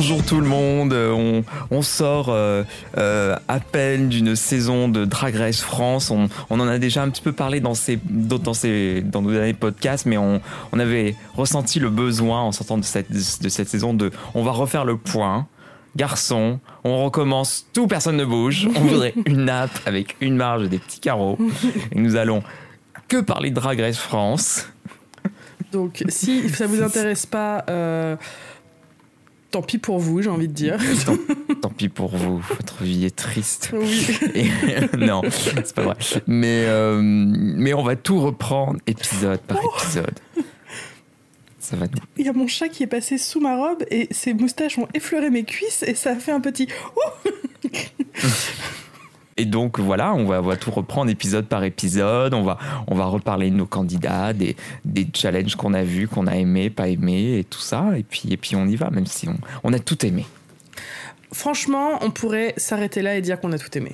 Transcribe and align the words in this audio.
Bonjour 0.00 0.24
tout 0.24 0.40
le 0.40 0.46
monde, 0.46 0.94
on, 0.94 1.44
on 1.70 1.82
sort 1.82 2.30
euh, 2.30 2.64
euh, 2.96 3.36
à 3.48 3.60
peine 3.60 4.08
d'une 4.08 4.34
saison 4.34 4.88
de 4.88 5.04
Drag 5.04 5.36
Race 5.36 5.60
France. 5.60 6.10
On, 6.10 6.30
on, 6.48 6.58
en 6.58 6.66
a 6.66 6.78
déjà 6.78 7.02
un 7.02 7.10
petit 7.10 7.20
peu 7.20 7.32
parlé 7.32 7.60
dans, 7.60 7.74
ces, 7.74 7.98
dans, 8.08 8.54
ces, 8.54 9.02
dans 9.02 9.20
nos 9.20 9.30
derniers 9.30 9.52
podcasts, 9.52 10.06
mais 10.06 10.16
on, 10.16 10.40
on, 10.72 10.78
avait 10.78 11.16
ressenti 11.34 11.80
le 11.80 11.90
besoin 11.90 12.40
en 12.40 12.50
sortant 12.50 12.78
de 12.78 12.82
cette, 12.82 13.12
de 13.12 13.48
cette 13.50 13.68
saison 13.68 13.92
de 13.92 14.10
on 14.34 14.42
va 14.42 14.52
refaire 14.52 14.86
le 14.86 14.96
point. 14.96 15.46
Garçon, 15.96 16.60
on 16.82 17.04
recommence, 17.04 17.66
tout 17.74 17.86
personne 17.86 18.16
ne 18.16 18.24
bouge. 18.24 18.70
On 18.74 18.80
voudrait 18.80 19.12
une 19.26 19.44
nappe 19.44 19.80
avec 19.84 20.16
une 20.22 20.34
marge 20.34 20.62
et 20.62 20.68
des 20.68 20.78
petits 20.78 21.00
carreaux. 21.00 21.36
Et 21.92 22.00
nous 22.00 22.16
allons 22.16 22.42
que 23.06 23.20
parler 23.20 23.50
de 23.50 23.56
Drag 23.56 23.78
Race 23.78 23.98
France. 23.98 24.66
Donc, 25.72 26.02
si 26.08 26.48
ça 26.48 26.66
vous 26.66 26.82
intéresse 26.82 27.26
pas, 27.26 27.64
euh, 27.68 28.16
tant 29.50 29.62
pis 29.62 29.78
pour 29.78 29.98
vous, 29.98 30.22
j'ai 30.22 30.30
envie 30.30 30.48
de 30.48 30.52
dire. 30.52 30.78
Tant, 31.06 31.16
tant, 31.60 31.70
pis 31.70 31.88
pour 31.88 32.16
vous, 32.16 32.38
votre 32.38 32.82
vie 32.82 33.04
est 33.04 33.14
triste. 33.14 33.70
Oui. 33.72 34.06
Et, 34.34 34.48
non, 34.96 35.22
c'est 35.30 35.74
pas 35.74 35.82
vrai. 35.82 35.96
Mais, 36.26 36.64
euh, 36.66 37.00
mais 37.02 37.74
on 37.74 37.82
va 37.82 37.96
tout 37.96 38.20
reprendre 38.20 38.78
épisode 38.86 39.40
par 39.40 39.58
oh. 39.62 39.70
épisode. 39.76 40.18
Ça 41.58 41.76
va 41.76 41.86
nous. 41.86 42.02
Il 42.16 42.26
y 42.26 42.28
a 42.28 42.32
mon 42.32 42.46
chat 42.46 42.68
qui 42.68 42.82
est 42.82 42.88
passé 42.88 43.18
sous 43.18 43.40
ma 43.40 43.56
robe 43.56 43.84
et 43.90 44.08
ses 44.10 44.34
moustaches 44.34 44.78
ont 44.78 44.88
effleuré 44.94 45.30
mes 45.30 45.44
cuisses 45.44 45.82
et 45.82 45.94
ça 45.94 46.12
a 46.12 46.16
fait 46.16 46.32
un 46.32 46.40
petit. 46.40 46.68
Et 49.40 49.46
donc 49.46 49.80
voilà, 49.80 50.12
on 50.12 50.26
va, 50.26 50.42
on 50.42 50.46
va, 50.46 50.56
tout 50.58 50.70
reprendre 50.70 51.10
épisode 51.10 51.46
par 51.46 51.64
épisode. 51.64 52.34
On 52.34 52.42
va, 52.42 52.58
on 52.86 52.94
va 52.94 53.06
reparler 53.06 53.50
de 53.50 53.56
nos 53.56 53.64
candidats, 53.64 54.34
des, 54.34 54.54
des 54.84 55.06
challenges 55.14 55.56
qu'on 55.56 55.72
a 55.72 55.82
vus, 55.82 56.08
qu'on 56.08 56.26
a 56.26 56.36
aimés, 56.36 56.68
pas 56.68 56.88
aimés 56.88 57.38
et 57.38 57.44
tout 57.44 57.58
ça. 57.58 57.96
Et 57.96 58.02
puis, 58.02 58.24
et 58.30 58.36
puis 58.36 58.54
on 58.54 58.66
y 58.66 58.76
va, 58.76 58.90
même 58.90 59.06
si 59.06 59.30
on, 59.30 59.38
on 59.64 59.72
a 59.72 59.78
tout 59.78 60.04
aimé. 60.04 60.26
Franchement, 61.32 61.98
on 62.02 62.10
pourrait 62.10 62.52
s'arrêter 62.58 63.00
là 63.00 63.16
et 63.16 63.22
dire 63.22 63.40
qu'on 63.40 63.52
a 63.52 63.58
tout 63.58 63.78
aimé. 63.78 63.92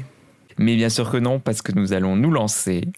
Mais 0.59 0.75
bien 0.75 0.89
sûr 0.89 1.13
que 1.13 1.17
non, 1.17 1.39
parce 1.39 1.63
que 1.63 1.71
nous 1.71 1.93
allons 1.93 2.17
nous 2.17 2.33
lancer 2.33 2.89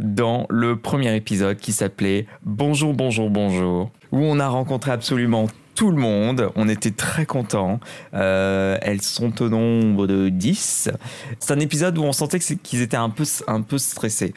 dans 0.00 0.46
le 0.50 0.76
premier 0.76 1.14
épisode 1.14 1.58
qui 1.58 1.72
s'appelait 1.72 2.26
Bonjour, 2.44 2.94
bonjour, 2.94 3.30
bonjour, 3.30 3.92
où 4.10 4.18
on 4.18 4.40
a 4.40 4.48
rencontré 4.48 4.90
absolument 4.90 5.46
tout 5.74 5.90
le 5.90 5.96
monde. 5.96 6.50
On 6.54 6.68
était 6.68 6.90
très 6.90 7.26
contents. 7.26 7.80
Euh, 8.14 8.78
elles 8.82 9.02
sont 9.02 9.42
au 9.42 9.48
nombre 9.48 10.06
de 10.06 10.28
10. 10.28 10.90
C'est 11.38 11.52
un 11.52 11.60
épisode 11.60 11.98
où 11.98 12.02
on 12.02 12.12
sentait 12.12 12.38
qu'ils 12.38 12.82
étaient 12.82 12.96
un 12.96 13.10
peu, 13.10 13.24
un 13.46 13.62
peu 13.62 13.78
stressés. 13.78 14.34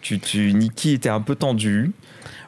Tu, 0.00 0.18
tu, 0.20 0.52
Nikki 0.52 0.92
était 0.92 1.08
un 1.08 1.20
peu 1.20 1.34
tendu. 1.34 1.92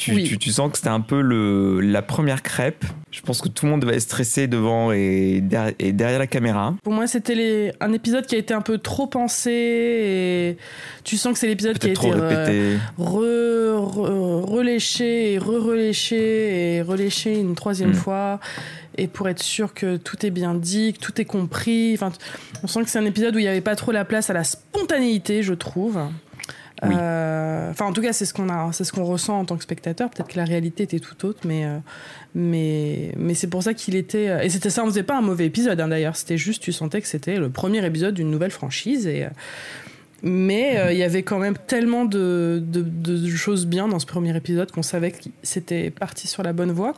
Tu, 0.00 0.14
oui. 0.14 0.24
tu, 0.24 0.38
tu, 0.38 0.50
sens 0.50 0.70
que 0.70 0.78
c'était 0.78 0.88
un 0.88 1.02
peu 1.02 1.20
le, 1.20 1.80
la 1.80 2.00
première 2.00 2.42
crêpe. 2.42 2.86
Je 3.10 3.20
pense 3.20 3.42
que 3.42 3.50
tout 3.50 3.66
le 3.66 3.72
monde 3.72 3.82
devait 3.82 3.96
être 3.96 4.00
stressé 4.00 4.46
devant 4.46 4.92
et, 4.92 5.42
derrière, 5.42 5.74
et 5.78 5.92
derrière 5.92 6.18
la 6.18 6.26
caméra. 6.26 6.74
Pour 6.82 6.94
moi, 6.94 7.06
c'était 7.06 7.74
un 7.80 7.92
épisode 7.92 8.24
qui 8.24 8.34
a 8.34 8.38
été 8.38 8.54
un 8.54 8.62
peu 8.62 8.78
trop 8.78 9.06
pensé 9.06 9.50
et 9.52 10.56
tu 11.04 11.18
sens 11.18 11.34
que 11.34 11.38
c'est 11.38 11.48
l'épisode 11.48 11.78
qui 11.78 11.90
a 11.90 11.92
trop 11.92 12.14
été 12.14 12.18
répété. 12.18 12.78
Re, 12.96 13.76
re, 13.76 14.50
reléché 14.50 15.34
et 15.34 15.38
re-reléché 15.38 16.76
et 16.76 16.80
reléché 16.80 17.38
une 17.38 17.54
troisième 17.54 17.90
mmh. 17.90 17.94
fois 17.94 18.40
et 18.96 19.06
pour 19.06 19.28
être 19.28 19.42
sûr 19.42 19.74
que 19.74 19.98
tout 19.98 20.24
est 20.24 20.30
bien 20.30 20.54
dit, 20.54 20.94
que 20.94 20.98
tout 20.98 21.20
est 21.20 21.26
compris. 21.26 21.92
Enfin, 21.92 22.10
on 22.62 22.68
sent 22.68 22.84
que 22.84 22.88
c'est 22.88 22.98
un 22.98 23.04
épisode 23.04 23.36
où 23.36 23.38
il 23.38 23.42
n'y 23.42 23.48
avait 23.48 23.60
pas 23.60 23.76
trop 23.76 23.92
la 23.92 24.06
place 24.06 24.30
à 24.30 24.32
la 24.32 24.44
spontanéité, 24.44 25.42
je 25.42 25.52
trouve. 25.52 26.00
Euh, 26.84 27.70
enfin, 27.70 27.86
en 27.86 27.92
tout 27.92 28.02
cas, 28.02 28.12
c'est 28.12 28.24
ce 28.24 28.34
qu'on 28.34 28.48
a, 28.48 28.72
c'est 28.72 28.84
ce 28.84 28.92
qu'on 28.92 29.04
ressent 29.04 29.38
en 29.38 29.44
tant 29.44 29.56
que 29.56 29.62
spectateur. 29.62 30.10
Peut-être 30.10 30.28
que 30.28 30.36
la 30.36 30.44
réalité 30.44 30.84
était 30.84 31.00
tout 31.00 31.26
autre, 31.26 31.40
mais 31.44 31.66
euh, 32.36 33.34
c'est 33.34 33.50
pour 33.50 33.62
ça 33.62 33.74
qu'il 33.74 33.96
était. 33.96 34.28
euh, 34.28 34.40
Et 34.40 34.48
c'était 34.48 34.70
ça, 34.70 34.82
on 34.82 34.86
faisait 34.86 35.02
pas 35.02 35.16
un 35.16 35.22
mauvais 35.22 35.46
épisode 35.46 35.80
hein, 35.80 35.88
d'ailleurs. 35.88 36.16
C'était 36.16 36.38
juste, 36.38 36.62
tu 36.62 36.72
sentais 36.72 37.00
que 37.00 37.08
c'était 37.08 37.36
le 37.36 37.50
premier 37.50 37.84
épisode 37.84 38.14
d'une 38.14 38.30
nouvelle 38.30 38.50
franchise 38.50 39.08
mais 40.22 40.76
il 40.92 40.98
y 40.98 41.02
avait 41.02 41.22
quand 41.22 41.38
même 41.38 41.56
tellement 41.66 42.04
de, 42.04 42.62
choses 43.34 43.66
bien 43.66 43.88
dans 43.88 43.98
ce 43.98 44.04
premier 44.04 44.36
épisode 44.36 44.70
qu'on 44.70 44.82
savait 44.82 45.12
que 45.12 45.24
c'était 45.42 45.90
parti 45.90 46.28
sur 46.28 46.42
la 46.42 46.52
bonne 46.52 46.72
voie. 46.72 46.94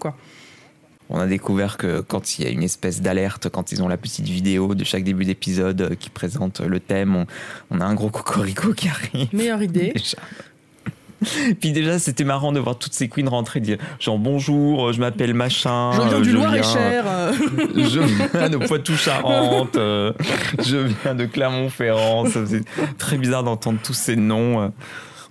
On 1.14 1.20
a 1.20 1.26
découvert 1.26 1.76
que 1.76 2.00
quand 2.00 2.38
il 2.38 2.44
y 2.44 2.48
a 2.48 2.50
une 2.50 2.62
espèce 2.62 3.02
d'alerte, 3.02 3.48
quand 3.50 3.70
ils 3.70 3.82
ont 3.82 3.88
la 3.88 3.98
petite 3.98 4.24
vidéo 4.26 4.74
de 4.74 4.82
chaque 4.82 5.04
début 5.04 5.24
d'épisode 5.26 5.94
qui 6.00 6.08
présente 6.08 6.60
le 6.60 6.80
thème, 6.80 7.14
on, 7.14 7.26
on, 7.70 7.80
a 7.80 7.84
un 7.84 7.94
gros 7.94 8.08
cocorico 8.08 8.72
qui 8.72 8.88
arrive. 8.88 9.28
Meilleure 9.32 9.62
idée. 9.62 9.92
Déjà. 9.96 10.16
Puis 11.60 11.70
déjà, 11.70 12.00
c'était 12.00 12.24
marrant 12.24 12.50
de 12.50 12.58
voir 12.58 12.76
toutes 12.78 12.94
ces 12.94 13.08
queens 13.08 13.28
rentrer, 13.28 13.60
dire 13.60 13.78
genre 14.00 14.18
bonjour, 14.18 14.92
je 14.92 14.98
m'appelle 14.98 15.34
machin. 15.34 15.92
Je 15.92 16.08
viens 16.08 16.20
du 16.20 16.32
Loir-et-Cher. 16.32 17.04
Je 17.76 18.00
viens 18.36 18.50
de 18.50 18.56
Poitou-Charentes. 18.56 19.76
euh, 19.76 20.12
je 20.64 20.78
viens 20.78 21.14
de 21.14 21.26
Clermont-Ferrand. 21.26 22.24
Faisait 22.24 22.62
très 22.98 23.18
bizarre 23.18 23.44
d'entendre 23.44 23.78
tous 23.84 23.94
ces 23.94 24.16
noms 24.16 24.62
euh, 24.62 24.68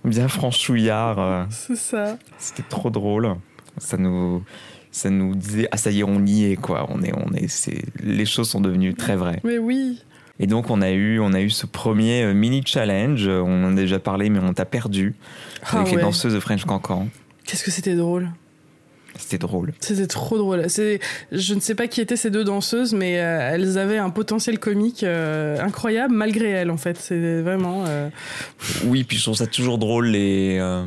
bien 0.04 0.28
franchouillards. 0.28 1.18
euh. 1.18 1.44
C'est 1.50 1.76
ça. 1.76 2.16
C'était 2.38 2.64
trop 2.66 2.88
drôle. 2.88 3.34
Ça 3.76 3.98
nous, 3.98 4.42
ça 4.92 5.10
nous 5.10 5.34
disait 5.34 5.66
ah 5.72 5.76
ça 5.76 5.90
y 5.90 6.00
est, 6.00 6.04
on 6.04 6.24
y 6.24 6.44
est 6.52 6.56
quoi. 6.56 6.86
On 6.90 7.02
est, 7.02 7.12
on 7.12 7.34
est. 7.34 7.48
C'est 7.48 7.82
les 8.02 8.24
choses 8.26 8.48
sont 8.48 8.60
devenues 8.60 8.94
très 8.94 9.16
vraies. 9.16 9.40
Mais 9.42 9.58
oui. 9.58 10.00
Et 10.38 10.46
donc 10.46 10.70
on 10.70 10.80
a 10.80 10.90
eu, 10.90 11.18
on 11.18 11.32
a 11.32 11.40
eu 11.40 11.50
ce 11.50 11.66
premier 11.66 12.22
euh, 12.22 12.34
mini 12.34 12.62
challenge. 12.64 13.26
On 13.26 13.64
en 13.64 13.72
a 13.72 13.74
déjà 13.74 13.98
parlé, 13.98 14.30
mais 14.30 14.38
on 14.38 14.52
t'a 14.54 14.64
perdu 14.64 15.14
Ah 15.64 15.78
avec 15.80 15.90
les 15.90 15.96
ouais. 15.96 16.02
danseuses 16.02 16.34
de 16.34 16.40
French 16.40 16.64
Cancan. 16.64 17.08
Qu'est-ce 17.44 17.64
que 17.64 17.70
c'était 17.72 17.96
drôle. 17.96 18.30
C'était 19.18 19.36
drôle. 19.36 19.74
C'était 19.80 20.06
trop 20.06 20.38
drôle. 20.38 20.70
C'est, 20.70 20.98
je 21.32 21.52
ne 21.52 21.60
sais 21.60 21.74
pas 21.74 21.86
qui 21.86 22.00
étaient 22.00 22.16
ces 22.16 22.30
deux 22.30 22.44
danseuses, 22.44 22.94
mais 22.94 23.20
euh, 23.20 23.50
elles 23.52 23.76
avaient 23.76 23.98
un 23.98 24.08
potentiel 24.08 24.58
comique 24.58 25.02
euh, 25.04 25.60
incroyable 25.60 26.14
malgré 26.14 26.48
elles, 26.48 26.70
en 26.70 26.78
fait. 26.78 26.96
C'est 26.98 27.42
vraiment. 27.42 27.84
euh, 27.86 28.08
Oui, 28.86 29.04
puis 29.04 29.18
je 29.18 29.22
trouve 29.24 29.36
ça 29.36 29.46
toujours 29.46 29.76
drôle 29.76 30.06
les 30.06 30.56
euh, 30.58 30.82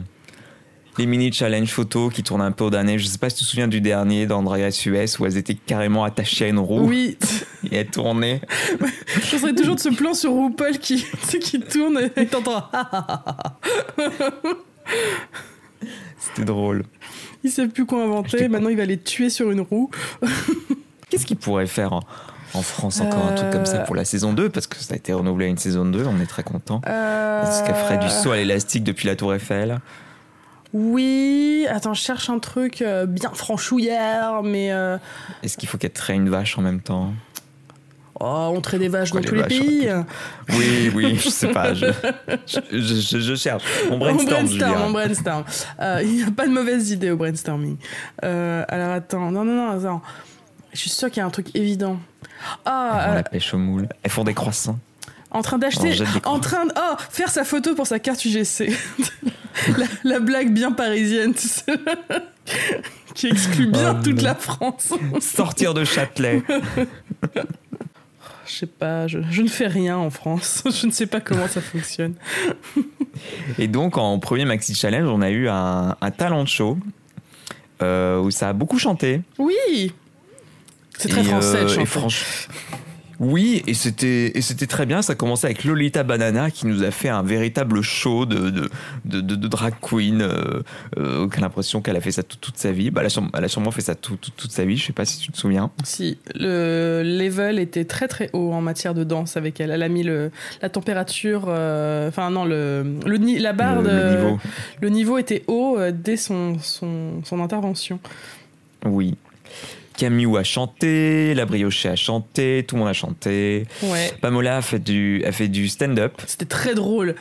les 0.97 1.05
mini 1.05 1.31
challenge 1.31 1.69
photos 1.69 2.13
qui 2.13 2.23
tournent 2.23 2.41
un 2.41 2.51
peu 2.51 2.63
au 2.65 2.69
dernier. 2.69 2.97
Je 2.99 3.05
sais 3.05 3.17
pas 3.17 3.29
si 3.29 3.37
tu 3.37 3.43
te 3.43 3.49
souviens 3.49 3.67
du 3.67 3.81
dernier 3.81 4.25
dans 4.27 4.41
Drag 4.43 4.61
Race 4.61 4.85
US 4.85 5.19
où 5.19 5.25
elles 5.25 5.37
étaient 5.37 5.55
carrément 5.55 6.03
attachées 6.03 6.45
à 6.45 6.47
une 6.49 6.59
roue 6.59 6.87
Oui. 6.87 7.17
et 7.71 7.75
elles 7.77 7.87
tournaient. 7.87 8.41
je 9.21 9.37
serais 9.37 9.53
toujours 9.53 9.75
de 9.75 9.79
ce 9.81 9.89
plan 9.89 10.13
sur 10.13 10.31
RuPaul 10.33 10.77
qui, 10.79 11.05
qui 11.41 11.59
tourne 11.59 12.09
et 12.15 12.25
t'entends. 12.27 12.69
C'était 16.19 16.45
drôle. 16.45 16.83
il 17.43 17.51
sait 17.51 17.67
plus 17.67 17.85
quoi 17.85 18.03
inventer. 18.03 18.47
Maintenant, 18.47 18.69
il 18.69 18.77
va 18.77 18.85
les 18.85 18.97
tuer 18.99 19.29
sur 19.29 19.51
une 19.51 19.61
roue. 19.61 19.89
Qu'est-ce 21.09 21.25
qu'ils 21.25 21.37
pourraient 21.37 21.67
faire 21.67 21.93
en, 21.93 22.01
en 22.53 22.61
France 22.61 22.99
encore 23.01 23.25
un 23.27 23.33
truc 23.35 23.51
comme 23.51 23.65
ça 23.65 23.81
Euh. 23.81 23.85
pour 23.85 23.95
la 23.95 24.05
saison 24.05 24.33
2 24.33 24.49
parce 24.49 24.65
que 24.67 24.77
ça 24.77 24.93
a 24.95 24.97
été 24.97 25.13
renouvelé 25.13 25.45
à 25.45 25.49
une 25.49 25.57
saison 25.57 25.85
2, 25.85 26.05
on 26.07 26.19
est 26.19 26.25
très 26.25 26.43
content. 26.43 26.81
Euh, 26.87 27.43
Est-ce 27.43 27.63
qu'elle 27.63 27.75
ferait 27.75 27.97
du 27.99 28.09
saut 28.09 28.31
à 28.31 28.37
l'élastique 28.37 28.83
depuis 28.83 29.07
la 29.07 29.15
Tour 29.15 29.33
Eiffel? 29.33 29.79
Oui. 30.75 31.65
Attends, 31.69 31.93
je 31.93 32.01
cherche 32.01 32.29
un 32.29 32.39
truc 32.39 32.81
euh, 32.81 33.05
bien 33.05 33.31
franchouillard, 33.33 34.43
mais. 34.43 34.73
euh, 34.73 34.97
Est-ce 35.41 35.57
qu'il 35.57 35.69
faut 35.69 35.77
qu'elle 35.77 35.91
traite 35.91 36.17
une 36.17 36.29
vache 36.29 36.57
en 36.57 36.61
même 36.61 36.81
temps? 36.81 37.13
Oh, 38.19 38.51
on 38.55 38.59
traite 38.61 38.79
des 38.81 38.87
vaches 38.89 39.11
dans 39.11 39.19
les 39.19 39.25
tous 39.25 39.35
les 39.35 39.43
pays. 39.43 39.89
Oui, 40.49 40.91
oui, 40.93 41.15
je 41.17 41.29
sais 41.29 41.47
pas. 41.49 41.73
Je, 41.73 41.85
je, 42.47 42.59
je- 42.71 43.19
je 43.19 43.35
cherche. 43.35 43.63
Mon 43.89 43.97
brainstorm, 43.97 44.27
on 44.29 44.43
brainstorm, 44.47 44.81
on 44.83 44.91
brainstorm. 44.91 45.43
Euh, 45.81 46.01
Il 46.03 46.11
n'y 46.17 46.23
a 46.23 46.31
pas 46.31 46.45
de 46.47 46.51
mauvaise 46.53 46.91
idée 46.91 47.11
au 47.11 47.17
brainstorming. 47.17 47.77
Alors 48.21 48.91
attends, 48.93 49.31
non, 49.31 49.43
non, 49.45 49.55
non, 49.55 49.71
attends. 49.79 50.01
Je 50.73 50.79
suis 50.79 50.89
sûre 50.89 51.09
qu'il 51.09 51.17
y 51.17 51.23
a 51.23 51.25
un 51.25 51.29
truc 51.29 51.47
évident. 51.55 51.97
Ah, 52.65 53.11
la 53.15 53.23
pêche 53.23 53.53
au 53.53 53.57
moule. 53.57 53.87
Elles 54.03 54.11
font 54.11 54.23
des 54.25 54.33
croissants. 54.33 54.77
En 55.35 55.41
train 55.41 55.57
d'acheter, 55.57 55.95
en 56.25 56.39
train 56.39 56.65
de, 56.65 56.71
oh, 56.77 56.95
faire 57.09 57.29
sa 57.29 57.43
photo 57.43 57.75
pour 57.75 57.85
sa 57.87 57.99
carte 57.99 58.23
UGC. 58.25 58.71
la, 59.77 59.85
la 60.03 60.19
blague 60.19 60.51
bien 60.53 60.71
parisienne, 60.71 61.33
tu 61.33 61.47
sais, 61.47 61.63
qui 63.13 63.27
exclut 63.27 63.67
bien 63.67 63.97
Oh, 63.99 64.03
toute 64.03 64.21
la 64.21 64.35
France. 64.35 64.93
Sortir 65.21 65.73
de 65.73 65.83
Châtelet. 65.83 66.41
Je 68.47 68.53
sais 68.59 68.65
pas, 68.67 69.07
je, 69.07 69.19
je 69.31 69.41
ne 69.41 69.47
fais 69.47 69.65
rien 69.65 69.97
en 69.97 70.11
France. 70.11 70.63
Je 70.65 70.85
ne 70.85 70.91
sais 70.91 71.07
pas 71.07 71.19
comment 71.19 71.47
ça 71.47 71.61
fonctionne. 71.61 72.13
Et 73.57 73.67
donc, 73.67 73.97
en 73.97 74.19
premier 74.19 74.45
Maxi 74.45 74.75
Challenge, 74.75 75.09
on 75.09 75.21
a 75.23 75.31
eu 75.31 75.49
un, 75.49 75.95
un 75.99 76.11
talent 76.11 76.45
show 76.45 76.77
euh, 77.81 78.19
où 78.21 78.29
ça 78.29 78.49
a 78.49 78.53
beaucoup 78.53 78.77
chanté. 78.77 79.21
Oui, 79.39 79.91
c'est 80.95 81.09
très 81.09 81.21
Et, 81.21 81.23
français 81.23 81.63
de 81.65 81.69
euh, 81.71 81.81
et 81.81 81.85
franch- 81.85 82.47
Oui, 83.19 83.63
et 83.67 83.73
c'était 83.73 84.37
et 84.37 84.41
c'était 84.41 84.67
très 84.67 84.85
bien. 84.85 85.01
Ça 85.01 85.15
commençait 85.15 85.47
avec 85.47 85.63
Lolita 85.63 86.03
Banana 86.03 86.51
qui 86.51 86.67
nous 86.67 86.83
a 86.83 86.91
fait 86.91 87.09
un 87.09 87.23
véritable 87.23 87.81
show 87.81 88.25
de 88.25 88.49
de, 88.49 88.69
de, 89.05 89.21
de- 89.21 89.35
de 89.35 89.47
drag 89.47 89.73
queen. 89.81 90.21
Euh, 90.21 90.61
euh, 90.97 91.27
a 91.35 91.39
l'impression 91.39 91.81
qu'elle 91.81 91.95
a 91.95 92.01
fait 92.01 92.11
ça 92.11 92.23
toute, 92.23 92.41
toute 92.41 92.57
sa 92.57 92.71
vie. 92.71 92.91
Bah, 92.91 93.01
elle, 93.01 93.07
a 93.07 93.09
sûrement, 93.09 93.29
elle 93.37 93.43
a 93.43 93.47
sûrement 93.47 93.71
fait 93.71 93.81
ça 93.81 93.95
tout- 93.95 94.17
tout- 94.17 94.31
toute 94.35 94.51
sa 94.51 94.65
vie. 94.65 94.77
Je 94.77 94.85
sais 94.85 94.93
pas 94.93 95.05
si 95.05 95.19
tu 95.19 95.31
te 95.31 95.37
souviens. 95.37 95.71
Si, 95.83 96.17
le 96.33 97.03
level 97.03 97.59
était 97.59 97.85
très 97.85 98.07
très 98.07 98.29
haut 98.33 98.51
en 98.51 98.61
matière 98.61 98.93
de 98.93 99.03
danse 99.03 99.37
avec 99.37 99.59
elle. 99.59 99.71
Elle 99.71 99.83
a 99.83 99.89
mis 99.89 100.03
le, 100.03 100.31
la 100.61 100.69
température, 100.69 101.45
euh, 101.47 102.09
enfin 102.09 102.29
non, 102.31 102.43
le, 102.45 102.97
le, 103.05 103.39
la 103.39 103.53
barre, 103.53 103.81
le, 103.81 103.87
de- 103.89 103.93
le 103.93 104.15
niveau. 104.21 104.39
le 104.81 104.89
niveau 104.89 105.17
était 105.17 105.43
haut 105.47 105.77
euh, 105.77 105.91
dès 105.93 106.17
son, 106.17 106.57
son, 106.61 107.23
son 107.23 107.39
intervention. 107.41 107.99
Oui. 108.85 109.15
Camille 109.97 110.37
a 110.37 110.43
chanté, 110.43 111.33
La 111.33 111.45
Brioche 111.45 111.85
a 111.85 111.95
chanté, 111.95 112.65
tout 112.67 112.75
le 112.75 112.79
monde 112.79 112.89
a 112.89 112.93
chanté. 112.93 113.65
Ouais. 113.83 114.11
Pamola 114.21 114.57
a 114.57 114.61
fait 114.61 114.79
du, 114.79 115.23
a 115.25 115.31
fait 115.31 115.47
du 115.47 115.67
stand-up. 115.67 116.13
C'était 116.25 116.45
très 116.45 116.75
drôle. 116.75 117.15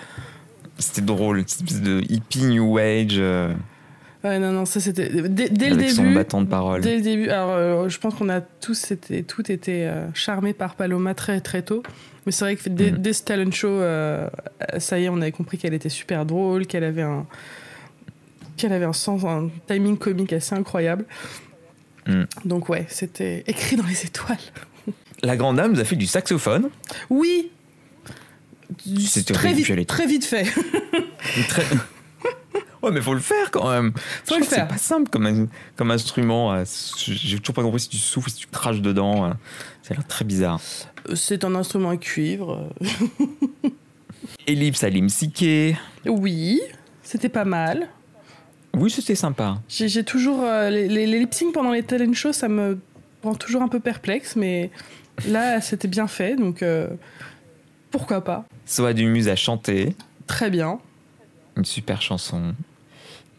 C'était 0.78 1.02
drôle, 1.02 1.44
cette 1.46 1.62
espèce 1.62 1.82
de 1.82 2.02
hippie 2.08 2.44
new 2.44 2.78
age 2.78 3.14
euh, 3.18 3.52
Ouais, 4.24 4.38
non, 4.38 4.52
non, 4.52 4.64
ça 4.64 4.80
c'était. 4.80 5.10
Dès, 5.28 5.50
dès 5.50 5.68
le 5.68 5.74
avec 5.74 5.90
son 5.90 6.02
début. 6.02 6.14
bâton 6.14 6.40
de 6.40 6.46
parole. 6.46 6.80
Dès 6.80 6.96
le 6.96 7.02
début. 7.02 7.28
Alors, 7.28 7.50
euh, 7.50 7.88
je 7.90 7.98
pense 7.98 8.14
qu'on 8.14 8.30
a 8.30 8.40
tous 8.40 8.90
été, 8.90 9.22
toutes 9.22 9.50
été 9.50 9.86
euh, 9.86 10.06
charmés 10.14 10.54
par 10.54 10.76
Paloma 10.76 11.12
très, 11.14 11.42
très 11.42 11.60
tôt. 11.60 11.82
Mais 12.24 12.32
c'est 12.32 12.46
vrai 12.46 12.56
que 12.56 12.70
dès, 12.70 12.90
dès 12.90 13.12
ce 13.12 13.22
talent 13.22 13.50
show, 13.50 13.68
euh, 13.68 14.30
ça 14.78 14.98
y 14.98 15.04
est, 15.04 15.08
on 15.10 15.20
avait 15.20 15.30
compris 15.30 15.58
qu'elle 15.58 15.74
était 15.74 15.90
super 15.90 16.24
drôle, 16.24 16.66
qu'elle 16.66 16.84
avait 16.84 17.02
un. 17.02 17.26
qu'elle 18.56 18.72
avait 18.72 18.86
un 18.86 18.94
sens, 18.94 19.24
un 19.24 19.50
timing 19.66 19.98
comique 19.98 20.32
assez 20.32 20.54
incroyable. 20.54 21.04
Mhm. 22.06 22.26
Donc, 22.44 22.68
ouais, 22.68 22.86
c'était 22.88 23.44
écrit 23.46 23.76
dans 23.76 23.86
les 23.86 24.04
étoiles. 24.04 24.38
La 25.22 25.36
grande 25.36 25.56
dame 25.56 25.72
nous 25.72 25.80
a 25.80 25.84
fait 25.84 25.96
du 25.96 26.06
saxophone. 26.06 26.68
Oui! 27.10 27.50
C'était 29.06 29.32
très 29.32 29.52
vite, 29.54 29.66
très 29.86 30.06
fait. 30.06 30.44
Très... 31.48 31.64
ouais, 32.82 32.90
mais 32.92 33.00
faut 33.00 33.14
le 33.14 33.20
faire 33.20 33.50
quand 33.50 33.70
même. 33.70 33.92
Faut 34.24 34.34
Je 34.34 34.40
le 34.40 34.44
faire. 34.44 34.66
C'est 34.68 34.74
pas 34.74 34.78
simple 34.78 35.08
comme, 35.10 35.26
in- 35.26 35.46
comme 35.76 35.90
instrument. 35.90 36.52
euh, 36.52 36.64
J'ai 37.06 37.38
toujours 37.38 37.54
pas 37.54 37.62
compris 37.62 37.80
si 37.80 37.88
tu 37.88 37.96
souffles, 37.98 38.30
si 38.30 38.36
tu 38.36 38.46
craches 38.48 38.80
dedans. 38.80 39.24
euh, 39.26 39.32
Ça 39.82 39.92
a 39.92 39.94
l'air 39.94 40.06
très 40.06 40.24
bizarre. 40.24 40.60
C'est 41.14 41.44
un 41.44 41.54
instrument 41.54 41.90
à 41.90 41.96
cuivre. 41.96 42.68
euh, 43.64 43.68
Ellipse 44.46 44.82
à 44.84 44.90
Limsiké. 44.90 45.76
Oui, 46.06 46.60
c'était 47.02 47.28
pas 47.30 47.44
mal. 47.44 47.88
Oui, 48.76 48.90
c'était 48.90 49.14
sympa. 49.14 49.58
J'ai 49.68 50.04
toujours. 50.04 50.42
euh, 50.42 50.70
les, 50.70 50.88
les, 50.88 51.06
les 51.06 51.18
lip-sync 51.20 51.52
pendant 51.54 51.72
les 51.72 51.82
talent 51.82 52.12
shows, 52.12 52.32
ça 52.32 52.48
me 52.48 52.78
rend 53.22 53.34
toujours 53.34 53.62
un 53.62 53.68
peu 53.68 53.80
perplexe, 53.80 54.36
mais 54.36 54.70
là, 55.28 55.60
c'était 55.60 55.88
bien 55.88 56.06
fait, 56.06 56.36
donc 56.36 56.62
euh, 56.62 56.88
pourquoi 57.90 58.22
pas. 58.22 58.44
Soa 58.66 58.92
Dumuse 58.92 59.28
a 59.28 59.36
chanté. 59.36 59.94
Très 60.26 60.50
bien. 60.50 60.78
Une 61.56 61.64
super 61.64 62.02
chanson. 62.02 62.54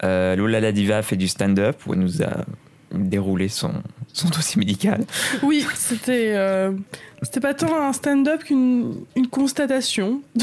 Euh, 0.03 0.35
Lola 0.35 0.59
la 0.59 0.71
Diva 0.71 0.97
a 0.97 1.01
fait 1.01 1.17
du 1.17 1.27
stand-up 1.27 1.85
où 1.85 1.93
elle 1.93 1.99
nous 1.99 2.21
a 2.21 2.45
déroulé 2.93 3.47
son, 3.49 3.71
son 4.15 4.29
dossier 4.29 4.57
médical. 4.59 5.05
Oui, 5.43 5.65
c'était. 5.75 6.31
euh, 6.35 6.71
c'était 7.21 7.39
pas 7.39 7.53
tant 7.53 7.75
un 7.81 7.91
stand-up 7.93 8.43
qu'une 8.43 8.93
une 9.15 9.27
constatation. 9.27 10.21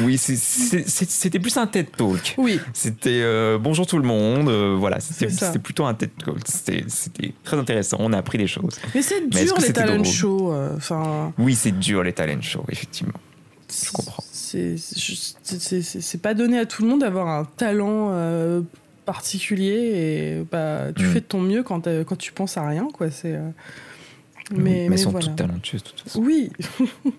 Oui, 0.00 0.18
c'était 0.18 1.38
plus 1.38 1.56
un 1.58 1.66
TED 1.66 1.86
Talk. 1.96 2.34
Oui, 2.38 2.58
C'était 2.72 3.20
euh, 3.22 3.58
bonjour 3.58 3.86
tout 3.86 3.98
le 3.98 4.04
monde. 4.04 4.48
euh, 4.48 4.74
voilà, 4.78 5.00
c'était 5.00 5.58
plutôt 5.58 5.84
un 5.84 5.94
TED 5.94 6.10
Talk. 6.24 6.38
C'était 6.46 6.84
très 7.44 7.56
intéressant. 7.58 7.98
On 8.00 8.12
a 8.12 8.18
appris 8.18 8.38
des 8.38 8.46
choses. 8.46 8.80
mais 8.94 9.02
c'est 9.02 9.28
dur 9.28 9.56
les 9.60 9.72
talent 9.72 10.02
shows. 10.04 10.52
Enfin. 10.76 11.32
Oui, 11.38 11.54
c'est 11.54 11.78
dur 11.78 12.02
les 12.02 12.12
talent 12.12 12.40
shows, 12.42 12.64
effectivement. 12.70 13.14
Je 13.70 13.90
comprends. 13.92 14.24
C'est 14.32 16.22
pas 16.22 16.34
donné 16.34 16.58
à 16.58 16.66
tout 16.66 16.82
le 16.82 16.88
monde 16.88 17.00
d'avoir 17.00 17.28
un 17.28 17.44
talent 17.44 18.10
particulier 19.06 19.72
et 19.94 20.44
bah, 20.50 20.92
tu 20.94 21.04
Mm. 21.04 21.12
fais 21.12 21.20
de 21.20 21.24
ton 21.24 21.40
mieux 21.40 21.62
quand, 21.62 21.80
t'as- 21.80 22.04
quand 22.04 22.16
tu 22.16 22.32
penses 22.32 22.56
à 22.58 22.66
rien, 22.68 22.88
quoi. 22.92 23.10
C'est. 23.10 23.32
euh, 23.34 23.48
Oui, 24.52 24.58
Mais, 24.58 24.70
mais 24.84 24.88
mais 24.90 24.96
sont 24.98 25.10
voilà. 25.10 25.26
toutes 25.26 25.36
talentueuses, 25.36 25.82
de 25.82 25.88
toute 25.88 26.00
façon. 26.02 26.20
Oui, 26.22 26.50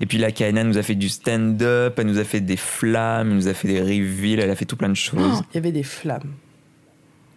Et 0.00 0.06
puis 0.06 0.18
la 0.18 0.30
Kaina 0.30 0.62
nous 0.62 0.78
a 0.78 0.82
fait 0.82 0.94
du 0.94 1.08
stand-up, 1.08 1.98
elle 1.98 2.06
nous 2.06 2.18
a 2.18 2.24
fait 2.24 2.40
des 2.40 2.56
flammes, 2.56 3.30
elle 3.30 3.36
nous 3.36 3.48
a 3.48 3.54
fait 3.54 3.66
des 3.68 3.80
reveals, 3.80 4.38
elle 4.40 4.50
a 4.50 4.54
fait 4.56 4.64
tout 4.64 4.76
plein 4.76 4.88
de 4.88 4.94
choses. 4.94 5.38
Oh, 5.40 5.44
il 5.52 5.54
y 5.54 5.58
avait 5.58 5.72
des 5.72 5.82
flammes. 5.82 6.32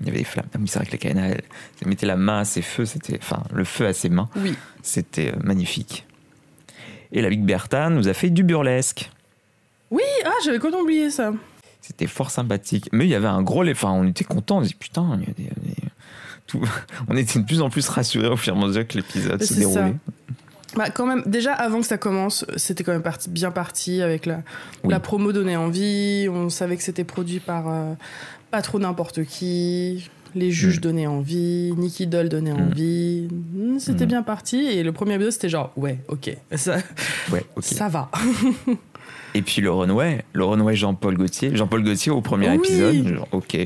Il 0.01 0.07
y 0.07 0.09
avait 0.09 0.19
des 0.19 0.23
flammes. 0.23 0.45
Ah 0.53 0.57
oui, 0.59 0.67
c'est 0.67 0.77
vrai 0.79 0.85
que 0.85 0.91
la 0.91 0.97
Kaina, 0.99 1.27
elle, 1.29 1.41
elle 1.81 1.87
mettait 1.87 2.05
la 2.05 2.15
main 2.17 2.39
à 2.41 2.45
ses 2.45 2.61
feux, 2.61 2.85
c'était, 2.85 3.17
enfin, 3.21 3.43
le 3.53 3.63
feu 3.63 3.87
à 3.87 3.93
ses 3.93 4.09
mains, 4.09 4.29
Oui. 4.35 4.53
c'était 4.83 5.29
euh, 5.33 5.39
magnifique. 5.43 6.05
Et 7.11 7.21
la 7.21 7.29
Big 7.29 7.41
Bertha 7.43 7.89
nous 7.89 8.07
a 8.07 8.13
fait 8.13 8.29
du 8.29 8.43
burlesque. 8.43 9.09
Oui, 9.89 10.03
ah, 10.25 10.29
j'avais 10.45 10.57
complètement 10.59 10.81
oublié 10.83 11.09
ça. 11.09 11.33
C'était 11.81 12.07
fort 12.07 12.29
sympathique. 12.31 12.89
Mais 12.91 13.05
il 13.05 13.09
y 13.09 13.15
avait 13.15 13.27
un 13.27 13.41
gros. 13.41 13.67
Enfin, 13.67 13.91
on 13.91 14.07
était 14.07 14.23
contents. 14.23 14.59
On 14.59 14.61
disait 14.61 14.75
putain, 14.77 15.19
il 15.21 15.27
y 15.27 15.31
a 15.31 15.33
des. 15.33 15.43
il 15.43 15.45
y 15.45 15.49
a 15.49 15.75
des- 15.75 15.89
tout- 16.47 16.61
On 17.09 17.15
était 17.17 17.39
de 17.39 17.45
plus 17.45 17.61
en 17.61 17.69
plus 17.69 17.87
rassurés 17.89 18.27
au 18.27 18.37
fur 18.37 18.55
et 18.55 18.57
à 18.57 18.65
mesure 18.67 18.87
que 18.87 18.97
l'épisode 18.97 19.41
se 19.41 19.53
ça. 19.53 19.59
déroulait. 19.59 19.95
Bah, 20.75 20.89
quand 20.89 21.05
même, 21.05 21.23
déjà 21.25 21.53
avant 21.53 21.81
que 21.81 21.85
ça 21.87 21.97
commence, 21.97 22.45
c'était 22.55 22.83
quand 22.85 22.93
même 22.93 23.01
parti, 23.01 23.29
bien 23.29 23.51
parti 23.51 24.01
avec 24.01 24.25
la, 24.25 24.37
Oui. 24.83 24.91
la 24.91 24.99
promo 25.01 25.33
donnait 25.33 25.57
envie. 25.57 26.27
On 26.29 26.49
savait 26.49 26.77
que 26.77 26.83
c'était 26.83 27.03
produit 27.03 27.39
par 27.41 27.67
euh, 27.67 27.93
pas 28.51 28.61
trop 28.61 28.79
n'importe 28.79 29.23
qui. 29.25 30.09
Les 30.33 30.49
juges 30.51 30.77
Mm. 30.77 30.81
donnaient 30.81 31.07
envie, 31.07 31.73
Nicky 31.75 32.07
Doll 32.07 32.29
donnait 32.29 32.53
Mm. 32.53 32.61
envie. 32.69 33.27
Mm, 33.53 33.79
C'était 33.79 34.05
bien 34.05 34.23
parti. 34.23 34.59
Et 34.59 34.81
le 34.81 34.93
premier 34.93 35.15
épisode, 35.15 35.33
c'était 35.33 35.49
genre, 35.49 35.73
ouais, 35.75 35.99
ok, 36.07 36.37
ça, 36.55 36.77
Ouais, 37.33 37.43
ok. 37.57 37.63
ça 37.65 37.89
va. 37.89 38.09
Et 39.33 39.41
puis 39.41 39.61
le 39.61 39.71
runway, 39.71 40.23
le 40.33 40.43
runway 40.43 40.75
Jean-Paul 40.75 41.15
Gaultier. 41.17 41.55
Jean-Paul 41.55 41.83
Gaultier 41.83 42.11
au 42.11 42.21
premier 42.21 42.49
Oui. 42.49 42.55
épisode, 42.55 43.07
genre, 43.15 43.27
ok, 43.31 43.57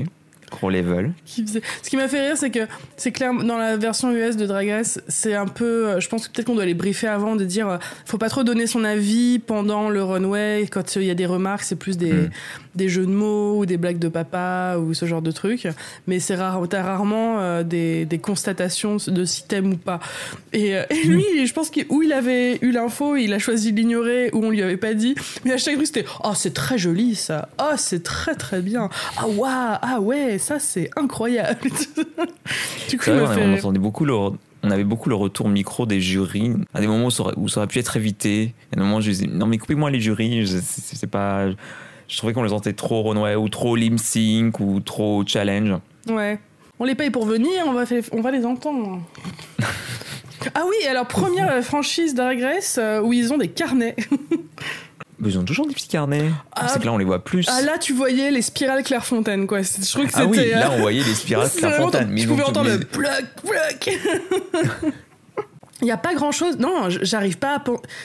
gros 0.56 0.70
level. 0.70 1.14
qui 1.26 1.44
faisait- 1.46 1.62
Ce 1.84 1.90
qui 1.90 1.98
m'a 1.98 2.08
fait 2.08 2.26
rire, 2.28 2.38
c'est 2.38 2.50
que 2.52 2.68
c'est 2.98 3.12
clair 3.12 3.34
dans 3.34 3.58
la 3.58 3.78
version 3.78 4.12
US 4.12 4.36
de 4.38 4.46
Drag 4.46 4.70
Race, 4.70 5.00
c'est 5.08 5.36
un 5.36 5.48
peu. 5.48 5.88
euh, 5.90 6.00
Je 6.00 6.10
pense 6.10 6.28
que 6.28 6.34
peut-être 6.34 6.48
qu'on 6.48 6.56
doit 6.56 6.66
les 6.66 6.74
briefer 6.74 7.08
avant 7.08 7.36
de 7.36 7.46
dire, 7.46 7.68
euh, 7.70 7.78
faut 8.06 8.18
pas 8.18 8.30
trop 8.30 8.44
donner 8.44 8.68
son 8.68 8.84
avis 8.84 9.40
pendant 9.40 9.90
le 9.90 10.04
runway. 10.04 10.68
Quand 10.72 10.96
il 10.96 11.04
y 11.04 11.12
a 11.12 11.16
des 11.16 11.26
remarques, 11.26 11.64
c'est 11.64 11.76
plus 11.76 11.98
des, 11.98 12.12
Mm. 12.14 12.30
des 12.76 12.90
jeux 12.90 13.06
de 13.06 13.12
mots 13.12 13.58
ou 13.60 13.66
des 13.66 13.78
blagues 13.78 14.00
de 14.00 14.08
papa 14.08 14.78
ou 14.80 14.94
ce 14.94 15.06
genre 15.06 15.22
de 15.22 15.32
trucs. 15.32 15.68
Mais 16.08 16.20
c'est 16.20 16.36
rare, 16.36 16.62
t'as 16.70 16.82
rarement 16.84 17.40
euh, 17.40 17.64
des, 17.64 18.06
des 18.06 18.18
constatations 18.20 18.98
de 19.08 19.26
si 19.26 19.48
t'aimes 19.48 19.74
ou 19.74 19.78
pas. 19.78 20.00
Et, 20.54 20.72
et 20.90 21.04
lui, 21.06 21.46
je 21.46 21.54
pense 21.54 21.70
que 21.70 21.82
où 21.90 22.02
il 22.02 22.14
avait 22.14 22.58
eu 22.62 22.72
l'info, 22.72 23.16
il 23.16 23.34
a 23.34 23.40
choisi 23.40 23.72
de 23.74 23.78
l'ignorer 23.80 24.30
ou 24.34 24.44
on 24.46 24.50
lui 24.50 24.62
avait 24.62 24.78
pas 24.78 24.94
dit. 24.94 25.16
Mais 25.44 25.52
à 25.54 25.58
chaque 25.58 25.76
truc, 25.76 25.88
c'était, 25.88 26.06
oh 26.24 26.32
c'est 26.36 26.54
très 26.54 26.78
joli 26.78 27.16
ça. 27.16 27.50
Oh 27.60 27.74
c'est 27.78 28.04
très 28.04 28.36
très 28.36 28.62
bien. 28.62 28.90
Ah 29.18 29.28
waouh, 29.28 29.78
ah 29.82 30.00
ouais, 30.02 30.38
ça 30.46 30.60
c'est 30.60 30.90
incroyable. 30.96 31.60
du 32.90 32.98
coup, 32.98 33.10
vrai, 33.10 33.22
on, 33.22 33.28
fait. 33.28 33.42
on 33.44 33.54
entendait 33.56 33.80
beaucoup 33.80 34.06
le, 34.06 34.14
on 34.14 34.38
avait 34.72 34.84
beaucoup 34.84 35.10
le 35.10 35.16
retour 35.16 35.50
micro 35.50 35.86
des 35.88 36.00
jurys. 36.00 36.54
À 36.74 36.82
des 36.82 36.88
moments 36.88 37.08
où 37.08 37.12
ça 37.12 37.24
aurait, 37.24 37.34
où 37.38 37.50
ça 37.50 37.62
aurait 37.62 37.68
pu 37.68 37.80
être 37.80 37.98
évité. 37.98 38.54
A 38.72 38.76
des 38.76 38.82
moments 38.84 38.98
où 38.98 39.02
je 39.02 39.10
disais 39.10 39.28
non 39.28 39.48
mais 39.48 39.58
coupez-moi 39.58 39.90
les 39.90 40.00
jurys. 40.00 40.46
je- 40.46 40.58
C'est 40.62 41.08
pas. 41.10 41.48
Je 42.08 42.18
trouvais 42.18 42.34
qu'on 42.34 42.44
les 42.44 42.54
entendait 42.54 42.74
trop 42.74 43.02
runway 43.02 43.36
ou 43.36 43.50
trop 43.50 43.76
lip 43.76 43.98
sync 44.00 44.60
ou 44.60 44.80
trop 44.80 45.24
challenge. 45.26 45.74
Ouais. 46.08 46.38
On 46.78 46.84
les 46.86 46.94
paye 46.94 47.10
pour 47.10 47.26
venir, 47.26 47.50
on 47.66 47.74
va, 47.74 47.86
on 48.12 48.22
va 48.22 48.32
les 48.32 48.46
entendre. 48.46 49.02
ah 50.54 50.64
oui, 50.68 50.88
alors 50.88 51.08
première 51.08 51.64
franchise 51.64 52.14
Drag 52.14 52.40
Race 52.42 52.78
euh, 52.80 53.02
où 53.02 53.14
ils 53.14 53.34
ont 53.34 53.38
des 53.38 53.48
carnets. 53.48 53.96
Mais 55.20 55.30
ils 55.30 55.38
ont 55.40 55.44
toujours 55.44 55.66
des 55.68 55.74
petits 55.74 55.88
carnets. 55.88 56.30
Ah, 56.54 56.68
c'est 56.68 56.80
que 56.80 56.86
là 56.86 56.92
on 56.94 56.98
les 56.98 57.06
voit 57.06 57.24
plus. 57.24 57.46
Ah 57.50 57.62
là, 57.62 57.78
tu 57.78 57.94
voyais 57.94 58.32
les 58.32 58.42
spirales 58.42 58.84
Clairefontaine, 58.84 59.48
quoi. 59.48 59.64
C'est- 59.64 59.84
Je 59.86 59.90
trouvais 59.92 60.08
que 60.08 60.14
Ah 60.16 60.26
oui, 60.26 60.38
c'était. 60.38 60.56
euh, 60.56 60.60
là 60.60 60.72
on 60.74 60.80
voyait 60.82 61.04
les 61.04 61.14
spirales 61.16 61.50
Clairefontaine. 61.56 62.10
mais 62.10 62.22
Tu 62.22 62.28
pouvais 62.28 62.44
entendre 62.44 62.70
mais- 62.70 62.78
le 62.78 62.86
ploc, 62.86 63.24
ploc. 63.44 64.00
Il 65.82 65.88
y 65.88 65.92
a 65.92 65.98
pas 65.98 66.14
grand 66.16 66.32
chose. 66.32 66.58
Non, 66.58 66.88
j'arrive 66.90 67.38
pas 67.38 67.56
à. 67.58 67.60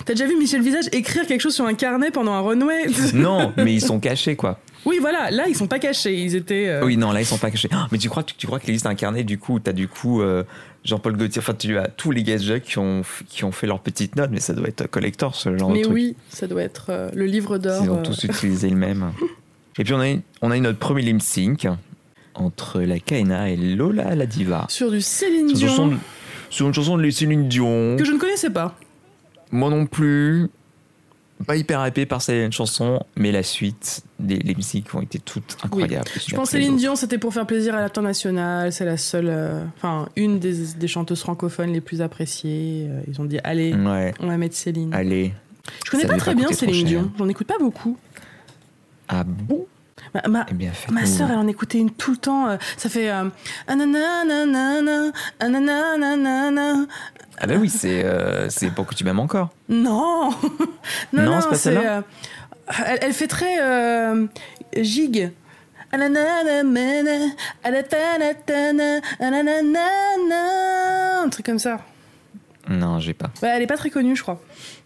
T'as 0.05 0.15
déjà 0.15 0.27
vu 0.27 0.37
Michel 0.37 0.61
Visage 0.61 0.87
écrire 0.93 1.25
quelque 1.27 1.41
chose 1.41 1.55
sur 1.55 1.67
un 1.67 1.75
carnet 1.75 2.11
pendant 2.11 2.33
un 2.33 2.41
runway? 2.41 2.87
Non, 3.15 3.53
mais 3.57 3.73
ils 3.75 3.81
sont 3.81 4.01
cachés 4.01 4.35
quoi. 4.35 4.59
Oui, 4.85 4.97
voilà. 5.01 5.31
Là, 5.31 5.45
ils 5.47 5.55
sont 5.55 5.67
pas 5.69 5.79
cachés. 5.79 6.15
Ils 6.15 6.35
étaient. 6.35 6.67
euh, 6.67 6.85
Oui, 6.85 6.97
non, 6.97 7.13
là 7.13 7.21
ils 7.21 7.27
sont 7.27 7.39
pas 7.39 7.51
cachés. 7.51 7.69
Mais 7.93 7.99
tu 7.99 8.09
crois, 8.09 8.23
tu, 8.25 8.35
tu 8.35 8.47
crois 8.47 8.59
qu'il 8.59 8.71
existe 8.71 8.87
un 8.87 8.95
carnet 8.95 9.23
du 9.25 9.39
coup 9.39 9.61
T'as 9.61 9.73
du 9.73 9.87
coup 9.89 10.21
euh, 10.23 10.43
Jean-Paul 10.85 11.17
Gaultier, 11.17 11.41
enfin 11.41 11.55
tu 11.55 11.77
as 11.79 11.89
tous 11.89 12.11
les 12.11 12.25
judges 12.25 12.61
qui 12.61 12.79
ont, 12.79 13.03
qui 13.29 13.45
ont 13.45 13.53
fait 13.53 13.67
leurs 13.67 13.81
petites 13.81 14.17
notes, 14.17 14.31
mais 14.33 14.41
ça 14.41 14.55
doit 14.55 14.69
être 14.69 14.87
collector 14.91 15.35
ce 15.35 15.57
genre 15.57 15.69
de 15.69 15.75
Mais 15.75 15.83
truc. 15.83 15.95
oui, 15.95 16.17
ça 16.31 16.47
doit 16.47 16.63
être 16.63 16.87
euh, 16.89 17.11
le 17.15 17.27
livre 17.27 17.59
d'or. 17.59 17.83
Ils 17.85 17.91
ont 17.91 17.99
euh, 17.99 18.03
tous 18.03 18.25
utilisé 18.25 18.71
le 18.71 18.77
même. 18.77 19.13
Et 19.79 19.85
puis 19.85 19.93
on 19.95 20.01
a, 20.01 20.11
eu- 20.11 20.21
on 20.43 20.51
a 20.51 20.57
eu 20.57 20.61
notre 20.61 20.79
premier 20.79 21.03
lip 21.03 21.21
sync 21.23 21.67
entre 22.35 22.81
la 22.81 22.99
Kaina 22.99 23.51
et 23.51 23.57
Lola 23.57 24.15
la 24.15 24.27
diva. 24.27 24.67
Sur 24.69 24.91
du 24.91 25.01
Céline 25.01 25.49
Sur 25.55 25.63
une 25.63 25.69
chanson 25.69 25.87
Dion. 25.89 25.97
de, 25.97 26.01
sur 26.51 26.67
une 26.69 26.75
chanson 26.75 26.99
de 26.99 27.11
Céline 27.11 27.49
Dion. 27.49 27.97
Que 27.99 28.05
je 28.05 28.13
ne 28.13 28.19
connaissais 28.19 28.51
pas. 28.51 28.77
Moi 29.53 29.69
non 29.71 29.87
plus. 29.87 30.49
Pas 31.47 31.57
hyper 31.57 31.87
hypé 31.87 32.05
par 32.07 32.21
cette 32.21 32.53
chanson, 32.53 33.03
mais 33.17 33.33
la 33.33 33.43
suite 33.43 34.03
les 34.23 34.55
musiques 34.55 34.95
ont 34.95 35.01
été 35.01 35.19
toutes 35.19 35.57
incroyables. 35.65 36.05
Je 36.29 36.35
pense 36.37 36.51
que 36.51 36.53
Céline 36.59 36.77
Dion, 36.77 36.95
c'était 36.97 37.17
pour 37.17 37.33
faire 37.33 37.47
plaisir 37.47 37.75
à 37.75 37.81
l'international. 37.81 38.71
C'est 38.73 38.85
la 38.85 38.99
seule, 38.99 39.29
euh, 39.31 39.65
enfin, 39.77 40.09
une 40.17 40.39
des, 40.39 40.53
des 40.79 40.89
chanteuses 40.89 41.21
francophones 41.21 41.73
les 41.73 41.81
plus 41.81 42.03
appréciées. 42.03 42.87
Euh, 42.91 43.01
Ils 43.09 43.21
ont 43.21 43.25
dit, 43.25 43.39
allez, 43.43 43.73
Ouais, 43.75 44.13
on 44.21 44.27
va 44.27 44.37
mettre 44.37 44.55
Céline. 44.55 44.93
allez. 44.93 45.33
je 45.87 45.91
connais 45.91 46.03
ça 46.03 46.09
pas 46.11 46.17
très 46.19 46.33
pas 46.33 46.41
bien 46.41 46.53
Céline. 46.53 46.87
Dion. 46.87 47.13
J'en 47.19 47.29
écoute 47.29 47.47
pas 47.47 47.59
beaucoup. 47.59 47.97
Ah 49.09 49.25
bon? 49.25 49.67
Ma, 50.15 50.23
ma, 50.29 50.47
Eh 50.51 50.55
bien, 50.55 50.73
fait. 50.73 50.91
ma 50.93 51.07
sœur, 51.07 51.31
elle 51.31 51.39
en 51.39 51.47
écoutait 51.47 51.79
une 51.79 51.91
tout 51.91 52.11
le 52.11 52.17
temps. 52.17 52.49
euh, 52.49 52.57
Ça 52.77 52.89
fait. 52.89 53.11
euh. 53.11 53.29
Ah 57.41 57.47
bah 57.47 57.55
oui, 57.59 57.69
c'est 57.71 58.05
euh, 58.05 58.49
c'est 58.51 58.71
pour 58.71 58.87
que 58.87 58.95
tu 58.95 59.05
m'aimes 59.05 59.21
encore. 59.21 59.51
Non 59.69 60.31
Non, 61.13 61.23
Non, 61.23 61.25
non, 61.25 61.41
c'est 61.41 61.49
pas 61.49 61.55
celle-là 61.57 61.99
euh, 61.99 62.03
elle, 62.87 62.99
elle 63.03 63.13
fait 63.13 63.27
très 63.27 63.61
euh, 63.63 64.27
gigue. 64.77 65.33
Anananamana, 65.93 67.33
anatanatana, 67.65 69.01
anananana. 69.19 71.23
un 71.25 71.29
truc 71.29 71.47
comme 71.47 71.59
ça. 71.59 71.81
Non, 72.69 73.01
j'ai 73.01 73.15
pas. 73.15 73.31
Bah, 73.43 73.49
elle 73.57 73.63
est 73.63 73.67
pas 73.67 73.77
très 73.77 73.91
connue, 73.91 74.15
je 74.15 74.23
crois. 74.23 74.41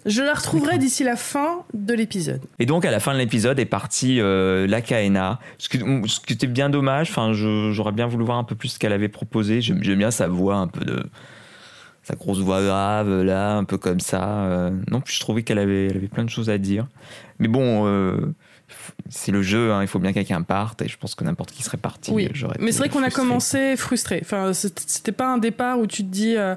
Je 0.07 0.23
la 0.23 0.33
retrouverai 0.33 0.79
d'ici 0.79 1.05
la 1.05 1.17
fin 1.17 1.63
de 1.75 1.93
l'épisode. 1.93 2.41
Et 2.59 2.67
donc, 2.67 2.85
à 2.85 2.91
la 2.91 3.01
fin 3.01 3.13
de 3.13 3.19
l'épisode 3.19 3.59
est 3.59 3.65
partie 3.67 4.21
euh, 4.21 4.67
la 4.67 4.81
Kaena, 4.81 5.39
ce 5.59 5.69
qui, 5.69 5.79
ce 5.79 6.21
qui 6.21 6.33
était 6.35 6.47
bien 6.47 6.71
dommage. 6.71 7.11
Enfin, 7.11 7.33
je- 7.35 7.73
j'aurais 7.73 7.93
bien 7.93 8.07
voulu 8.07 8.25
voir 8.25 8.39
un 8.39 8.45
peu 8.45 8.55
plus 8.55 8.69
ce 8.69 8.79
qu'elle 8.79 8.93
avait 8.93 9.09
proposé. 9.09 9.61
J'aime 9.61 9.83
j'aime 9.83 9.99
bien 9.99 10.11
sa 10.11 10.29
voix, 10.29 10.57
un 10.57 10.69
peu 10.69 10.85
de. 10.85 11.05
Sa 12.05 12.15
grosse 12.17 12.39
voix 12.41 12.63
grave, 12.63 13.23
là, 13.23 13.55
un 13.57 13.65
peu 13.65 13.79
comme 13.79 14.01
ça. 14.01 14.23
euh. 14.45 14.71
non, 14.91 15.01
puis 15.01 15.15
je 15.15 15.21
trouvais 15.21 15.43
qu'elle 15.43 15.59
avait, 15.59 15.87
elle 15.87 15.97
avait 15.97 16.09
plein 16.09 16.25
de 16.25 16.31
choses 16.31 16.51
à 16.51 16.59
dire. 16.59 16.87
Mais 17.39 17.49
bon, 17.49 17.87
euh, 17.87 18.35
c'est 19.09 19.33
le 19.33 19.41
jeu, 19.43 19.73
hein, 19.73 19.81
il 19.83 19.89
faut 19.89 19.99
bien 19.99 20.11
que 20.11 20.17
quelqu'un 20.17 20.43
parte. 20.43 20.83
Et 20.83 20.89
je 20.89 20.99
pense 20.99 21.15
que 21.15 21.25
n'importe 21.25 21.51
qui 21.53 21.63
serait 21.63 21.79
parti. 21.79 22.11
Oui, 22.13 22.29
mais 22.61 22.73
c'est 22.73 22.79
vrai 22.81 22.89
qu'on 22.91 23.03
a 23.03 23.11
commencé 23.11 23.75
frustré. 23.77 24.21
Enfin, 24.23 24.53
c'était 24.53 25.13
pas 25.13 25.27
un 25.33 25.39
départ 25.39 25.79
où 25.79 25.87
tu 25.87 26.03
te 26.05 26.09
dis 26.11 26.37
euh, 26.37 26.55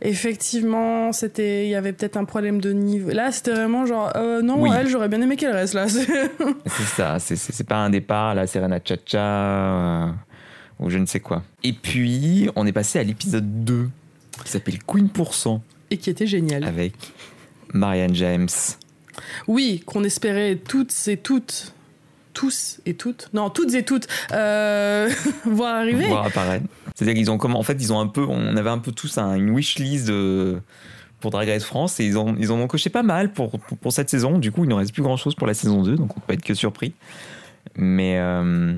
effectivement, 0.00 1.12
c'était, 1.12 1.66
il 1.66 1.70
y 1.70 1.74
avait 1.74 1.92
peut-être 1.92 2.16
un 2.16 2.24
problème 2.24 2.60
de 2.60 2.72
niveau. 2.72 3.10
Là, 3.10 3.30
c'était 3.32 3.52
vraiment 3.52 3.84
genre 3.84 4.12
non, 4.42 4.62
Oui. 4.62 4.70
elle, 4.74 4.88
j'aurais 4.88 5.08
bien 5.08 5.20
aimé 5.20 5.36
qu'elle 5.36 5.54
reste 5.54 5.74
là. 5.74 5.86
C'est 6.66 6.82
ça, 6.84 7.18
c'est- 7.18 7.64
pas 7.68 7.76
un 7.76 7.90
départ, 7.90 8.34
la 8.34 8.46
Serena 8.46 8.78
Chacha 8.82 10.14
ou 10.78 10.88
je 10.90 10.98
ne 10.98 11.06
sais 11.06 11.20
quoi. 11.20 11.42
Et 11.64 11.72
puis, 11.72 12.48
on 12.56 12.66
est 12.66 12.72
passé 12.72 12.98
à 12.98 13.02
l'épisode 13.02 13.64
2 13.64 13.88
qui 14.44 14.50
s'appelle 14.50 14.78
Queen 14.86 15.08
Pourcent 15.08 15.62
Et 15.90 15.96
qui 15.96 16.10
était 16.10 16.26
génial. 16.26 16.64
avec 16.64 16.92
Marianne 17.72 18.14
James. 18.14 18.48
Oui, 19.48 19.82
qu'on 19.86 20.04
espérait 20.04 20.56
toutes 20.56 20.92
et 21.08 21.16
toutes, 21.16 21.72
tous 22.34 22.80
et 22.86 22.94
toutes, 22.94 23.30
non, 23.32 23.48
toutes 23.50 23.74
et 23.74 23.82
toutes, 23.84 24.06
euh, 24.32 25.08
voir 25.46 25.76
arriver. 25.76 26.06
voir 26.06 26.26
apparaître. 26.26 26.66
C'est-à-dire 26.94 27.14
qu'ils 27.14 27.30
ont 27.30 27.38
comment 27.38 27.58
en 27.58 27.62
fait 27.62 27.74
ils 27.80 27.92
ont 27.92 28.00
un 28.00 28.06
peu 28.06 28.22
on 28.24 28.56
avait 28.56 28.70
un 28.70 28.78
peu 28.78 28.92
tous 28.92 29.18
un- 29.18 29.34
une 29.34 29.50
wishlist 29.50 30.06
de 30.06 30.60
pour 31.20 31.30
Drag 31.30 31.48
Race 31.48 31.64
France 31.64 31.98
et 32.00 32.04
ils 32.04 32.18
ont 32.18 32.36
ils 32.38 32.52
en 32.52 32.58
ont 32.58 32.66
coché 32.66 32.90
pas 32.90 33.02
mal 33.02 33.32
pour, 33.32 33.58
pour 33.58 33.78
pour 33.78 33.92
cette 33.92 34.10
saison. 34.10 34.38
Du 34.38 34.52
coup, 34.52 34.64
il 34.64 34.68
ne 34.68 34.74
reste 34.74 34.92
plus 34.92 35.02
grand-chose 35.02 35.34
pour 35.34 35.46
la 35.46 35.54
saison 35.54 35.82
2 35.82 35.96
donc 35.96 36.16
on 36.16 36.20
peut 36.20 36.34
être 36.34 36.42
que 36.44 36.54
surpris. 36.54 36.92
Mais 37.74 38.18
euh, 38.18 38.74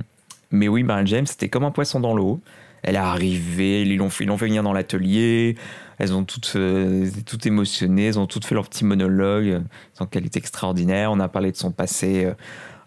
mais 0.51 0.69
oui, 0.69 0.83
Marianne 0.83 1.07
James, 1.09 1.27
c'était 1.27 1.49
comme 1.49 1.65
un 1.65 1.71
poisson 1.71 2.01
dans 2.01 2.15
l'eau. 2.15 2.41
Elle 2.83 2.95
est 2.95 2.99
arrivée, 2.99 3.83
ils 3.83 3.97
l'ont 3.97 4.11
fait, 4.11 4.25
fait 4.25 4.47
venir 4.47 4.63
dans 4.63 4.73
l'atelier. 4.73 5.57
Elles 5.99 6.15
ont 6.15 6.25
toutes, 6.25 6.53
euh, 6.57 7.11
elles 7.17 7.25
toutes 7.25 7.47
émotionnées, 7.47 8.07
elles 8.07 8.19
ont 8.19 8.27
toutes 8.27 8.45
fait 8.45 8.55
leur 8.55 8.69
petit 8.69 8.85
monologue. 8.85 9.63
Donc 9.99 10.15
elle 10.15 10.25
est 10.25 10.37
extraordinaire. 10.37 11.11
On 11.11 11.21
a 11.21 11.29
parlé 11.29 11.51
de 11.51 11.57
son 11.57 11.73
passé 11.73 12.25
euh, 12.25 12.35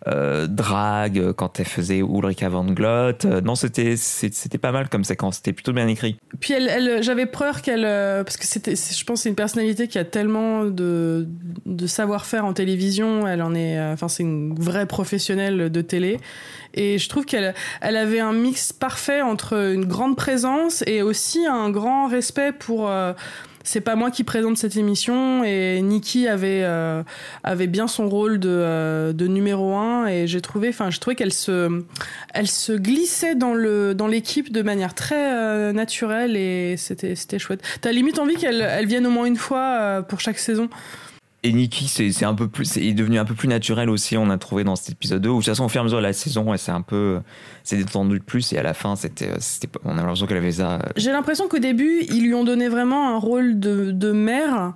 euh, 0.08 0.48
drague 0.48 1.20
euh, 1.20 1.34
quand 1.34 1.60
elle 1.60 1.67
faisait 1.67 2.00
Ulrika 2.00 2.50
Van 2.50 2.65
Glott. 2.65 3.25
Euh, 3.25 3.41
non, 3.41 3.55
c'était 3.55 3.96
c'était 3.98 4.58
pas 4.58 4.72
mal 4.72 4.89
comme 4.89 5.03
séquence. 5.03 5.38
C'était 5.38 5.53
plutôt 5.53 5.74
bien 5.74 5.88
écrit. 5.88 6.17
Puis 6.39 6.53
elle, 6.53 7.03
j'avais 7.03 7.27
peur 7.27 7.62
qu'elle, 7.62 7.86
euh, 7.86 8.24
parce 8.24 8.38
que 8.38 8.46
c'était, 8.46 8.75
je 8.75 9.03
pense, 9.05 9.22
c'est 9.22 9.29
une 9.29 9.36
personnalité 9.36 9.88
qui 9.88 10.00
a 10.00 10.05
tellement 10.05 10.65
de, 10.65 11.27
de 11.65 11.88
savoir-faire 11.88 12.46
en 12.46 12.53
télévision. 12.53 13.27
Elle 13.27 13.41
en 13.41 13.53
est, 13.53 13.79
enfin, 13.79 14.08
c'est 14.08 14.24
une 14.24 14.55
vraie 14.55 14.88
professionnelle 14.88 15.70
de 15.70 15.81
télé. 15.81 16.20
Et 16.74 16.98
je 16.98 17.10
trouve 17.10 17.25
qu'elle, 17.25 17.53
elle 17.81 17.98
avait 17.98 18.22
un 18.22 18.34
mix 18.34 18.74
parfait 18.74 19.22
entre 19.22 19.53
une 19.74 19.86
grande 19.86 20.15
présence 20.15 20.84
et 20.88 21.01
aussi 21.01 21.46
un 21.46 21.70
grand 21.70 22.08
respect 22.08 22.53
pour. 22.53 22.91
C'est 23.63 23.82
pas 23.82 23.96
moi 23.96 24.12
qui 24.12 24.24
présente 24.24 24.58
cette 24.58 24.75
émission 24.77 25.44
et 25.44 25.82
Nikki 25.82 26.27
avait 26.27 26.62
euh, 26.63 27.03
avait 27.44 27.68
bien 27.68 27.88
son 27.88 28.10
rôle 28.10 28.39
de, 28.39 28.50
euh, 28.50 29.13
de 29.13 29.27
numéro 29.27 29.75
un 29.75 30.08
et 30.08 30.27
j'ai 30.27 30.41
trouvé 30.41 30.70
enfin 30.70 30.89
je 30.89 31.00
trouvais 31.00 31.15
qu'elle 31.15 31.34
se 31.34 31.84
elle 32.34 32.48
se 32.48 32.74
glissait 32.74 33.36
dans 33.36 33.53
le 33.53 33.94
dans 33.94 34.08
l'équipe 34.08 34.51
de 34.51 34.62
manière 34.62 34.94
très 34.94 35.34
euh, 35.34 35.74
naturelle 35.74 36.36
et 36.36 36.75
c'était 36.77 37.15
c'était 37.15 37.39
chouette. 37.39 37.62
T'as 37.82 37.91
limite 37.91 38.20
envie 38.20 38.36
qu'elle 38.36 38.62
elle 38.62 38.88
vienne 38.88 39.06
au 39.06 39.12
moins 39.12 39.25
une 39.25 39.38
fois 39.38 40.03
pour 40.08 40.20
chaque 40.20 40.39
saison? 40.39 40.70
Et 41.43 41.53
Nikki, 41.53 41.88
c'est 41.88 42.12
c'est 42.12 42.25
un 42.25 42.36
peu 42.36 42.48
plus, 42.48 42.65
c'est 42.65 42.93
devenu 42.93 43.17
un 43.17 43.25
peu 43.25 43.33
plus 43.33 43.48
naturel 43.48 43.89
aussi. 43.89 44.15
On 44.15 44.29
a 44.29 44.38
trouvé 44.38 44.63
dans 44.63 44.75
cet 44.75 44.91
épisode 44.91 45.21
2 45.24 45.29
où 45.29 45.33
de 45.33 45.38
toute 45.39 45.45
façon 45.48 45.65
au 45.65 45.69
fur 45.69 45.79
et 45.79 45.81
à 45.81 45.83
mesure 45.86 45.98
de 45.98 46.03
la 46.03 46.13
saison, 46.13 46.55
s'est 46.55 46.71
un 46.71 46.81
peu, 46.81 47.19
c'est 47.63 47.77
détendu 47.77 48.19
de 48.19 48.24
plus 48.24 48.53
et 48.53 48.60
à 48.60 48.63
la 48.63 48.75
fin, 48.75 48.95
c'était, 48.95 49.27
pas- 49.71 49.79
on 49.83 49.93
a 49.93 50.01
l'impression 50.01 50.27
qu'elle 50.27 50.38
avait 50.38 50.51
ça. 50.51 50.74
euh, 50.75 50.79
J'ai 50.98 51.12
l'impression 51.12 51.48
qu'au 51.48 51.57
début 51.57 52.03
ils 52.10 52.24
lui 52.24 52.36
ont 52.36 52.43
donné 52.43 52.69
vraiment 52.69 53.15
un 53.15 53.17
rôle 53.17 53.60
de, 53.60 53.89
de 53.89 54.12
mère 54.12 54.74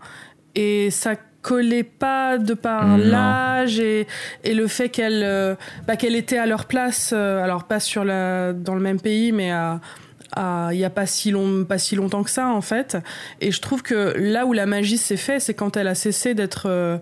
et 0.56 0.90
ça 0.90 1.16
collait 1.44 1.84
pas 1.84 2.40
de 2.40 2.56
par 2.56 2.98
l'âge 2.98 3.80
et, 3.80 4.08
et 4.44 4.56
le 4.56 4.66
fait 4.68 4.90
qu'elle 4.90 5.22
euh, 5.24 5.54
bah, 5.88 5.96
qu'elle 5.96 6.16
était 6.16 6.40
à 6.40 6.48
leur 6.48 6.66
place 6.66 7.14
euh, 7.16 7.44
alors 7.44 7.66
pas 7.66 7.80
sur 7.80 8.04
la 8.04 8.52
dans 8.54 8.74
le 8.74 8.82
même 8.82 9.00
pays 9.00 9.32
mais 9.32 9.52
à 9.52 9.80
à- 10.36 10.70
il 10.74 10.80
y 10.80 10.84
a 10.86 10.90
pas 10.90 11.06
si 11.06 11.32
long 11.32 11.64
pas 11.66 11.78
si 11.78 11.96
longtemps 11.96 12.24
que 12.24 12.30
ça 12.30 12.48
en 12.50 12.62
fait. 12.62 12.98
Et 13.42 13.52
je 13.52 13.62
trouve 13.62 13.82
que 13.84 14.14
là 14.18 14.46
où 14.46 14.54
la 14.54 14.66
magie 14.66 14.98
s'est 14.98 15.18
fait 15.18 15.40
c'est 15.40 15.54
quand 15.54 15.78
elle 15.78 15.88
a 15.88 15.96
cessé 15.96 16.34
d'être 16.34 16.66
euh, 16.68 16.98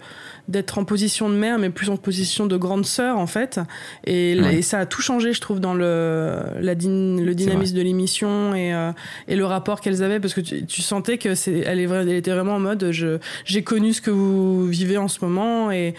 d'être 0.49 0.77
en 0.77 0.83
position 0.83 1.29
de 1.29 1.35
mère 1.35 1.57
mais 1.57 1.69
plus 1.69 1.89
en 1.89 1.95
position 1.97 2.45
de 2.45 2.57
grande 2.57 2.85
sœur 2.85 3.17
en 3.17 3.27
fait. 3.27 3.59
Et, 4.05 4.39
Ouais. 4.41 4.55
et 4.57 4.61
ça 4.61 4.79
a 4.79 4.85
tout 4.85 5.01
changé 5.01 5.33
je 5.33 5.41
trouve 5.41 5.59
dans 5.59 5.73
le 5.73 6.37
la 6.59 6.73
le 6.73 7.33
dynamisme 7.33 7.75
de 7.75 7.81
l'émission 7.81 8.53
et 8.55 8.73
euh, 8.73 8.91
et 9.27 9.35
le 9.35 9.45
rapport 9.45 9.79
qu'elles 9.81 10.03
avaient 10.03 10.19
parce 10.19 10.33
que 10.33 10.41
tu, 10.41 10.65
tu 10.65 10.81
sentais 10.81 11.17
que 11.17 11.35
c'est 11.35 11.59
elle 11.65 11.79
est 11.79 11.87
vra- 11.87 12.01
elle 12.01 12.09
était 12.11 12.31
vraiment 12.31 12.55
en 12.55 12.59
mode 12.59 12.91
j'ai 13.45 13.63
connu 13.63 13.93
ce 13.93 14.01
que 14.01 14.11
vous 14.11 14.65
vivez 14.67 14.97
en 14.97 15.07
ce 15.07 15.23
moment 15.23 15.71
et 15.71 15.93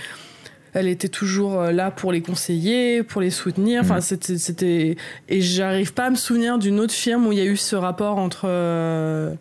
elle 0.74 0.88
était 0.88 1.08
toujours 1.08 1.60
euh, 1.60 1.72
là 1.72 1.90
pour 1.90 2.12
les 2.12 2.20
conseiller, 2.20 3.02
pour 3.02 3.20
les 3.20 3.30
soutenir. 3.30 3.80
Enfin, 3.82 3.96
Mhm. 3.96 4.36
c'était, 4.38 4.96
et 5.28 5.40
j'arrive 5.40 5.94
pas 5.94 6.06
à 6.06 6.10
me 6.10 6.16
souvenir 6.16 6.58
d'une 6.58 6.80
autre 6.80 6.92
firme 6.94 7.26
où 7.26 7.32
il 7.32 7.38
y 7.38 7.42
a 7.42 7.44
eu 7.46 7.56
ce 7.56 7.76
rapport 7.76 8.18
entre 8.18 8.42
euh, 8.46 9.32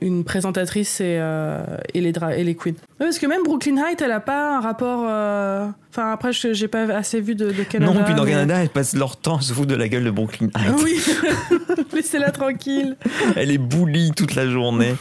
une 0.00 0.22
présentatrice 0.22 1.00
et, 1.00 1.16
euh, 1.18 1.58
et 1.94 2.00
les 2.00 2.12
dra- 2.12 2.36
et 2.36 2.44
les 2.44 2.54
queens. 2.54 2.74
Parce 2.98 3.18
que 3.18 3.26
même 3.26 3.42
Brooklyn 3.44 3.76
Heights, 3.78 4.00
elle 4.02 4.12
a 4.12 4.20
pas 4.20 4.56
un 4.56 4.60
rapport. 4.60 5.06
euh, 5.08 5.66
Enfin, 5.90 6.12
après, 6.12 6.32
je- 6.32 6.52
j'ai 6.52 6.68
pas 6.68 6.82
assez 6.94 7.20
vu 7.20 7.34
de, 7.34 7.50
de 7.50 7.62
Canada. 7.64 7.92
non, 7.92 8.04
puis 8.04 8.14
dans 8.14 8.24
mais- 8.24 8.30
Canada, 8.30 8.56
elles 8.62 8.68
passent 8.68 8.94
leur 8.94 9.16
temps 9.16 9.38
à 9.38 9.40
se 9.40 9.52
foutre 9.52 9.66
de 9.68 9.74
la 9.74 9.88
gueule 9.88 10.04
de 10.04 10.10
Brooklyn 10.10 10.48
Heights. 10.54 10.80
Oui, 10.84 11.00
laissez-la 11.94 12.30
tranquille, 12.30 12.96
Elle 13.34 13.50
est 13.50 13.58
bully 13.58 14.12
toute 14.14 14.34
la 14.36 14.48
journée. 14.48 14.94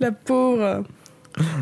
la 0.00 0.12
pauvre. 0.12 0.84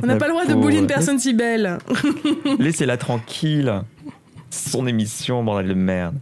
On 0.02 0.06
n'a 0.06 0.16
pas 0.16 0.26
le 0.26 0.32
droit 0.32 0.44
de 0.46 0.54
bully 0.54 0.78
une 0.78 0.86
personne 0.86 1.18
si 1.18 1.32
belle. 1.34 1.78
Laissez-la 2.58 2.96
tranquille. 2.96 3.82
Son 4.50 4.86
émission, 4.86 5.42
bordel 5.44 5.68
de 5.68 5.74
merde. 5.74 6.14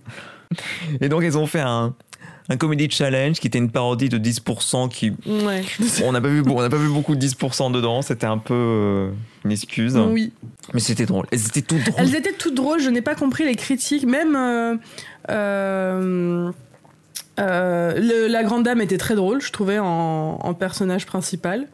Et 1.01 1.09
donc, 1.09 1.23
ils 1.25 1.37
ont 1.39 1.47
fait 1.47 1.61
un, 1.61 1.95
un 2.49 2.57
comedy 2.57 2.89
challenge 2.91 3.39
qui 3.39 3.47
était 3.47 3.59
une 3.59 3.71
parodie 3.71 4.09
de 4.09 4.19
10% 4.19 4.89
qui. 4.89 5.11
Ouais. 5.27 5.63
On 6.05 6.13
n'a 6.13 6.21
pas, 6.21 6.29
vu, 6.29 6.43
on 6.47 6.61
n'a 6.61 6.71
pas 6.71 6.77
vu 6.77 6.89
beaucoup 6.89 7.15
de 7.17 7.25
10% 7.27 7.71
dedans, 7.73 8.03
c'était 8.03 8.27
un 8.27 8.39
peu 8.39 8.55
euh, 8.55 9.11
une 9.45 9.53
excuse. 9.53 9.97
Oui. 9.97 10.33
Mais 10.73 10.81
c'était 10.81 11.07
drôle. 11.07 11.27
Elles 11.31 11.47
étaient 11.47 11.63
toutes 11.63 11.85
drôles. 11.85 11.95
Elles 11.99 12.15
étaient 12.17 12.33
toutes 12.33 12.55
drôles, 12.55 12.81
je 12.81 12.91
n'ai 12.91 13.03
pas 13.03 13.15
compris 13.15 13.45
les 13.45 13.55
critiques. 13.57 14.07
Même 14.07 14.35
euh, 14.37 14.77
euh, 15.31 16.51
euh, 17.41 17.95
le- 17.97 18.29
la 18.29 18.43
grande 18.45 18.65
dame 18.65 18.81
était 18.81 18.99
très 18.99 19.15
drôle, 19.15 19.41
je 19.43 19.53
trouvais, 19.53 19.79
en, 19.79 20.39
en 20.41 20.55
personnage 20.55 21.07
principal. 21.07 21.67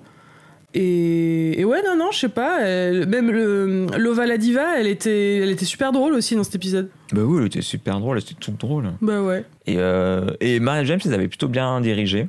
Et, 0.72 1.60
et 1.60 1.64
ouais, 1.64 1.82
non, 1.84 1.96
non, 1.96 2.10
je 2.12 2.18
sais 2.20 2.28
pas. 2.28 2.60
elle- 2.62 3.06
même 3.08 3.30
le, 3.30 3.86
Lova 3.98 4.24
la 4.26 4.38
diva, 4.38 4.78
elle 4.78 4.86
était, 4.86 5.38
elle 5.38 5.50
était 5.50 5.64
super 5.64 5.90
drôle 5.90 6.12
aussi 6.14 6.36
dans 6.36 6.44
cet 6.44 6.54
épisode. 6.54 6.88
Bah 7.12 7.22
oui, 7.24 7.38
elle 7.40 7.46
était 7.46 7.60
super 7.62 7.98
drôle, 7.98 8.18
elle 8.18 8.22
était 8.22 8.34
toute 8.38 8.56
drôle. 8.60 8.92
Bah 9.00 9.20
ouais. 9.20 9.44
Et, 9.66 9.76
euh, 9.78 10.30
et 10.40 10.60
Maria 10.60 10.84
James 10.84 11.00
les 11.04 11.12
avait 11.12 11.26
plutôt 11.28 11.48
bien 11.48 11.80
dirigées. 11.80 12.28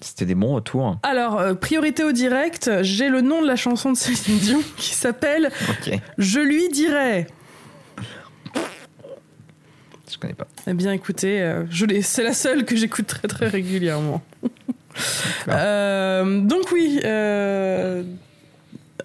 C'était 0.00 0.24
des 0.26 0.36
bons 0.36 0.54
retours. 0.54 0.96
Alors, 1.02 1.40
euh, 1.40 1.54
priorité 1.54 2.04
au 2.04 2.12
direct, 2.12 2.70
j'ai 2.82 3.08
le 3.08 3.20
nom 3.22 3.42
de 3.42 3.48
la 3.48 3.56
chanson 3.56 3.90
de 3.90 3.96
Céline 3.96 4.38
Dion 4.38 4.60
qui 4.76 4.94
s'appelle 4.94 5.50
Je 6.18 6.38
lui 6.38 6.68
dirais. 6.68 7.26
je 10.08 10.16
connais 10.18 10.34
pas. 10.34 10.46
Eh 10.68 10.74
bien, 10.74 10.92
écoutez, 10.92 11.42
euh, 11.42 11.64
c'est 12.02 12.22
la 12.22 12.32
seule 12.34 12.64
que 12.64 12.76
j'écoute 12.76 13.08
très 13.08 13.26
très 13.26 13.48
régulièrement. 13.48 14.22
Euh, 15.48 16.40
donc 16.40 16.70
oui, 16.72 17.00
euh, 17.04 18.02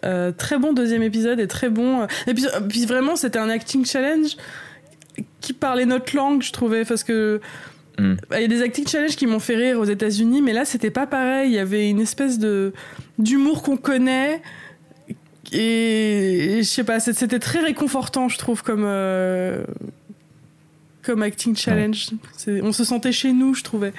euh, 0.06 0.32
très 0.32 0.58
bon 0.58 0.74
deuxième 0.74 1.04
épisode 1.04 1.40
et 1.40 1.48
très 1.48 1.70
bon. 1.70 2.08
Et 2.28 2.34
puis, 2.34 2.46
puis 2.70 2.86
vraiment, 2.86 3.16
c'était 3.16 3.40
un 3.40 3.50
acting 3.50 3.86
challenge 3.86 4.38
qui 5.42 5.54
parlait 5.54 5.86
notre 5.86 6.16
langue, 6.16 6.42
je 6.42 6.52
trouvais, 6.52 6.86
parce 6.86 7.04
que 7.04 7.40
Hmm. 8.00 8.16
il 8.32 8.42
y 8.42 8.44
a 8.44 8.48
des 8.48 8.64
acting 8.64 8.88
challenges 8.88 9.16
qui 9.16 9.28
m'ont 9.28 9.40
fait 9.40 9.56
rire 9.56 9.80
aux 9.80 9.86
États-Unis, 9.86 10.42
mais 10.42 10.54
là, 10.54 10.66
c'était 10.66 10.90
pas 10.90 11.06
pareil. 11.06 11.52
Il 11.52 11.54
y 11.54 11.60
avait 11.60 11.90
une 11.90 12.00
espèce 12.00 12.40
de 12.40 12.74
d'humour 13.20 13.62
qu'on 13.62 13.78
connaît. 13.78 14.42
Et, 15.52 16.58
et 16.58 16.64
je 16.64 16.68
sais 16.68 16.84
pas, 16.84 17.00
c'était 17.00 17.38
très 17.38 17.60
réconfortant, 17.60 18.28
je 18.28 18.40
trouve, 18.40 18.64
comme, 18.64 18.86
euh, 18.86 19.64
comme 21.04 21.22
acting 21.22 21.56
challenge. 21.56 22.10
On 22.48 22.72
se 22.72 22.84
sentait 22.84 23.12
chez 23.12 23.32
nous, 23.32 23.54
je 23.54 23.64
trouvais. 23.64 23.94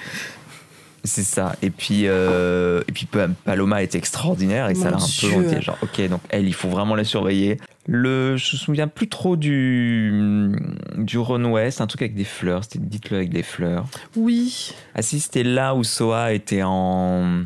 C'est 1.07 1.23
ça. 1.23 1.55
Et 1.61 1.69
puis, 1.69 2.07
euh, 2.07 2.83
et 2.89 2.93
puis 2.93 3.05
Pa- 3.05 3.29
Paloma 3.45 3.83
est 3.83 3.95
extraordinaire 3.95 4.71
et 4.71 4.75
ça 4.75 4.87
Mon 4.91 4.97
l'a 4.97 5.03
un 5.03 5.07
Dieu. 5.07 5.47
peu. 5.55 5.61
Genre, 5.61 5.77
ok, 5.83 6.09
donc 6.09 6.21
elle, 6.31 6.47
il 6.49 6.55
faut 6.55 6.71
vraiment 6.71 6.95
la 6.95 7.05
surveiller. 7.05 7.59
Le, 7.87 8.39
je 8.39 8.57
me 8.57 8.59
souviens 8.59 8.89
plus 8.89 9.09
trop 9.11 9.37
du, 9.37 10.51
du 10.97 11.19
Ron 11.19 11.45
West, 11.53 11.83
un 11.83 11.87
truc 11.87 12.01
avec 12.01 12.15
des 12.15 12.25
fleurs. 12.25 12.65
C'était 12.65 12.79
Dites-le 12.79 13.19
avec 13.19 13.29
des 13.31 13.43
fleurs. 13.43 13.85
Oui. 14.17 14.75
Ah 14.95 15.03
si, 15.03 15.21
c'était 15.21 15.43
là 15.43 15.75
où 15.75 15.85
Soa 15.85 16.33
était 16.33 16.63
en, 16.65 17.43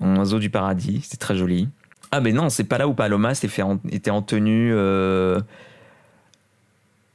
en 0.00 0.16
oiseau 0.16 0.38
du 0.38 0.50
paradis. 0.50 1.00
C'était 1.04 1.16
très 1.16 1.36
joli. 1.36 1.68
Ah 2.12 2.20
mais 2.20 2.32
non, 2.32 2.50
c'est 2.50 2.64
pas 2.64 2.76
là 2.76 2.86
où 2.86 2.92
Paloma 2.92 3.34
s'était 3.34 3.48
fait 3.48 3.62
en- 3.62 3.80
était 3.90 4.10
en 4.10 4.20
tenue 4.20 4.72
euh, 4.74 5.40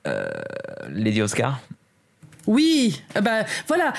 euh, 0.07 0.29
Lady 0.89 1.21
Oscar. 1.21 1.59
Oui, 2.47 3.01
Ah 3.15 3.21
bah 3.21 3.45
voilà, 3.67 3.93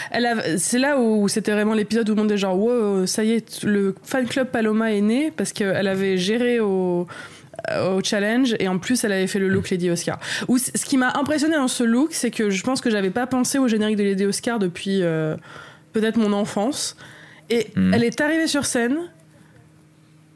c'est 0.58 0.78
là 0.78 0.98
où 0.98 1.28
c'était 1.28 1.52
vraiment 1.52 1.74
l'épisode 1.74 2.08
où 2.10 2.14
le 2.14 2.20
monde 2.22 2.32
est 2.32 2.36
genre 2.38 2.58
wow, 2.58 3.06
ça 3.06 3.22
y 3.22 3.32
est, 3.32 3.62
le 3.62 3.94
fan 4.02 4.26
club 4.26 4.48
Paloma 4.48 4.92
est 4.92 5.00
né 5.02 5.30
parce 5.30 5.52
qu'elle 5.52 5.86
avait 5.88 6.16
géré 6.18 6.58
au 6.60 7.06
au 7.78 8.00
challenge 8.02 8.56
et 8.58 8.68
en 8.68 8.78
plus 8.78 9.04
elle 9.04 9.12
avait 9.12 9.26
fait 9.26 9.38
le 9.38 9.48
look 9.48 9.68
Lady 9.70 9.90
Oscar. 9.90 10.18
Ce 10.48 10.84
qui 10.86 10.96
m'a 10.96 11.12
impressionné 11.18 11.56
dans 11.56 11.68
ce 11.68 11.84
look, 11.84 12.08
c'est 12.12 12.30
que 12.30 12.48
je 12.48 12.62
pense 12.62 12.80
que 12.80 12.88
j'avais 12.90 13.10
pas 13.10 13.26
pensé 13.26 13.58
au 13.58 13.68
générique 13.68 13.96
de 13.98 14.02
Lady 14.02 14.24
Oscar 14.24 14.58
depuis 14.58 15.02
euh, 15.02 15.36
peut-être 15.92 16.16
mon 16.16 16.32
enfance 16.32 16.96
et 17.50 17.66
Mhm. 17.76 17.92
elle 17.94 18.04
est 18.04 18.20
arrivée 18.22 18.46
sur 18.46 18.64
scène 18.64 18.96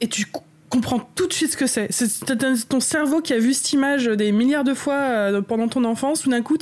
et 0.02 0.08
tu 0.08 0.26
comprends 0.74 1.08
tout 1.14 1.26
de 1.28 1.32
suite 1.32 1.52
ce 1.52 1.56
que 1.56 1.66
c'est. 1.66 1.86
C'est 1.90 2.08
ton- 2.68 2.80
cerveau 2.80 3.20
qui 3.20 3.32
a 3.32 3.38
vu 3.38 3.54
cette 3.54 3.72
image 3.72 4.06
des 4.06 4.32
milliards 4.32 4.64
de 4.64 4.74
fois 4.74 4.94
euh, 4.94 5.40
pendant 5.40 5.68
ton 5.68 5.84
enfance, 5.84 6.22
tout 6.22 6.30
d'un 6.30 6.42
coup, 6.42 6.58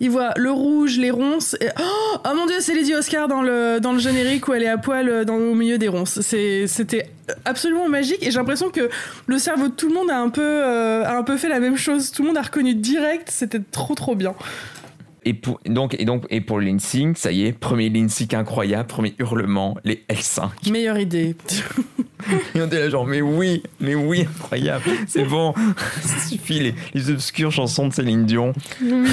il 0.00 0.10
voit 0.10 0.32
le 0.36 0.50
rouge, 0.50 0.98
les 0.98 1.10
ronces. 1.10 1.56
Et, 1.60 1.68
oh, 1.80 2.18
oh 2.24 2.34
mon 2.36 2.46
dieu, 2.46 2.56
c'est 2.60 2.74
Lady 2.74 2.94
Oscar 2.94 3.28
dans 3.28 3.42
le, 3.42 3.78
dans 3.80 3.92
le 3.92 3.98
générique 4.00 4.48
où 4.48 4.54
elle 4.54 4.64
est 4.64 4.68
à 4.68 4.78
poil 4.78 5.08
euh, 5.08 5.24
dans, 5.24 5.36
au 5.36 5.54
milieu 5.54 5.78
des 5.78 5.88
ronces. 5.88 6.20
C'était 6.20 7.08
absolument 7.44 7.88
magique 7.88 8.22
et 8.22 8.30
j'ai 8.30 8.38
l'impression 8.38 8.70
que 8.70 8.88
le 9.26 9.38
cerveau 9.38 9.68
de 9.68 9.72
tout 9.72 9.88
le 9.88 9.94
monde 9.94 10.10
a 10.10 10.18
un, 10.18 10.28
peu, 10.28 10.42
euh, 10.42 11.04
a 11.04 11.16
un 11.16 11.22
peu 11.22 11.36
fait 11.36 11.48
la 11.48 11.60
même 11.60 11.76
chose. 11.76 12.10
Tout 12.10 12.22
le 12.22 12.28
monde 12.28 12.38
a 12.38 12.42
reconnu 12.42 12.74
direct, 12.74 13.28
c'était 13.30 13.60
trop 13.70 13.94
trop 13.94 14.14
bien. 14.14 14.34
Et 15.26 15.34
pour, 15.34 15.60
donc, 15.66 15.94
et 15.98 16.04
donc, 16.04 16.24
et 16.30 16.40
pour 16.40 16.60
le 16.60 16.78
Sync, 16.78 17.18
ça 17.18 17.32
y 17.32 17.44
est, 17.46 17.52
premier 17.52 17.92
Sync 18.08 18.32
incroyable, 18.32 18.86
premier 18.86 19.14
hurlement, 19.18 19.76
les 19.84 20.04
L5. 20.08 20.70
Meilleure 20.70 20.98
idée. 20.98 21.34
Et 22.54 22.60
on 22.62 22.66
était 22.66 22.78
là 22.80 22.88
genre, 22.90 23.06
mais 23.06 23.20
oui, 23.20 23.62
mais 23.78 23.94
oui, 23.94 24.22
incroyable, 24.22 24.84
c'est 25.06 25.24
bon, 25.24 25.52
ça 26.02 26.18
suffit, 26.26 26.58
les, 26.60 26.74
les 26.94 27.10
obscures 27.10 27.52
chansons 27.52 27.88
de 27.88 27.92
Céline 27.92 28.24
Dion. 28.24 28.52
Oui. 28.82 29.06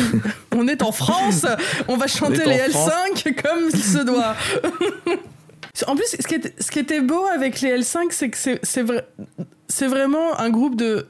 On 0.55 0.67
est 0.67 0.81
en 0.81 0.91
France, 0.91 1.45
on 1.89 1.97
va 1.97 2.07
chanter 2.07 2.45
les 2.45 2.57
France. 2.69 2.89
L5 3.15 3.41
comme 3.41 3.69
il 3.73 3.83
se 3.83 3.99
doit. 3.99 4.35
En 5.87 5.95
plus, 5.95 6.05
ce 6.05 6.27
qui, 6.27 6.35
était, 6.35 6.53
ce 6.59 6.69
qui 6.69 6.77
était 6.79 7.01
beau 7.01 7.25
avec 7.35 7.59
les 7.61 7.79
L5, 7.79 7.97
c'est 8.11 8.29
que 8.29 8.37
c'est- 8.37 8.59
c'est 8.63 8.83
vrai, 8.83 9.05
c'est 9.67 9.87
vraiment 9.87 10.39
un 10.39 10.51
groupe 10.51 10.75
de 10.75 11.07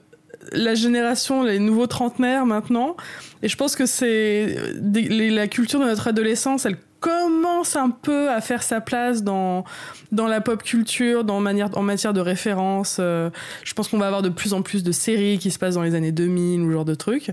la 0.54 0.76
génération, 0.76 1.44
les 1.44 1.60
nouveaux 1.60 1.88
trentenaires 1.88 2.46
maintenant. 2.46 2.96
Et 3.42 3.48
je 3.48 3.58
pense 3.58 3.76
que 3.76 3.86
c'est 3.86 4.56
la 4.82 5.48
culture 5.48 5.80
de 5.80 5.86
notre 5.86 6.08
adolescence, 6.08 6.66
elle 6.66 6.78
commence 7.04 7.76
un 7.76 7.90
peu 7.90 8.30
à 8.30 8.40
faire 8.40 8.64
sa 8.64 8.80
place 8.80 9.24
dans, 9.24 9.66
dans 10.14 10.28
la 10.28 10.40
pop 10.40 10.64
culture, 10.64 11.26
dans 11.26 11.42
manière, 11.42 11.70
en 11.78 11.82
matière 11.82 12.14
de 12.14 12.22
référence. 12.22 12.96
Euh, 13.00 13.30
je 13.66 13.74
pense 13.74 13.90
qu'on 13.90 13.98
va 13.98 14.08
avoir 14.08 14.22
de 14.22 14.30
plus 14.30 14.54
en 14.54 14.62
plus 14.62 14.84
de 14.84 14.94
séries 14.94 15.38
qui 15.38 15.52
se 15.52 15.60
passent 15.60 15.76
dans 15.76 15.84
les 15.84 15.96
années 15.96 16.14
2000 16.14 16.62
ou 16.62 16.72
genre 16.72 16.86
de 16.86 16.96
trucs. 16.96 17.32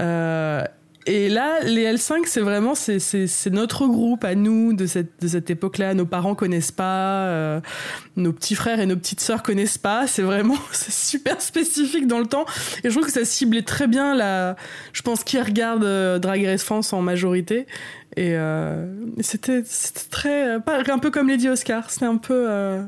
Euh, 0.00 0.64
et 1.06 1.28
là, 1.28 1.60
les 1.64 1.84
L5, 1.94 2.22
c'est 2.26 2.40
vraiment 2.40 2.74
c'est, 2.74 3.00
c'est, 3.00 3.26
c'est 3.26 3.50
notre 3.50 3.86
groupe 3.86 4.24
à 4.24 4.34
nous 4.36 4.72
de 4.72 4.86
cette, 4.86 5.20
de 5.20 5.26
cette 5.26 5.50
époque-là. 5.50 5.94
Nos 5.94 6.06
parents 6.06 6.34
connaissent 6.36 6.70
pas, 6.70 7.26
euh, 7.26 7.60
nos 8.16 8.32
petits 8.32 8.54
frères 8.54 8.78
et 8.78 8.86
nos 8.86 8.96
petites 8.96 9.20
sœurs 9.20 9.42
connaissent 9.42 9.78
pas. 9.78 10.06
C'est 10.06 10.22
vraiment 10.22 10.56
c'est 10.72 10.92
super 10.92 11.40
spécifique 11.40 12.06
dans 12.06 12.20
le 12.20 12.26
temps. 12.26 12.46
Et 12.84 12.90
je 12.90 12.94
trouve 12.94 13.06
que 13.06 13.12
ça 13.12 13.24
ciblait 13.24 13.62
très 13.62 13.88
bien 13.88 14.14
la. 14.14 14.54
Je 14.92 15.02
pense 15.02 15.24
qui 15.24 15.40
regarde 15.40 15.82
euh, 15.84 16.18
Drag 16.20 16.44
Race 16.44 16.62
France 16.62 16.92
en 16.92 17.02
majorité. 17.02 17.66
Et 18.16 18.36
euh, 18.36 18.86
c'était, 19.20 19.62
c'était 19.64 20.08
très. 20.10 20.56
euh, 20.56 20.60
un 20.68 20.98
peu 20.98 21.10
comme 21.10 21.28
Lady 21.28 21.48
Oscar. 21.48 21.90
C'était 21.90 22.06
un 22.06 22.16
peu. 22.16 22.46
euh, 22.48 22.82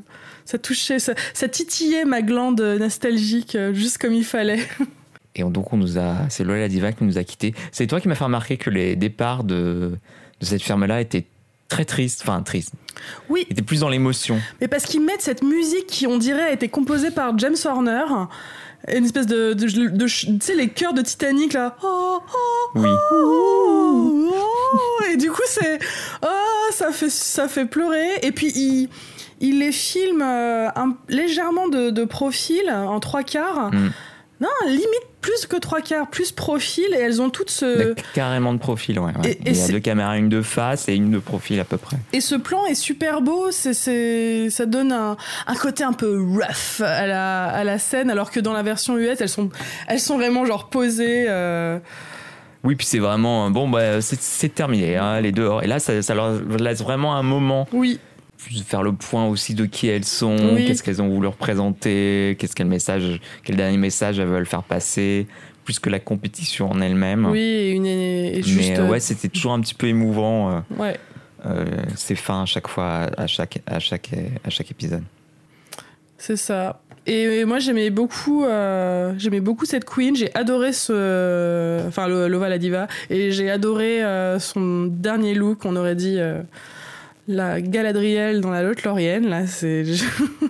ça 0.45 0.59
touchait, 0.59 0.99
ça, 0.99 1.15
ça 1.33 1.49
titillait 1.49 2.05
ma 2.05 2.21
glande 2.21 2.61
nostalgique 2.61 3.57
juste 3.73 3.99
comme 3.99 4.13
il 4.13 4.25
fallait. 4.25 4.61
Et 5.37 5.43
on- 5.45 5.51
donc 5.51 5.73
on 5.73 5.77
nous 5.77 5.99
a, 5.99 6.15
c'est 6.29 6.45
Lola 6.45 6.69
Diva 6.69 6.93
qui 6.93 7.05
nous 7.05 7.19
a 7.19 7.25
quittés. 7.25 7.55
C'est 7.73 7.87
toi 7.87 8.01
qui 8.01 8.09
m'as 8.09 8.15
fait 8.15 8.25
remarquer 8.25 8.57
que 8.57 8.71
les 8.71 8.97
départs 8.97 9.45
de, 9.45 9.93
de 10.41 10.45
cette 10.47 10.63
ferme-là 10.63 11.01
étaient 11.01 11.25
très 11.69 11.85
tristes, 11.85 12.21
enfin 12.23 12.41
tristes, 12.43 12.73
Oui, 13.29 13.47
étaient 13.51 13.63
plus 13.63 13.81
dans 13.81 13.89
l'émotion. 13.89 14.39
Mais 14.61 14.69
parce 14.69 14.85
qu'ils 14.85 15.01
mettent 15.01 15.23
cette 15.23 15.43
musique 15.43 15.87
qui, 15.87 16.07
on 16.07 16.19
dirait, 16.19 16.43
a 16.45 16.53
été 16.53 16.69
composée 16.69 17.11
par 17.11 17.37
James 17.39 17.57
Horner. 17.65 18.05
Une 18.95 19.05
espèce 19.07 19.27
de. 19.27 19.55
de- 19.55 19.67
de- 19.67 19.89
de- 19.97 20.05
tu 20.07 20.37
sais, 20.41 20.55
les 20.55 20.69
chœurs 20.69 20.93
de 20.93 21.01
Titanic, 21.01 21.55
là. 21.55 21.75
Oh, 21.83 22.21
oh, 22.23 22.71
Oui. 22.79 22.91
oh, 23.13 24.31
oh. 24.35 25.05
Et 25.11 25.17
du 25.17 25.31
coup, 25.31 25.43
c'est. 25.47 25.79
Oh, 26.23 26.71
ça 26.71 26.93
fait, 26.93 27.11
ça 27.11 27.49
fait 27.49 27.65
pleurer. 27.65 28.19
Et 28.23 28.31
puis, 28.31 28.49
il, 28.55 28.89
il 29.41 29.59
les 29.61 29.73
filme 29.73 30.23
euh, 30.23 30.69
un- 30.77 30.97
légèrement 31.09 31.69
de, 31.69 31.89
de 31.91 32.05
profil, 32.05 32.71
en 32.71 33.01
trois 33.01 33.23
quarts. 33.23 33.73
Mm. 33.73 33.91
Non, 34.45 34.69
limite 34.69 34.87
plus 35.23 35.47
que 35.47 35.57
trois 35.57 35.81
quarts, 35.81 36.09
plus 36.11 36.31
profil. 36.33 36.85
Et 36.93 36.99
elles 37.01 37.23
ont 37.23 37.31
toutes 37.31 37.51
ce. 37.51 37.95
Carrément 38.15 38.53
de 38.53 38.59
profil, 38.59 38.99
ouais. 39.01 39.13
ouais. 39.23 39.31
Et- 39.31 39.49
et 39.49 39.51
Il 39.53 39.57
y 39.57 39.63
a 39.63 39.69
deux 39.69 39.81
caméras, 39.81 40.19
une 40.19 40.29
de 40.29 40.43
face 40.43 40.87
et 40.89 40.95
une 40.95 41.11
de 41.11 41.19
profil 41.19 41.59
à 41.61 41.65
peu 41.65 41.79
près. 41.79 41.97
Et 42.13 42.21
ce 42.21 42.35
plan 42.35 42.67
est 42.67 42.75
super 42.75 43.23
beau, 43.23 43.51
c'est, 43.51 44.51
ça 44.51 44.67
donne 44.67 44.93
un, 44.93 45.17
un 45.47 45.55
côté 45.55 45.83
un 45.83 45.93
peu 45.95 46.21
rough 46.21 46.81
à 46.85 47.07
la, 47.07 47.45
à 47.47 47.65
la 47.65 47.79
scène, 47.79 48.11
alors 48.11 48.31
que 48.31 48.39
dans 48.41 48.53
la 48.53 48.63
version 48.63 48.99
US, 48.99 49.21
elles 49.21 49.29
sont, 49.31 49.49
elles 49.89 50.01
sont 50.01 50.19
vraiment 50.19 50.45
genre 50.45 50.69
posées. 50.69 51.25
euh, 51.29 51.79
Oui, 52.63 52.75
puis 52.77 52.87
c'est 52.87 52.99
vraiment 52.99 53.51
bon, 53.51 53.69
bah, 53.69 54.01
c'est, 54.03 54.55
terminé, 54.55 54.97
hein, 54.97 55.21
les 55.23 55.33
dehors. 55.33 55.63
Et 55.63 55.67
là, 55.67 55.79
ça, 55.79 56.03
ça 56.03 56.15
leur 56.15 56.33
laisse 56.59 56.83
vraiment 56.83 57.15
un 57.17 57.23
moment 57.23 57.67
Oui, 57.73 57.99
faire 58.67 58.83
le 58.83 58.93
point 58.93 59.27
aussi 59.27 59.55
de 59.55 59.65
qui 59.67 59.89
elles 59.89 60.05
sont, 60.05 60.37
Oui. 60.55 60.65
qu'est-ce 60.67 60.83
qu'elles 60.83 61.01
ont 61.03 61.09
voulu 61.09 61.29
représenter, 61.29 62.37
qu'est-ce 62.39 62.55
quel 62.55 62.67
message, 62.67 63.21
quel 63.45 63.57
dernier 63.57 63.77
message 63.79 64.19
elles 64.19 64.29
veulent 64.29 64.47
faire 64.47 64.63
passer, 64.63 65.27
plus 65.65 65.79
que 65.79 65.89
la 65.91 65.99
compétition 66.01 66.71
en 66.71 66.81
elle-même. 66.81 67.27
oui, 67.27 67.41
et 67.41 67.71
une, 67.71 67.87
et 67.87 68.43
juste. 68.43 68.71
Mais 68.73 68.79
euh, 68.81 68.89
ouais, 68.89 69.01
c'était 69.01 69.29
toujours 69.29 69.53
un 69.53 69.61
petit 69.61 69.75
peu 69.75 69.87
émouvant 69.87 70.51
euh, 70.51 70.61
ouais. 70.79 70.97
euh, 71.47 71.65
ces 71.97 72.15
fins 72.15 72.43
à 72.43 72.47
chaque 72.47 72.69
fois, 72.69 73.09
à 73.17 73.27
chaque, 73.27 73.61
à 73.67 73.79
chaque, 73.79 74.11
à 74.45 74.51
chaque 74.51 74.71
épisode. 74.71 75.03
C'est 76.19 76.37
ça. 76.37 76.81
Et, 77.07 77.41
et 77.41 77.45
moi 77.45 77.59
j'aimais 77.59 77.91
beaucoup, 77.91 78.45
euh, 78.45 79.13
j'aimais 79.19 79.41
beaucoup 79.41 79.67
cette 79.67 79.85
queen. 79.85 80.17
J'ai 80.17 80.35
adoré 80.35 80.73
ce, 80.73 81.87
enfin 81.87 82.09
Lova 82.09 82.49
la 82.49 82.57
diva, 82.59 82.87
et 83.11 83.31
j'ai 83.31 83.51
adoré 83.51 84.01
son 84.39 84.85
dernier 84.87 85.35
look. 85.35 85.65
On 85.67 85.77
aurait 85.77 85.97
dit 85.97 86.19
la 87.29 87.61
Galadriel 87.61 88.41
dans 88.41 88.51
la 88.51 88.63
Lotte 88.63 88.83
Laurienne. 88.85 89.29
Là, 89.29 89.47
c'est, 89.47 89.85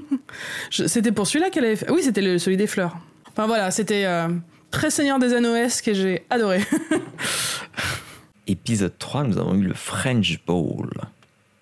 c'était 0.71 1.13
pour 1.13 1.27
celui-là 1.27 1.51
qu'elle 1.51 1.65
avait 1.65 1.77
fait. 1.77 1.91
Oui, 1.91 2.03
c'était 2.03 2.23
le- 2.23 2.39
celui 2.39 2.57
des 2.57 2.67
fleurs. 2.67 2.97
Enfin 3.29 3.47
voilà, 3.47 3.71
c'était 3.71 4.05
euh, 4.05 4.29
très 4.71 4.91
Seigneur 4.91 5.19
des 5.19 5.33
Anneaux-esque 5.35 5.89
et 5.89 5.95
j'ai 5.95 6.25
adoré. 6.31 6.61
Épisode 8.47 8.93
3, 8.99 9.25
nous 9.25 9.39
avons 9.39 9.55
eu 9.55 9.63
le 9.63 9.75
French 9.75 10.39
Bowl. 10.47 10.91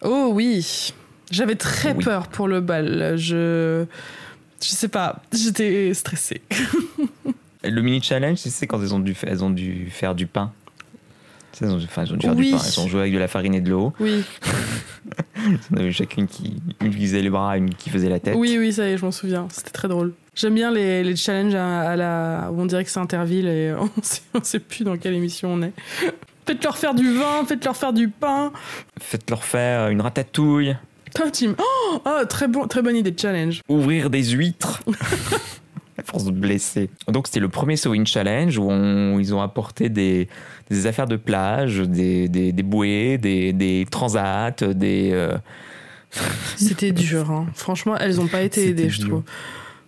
Oh 0.03 0.31
oui, 0.33 0.93
j'avais 1.31 1.55
très 1.55 1.93
Oui. 1.95 2.03
peur 2.05 2.27
pour 2.29 2.49
le 2.49 2.61
bal. 2.61 3.15
Je, 3.17 3.85
je 4.61 4.69
sais 4.69 4.89
pas, 4.89 5.23
j'étais 5.33 5.95
stressée. 5.95 6.43
Le 7.65 7.81
mini 7.81 8.03
challenge, 8.03 8.43
tu 8.43 8.51
sais, 8.51 8.67
quand 8.67 8.83
elles 8.83 8.93
ont 8.93 8.99
dû, 8.99 9.15
fa- 9.15 9.29
elles 9.29 9.45
ont 9.45 9.51
dû 9.51 9.89
faire 9.89 10.17
du 10.17 10.27
pain. 10.27 10.53
Elles 11.61 11.71
ont, 11.71 11.77
dû- 11.77 11.85
enfin, 11.85 12.03
elles 12.05 12.13
ont 12.13 12.17
dû 12.17 12.27
faire 12.27 12.37
Oui. 12.37 12.51
du 12.51 12.57
pain. 12.57 12.63
Elles 12.67 12.81
ont 12.81 12.89
joué 12.89 13.01
avec 13.03 13.13
de 13.15 13.19
la 13.19 13.29
farine 13.29 13.55
et 13.55 13.61
de 13.61 13.71
l'eau. 13.71 13.93
Oui. 14.01 14.25
On 15.73 15.77
avait 15.77 15.93
chacune 15.93 16.27
qui 16.27 16.63
faisait 16.81 17.21
les 17.23 17.31
bras, 17.31 17.57
une 17.59 17.75
qui 17.75 17.91
faisait 17.91 18.09
la 18.09 18.21
tête. 18.21 18.35
Oui, 18.37 18.57
oui, 18.59 18.73
ça 18.73 18.89
y 18.89 18.93
est, 18.93 18.97
je 18.99 19.05
m'en 19.05 19.11
souviens. 19.11 19.47
C'était 19.51 19.71
très 19.71 19.89
drôle. 19.89 20.15
J'aime 20.35 20.55
bien 20.55 20.71
les, 20.71 21.03
les 21.05 21.17
challenges 21.17 21.55
à, 21.55 21.81
à 21.91 21.97
la, 21.97 22.51
où 22.53 22.61
on 22.61 22.67
dirait 22.67 22.85
que 22.85 22.91
c'est 22.91 23.01
Interville 23.01 23.47
et 23.49 23.75
on 23.79 23.91
sait, 24.03 24.23
on 24.35 24.43
sait 24.43 24.61
plus 24.61 24.85
dans 24.85 24.97
quelle 24.97 25.15
émission 25.15 25.53
on 25.53 25.63
est. 25.63 25.73
Faites-leur 26.47 26.77
faire 26.79 26.95
du 26.95 27.13
vin, 27.13 27.45
faites-leur 27.47 27.77
faire 27.77 27.93
du 27.93 28.09
pain. 28.09 28.53
Faites-leur 29.01 29.45
faire 29.45 29.89
une 29.89 30.01
ratatouille, 30.01 30.77
Tim. 31.15 31.55
Oh, 31.59 32.01
oh, 32.07 32.25
très, 32.29 32.49
bon, 32.49 32.67
très 32.67 32.81
bonne 32.83 32.97
idée 32.97 33.11
de 33.11 33.19
challenge. 33.21 33.61
ouvrir 33.69 34.09
des 34.11 34.23
huîtres. 34.31 34.83
Force 36.05 36.25
de 36.25 36.31
blesser. 36.31 36.91
Donc 37.09 37.27
c'était 37.27 37.41
le 37.41 37.49
premier 37.49 37.77
Sewing 37.77 38.07
Challenge 38.07 38.57
où 38.59 38.71
on- 38.71 39.19
ils 39.19 39.35
ont 39.35 39.41
apporté 39.41 39.89
des, 39.89 40.29
des 40.71 40.87
affaires 40.87 41.07
de 41.07 41.17
plage, 41.17 41.79
des, 41.79 42.29
des, 42.29 42.53
des 42.53 42.63
bouées, 42.63 43.19
des, 43.19 43.53
transats, 43.91 44.51
des... 44.61 45.11
euh, 45.13 45.37
C'était 46.57 46.93
dur, 46.93 47.31
hein. 47.31 47.47
Franchement, 47.55 47.97
elles 47.99 48.21
ont 48.21 48.27
pas 48.27 48.43
été 48.43 48.69
aidées, 48.69 48.91
je 48.91 49.01
trouve. 49.07 49.23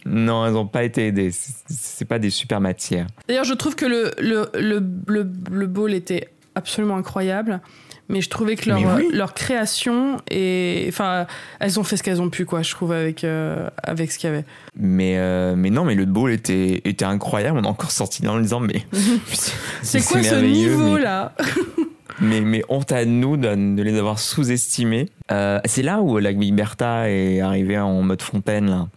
Non, 0.07 0.45
elles 0.47 0.53
n'ont 0.53 0.67
pas 0.67 0.85
été 0.85 1.07
aidées. 1.09 1.31
C'est- 1.33 2.05
pas 2.05 2.19
des 2.19 2.31
super 2.31 2.61
matières. 2.61 3.07
D'ailleurs, 3.29 3.45
je 3.45 3.55
trouve 3.55 3.75
que 3.75 3.87
le, 3.87 4.11
le, 4.19 4.47
le, 4.59 4.83
le, 5.07 5.31
le 5.51 5.67
bowl 5.67 5.95
était 5.95 6.29
absolument 6.55 6.97
incroyables. 6.97 7.61
Mais 8.09 8.21
je 8.21 8.29
trouvais 8.29 8.57
que 8.57 8.69
leur, 8.69 8.81
oui. 8.97 9.09
leur 9.13 9.33
création 9.33 10.19
et 10.31 10.85
enfin 10.89 11.27
elles 11.59 11.81
ont 11.81 11.85
fait 11.85 11.97
ce 11.97 12.03
qu'elles 12.03 12.21
ont 12.21 12.29
pu 12.29 12.45
quoi 12.45 12.61
je 12.63 12.71
trouve 12.71 12.93
avec 12.93 13.25
euh, 13.25 13.69
avec 13.83 14.13
ce 14.13 14.19
qu'il 14.19 14.29
y 14.29 14.33
avait. 14.33 14.45
Mais, 14.77 15.15
euh, 15.17 15.55
mais 15.57 15.71
non, 15.71 15.85
mais 15.85 15.95
le 15.95 16.05
ball 16.05 16.31
était, 16.33 16.83
était 16.85 17.05
incroyable. 17.07 17.59
On 17.59 17.65
est 17.65 17.69
encore 17.69 17.91
sorti 17.93 18.23
dans 18.23 18.35
en 18.37 18.41
disant, 18.41 18.61
mais. 18.61 18.85
C'est 19.83 20.05
quoi 20.07 20.23
ce 20.23 20.35
niveau 20.45 20.95
mais- 20.97 21.03
là 21.03 21.33
mais, 22.21 22.41
mais 22.43 22.63
honte 22.69 22.93
à 22.93 23.05
nous 23.05 23.37
de, 23.37 23.75
de 23.77 23.83
les 23.83 23.99
avoir 23.99 24.19
sous-estimés. 24.19 25.09
Euh, 25.33 25.59
c'est 25.65 25.83
là 25.83 26.01
où 26.01 26.19
la 26.19 26.33
Big 26.33 26.55
Bertha 26.55 27.11
est 27.11 27.41
arrivée 27.41 27.79
en 27.79 28.03
mode 28.03 28.23
fontaine, 28.23 28.69
là. 28.69 28.89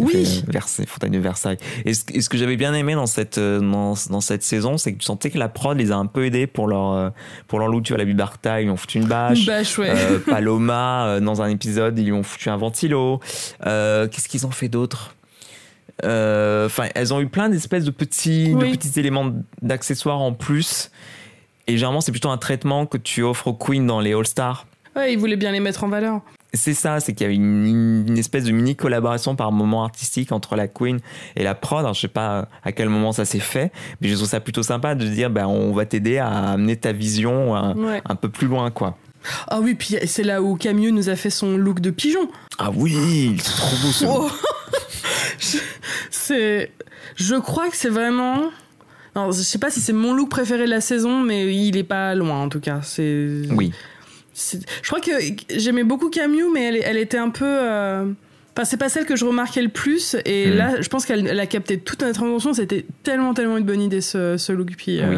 Oui. 0.00 0.42
Versailles, 0.48 0.86
Fontaine 0.86 1.12
de 1.12 1.18
Versailles. 1.18 1.56
Et 1.84 1.94
ce, 1.94 2.04
et 2.12 2.20
ce 2.20 2.28
que 2.28 2.36
j'avais 2.36 2.56
bien 2.56 2.74
aimé 2.74 2.94
dans 2.94 3.06
cette, 3.06 3.38
euh, 3.38 3.60
dans, 3.60 3.94
dans 4.10 4.20
cette 4.20 4.42
saison, 4.42 4.78
c'est 4.78 4.92
que 4.92 4.98
tu 4.98 5.04
sentais 5.04 5.30
que 5.30 5.38
la 5.38 5.48
prod 5.48 5.76
les 5.78 5.90
a 5.92 5.96
un 5.96 6.06
peu 6.06 6.24
aidés 6.26 6.46
pour 6.46 6.66
leur, 6.68 6.92
euh, 6.92 7.10
pour 7.48 7.58
leur 7.58 7.68
look. 7.68 7.84
Tu 7.84 7.92
vois, 7.92 7.98
la 7.98 8.04
Big 8.04 8.16
Bertha, 8.16 8.60
ils 8.60 8.64
lui 8.64 8.70
ont 8.70 8.76
foutu 8.76 8.98
une 8.98 9.06
bâche. 9.06 9.40
Une 9.40 9.46
bâche, 9.46 9.78
ouais. 9.78 9.90
Euh, 9.90 10.18
Paloma, 10.26 11.20
dans 11.20 11.42
un 11.42 11.48
épisode, 11.48 11.98
ils 11.98 12.06
lui 12.06 12.12
ont 12.12 12.22
foutu 12.22 12.48
un 12.48 12.56
ventilo. 12.56 13.20
Euh, 13.66 14.08
Qu'est-ce 14.08 14.28
qu'ils 14.28 14.46
ont 14.46 14.50
fait 14.50 14.68
d'autre? 14.68 15.14
Euh, 16.04 16.66
Enfin, 16.66 16.88
elles 16.94 17.12
ont 17.14 17.20
eu 17.20 17.28
plein 17.28 17.48
d'espèces 17.48 17.84
de 17.84 17.90
petits, 17.90 18.52
Oui. 18.54 18.72
de 18.72 18.76
petits 18.76 18.98
éléments 18.98 19.30
d'accessoires 19.62 20.20
en 20.20 20.32
plus. 20.32 20.90
Et 21.66 21.72
généralement, 21.76 22.00
c'est 22.00 22.10
plutôt 22.12 22.30
un 22.30 22.38
traitement 22.38 22.86
que 22.86 22.98
tu 22.98 23.22
offres 23.22 23.48
aux 23.48 23.54
queens 23.54 23.86
dans 23.86 24.00
les 24.00 24.12
All-Stars. 24.14 24.66
Ouais, 24.96 25.12
ils 25.12 25.18
voulaient 25.18 25.36
bien 25.36 25.52
les 25.52 25.60
mettre 25.60 25.84
en 25.84 25.88
valeur. 25.88 26.20
C'est 26.54 26.72
ça, 26.74 27.00
c'est 27.00 27.12
qu'il 27.12 27.24
y 27.24 27.26
avait 27.26 27.34
une, 27.34 28.04
une 28.08 28.16
espèce 28.18 28.44
de 28.44 28.52
mini 28.52 28.76
collaboration 28.76 29.36
par 29.36 29.52
moment 29.52 29.84
artistique 29.84 30.32
entre 30.32 30.56
la 30.56 30.68
Queen 30.68 31.00
et 31.36 31.42
la 31.44 31.54
prod. 31.54 31.80
Alors, 31.80 31.94
je 31.94 32.00
sais 32.02 32.08
pas 32.08 32.48
à 32.62 32.72
quel 32.72 32.88
moment 32.88 33.12
ça 33.12 33.24
s'est 33.24 33.40
fait, 33.40 33.72
mais 34.00 34.08
je 34.08 34.14
trouve 34.14 34.28
ça 34.28 34.40
plutôt 34.40 34.62
sympa 34.62 34.94
de 34.94 35.06
dire, 35.06 35.30
ben, 35.30 35.46
on 35.46 35.72
va 35.72 35.84
t'aider 35.84 36.18
à 36.18 36.52
amener 36.52 36.76
ta 36.76 36.92
vision 36.92 37.54
un, 37.56 37.74
Ouais. 37.76 38.00
un 38.08 38.14
peu 38.14 38.28
plus 38.28 38.46
loin, 38.46 38.70
quoi. 38.70 38.96
Ah 39.48 39.58
oui, 39.60 39.74
puis 39.74 39.96
c'est 40.06 40.22
là 40.22 40.42
où 40.42 40.54
Camille 40.56 40.92
nous 40.92 41.08
a 41.08 41.16
fait 41.16 41.30
son 41.30 41.56
look 41.56 41.80
de 41.80 41.90
pigeon. 41.90 42.28
Ah 42.58 42.70
oui, 42.74 43.36
c'est 43.42 43.52
trop 43.56 43.76
beau 43.82 43.90
ce 43.92 44.04
Oh. 44.06 44.30
Je- 45.38 45.58
c'est, 46.10 46.70
je 47.16 47.34
crois 47.36 47.68
que 47.70 47.76
c'est 47.76 47.88
vraiment. 47.88 48.42
Non, 49.16 49.30
je 49.32 49.40
sais 49.42 49.58
pas 49.58 49.70
si 49.70 49.80
c'est 49.80 49.92
mon 49.92 50.12
look 50.12 50.28
préféré 50.30 50.64
de 50.66 50.70
la 50.70 50.80
saison, 50.80 51.20
mais 51.20 51.54
il 51.54 51.76
est 51.76 51.84
pas 51.84 52.14
loin 52.14 52.42
en 52.42 52.48
tout 52.48 52.60
cas. 52.60 52.80
C'est. 52.82 53.42
Oui. 53.50 53.72
Je 54.34 54.86
crois 54.86 55.00
que 55.00 55.10
j'aimais 55.56 55.84
beaucoup 55.84 56.10
Camille, 56.10 56.42
mais 56.52 56.64
elle, 56.64 56.80
elle 56.84 56.96
était 56.98 57.18
un 57.18 57.30
peu. 57.30 57.44
euh, 57.46 58.04
Enfin, 58.56 58.64
c'est 58.64 58.76
pas 58.76 58.88
celle 58.88 59.04
que 59.04 59.16
je 59.16 59.24
remarquais 59.24 59.62
le 59.62 59.68
plus. 59.68 60.14
Et 60.24 60.46
Hmm. 60.48 60.54
là, 60.56 60.80
je 60.80 60.88
pense 60.88 61.04
qu'elle 61.06 61.26
elle 61.26 61.40
a 61.40 61.46
capté 61.46 61.76
toute 61.78 62.02
notre 62.02 62.22
attention. 62.22 62.52
C'était 62.54 62.86
tellement, 63.02 63.34
tellement 63.34 63.56
une 63.56 63.64
bonne 63.64 63.80
idée 63.82 64.00
ce, 64.00 64.36
ce 64.36 64.52
look. 64.52 64.68
Puis, 64.76 65.00
euh, 65.00 65.06
Oui. 65.10 65.16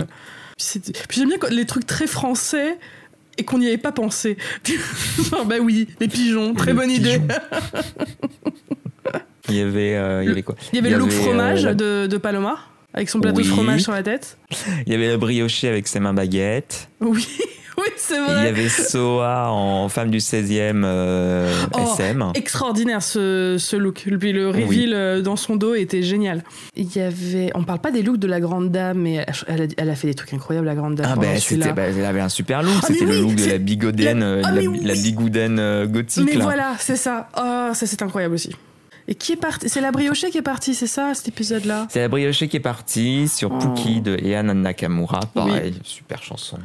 c'était- 0.57 0.93
puis 1.07 1.21
j'aime 1.21 1.29
bien 1.29 1.37
quand- 1.39 1.51
les 1.51 1.67
trucs 1.67 1.87
très 1.87 2.07
français 2.07 2.79
et 3.37 3.45
qu'on 3.45 3.59
n'y 3.59 3.67
avait 3.67 3.77
pas 3.77 3.93
pensé. 3.93 4.39
Bah 5.47 5.57
oui, 5.61 5.87
les 6.01 6.09
pigeons, 6.09 6.55
très 6.55 6.73
bonne 6.73 6.91
idée. 6.91 7.19
pigeon. 7.21 7.29
Il 9.49 9.55
y 9.55 9.61
avait, 9.61 9.95
euh, 9.97 10.23
il 10.25 10.29
y 10.29 10.33
avait 10.33 10.43
quoi? 10.43 10.57
Il 10.73 10.77
y 10.77 10.79
avait 10.81 10.91
le 10.91 10.99
look 10.99 11.13
euh, 11.13 11.23
fromage 11.23 11.65
la- 11.65 11.75
de, 11.75 12.07
de 12.09 12.17
Paloma, 12.17 12.59
avec 12.93 13.09
son 13.09 13.21
plateau 13.21 13.37
Oui. 13.39 13.45
de 13.45 13.49
fromage 13.49 13.83
sur 13.83 13.93
la 13.93 14.03
tête. 14.03 14.39
Il 14.87 14.93
y 14.93 14.97
avait 14.97 15.09
le 15.11 15.19
brioché 15.19 15.69
avec 15.69 15.87
ses 15.87 16.01
mains 16.01 16.13
baguettes. 16.15 16.89
Oui, 17.01 17.29
oui, 17.79 17.85
c'est 17.97 18.15
Il 18.17 18.21
y 18.21 18.25
vrai. 18.25 18.49
avait 18.49 18.69
Soa 18.69 19.51
en 19.51 19.89
femme 19.89 20.11
du 20.11 20.19
16e 20.19 20.83
euh, 20.85 21.51
Oh, 21.75 21.81
SM. 21.99 22.25
Extraordinaire 22.35 23.03
ce, 23.03 23.57
ce 23.59 23.77
look. 23.77 24.05
Puis 24.19 24.33
le 24.33 24.49
reveal 24.49 24.95
euh, 24.95 25.21
dans 25.23 25.37
son 25.37 25.57
dos 25.57 25.75
était 25.75 26.03
génial. 26.03 26.43
Il 26.75 26.95
y 26.95 27.01
avait. 27.01 27.51
On 27.55 27.65
parle 27.65 27.81
pas 27.81 27.91
des 27.91 28.03
looks 28.03 28.19
de 28.19 28.27
la 28.27 28.41
grande 28.41 28.71
dame, 28.71 28.99
mais 28.99 29.27
elle 29.47 29.63
a, 29.63 29.67
elle 29.77 29.91
a 29.91 29.95
fait 29.95 30.09
des 30.09 30.15
trucs 30.15 30.33
incroyables, 30.35 30.67
la 30.67 30.75
grande 30.75 30.95
dame. 30.95 31.07
Ah 31.11 31.17
ben 31.17 31.39
ben, 31.75 31.95
elle 31.99 32.05
avait 32.05 32.21
un 32.21 32.29
super 32.29 32.63
look. 32.63 32.73
Ah, 32.83 32.87
c'était 32.89 33.05
le 33.05 33.21
look 33.21 33.35
de 33.35 33.45
la 33.47 33.59
bigouden, 33.59 34.21
la- 34.21 34.27
euh, 34.27 34.43
Ah, 34.45 34.53
la, 34.53 34.63
oui. 34.63 35.03
bigoudaine 35.03 35.87
gothique. 35.87 36.25
Mais 36.27 36.35
là. 36.35 36.45
voilà, 36.45 36.73
c'est 36.79 36.97
ça. 36.97 37.29
Oh, 37.37 37.71
ça 37.75 37.87
c'est 37.87 38.03
incroyable 38.03 38.35
aussi. 38.35 38.55
Et 39.09 39.15
qui 39.15 39.33
est 39.33 39.37
parti? 39.37 39.69
C'est 39.69 39.81
la 39.81 39.93
briochée 39.93 40.31
qui 40.31 40.39
est 40.39 40.43
partie, 40.43 40.75
c'est 40.75 40.87
ça, 40.89 41.15
cet 41.15 41.29
épisode-là? 41.29 41.87
C'est 41.91 42.01
la 42.01 42.09
briochée 42.09 42.49
qui 42.49 42.57
est 42.57 42.61
partie 42.61 43.29
sur 43.29 43.53
Oh. 43.53 43.59
Pookie 43.59 44.01
de 44.01 44.17
Ean 44.25 44.53
Nakamura. 44.55 45.21
Pareil, 45.33 45.75
super 45.85 46.23
chanson. 46.23 46.59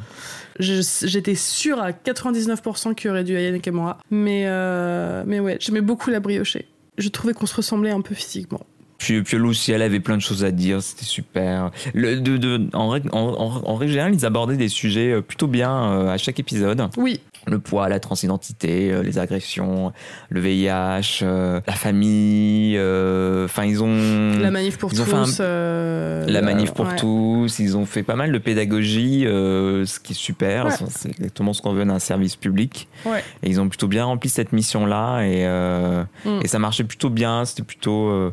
J'étais 0.58 1.34
sûre 1.34 1.80
à 1.80 1.92
99% 1.92 2.94
qu'il 2.94 3.08
y 3.08 3.10
aurait 3.10 3.24
du 3.24 3.36
Aya 3.36 3.50
Nakamura. 3.52 3.98
Mais, 4.10 4.44
euh, 4.46 5.22
mais 5.26 5.40
ouais, 5.40 5.56
j'aimais 5.60 5.80
beaucoup 5.80 6.10
la 6.10 6.20
briochée. 6.20 6.66
Je 6.98 7.08
trouvais 7.08 7.32
qu'on 7.32 7.46
se 7.46 7.54
ressemblait 7.54 7.90
un 7.90 8.00
peu 8.00 8.14
physiquement. 8.14 8.60
Puis, 8.98 9.22
puis 9.22 9.36
Lucy, 9.36 9.72
elle 9.72 9.82
avait 9.82 9.98
plein 9.98 10.16
de 10.16 10.22
choses 10.22 10.44
à 10.44 10.52
dire, 10.52 10.80
c'était 10.80 11.04
super. 11.04 11.72
Le, 11.92 12.20
de, 12.20 12.36
de- 12.36 12.68
en, 12.72 12.88
règle, 12.88 13.08
en, 13.12 13.18
en- 13.30 13.68
en 13.68 13.74
règle 13.74 13.90
générale, 13.92 14.14
ils 14.14 14.24
abordaient 14.24 14.56
des 14.56 14.68
sujets 14.68 15.10
euh, 15.14 15.20
plutôt 15.22 15.48
bien 15.48 15.72
euh, 15.92 16.08
à 16.10 16.18
chaque 16.18 16.38
épisode. 16.38 16.88
Oui, 16.96 17.18
Le 17.46 17.58
poids, 17.58 17.88
la 17.88 17.98
transidentité, 17.98 18.92
euh, 18.92 19.02
les 19.02 19.18
agressions, 19.18 19.92
le 20.30 20.40
VIH, 20.40 21.20
euh, 21.22 21.60
la 21.66 21.72
famille. 21.72 22.76
euh, 22.78 23.44
Enfin, 23.46 23.64
ils 23.64 23.82
ont 23.82 24.38
la 24.40 24.50
manif 24.52 24.78
pour 24.78 24.90
tous. 24.92 25.00
un- 25.40 25.40
euh, 25.40 26.24
la 26.28 26.40
manif 26.42 26.72
pour 26.72 26.86
ouais. 26.86 26.96
tous. 26.96 27.58
Ils 27.58 27.76
ont 27.76 27.84
fait 27.84 28.02
pas 28.04 28.14
mal 28.14 28.30
de 28.30 28.38
pédagogie, 28.38 29.26
euh, 29.26 29.84
ce 29.86 29.98
qui 29.98 30.12
est 30.12 30.16
super. 30.16 30.66
Ouais. 30.66 30.72
C'est 30.88 31.08
exactement 31.10 31.52
ce 31.52 31.62
qu'on 31.62 31.72
veut 31.72 31.84
d'un 31.84 31.98
service 31.98 32.36
public. 32.36 32.88
Ouais. 33.04 33.24
Et 33.42 33.50
ils 33.50 33.60
ont 33.60 33.68
plutôt 33.68 33.88
bien 33.88 34.04
rempli 34.04 34.30
cette 34.30 34.52
mission-là 34.52 35.22
et, 35.22 35.44
euh, 35.46 36.04
Mm. 36.24 36.40
et 36.44 36.48
ça 36.48 36.58
marchait 36.60 36.84
plutôt 36.84 37.10
bien. 37.10 37.44
C'était 37.44 37.64
plutôt 37.64 38.08
euh, 38.08 38.32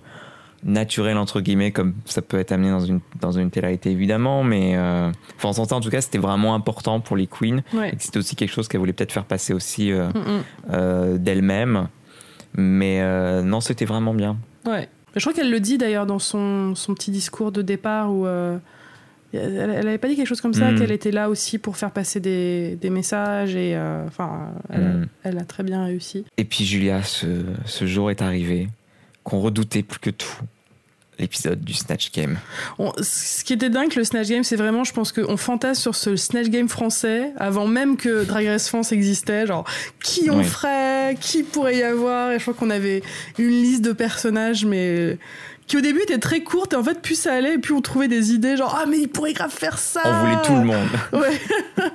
naturel, 0.64 1.18
entre 1.18 1.42
guillemets, 1.42 1.72
comme 1.72 1.94
ça 2.06 2.22
peut 2.22 2.38
être 2.40 2.52
amené 2.52 2.70
dans 2.70 2.80
une, 2.82 3.00
dans 3.22 3.32
une 3.32 3.50
télé-réalité 3.50 3.92
évidemment. 3.92 4.44
Mais 4.44 4.74
euh, 4.76 5.10
enfin, 5.42 5.62
en 5.62 5.80
tout 5.80 5.90
cas, 5.90 6.02
c'était 6.02 6.18
vraiment 6.18 6.56
important 6.56 7.00
pour 7.00 7.16
les 7.18 7.28
queens. 7.28 7.62
Ouais. 7.74 7.94
C'était 7.98 8.20
aussi 8.20 8.36
quelque 8.36 8.52
chose 8.52 8.68
qu'elle 8.68 8.80
voulait 8.80 8.94
peut-être 8.94 9.12
faire 9.12 9.26
passer 9.26 9.54
aussi 9.54 9.92
euh, 9.92 10.10
Mm, 10.10 10.18
mm. 10.20 10.44
euh, 10.72 11.18
d'elle-même. 11.18 11.88
Mais 12.56 13.00
euh, 13.02 13.42
non, 13.42 13.62
c'était 13.62 13.86
vraiment 13.86 14.14
bien. 14.14 14.38
Ouais. 14.66 14.90
Je 15.16 15.22
crois 15.22 15.34
qu'elle 15.34 15.52
le 15.52 15.60
dit 15.60 15.78
d'ailleurs 15.78 16.06
dans 16.06 16.20
son, 16.20 16.76
son 16.76 16.94
petit 16.94 17.12
discours 17.12 17.52
de 17.52 17.62
départ 17.62 18.12
où 18.12 18.28
elle, 18.28 18.60
elle 19.34 19.88
avait 19.88 19.98
pas 19.98 20.08
dit 20.08 20.16
quelque 20.16 20.28
chose 20.28 20.42
comme 20.42 20.54
ça, 20.54 20.72
Mm. 20.72 20.80
qu'elle 20.80 20.92
était 20.92 21.12
là 21.12 21.30
aussi 21.30 21.58
pour 21.58 21.78
faire 21.78 21.92
passer 21.92 22.20
des, 22.20 22.76
des 22.76 22.90
messages 22.90 23.56
et 23.56 23.78
enfin, 24.08 24.50
elle, 24.70 25.08
elle 25.24 25.38
a 25.38 25.46
très 25.46 25.64
bien 25.64 25.84
réussi. 25.86 26.26
Et 26.38 26.44
puis 26.46 26.66
Julia, 26.66 27.02
ce, 27.04 27.28
ce 27.66 27.86
jour 27.86 28.12
est 28.12 28.22
arrivé 28.22 28.70
qu'on 29.24 29.40
redoutait 29.42 29.84
plus 29.84 30.00
que 30.00 30.10
tout. 30.10 30.28
L'épisode 31.18 31.60
du 31.60 31.74
Snatch 31.74 32.14
Game. 32.14 32.38
On- 32.78 32.94
ce 33.02 33.44
qui 33.44 33.52
était 33.52 33.70
dingue, 33.70 33.94
le 33.94 34.06
Snatch 34.06 34.30
Game, 34.30 34.46
c'est 34.46 34.56
vraiment, 34.56 34.86
je 34.86 34.94
pense 34.94 35.12
qu'on 35.12 35.36
fantasme 35.36 35.82
sur 35.82 35.94
ce 35.96 36.16
Snatch 36.16 36.48
Game 36.48 36.70
français 36.70 37.34
avant 37.38 37.68
même 37.68 37.98
que 37.98 38.24
Drag 38.24 38.48
Race 38.48 38.70
France 38.70 38.94
existait. 38.94 39.46
Genre, 39.46 39.66
qui 40.02 40.30
on 40.32 40.38
Oui. 40.38 40.46
ferait? 40.46 41.18
Qui 41.20 41.44
pourrait 41.44 41.76
y 41.78 41.84
avoir? 41.84 42.32
Et 42.32 42.38
je 42.40 42.44
crois 42.44 42.54
qu'on 42.54 42.70
avait 42.70 43.04
une 43.38 43.50
liste 43.50 43.82
de 43.84 43.92
personnages, 43.92 44.64
mais 44.66 45.18
qui 45.68 45.76
au 45.76 45.82
début 45.82 46.00
était 46.04 46.20
très 46.20 46.42
courte 46.42 46.72
et 46.72 46.78
en 46.78 46.84
fait, 46.86 47.02
plus 47.02 47.16
ça 47.16 47.34
allait, 47.34 47.56
et 47.56 47.58
plus 47.58 47.74
on 47.74 47.82
trouvait 47.82 48.08
des 48.08 48.32
idées. 48.32 48.56
Genre, 48.56 48.74
ah, 48.82 48.86
mais 48.88 49.00
il 49.00 49.10
pourrait 49.10 49.34
grave 49.34 49.52
faire 49.52 49.78
ça 49.78 50.02
On 50.06 50.20
voulait 50.22 50.42
tout 50.46 50.56
le 50.56 50.64
monde. 50.64 50.88
Ouais. 51.12 51.38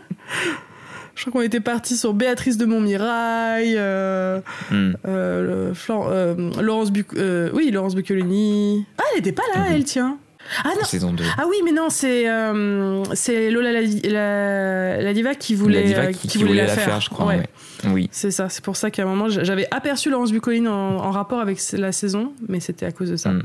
Je 1.14 1.20
crois 1.22 1.33
qu'on 1.33 1.46
était 1.46 1.61
parti 1.61 1.96
sur 1.96 2.12
Béatrice 2.14 2.57
de 2.57 2.64
Montmirail, 2.66 3.74
euh, 3.77 4.40
Hmm. 4.70 4.92
euh, 5.07 5.68
le- 5.68 5.74
Flan- 5.74 6.07
euh, 6.09 6.35
Laurence 6.61 6.90
Buc- 6.90 7.16
oui, 7.55 7.70
Laurence 7.70 7.94
Buccolini. 7.94 8.85
Ah, 8.98 9.03
elle 9.12 9.20
était 9.20 9.33
pas 9.33 9.42
là, 9.55 9.61
Mhm. 9.61 9.66
elle, 9.74 9.85
tiens. 9.85 10.18
Ah 10.62 10.72
non, 10.79 10.85
Saison 10.85 11.12
2. 11.14 11.24
ah 11.38 11.44
oui, 11.48 11.57
mais 11.64 11.72
non, 11.72 11.88
c'est 11.88 12.29
euh, 12.29 13.03
c'est 13.14 13.50
Lola 13.50 13.72
la, 13.72 13.81
la, 13.81 15.00
la 15.03 15.14
diva 15.14 15.35
qui 15.35 15.55
voulait, 15.55 15.81
la 15.81 15.87
diva 15.87 16.00
euh, 16.03 16.12
qui, 16.12 16.29
qui 16.29 16.37
voulait 16.37 16.66
la 16.66 16.68
faire, 16.68 17.00
je 17.00 17.09
crois. 17.09 17.24
Ouais. 17.27 17.37
ouais. 17.38 17.90
Oui. 17.90 18.09
C'est 18.12 18.31
ça, 18.31 18.50
c'est 18.50 18.62
pour 18.62 18.77
ça 18.77 18.90
qu'à 18.90 19.05
un 19.05 19.07
moment 19.07 19.31
j'avais 19.31 19.66
aperçu 19.70 20.11
Laurence 20.11 20.33
Buccoline 20.33 20.68
en, 20.68 20.96
en 20.98 21.11
rapport 21.12 21.40
avec 21.40 21.59
la 21.72 21.92
saison, 21.92 22.35
mais 22.46 22.61
c'était 22.61 22.85
à 22.85 22.92
cause 22.92 23.11
de 23.11 23.16
ça. 23.16 23.31
Mm. 23.31 23.42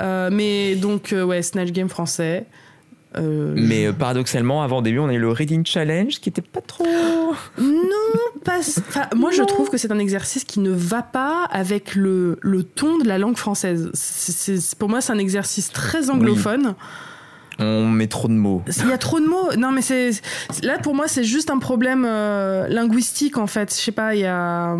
Euh, 0.00 0.28
mais 0.32 0.74
donc, 0.74 1.12
euh, 1.12 1.22
ouais, 1.22 1.40
Snatch 1.42 1.70
Game 1.70 1.88
français. 1.88 2.46
Euh, 3.16 3.54
Mais 3.56 3.86
euh, 3.86 3.92
paradoxalement, 3.92 4.62
avant 4.62 4.82
début, 4.82 4.98
on 4.98 5.08
a 5.08 5.14
eu 5.14 5.18
le 5.18 5.30
Reading 5.30 5.64
Challenge 5.64 6.18
qui 6.20 6.28
était 6.28 6.42
pas 6.42 6.60
trop. 6.60 6.84
Non, 7.58 8.40
pas. 8.44 8.60
moi, 9.14 9.30
je 9.30 9.42
trouve 9.42 9.70
que 9.70 9.76
c'est 9.78 9.92
un 9.92 9.98
exercice 9.98 10.44
qui 10.44 10.60
ne 10.60 10.70
va 10.70 11.02
pas 11.02 11.44
avec 11.50 11.94
le, 11.94 12.38
le 12.42 12.62
ton 12.64 12.98
de 12.98 13.06
la 13.06 13.18
langue 13.18 13.36
française. 13.36 13.90
Pour 14.78 14.88
moi, 14.88 15.00
c'est 15.00 15.12
un 15.12 15.18
exercice 15.18 15.70
très 15.72 16.10
anglophone. 16.10 16.74
On 17.58 17.86
met 17.88 18.08
trop 18.08 18.26
de 18.26 18.32
mots. 18.32 18.62
Il 18.82 18.88
y 18.88 18.92
a 18.92 18.98
trop 18.98 19.20
de 19.20 19.26
mots. 19.26 19.54
Non, 19.56 19.70
mais 19.70 19.82
c'est 19.82 20.10
là 20.62 20.78
pour 20.78 20.94
moi, 20.94 21.06
c'est 21.06 21.22
juste 21.24 21.50
un 21.50 21.58
problème 21.58 22.04
euh, 22.06 22.66
linguistique 22.68 23.38
en 23.38 23.46
fait. 23.46 23.72
Je 23.72 23.80
sais 23.80 23.92
pas, 23.92 24.14
il 24.16 24.22
y 24.22 24.26
a. 24.26 24.76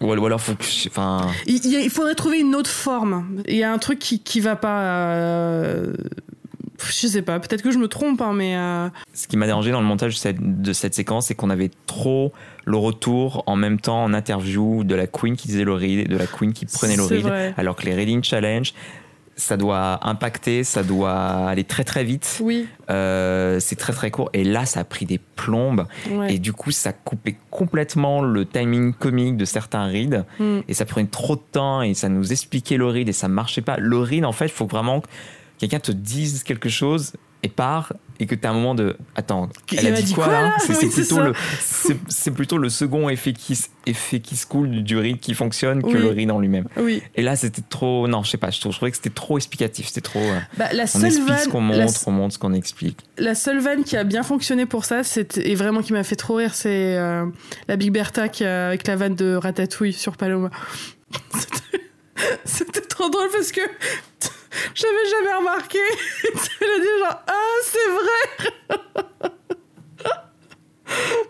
Ou 0.00 0.12
alors, 0.12 0.40
faut 0.40 0.54
que. 0.54 0.64
Enfin. 0.88 1.26
Il, 1.46 1.90
faudrait 1.90 2.14
trouver 2.14 2.38
une 2.38 2.54
autre 2.54 2.70
forme. 2.70 3.42
Il 3.48 3.56
y 3.56 3.64
a 3.64 3.72
un 3.72 3.78
truc 3.78 3.98
qui, 3.98 4.20
qui 4.20 4.40
va 4.40 4.56
pas. 4.56 4.80
euh, 4.82 5.92
Je 6.86 7.06
sais 7.06 7.22
pas, 7.22 7.38
peut-être 7.40 7.62
que 7.62 7.70
je 7.70 7.78
me 7.78 7.88
trompe, 7.88 8.20
hein, 8.20 8.32
mais. 8.34 8.56
euh, 8.56 8.88
Ce 9.14 9.26
qui 9.28 9.36
m'a 9.36 9.46
dérangé 9.46 9.70
dans 9.70 9.80
le 9.80 9.86
montage 9.86 10.14
de 10.14 10.18
cette, 10.18 10.62
de 10.62 10.72
cette 10.72 10.94
séquence, 10.94 11.26
c'est 11.26 11.34
qu'on 11.34 11.50
avait 11.50 11.70
trop 11.86 12.32
le 12.64 12.76
retour 12.76 13.42
en 13.46 13.56
même 13.56 13.80
temps 13.80 14.02
en 14.04 14.14
interview 14.14 14.84
de 14.84 14.94
la 14.94 15.06
Queen 15.06 15.36
qui 15.36 15.48
disait 15.48 15.64
le 15.64 15.74
read 15.74 15.98
et 16.00 16.04
de 16.04 16.16
la 16.16 16.26
Queen 16.26 16.52
qui 16.52 16.66
prenait 16.66 16.96
le 16.96 17.02
vrai. 17.02 17.54
Alors 17.56 17.76
que 17.76 17.84
les 17.84 17.94
Reading 17.94 18.22
Challenge, 18.22 18.72
ça 19.34 19.56
doit 19.56 20.06
impacter, 20.06 20.62
ça 20.62 20.82
doit 20.82 21.48
aller 21.48 21.64
très 21.64 21.84
très 21.84 22.04
vite. 22.04 22.38
Oui. 22.42 22.68
Euh, 22.90 23.58
c'est 23.60 23.76
très 23.76 23.92
très 23.94 24.10
court. 24.10 24.28
Et 24.34 24.44
là, 24.44 24.66
ça 24.66 24.80
a 24.80 24.84
pris 24.84 25.06
des 25.06 25.18
plombes. 25.18 25.86
Ouais. 26.10 26.34
Et 26.34 26.38
du 26.38 26.52
coup, 26.52 26.70
ça 26.70 26.92
coupait 26.92 27.36
complètement 27.50 28.20
le 28.20 28.44
timing 28.44 28.92
comique 28.92 29.36
de 29.38 29.46
certains 29.46 29.86
reads. 29.86 30.24
Mm. 30.38 30.60
Et 30.68 30.74
ça 30.74 30.84
prenait 30.84 31.06
trop 31.08 31.36
de 31.36 31.42
temps 31.50 31.80
et 31.82 31.94
ça 31.94 32.08
nous 32.10 32.30
expliquait 32.30 32.76
le 32.76 32.86
read 32.86 33.08
et 33.08 33.12
ça 33.12 33.26
marchait 33.28 33.62
pas. 33.62 33.78
Le 33.78 33.98
read, 33.98 34.24
en 34.26 34.32
fait, 34.32 34.46
il 34.46 34.52
faut 34.52 34.66
vraiment 34.66 35.02
quelqu'un 35.62 35.78
te 35.78 35.92
dise 35.92 36.42
quelque 36.42 36.68
chose 36.68 37.12
et 37.44 37.48
part 37.48 37.92
et 38.20 38.26
que 38.26 38.34
tu 38.36 38.46
as 38.46 38.50
un 38.50 38.54
moment 38.54 38.74
de 38.74 38.96
attends 39.16 39.48
elle 39.76 39.86
a 39.94 40.00
dit, 40.00 40.12
quoi, 40.12 40.24
quoi, 40.24 40.32
là 40.32 40.54
c'est 40.58 40.76
Oui, 40.80 40.90
plutôt 40.90 41.20
le 41.20 41.32
c'est 42.08 42.30
plutôt 42.32 42.58
le 42.58 42.68
second 42.68 43.08
effet 43.08 43.32
qui 43.32 43.58
effet 43.86 44.18
qui 44.20 44.36
se 44.36 44.44
coule 44.46 44.82
du 44.84 44.96
read 44.98 45.18
qui 45.20 45.34
fonctionne 45.34 45.82
que 45.82 45.86
Oui. 45.88 45.94
le 45.94 46.08
read 46.08 46.30
en 46.32 46.38
lui-même 46.40 46.66
Oui. 46.76 47.00
et 47.14 47.22
là 47.22 47.34
c'était 47.36 47.62
trop 47.68 48.06
non 48.08 48.22
je 48.24 48.30
sais 48.30 48.36
pas 48.38 48.50
je, 48.50 48.60
trouvais 48.60 48.90
que 48.90 48.96
c'était 48.96 49.10
trop 49.10 49.36
explicatif 49.38 49.86
c'était 49.88 50.00
trop 50.02 50.20
euh, 50.20 50.38
Bah, 50.56 50.72
la 50.72 50.84
on 50.84 50.86
seule 50.86 51.04
explique 51.06 51.28
ce 51.28 51.32
vanne, 51.44 51.48
qu'on 51.50 51.68
la, 51.68 51.84
montre 51.86 52.00
on 52.08 52.12
montre 52.12 52.34
ce 52.34 52.38
qu'on 52.38 52.52
explique 52.54 52.98
la 53.18 53.34
seule 53.36 53.58
vanne 53.60 53.84
qui 53.84 53.96
a 53.96 54.04
bien 54.04 54.22
fonctionné 54.24 54.66
pour 54.66 54.84
ça, 54.84 55.02
c'était 55.04 55.48
et 55.50 55.54
vraiment 55.54 55.82
qui 55.82 55.92
m'a 55.92 56.02
fait 56.04 56.16
trop 56.16 56.34
rire, 56.34 56.54
c'est 56.54 56.96
euh, 56.96 57.24
la 57.68 57.76
Big 57.76 57.90
Bertha 57.92 58.28
qui 58.28 58.44
a- 58.44 58.68
avec 58.68 58.86
la 58.86 58.96
vanne 58.96 59.14
de 59.16 59.34
Ratatouille 59.36 59.92
sur 59.92 60.16
Paloma. 60.16 60.50
C'était- 62.44 62.80
trop 62.82 63.08
drôle 63.08 63.28
parce 63.32 63.52
que 63.52 63.60
j'avais 64.74 65.08
jamais 65.10 65.34
remarqué. 65.38 65.78
Elle 66.60 66.68
a 66.68 66.78
dit 66.78 66.98
genre 67.00 67.22
ah 67.26 67.54
c'est 67.64 68.78
vrai. 68.78 68.80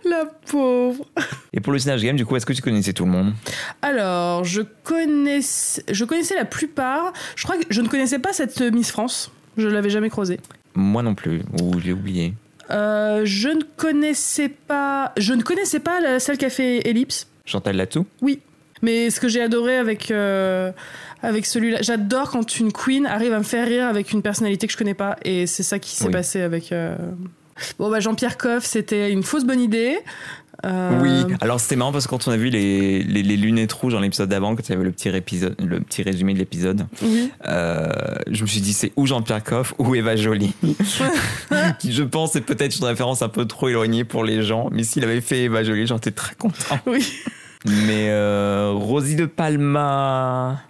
La 0.05 0.25
pauvre. 0.51 1.05
et 1.53 1.61
pour 1.61 1.73
le 1.73 1.79
Snatch 1.79 2.01
Game 2.01 2.17
du 2.17 2.27
coup 2.27 2.35
est-ce 2.35 2.45
que 2.47 2.53
tu 2.53 2.63
connaissais 2.63 2.93
tout 2.93 3.05
le 3.05 3.13
monde? 3.13 3.33
Alors, 3.81 4.43
je 4.45 4.63
connaissais, 4.83 5.85
je 5.89 6.05
connaissais 6.05 6.35
la 6.35 6.45
plupart. 6.45 7.13
Je 7.37 7.45
crois 7.45 7.57
que 7.57 7.65
je 7.71 7.81
ne 7.81 7.87
connaissais 7.89 8.19
pas 8.19 8.33
cette 8.33 8.61
Miss 8.61 8.91
France. 8.91 9.31
Je 9.57 9.69
l'avais 9.69 9.91
jamais 9.91 10.11
croisée. 10.11 10.41
moi 10.75 11.03
non 11.03 11.15
plus 11.15 11.43
ou 11.61 11.79
j'ai 11.79 11.93
oublié 11.93 12.35
Euh, 12.71 13.23
je 13.25 13.49
ne 13.49 13.63
connaissais 13.77 14.49
pas. 14.49 15.13
Je 15.17 15.33
ne 15.35 15.43
connaissais 15.43 15.81
pas 15.81 16.01
la, 16.01 16.19
celle 16.19 16.39
qui 16.39 16.45
a 16.47 16.51
fait 16.51 16.89
Ellipse. 16.89 17.29
Chantal 17.45 17.77
Latsou 17.77 18.07
Oui. 18.21 18.41
Mais 18.83 19.11
ce 19.11 19.21
que 19.21 19.29
j'ai 19.29 19.41
adoré 19.41 19.77
avec, 19.77 20.11
euh, 20.11 20.73
avec 21.23 21.47
celui-là, 21.47 21.79
j'adore 21.83 22.31
quand 22.31 22.59
une 22.59 22.73
queen 22.73 23.07
arrive 23.07 23.33
à 23.33 23.39
me 23.39 23.45
faire 23.45 23.67
rire 23.67 23.87
avec 23.87 24.13
une 24.13 24.23
personnalité 24.23 24.67
que 24.67 24.73
je 24.73 24.79
connais 24.79 24.95
pas. 24.95 25.17
Et 25.25 25.47
c'est 25.47 25.63
ça 25.63 25.79
qui 25.79 25.91
s'est 25.91 26.07
Oui. 26.07 26.13
passé 26.13 26.41
avec. 26.41 26.73
euh, 26.73 26.97
Bon, 27.79 27.91
bah, 27.91 28.01
Jean-Pierre 28.01 28.39
Coff, 28.39 28.65
c'était 28.65 29.13
une 29.13 29.23
fausse 29.23 29.45
bonne 29.45 29.61
idée. 29.61 29.99
Euh, 30.65 31.01
Oui, 31.01 31.35
alors 31.41 31.61
c'était 31.61 31.77
marrant 31.77 31.93
parce 31.93 32.07
que 32.07 32.11
quand 32.11 32.27
on 32.29 32.31
a 32.33 32.37
vu 32.37 32.49
les, 32.49 33.03
les, 33.03 33.23
les 33.23 33.37
lunettes 33.37 33.73
rouges 33.73 33.93
dans 33.95 34.01
l'épisode 34.01 34.29
d'avant, 34.29 34.55
quand 34.55 34.69
il 34.69 34.73
y 34.73 34.75
avait 34.75 34.85
le 34.85 34.93
petit, 34.93 35.09
épisode, 35.09 35.55
le 35.61 35.81
petit 35.81 36.03
résumé 36.03 36.35
de 36.35 36.39
l'épisode, 36.39 36.87
Oui. 37.03 37.31
euh, 37.49 37.89
je 38.31 38.43
me 38.43 38.47
suis 38.47 38.61
dit 38.61 38.73
c'est 38.73 38.93
ou 38.97 39.07
Jean-Pierre 39.07 39.43
Coff 39.45 39.75
ou 39.79 39.95
Eva 39.95 40.15
Jolie. 40.17 40.55
qui 41.79 41.93
je 41.93 42.03
pense 42.03 42.37
est 42.37 42.41
peut-être 42.43 42.77
une 42.79 42.85
référence 42.85 43.23
un 43.23 43.29
peu 43.29 43.45
trop 43.47 43.69
éloignée 43.69 44.05
pour 44.05 44.25
les 44.25 44.43
gens, 44.43 44.69
mais 44.73 44.83
s'il 44.85 45.03
avait 45.05 45.21
fait 45.21 45.45
Eva 45.45 45.63
Jolie, 45.65 45.87
j'en 45.87 45.97
étais 45.99 46.11
très 46.13 46.35
content. 46.37 46.79
Oui. 46.87 47.07
Mais 47.65 48.09
euh, 48.11 48.73
Rosie 48.75 49.17
de 49.17 49.27
Palma. 49.27 50.63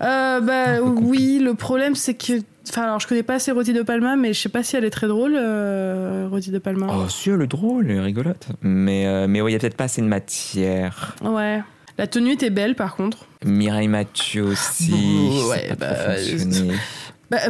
Euh, 0.00 0.40
bah 0.40 0.78
compliqué. 0.78 1.08
oui, 1.08 1.38
le 1.42 1.54
problème 1.54 1.94
c'est 1.94 2.14
que. 2.14 2.40
Enfin, 2.68 2.82
alors 2.84 3.00
je 3.00 3.06
connais 3.06 3.22
pas 3.22 3.34
assez 3.34 3.52
Roti 3.52 3.72
de 3.72 3.82
Palma, 3.82 4.16
mais 4.16 4.32
je 4.32 4.40
sais 4.40 4.48
pas 4.48 4.62
si 4.62 4.74
elle 4.74 4.84
est 4.84 4.90
très 4.90 5.06
drôle, 5.06 5.34
euh, 5.36 6.26
Roti 6.30 6.50
de 6.50 6.58
Palma. 6.58 6.86
Oh, 6.90 7.08
si, 7.08 7.30
elle 7.30 7.42
est 7.42 7.46
drôle, 7.46 7.90
elle 7.90 7.98
est 7.98 8.00
rigolote. 8.00 8.48
Mais, 8.62 9.06
euh, 9.06 9.26
mais 9.28 9.42
ouais, 9.42 9.50
il 9.50 9.52
y 9.52 9.56
a 9.56 9.60
peut-être 9.60 9.76
pas 9.76 9.84
assez 9.84 10.00
de 10.00 10.06
matière. 10.06 11.14
Ouais. 11.22 11.62
La 11.98 12.06
tenue 12.06 12.32
était 12.32 12.50
belle 12.50 12.74
par 12.74 12.96
contre. 12.96 13.26
Mireille 13.44 13.88
Mathieu 13.88 14.42
aussi. 14.44 14.90
Ça 14.90 14.96
a 14.96 15.48
ouais, 15.48 15.68
pas 15.68 15.74
bah, 15.74 15.94
trop 15.94 16.38
fonctionné. 16.38 16.74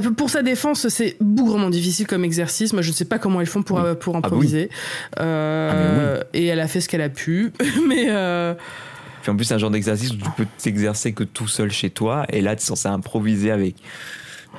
Bah, 0.01 0.11
pour 0.17 0.31
sa 0.31 0.43
défense, 0.43 0.89
c'est 0.89 1.17
bougrement 1.21 1.71
difficile 1.71 2.07
comme 2.07 2.25
exercice. 2.25 2.73
Moi, 2.73 2.83
je 2.83 2.89
ne 2.91 2.95
sais 2.95 3.05
pas 3.05 3.19
comment 3.19 3.41
ils 3.41 3.47
font 3.47 3.63
pour, 3.63 3.77
Oui. 3.79 3.83
euh, 3.87 3.95
pour 3.95 4.15
Ah 4.15 4.19
improviser. 4.19 4.71
Euh, 5.21 6.23
Et 6.33 6.47
elle 6.47 6.61
a 6.61 6.69
fait 6.69 6.81
ce 6.81 6.89
qu'elle 6.89 7.01
a 7.03 7.09
pu. 7.09 7.53
mais 7.89 8.07
euh, 8.09 8.55
Puis 9.23 9.31
en 9.31 9.37
plus, 9.37 9.45
c'est 9.45 9.55
un 9.55 9.59
genre 9.59 9.71
d'exercice 9.71 10.11
où 10.13 10.17
tu 10.17 10.31
peux 10.37 10.47
t'exercer 10.63 11.13
que 11.13 11.25
tout 11.25 11.49
seul 11.49 11.71
chez 11.71 11.91
toi. 11.91 12.25
Et 12.31 12.41
là, 12.41 12.55
tu 12.57 12.63
es 12.63 12.65
censé 12.67 12.89
improviser 12.89 13.51
avec, 13.51 13.75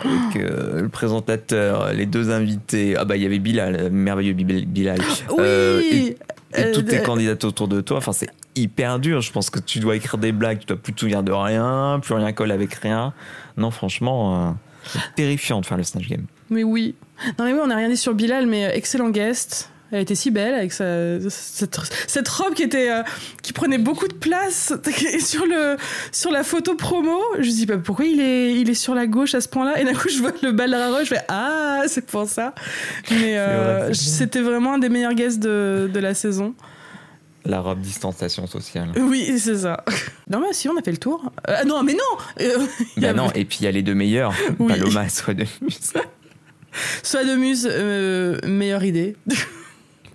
avec, 0.02 0.44
euh, 0.44 0.82
le 0.82 0.90
présentateur, 0.90 1.94
les 1.94 2.06
deux 2.06 2.32
invités. 2.32 2.96
Ah 2.98 3.06
bah, 3.06 3.16
il 3.16 3.24
y 3.24 3.26
avait 3.26 3.40
Bilal, 3.40 3.76
euh, 3.80 3.90
merveilleux 3.90 4.34
Bil- 4.34 4.66
Bilal. 4.68 5.00
oui 5.00 5.36
Euh, 5.40 5.82
et, 5.82 5.96
et 6.08 6.18
Euh, 6.58 6.74
toutes 6.74 6.88
tes 6.88 7.02
candidates 7.02 7.44
autour 7.44 7.68
de 7.68 7.82
toi. 7.82 7.98
Enfin, 7.98 8.14
c'est 8.14 8.30
hyper 8.56 9.00
dur. 9.00 9.22
Je 9.22 9.32
pense 9.32 9.50
que 9.50 9.60
tu 9.60 9.80
dois 9.80 9.96
écrire 9.96 10.18
des 10.18 10.32
blagues, 10.32 10.60
tu 10.60 10.66
dois 10.68 10.78
plus 10.78 10.94
te 10.94 11.02
souvenir 11.02 11.22
de 11.24 11.32
rien, 11.34 12.00
plus 12.02 12.14
rien 12.14 12.32
colle 12.32 12.52
avec 12.52 12.74
rien. 12.76 13.14
Non, 13.58 13.72
franchement, 13.72 14.48
euh, 14.50 14.52
terrifiant 15.16 15.62
de 15.62 15.66
faire 15.66 15.78
le 15.78 15.84
Snatch 15.84 16.08
Game. 16.08 16.26
Mais 16.50 16.64
oui. 16.64 16.96
Non, 17.40 17.46
mais 17.46 17.54
oui, 17.54 17.60
on 17.62 17.68
n'a 17.68 17.78
rien 17.78 17.90
dit 17.90 17.98
sur 17.98 18.14
Bilal, 18.14 18.46
mais 18.46 18.72
excellent 18.76 19.10
guest. 19.10 19.70
Elle 19.92 20.02
était 20.02 20.16
si 20.16 20.32
belle 20.32 20.56
avec 20.56 20.74
sa, 20.74 21.20
cette, 21.30 21.80
cette 22.08 22.28
robe 22.28 22.56
qui 22.56 22.64
était 22.64 22.90
euh, 22.90 23.04
qui 23.44 23.54
prenait 23.54 23.78
beaucoup 23.78 24.08
de 24.08 24.16
place 24.16 24.74
et 25.14 25.20
sur 25.22 25.46
le 25.46 25.78
sur 26.12 26.32
la 26.32 26.44
photo 26.44 26.76
promo. 26.76 27.20
Je 27.36 27.46
me 27.46 27.52
dis 27.52 27.66
bah, 27.68 27.78
pourquoi 27.78 28.06
il 28.06 28.20
est 28.20 28.56
il 28.56 28.70
est 28.70 28.74
sur 28.74 28.96
la 28.96 29.06
gauche 29.06 29.36
à 29.36 29.42
ce 29.42 29.48
point-là? 29.48 29.80
Et 29.80 29.86
d'un 29.86 29.94
coup 29.94 30.10
je 30.10 30.18
vois 30.18 30.32
le 30.42 30.52
balleraro, 30.52 31.00
je 31.02 31.10
fais 31.10 31.22
ah 31.28 31.84
c'est 31.88 32.06
pour 32.08 32.28
ça. 32.28 32.56
Mais 33.12 33.38
euh, 33.38 33.84
vrai, 33.86 33.94
c'était 33.94 34.42
vraiment 34.42 34.74
un 34.74 34.80
des 34.80 34.90
meilleurs 34.90 35.14
guests 35.14 35.40
de, 35.40 35.90
de 35.94 36.00
la 36.00 36.16
saison. 36.16 36.56
La 37.46 37.62
robe 37.62 37.80
distanciation 37.80 38.48
sociale. 38.48 38.90
Oui 38.98 39.38
c'est 39.38 39.58
ça. 39.58 39.84
Non 40.30 40.40
mais 40.40 40.52
si 40.54 40.68
on 40.68 40.78
a 40.78 40.82
fait 40.82 40.92
le 40.92 40.98
tour. 40.98 41.32
Euh, 41.48 41.64
non 41.66 41.84
mais 41.84 41.94
non. 41.94 42.00
Euh, 42.42 42.66
Bah 42.98 43.10
a- 43.10 43.14
non, 43.14 43.32
et 43.36 43.46
puis 43.46 43.58
il 43.62 43.66
y 43.66 43.68
a 43.68 43.72
les 43.72 43.84
deux 43.84 43.94
meilleurs, 43.96 44.34
Oui. 44.60 44.68
Paloma 44.74 45.08
Soit 45.10 45.34
de 45.36 45.46
Soit 47.04 47.24
de 47.24 47.36
muse 47.36 47.68
euh, 47.72 48.40
meilleure 48.48 48.84
idée. 48.84 49.16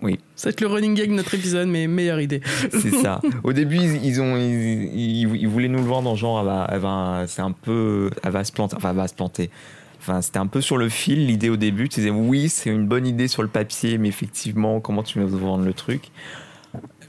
Oui. 0.03 0.19
C'est 0.35 0.59
le 0.63 0.67
running 0.67 0.95
gag 0.95 1.11
de 1.11 1.15
notre 1.15 1.35
épisode 1.35 1.69
mais 1.69 1.87
meilleure 1.87 2.23
idée. 2.23 2.41
C'est 2.73 2.91
ça. 3.03 3.21
Au 3.45 3.53
début, 3.53 3.77
ils, 3.77 4.03
ils 4.03 4.19
ont, 4.23 4.35
ils, 4.35 4.85
ils- 4.99 5.37
ils 5.37 5.47
voulaient 5.47 5.69
nous 5.69 5.81
le 5.81 5.85
vendre 5.85 6.09
en 6.09 6.17
genre, 6.17 6.41
elle 6.41 6.47
va, 6.47 6.67
elle 6.73 6.79
va- 6.79 7.25
c'est 7.29 7.43
un 7.43 7.53
peu, 7.53 8.09
elle 8.25 8.31
va 8.33 8.43
se 8.43 8.51
planter, 8.51 8.77
enfin, 8.77 8.93
elle 8.93 8.97
va 8.97 9.09
se 9.09 9.13
planter. 9.15 9.51
Enfin, 9.99 10.23
c'était 10.23 10.39
un 10.39 10.47
peu 10.47 10.63
sur 10.63 10.79
le 10.79 10.89
fil 10.89 11.27
l'idée 11.27 11.51
au 11.51 11.59
début. 11.59 11.91
Tu 11.91 12.01
disais 12.01 12.09
oui, 12.09 12.49
c'est 12.49 12.71
une 12.71 12.87
bonne 12.87 13.07
idée 13.07 13.29
sur 13.29 13.43
le 13.43 13.49
papier, 13.49 13.99
mais 13.99 14.09
effectivement, 14.09 14.81
comment 14.81 15.03
tu 15.03 15.21
vas 15.21 15.27
vendre 15.27 15.67
le 15.67 15.75
truc? 15.75 16.05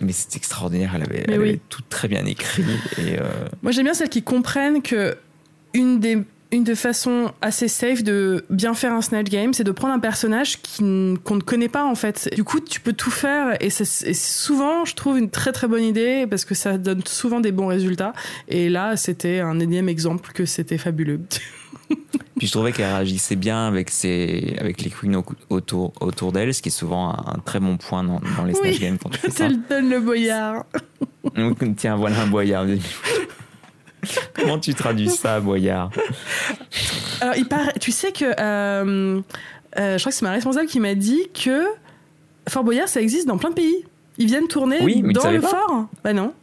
Mais 0.01 0.11
c'est 0.11 0.35
extraordinaire. 0.35 0.91
Elle 0.95 1.03
avait, 1.03 1.23
Mais 1.27 1.33
elle 1.33 1.39
oui. 1.39 1.49
avait 1.49 1.59
tout 1.69 1.83
très 1.89 2.07
bien 2.07 2.25
écrit. 2.25 2.63
Et 2.97 3.19
euh, 3.19 3.23
Moi, 3.61 3.71
j'aime 3.71 3.85
bien 3.85 3.93
celles 3.93 4.09
qui 4.09 4.23
comprennent 4.23 4.81
que 4.81 5.15
une 5.73 5.99
des, 5.99 6.17
une 6.51 6.63
des 6.63 6.75
façons 6.75 7.31
assez 7.41 7.67
safe 7.67 8.03
de 8.03 8.43
bien 8.49 8.73
faire 8.73 8.93
un 8.93 9.01
Snatch 9.01 9.29
Game, 9.29 9.53
c'est 9.53 9.63
de 9.63 9.71
prendre 9.71 9.93
un 9.93 9.99
personnage 9.99 10.57
qu'on 10.61 10.83
ne 10.83 11.41
connaît 11.41 11.69
pas 11.69 11.85
en 11.85 11.95
fait. 11.95 12.29
Du 12.35 12.43
coup, 12.43 12.59
tu 12.59 12.81
peux 12.81 12.93
tout 12.93 13.11
faire 13.11 13.55
et 13.61 13.69
c'est 13.69 14.13
souvent, 14.13 14.83
je 14.85 14.95
trouve, 14.95 15.17
une 15.17 15.29
très 15.29 15.51
très 15.51 15.67
bonne 15.67 15.83
idée 15.83 16.25
parce 16.29 16.43
que 16.43 16.55
ça 16.55 16.77
donne 16.77 17.01
souvent 17.05 17.39
des 17.39 17.51
bons 17.51 17.67
résultats. 17.67 18.13
Et 18.49 18.69
là, 18.69 18.97
c'était 18.97 19.39
un 19.39 19.59
énième 19.59 19.87
exemple 19.87 20.31
que 20.33 20.45
c'était 20.45 20.77
fabuleux. 20.77 21.21
puis 22.38 22.47
je 22.47 22.51
trouvais 22.51 22.71
qu'elle 22.71 22.91
réagissait 22.93 23.36
bien 23.36 23.67
avec 23.67 23.89
ses, 23.89 24.55
avec 24.60 24.81
les 24.81 24.89
queens 24.89 25.15
au- 25.15 25.25
autour, 25.55 25.93
autour 26.01 26.31
d'elle, 26.31 26.53
ce 26.53 26.62
qui 26.62 26.69
est 26.69 26.71
souvent 26.71 27.10
un, 27.10 27.34
un 27.36 27.39
très 27.43 27.60
bon 27.60 27.77
point 27.77 28.03
dans, 28.03 28.21
dans 28.38 28.45
les 28.45 28.53
Oui. 28.53 28.60
Snatch 28.73 28.79
Games 28.79 28.97
quand 29.01 29.10
tu 29.10 29.19
fais 29.19 29.29
ça. 29.31 29.45
Elle 29.45 29.60
donne 29.69 29.89
le 29.89 29.99
boyard. 29.99 30.65
Tiens, 31.77 31.95
voilà 31.97 32.21
un 32.21 32.27
boyard. 32.27 32.65
Comment 34.34 34.57
tu 34.57 34.73
traduis 34.73 35.10
ça, 35.10 35.39
boyard? 35.39 35.91
Alors, 37.21 37.36
il 37.36 37.47
paraît, 37.47 37.73
tu 37.79 37.91
sais 37.91 38.12
que 38.12 38.25
euh, 38.39 39.21
euh, 39.77 39.97
je 39.97 40.01
crois 40.01 40.12
que 40.12 40.17
c'est 40.17 40.25
ma 40.25 40.31
responsable 40.31 40.67
qui 40.67 40.79
m'a 40.79 40.95
dit 40.95 41.21
que 41.34 41.65
Fort 42.49 42.63
Boyard, 42.63 42.88
ça 42.88 42.99
existe 43.01 43.27
dans 43.27 43.38
plein 43.38 43.49
de 43.51 43.55
pays. 43.55 43.86
Ils 44.17 44.25
viennent 44.25 44.47
tourner 44.47 44.79
Oui, 44.81 45.01
mais 45.03 45.13
dans 45.13 45.29
le 45.29 45.39
pas 45.39 45.49
fort. 45.49 45.86
Bah 46.03 46.13
non. 46.13 46.34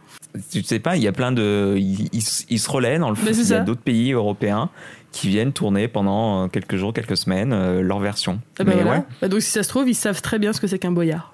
Tu 0.50 0.62
sais 0.62 0.78
pas, 0.78 0.96
il 0.96 1.02
y 1.02 1.08
a 1.08 1.12
plein 1.12 1.32
de. 1.32 1.74
Ils, 1.78 2.08
ils 2.12 2.22
se- 2.22 2.44
ils 2.48 2.58
se 2.58 2.70
relaient 2.70 2.98
dans 2.98 3.10
le 3.10 3.16
foot. 3.16 3.28
Il 3.32 3.48
y 3.48 3.54
a 3.54 3.60
d'autres 3.60 3.80
pays 3.82 4.12
européens 4.12 4.70
qui 5.12 5.28
viennent 5.28 5.52
tourner 5.52 5.88
pendant 5.88 6.44
euh, 6.44 6.48
quelques 6.48 6.76
jours, 6.76 6.92
quelques 6.92 7.16
semaines 7.16 7.52
euh, 7.52 7.80
leur 7.80 7.98
version. 7.98 8.40
Ah 8.58 8.64
bah 8.64 8.72
Mais 8.76 8.82
voilà. 8.82 8.98
ouais. 9.00 9.04
Bah 9.22 9.28
donc 9.28 9.40
si 9.42 9.50
ça 9.50 9.62
se 9.62 9.68
trouve, 9.68 9.88
ils 9.88 9.94
savent 9.94 10.20
très 10.22 10.38
bien 10.38 10.52
ce 10.52 10.60
que 10.60 10.66
c'est 10.66 10.78
qu'un 10.78 10.92
boyard. 10.92 11.32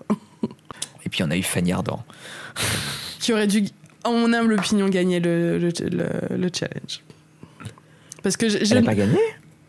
Et 1.05 1.09
puis 1.09 1.23
on 1.23 1.31
a 1.31 1.37
eu 1.37 1.43
Fanny 1.43 1.73
Ardant. 1.73 2.03
Qui 3.21 3.33
aurait 3.33 3.47
dû, 3.47 3.65
en 4.05 4.13
mon 4.13 4.33
humble 4.33 4.55
opinion, 4.55 4.89
gagner 4.89 5.19
le, 5.21 5.59
le, 5.59 5.69
le- 5.91 6.37
le 6.37 6.51
challenge. 6.53 7.03
Parce 8.23 8.37
que 8.37 8.49
j'ai... 8.49 8.59
Elle 8.71 8.79
a 8.79 8.83
pas 8.83 8.95
gagné? 8.95 9.19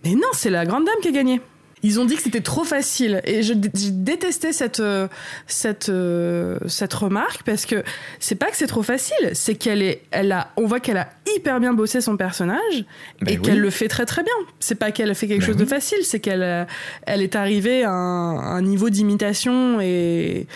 Mais 0.04 0.14
non, 0.14 0.28
c'est 0.34 0.50
la 0.50 0.66
grande 0.66 0.86
dame 0.86 0.96
qui 1.02 1.08
a 1.08 1.12
gagné. 1.12 1.42
Ils 1.88 2.00
ont 2.00 2.06
dit 2.06 2.16
que 2.16 2.22
c'était 2.24 2.42
trop 2.42 2.64
facile. 2.64 3.22
Et 3.26 3.44
je, 3.44 3.54
j'ai 3.54 3.92
détesté 3.92 4.54
cette, 4.54 4.80
euh, 4.80 5.08
cette, 5.46 5.90
euh, 5.90 6.58
cette 6.68 6.94
remarque 6.94 7.44
parce 7.44 7.66
que 7.66 7.84
c'est 8.20 8.36
pas 8.36 8.48
que 8.50 8.58
c'est 8.58 8.66
trop 8.68 8.82
facile, 8.84 9.32
c'est 9.34 9.54
qu'elle 9.56 9.82
est, 9.84 10.02
elle 10.12 10.32
a, 10.32 10.52
on 10.58 10.66
voit 10.66 10.80
qu'elle 10.80 10.98
a 10.98 11.10
hyper 11.36 11.60
bien 11.60 11.74
bossé 11.74 12.02
son 12.02 12.18
personnage 12.18 12.86
Ben 13.22 13.34
et 13.34 13.38
oui. 13.38 13.42
qu'elle 13.44 13.60
le 13.60 13.70
fait 13.70 13.88
très 13.88 14.06
très 14.06 14.24
bien. 14.24 14.34
C'est 14.60 14.76
pas 14.76 14.92
qu'elle 14.92 15.12
a 15.12 15.14
fait 15.14 15.28
quelque 15.28 15.42
Ben 15.42 15.46
chose 15.48 15.58
de 15.58 15.66
facile, 15.66 16.00
c'est 16.04 16.20
qu'elle, 16.20 16.42
euh, 16.44 16.66
elle 17.06 17.22
est 17.22 17.36
arrivée 17.36 17.84
à 17.84 17.92
un, 17.92 18.38
un 18.58 18.62
niveau 18.62 18.90
d'imitation 18.90 19.80
et 19.82 20.48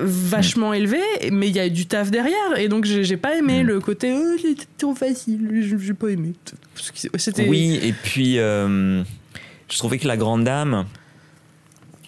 vachement 0.00 0.70
Mm. 0.70 0.74
élevé, 0.74 1.00
mais 1.30 1.48
il 1.48 1.54
y 1.56 1.60
a 1.60 1.68
du 1.68 1.84
taf 1.86 2.10
derrière. 2.10 2.58
Et 2.58 2.68
donc 2.68 2.84
j'ai, 2.86 3.04
j'ai 3.04 3.16
pas 3.18 3.36
aimé 3.36 3.62
Mm. 3.62 3.66
le 3.66 3.80
côté, 3.80 4.14
oh, 4.16 4.36
c'était 4.40 4.64
trop 4.78 4.94
facile, 4.94 5.40
j'ai, 5.68 5.76
j'ai 5.78 5.94
pas 5.94 6.08
aimé. 6.08 6.32
C'était, 7.16 7.46
Oui, 7.48 7.78
et 7.82 7.92
puis 7.92 8.38
euh, 8.38 9.02
je 9.68 9.78
trouvais 9.78 9.98
que 9.98 10.06
la 10.08 10.16
grande 10.16 10.44
dame, 10.44 10.84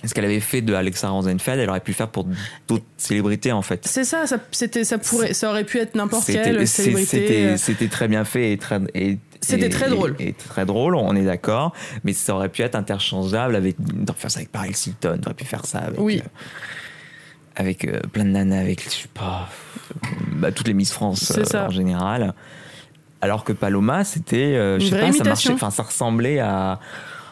ce 0.05 0.15
qu'elle 0.15 0.25
avait 0.25 0.41
fait 0.41 0.61
de 0.61 0.73
Alexa 0.75 1.09
Rosenfeld, 1.09 1.59
elle 1.61 1.69
aurait 1.71 1.81
pu 1.81 1.91
le 1.91 1.97
faire 1.97 2.09
pour 2.09 2.27
d'autres 2.69 2.85
célébrités 2.97 3.51
en 3.53 3.63
fait? 3.63 3.87
C'est 3.87 4.05
ça, 4.05 4.27
ça, 4.27 4.39
c'était, 4.53 4.85
ça, 4.85 4.99
pourrait, 4.99 5.35
ça 5.35 5.51
aurait 5.51 5.65
pu 5.65 5.79
être 5.79 5.95
n'importe 5.97 6.27
quelle 6.27 6.67
célébrité. 6.69 7.07
C'était 7.07 7.45
euh, 7.45 7.57
c'était 7.57 7.89
très 7.89 8.07
bien 8.07 8.25
fait 8.25 8.53
et 8.53 8.59
très. 8.59 8.81
et- 8.95 9.19
C'était 9.41 9.69
très 9.69 9.89
drôle. 9.91 10.15
Et, 10.19 10.29
et 10.29 10.33
très 10.33 10.65
drôle, 10.65 10.95
on 10.95 11.15
est 11.17 11.25
d'accord. 11.25 11.73
Mais 12.05 12.13
ça 12.13 12.35
aurait 12.35 12.49
pu 12.49 12.63
être 12.63 12.75
interchangeable 12.77 13.57
avec. 13.57 13.77
On 14.09 14.13
faire 14.13 14.31
ça 14.31 14.39
avec 14.39 14.53
Paris 14.53 14.75
Hilton, 14.87 15.19
on 15.23 15.27
aurait 15.27 15.35
pu 15.35 15.45
faire 15.45 15.65
ça 15.67 15.79
avec. 15.79 15.99
Oui. 16.01 16.21
euh, 16.25 16.29
avec 17.59 17.85
euh, 17.87 18.01
plein 18.13 18.25
de 18.25 18.31
nanas, 18.31 18.61
avec, 18.61 18.85
je 18.85 18.91
sais 18.91 19.09
pas, 19.15 19.49
bah, 20.33 20.53
toutes 20.53 20.69
les 20.69 20.75
Miss 20.75 20.93
France 20.93 21.33
euh, 21.37 21.45
ça. 21.45 21.67
en 21.67 21.71
général. 21.71 22.35
Alors 23.23 23.45
que 23.45 23.53
Paloma, 23.55 24.05
c'était, 24.05 24.79
je 24.79 24.87
sais 24.89 25.01
pas, 25.01 25.11
ça 25.11 25.25
marchait, 25.25 25.53
enfin, 25.53 25.71
ça 25.71 25.83
ressemblait 25.85 26.39
à 26.39 26.79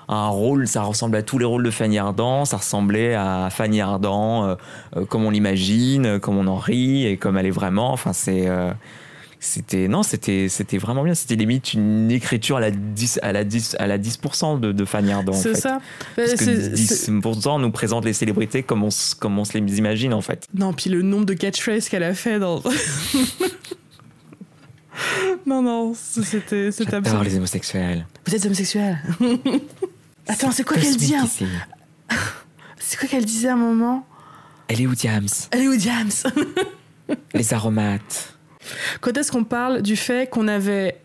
un 0.08 0.28
rôle, 0.28 0.66
ça 0.68 0.82
ressemblait 0.82 1.20
à 1.20 1.22
tous 1.22 1.38
les 1.38 1.44
rôles 1.44 1.62
de 1.62 1.70
Fanny 1.70 1.98
Ardant, 1.98 2.44
ça 2.44 2.58
ressemblait 2.58 3.14
à 3.14 3.48
Fanny 3.50 3.80
Ardant, 3.80 4.44
euh, 4.44 4.54
euh, 4.96 5.04
comme 5.06 5.24
on 5.24 5.30
l'imagine, 5.30 6.06
euh, 6.06 6.18
comme 6.18 6.36
on 6.36 6.46
en 6.46 6.56
rit 6.56 7.06
et 7.06 7.16
comme 7.16 7.38
elle 7.38 7.46
est 7.46 7.50
vraiment. 7.50 7.92
Enfin, 7.92 8.12
c'est, 8.12 8.48
c'était, 9.40 9.88
non, 9.88 10.02
c'était, 10.02 10.48
c'était 10.48 10.78
vraiment 10.78 11.04
bien. 11.04 11.14
C'était 11.14 11.36
limite 11.36 11.74
une 11.74 12.10
écriture 12.10 12.56
à 12.56 12.60
la 12.60 12.70
10, 12.70 13.20
à 13.22 13.32
la 13.32 13.44
10, 13.44 13.76
à 13.78 13.86
la 13.86 13.98
10% 13.98 14.58
de, 14.58 14.72
de 14.72 14.84
Fanny 14.86 15.12
Ardant. 15.12 15.34
c'est 15.34 15.54
ça. 15.54 15.80
Parce 16.16 16.30
Euh, 16.32 16.36
que 16.36 16.44
c'est- 16.44 16.76
c'est- 16.76 17.10
10% 17.12 17.60
nous 17.60 17.70
présente 17.70 18.06
les 18.06 18.14
célébrités 18.14 18.62
comme 18.62 18.82
on, 18.84 18.88
comme 19.20 19.38
on 19.38 19.44
se 19.44 19.58
les 19.58 19.78
imagine 19.78 20.14
en 20.14 20.22
fait. 20.22 20.46
Non, 20.54 20.72
puis 20.72 20.88
le 20.88 21.02
nombre 21.02 21.26
de 21.26 21.34
catchphrases 21.34 21.90
qu'elle 21.90 22.04
a 22.04 22.14
fait 22.14 22.38
dans. 22.38 22.62
non, 25.46 25.60
non, 25.62 25.92
c'était 25.94 26.70
c'était 26.72 26.90
J'adore 26.92 26.98
absurde. 26.98 27.24
les 27.24 27.36
homosexuels. 27.36 28.06
Vous 28.26 28.34
êtes 28.34 28.46
homosexuel 28.46 28.98
Attends, 30.28 30.50
c'est 30.52 30.64
quoi 30.64 30.76
qu'elle 30.76 30.96
dit 30.96 31.14
hein. 31.14 31.28
C'est 32.78 32.98
quoi 32.98 33.08
qu'elle 33.08 33.24
disait 33.24 33.48
à 33.48 33.54
un 33.54 33.56
moment 33.56 34.06
Elle 34.68 34.80
est 34.80 34.86
où 34.86 34.94
Diams 34.94 35.26
Elle 35.50 35.62
est 35.62 35.68
où 35.68 35.78
James 35.78 36.10
Les 37.34 37.52
aromates. 37.52 38.34
Quand 39.00 39.16
est-ce 39.16 39.30
qu'on 39.30 39.44
parle 39.44 39.82
du 39.82 39.96
fait 39.96 40.30
qu'on 40.30 40.48
avait 40.48 41.00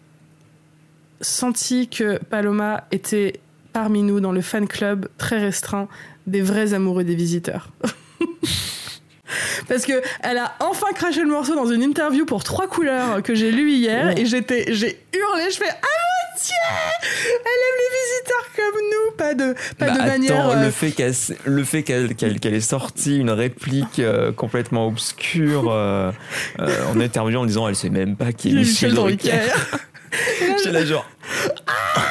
senti 1.21 1.89
que 1.89 2.17
Paloma 2.17 2.85
était 2.91 3.41
parmi 3.73 4.03
nous 4.03 4.19
dans 4.19 4.31
le 4.31 4.41
fan 4.41 4.67
club 4.67 5.09
très 5.17 5.39
restreint 5.39 5.87
des 6.27 6.41
vrais 6.41 6.73
amoureux 6.73 7.03
des 7.03 7.15
visiteurs 7.15 7.69
Parce 9.67 9.85
que 9.85 10.01
elle 10.21 10.37
a 10.37 10.55
enfin 10.59 10.87
craché 10.95 11.21
le 11.21 11.29
morceau 11.29 11.53
dans 11.55 11.67
une 11.67 11.83
interview 11.83 12.25
pour 12.25 12.43
trois 12.43 12.67
couleurs 12.67 13.21
que 13.21 13.35
j'ai 13.35 13.51
lu 13.51 13.71
hier 13.71 14.17
et 14.17 14.25
j'étais 14.25 14.73
j'ai 14.73 14.99
hurlé 15.13 15.51
je 15.51 15.57
fais 15.57 15.69
ah 15.69 16.18
elle 16.49 17.61
aime 17.65 17.77
les 17.77 17.89
visiteurs 17.99 18.47
comme 18.55 18.81
nous 18.91 19.11
pas 19.17 19.33
de 19.33 19.53
pas 19.77 19.87
Bah, 19.87 19.93
de 19.93 20.07
manière 20.07 20.39
attends, 20.47 20.57
euh, 20.59 20.65
le 20.65 20.71
fait 20.71 20.91
qu'elle 20.91 21.13
le 21.45 21.63
fait 21.63 21.83
qu'elle 21.83 22.15
qu'elle 22.15 22.39
qu'elle 22.39 22.53
ait 22.53 22.61
sorti 22.61 23.17
une 23.17 23.29
réplique 23.31 23.99
euh, 23.99 24.31
complètement 24.31 24.87
obscure 24.87 25.69
euh, 25.69 26.11
en 26.59 26.99
interview 26.99 27.39
en 27.39 27.45
disant 27.45 27.67
elle 27.67 27.75
sait 27.75 27.89
même 27.89 28.15
pas 28.15 28.31
qui 28.31 28.49
est 28.51 28.53
Michel 28.53 28.93
Drucker. 28.93 29.31
J'étais 30.57 30.71
là 30.71 30.85
genre 30.85 31.05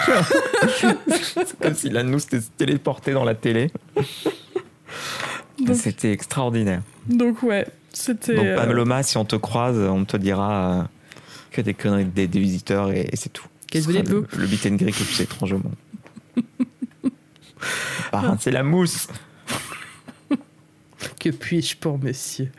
C'est 0.78 1.58
comme 1.60 1.74
si 1.74 1.90
de 1.90 2.00
nous 2.02 2.18
s'était 2.18 2.40
téléporté 2.56 3.12
dans 3.12 3.24
la 3.24 3.34
télé. 3.34 3.70
C'était 5.74 6.12
extraordinaire. 6.12 6.82
donc 7.08 7.42
ouais 7.42 7.66
c'était 7.92 8.34
Donc 8.34 8.54
Paloma, 8.54 9.02
si 9.02 9.16
on 9.16 9.24
te 9.24 9.34
croise, 9.34 9.76
on 9.78 10.04
te 10.04 10.16
dira 10.16 10.88
que 11.50 11.60
des 11.60 11.74
conneries 11.74 12.04
des, 12.04 12.28
des 12.28 12.38
visiteurs 12.38 12.92
et, 12.92 13.08
et 13.10 13.16
c'est 13.16 13.30
tout. 13.32 13.46
Qu'est-ce 13.70 13.84
Ce 13.86 13.92
que 13.92 13.96
vous 13.98 14.02
dites, 14.02 14.10
le, 14.10 14.26
le 14.38 14.46
beat 14.46 14.66
and 14.66 14.74
greet 14.76 14.98
le 14.98 15.04
plus 15.04 15.20
étrange 15.20 15.52
au 15.52 15.58
monde. 15.58 15.74
Bah, 18.12 18.36
c'est 18.40 18.50
la 18.52 18.62
mousse. 18.62 19.08
que 21.20 21.28
puis-je 21.30 21.76
pour 21.76 21.98
monsieur? 21.98 22.50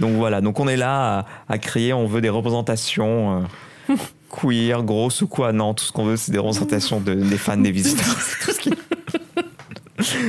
Donc 0.00 0.14
voilà, 0.14 0.40
donc 0.40 0.58
on 0.60 0.68
est 0.68 0.76
là 0.76 1.18
à, 1.18 1.52
à 1.54 1.58
crier, 1.58 1.92
on 1.92 2.06
veut 2.06 2.20
des 2.20 2.28
représentations 2.30 3.44
euh, 3.90 3.94
queer, 4.30 4.82
grosses 4.84 5.20
ou 5.22 5.26
quoi. 5.26 5.52
Non, 5.52 5.74
tout 5.74 5.84
ce 5.84 5.92
qu'on 5.92 6.04
veut, 6.04 6.16
c'est 6.16 6.32
des 6.32 6.38
représentations 6.38 7.00
de, 7.00 7.14
des 7.14 7.36
fans 7.36 7.56
des 7.56 7.72
visiteurs. 7.72 8.16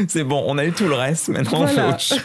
C'est 0.07 0.23
bon, 0.23 0.43
on 0.47 0.57
a 0.57 0.65
eu 0.65 0.71
tout 0.71 0.87
le 0.87 0.95
reste, 0.95 1.29
maintenant 1.29 1.61
on 1.63 1.67
fait 1.67 1.83
autre 1.87 1.99
chose. 1.99 2.19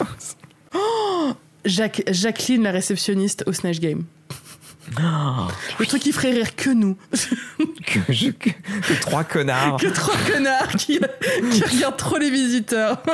Jacques- 1.65 2.03
Jacqueline, 2.09 2.63
la 2.63 2.71
réceptionniste 2.71 3.43
au 3.47 3.53
Snatch 3.53 3.79
Game. 3.79 4.03
Ah, 4.99 5.47
Le 5.79 5.85
truc 5.85 6.01
qui 6.01 6.11
ferait 6.11 6.31
rire 6.31 6.55
que 6.55 6.69
nous. 6.69 6.97
que, 7.85 7.99
je- 8.09 8.29
que- 8.31 8.49
que 8.49 8.99
trois 9.01 9.23
connards. 9.23 9.77
que 9.77 9.87
trois 9.87 10.15
connards 10.31 10.67
qui, 10.77 10.99
qui 11.51 11.63
regardent 11.63 11.97
trop 11.97 12.17
les 12.17 12.29
visiteurs. 12.29 13.01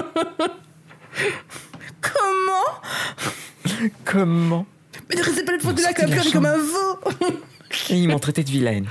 Comment? 2.01 2.81
Comment? 4.05 4.65
Mais 5.09 5.15
ne 5.15 5.23
restez 5.23 5.43
pas 5.43 5.51
le 5.53 5.59
fond 5.59 5.73
de 5.73 5.81
la 5.81 5.91
de 5.93 5.97
comme 6.23 6.31
comme 6.31 6.45
un 6.45 6.57
veau 6.57 6.99
Et 7.89 7.95
ils 7.95 8.07
m'ont 8.07 8.19
traité 8.19 8.43
de 8.43 8.49
vilaine. 8.49 8.87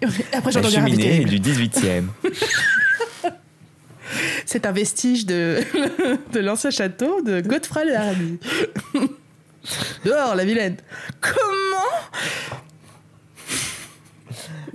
Et 0.00 0.06
Après, 0.36 0.52
La 0.52 0.62
cheminée 0.70 1.24
du 1.24 1.38
18e. 1.40 2.04
C'est 4.46 4.64
un 4.64 4.72
vestige 4.72 5.26
de, 5.26 5.58
de 6.32 6.40
l'ancien 6.40 6.70
château 6.70 7.20
de 7.22 7.40
Godefroy 7.42 7.84
le 7.84 7.94
Hardy. 7.96 8.38
Dehors, 10.04 10.34
la 10.34 10.44
vilaine. 10.44 10.76
Comment 11.20 12.24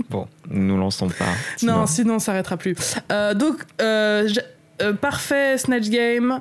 Bon, 0.09 0.27
nous 0.49 0.77
lançons 0.77 1.07
pas. 1.09 1.25
Non, 1.63 1.85
sinon- 1.87 2.15
on 2.15 2.19
s'arrêtera 2.19 2.57
plus. 2.57 2.75
Euh, 3.11 3.33
donc, 3.33 3.57
euh, 3.81 4.27
euh, 4.81 4.93
parfait 4.93 5.57
Snatch 5.57 5.89
Game. 5.89 6.39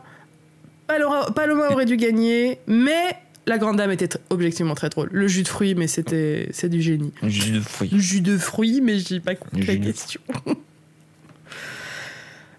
Paloma, 0.87 1.27
Paloma 1.35 1.71
aurait 1.71 1.87
dû 1.87 1.97
gagner, 1.97 2.59
mais 2.67 3.17
la 3.47 3.59
grande 3.59 3.77
dame 3.79 3.91
était 3.91 4.09
objectivement 4.31 4.75
très 4.75 4.89
drôle. 4.91 5.09
Le 5.13 5.27
jus 5.29 5.43
de 5.43 5.49
fruits, 5.49 5.75
mais 5.75 5.87
c'était 5.87 6.49
c'est 6.53 6.69
du 6.69 6.83
génie. 6.83 7.13
Jus 7.23 7.53
de 7.53 7.61
fruits. 7.61 7.91
Le 7.93 7.99
jus 7.99 8.21
de 8.21 8.37
fruits, 8.37 8.81
mais 8.83 8.99
j'ai 8.99 9.21
pas 9.21 9.35
compris 9.35 9.61
Le 9.61 9.67
la 9.67 9.77
question. 9.79 10.21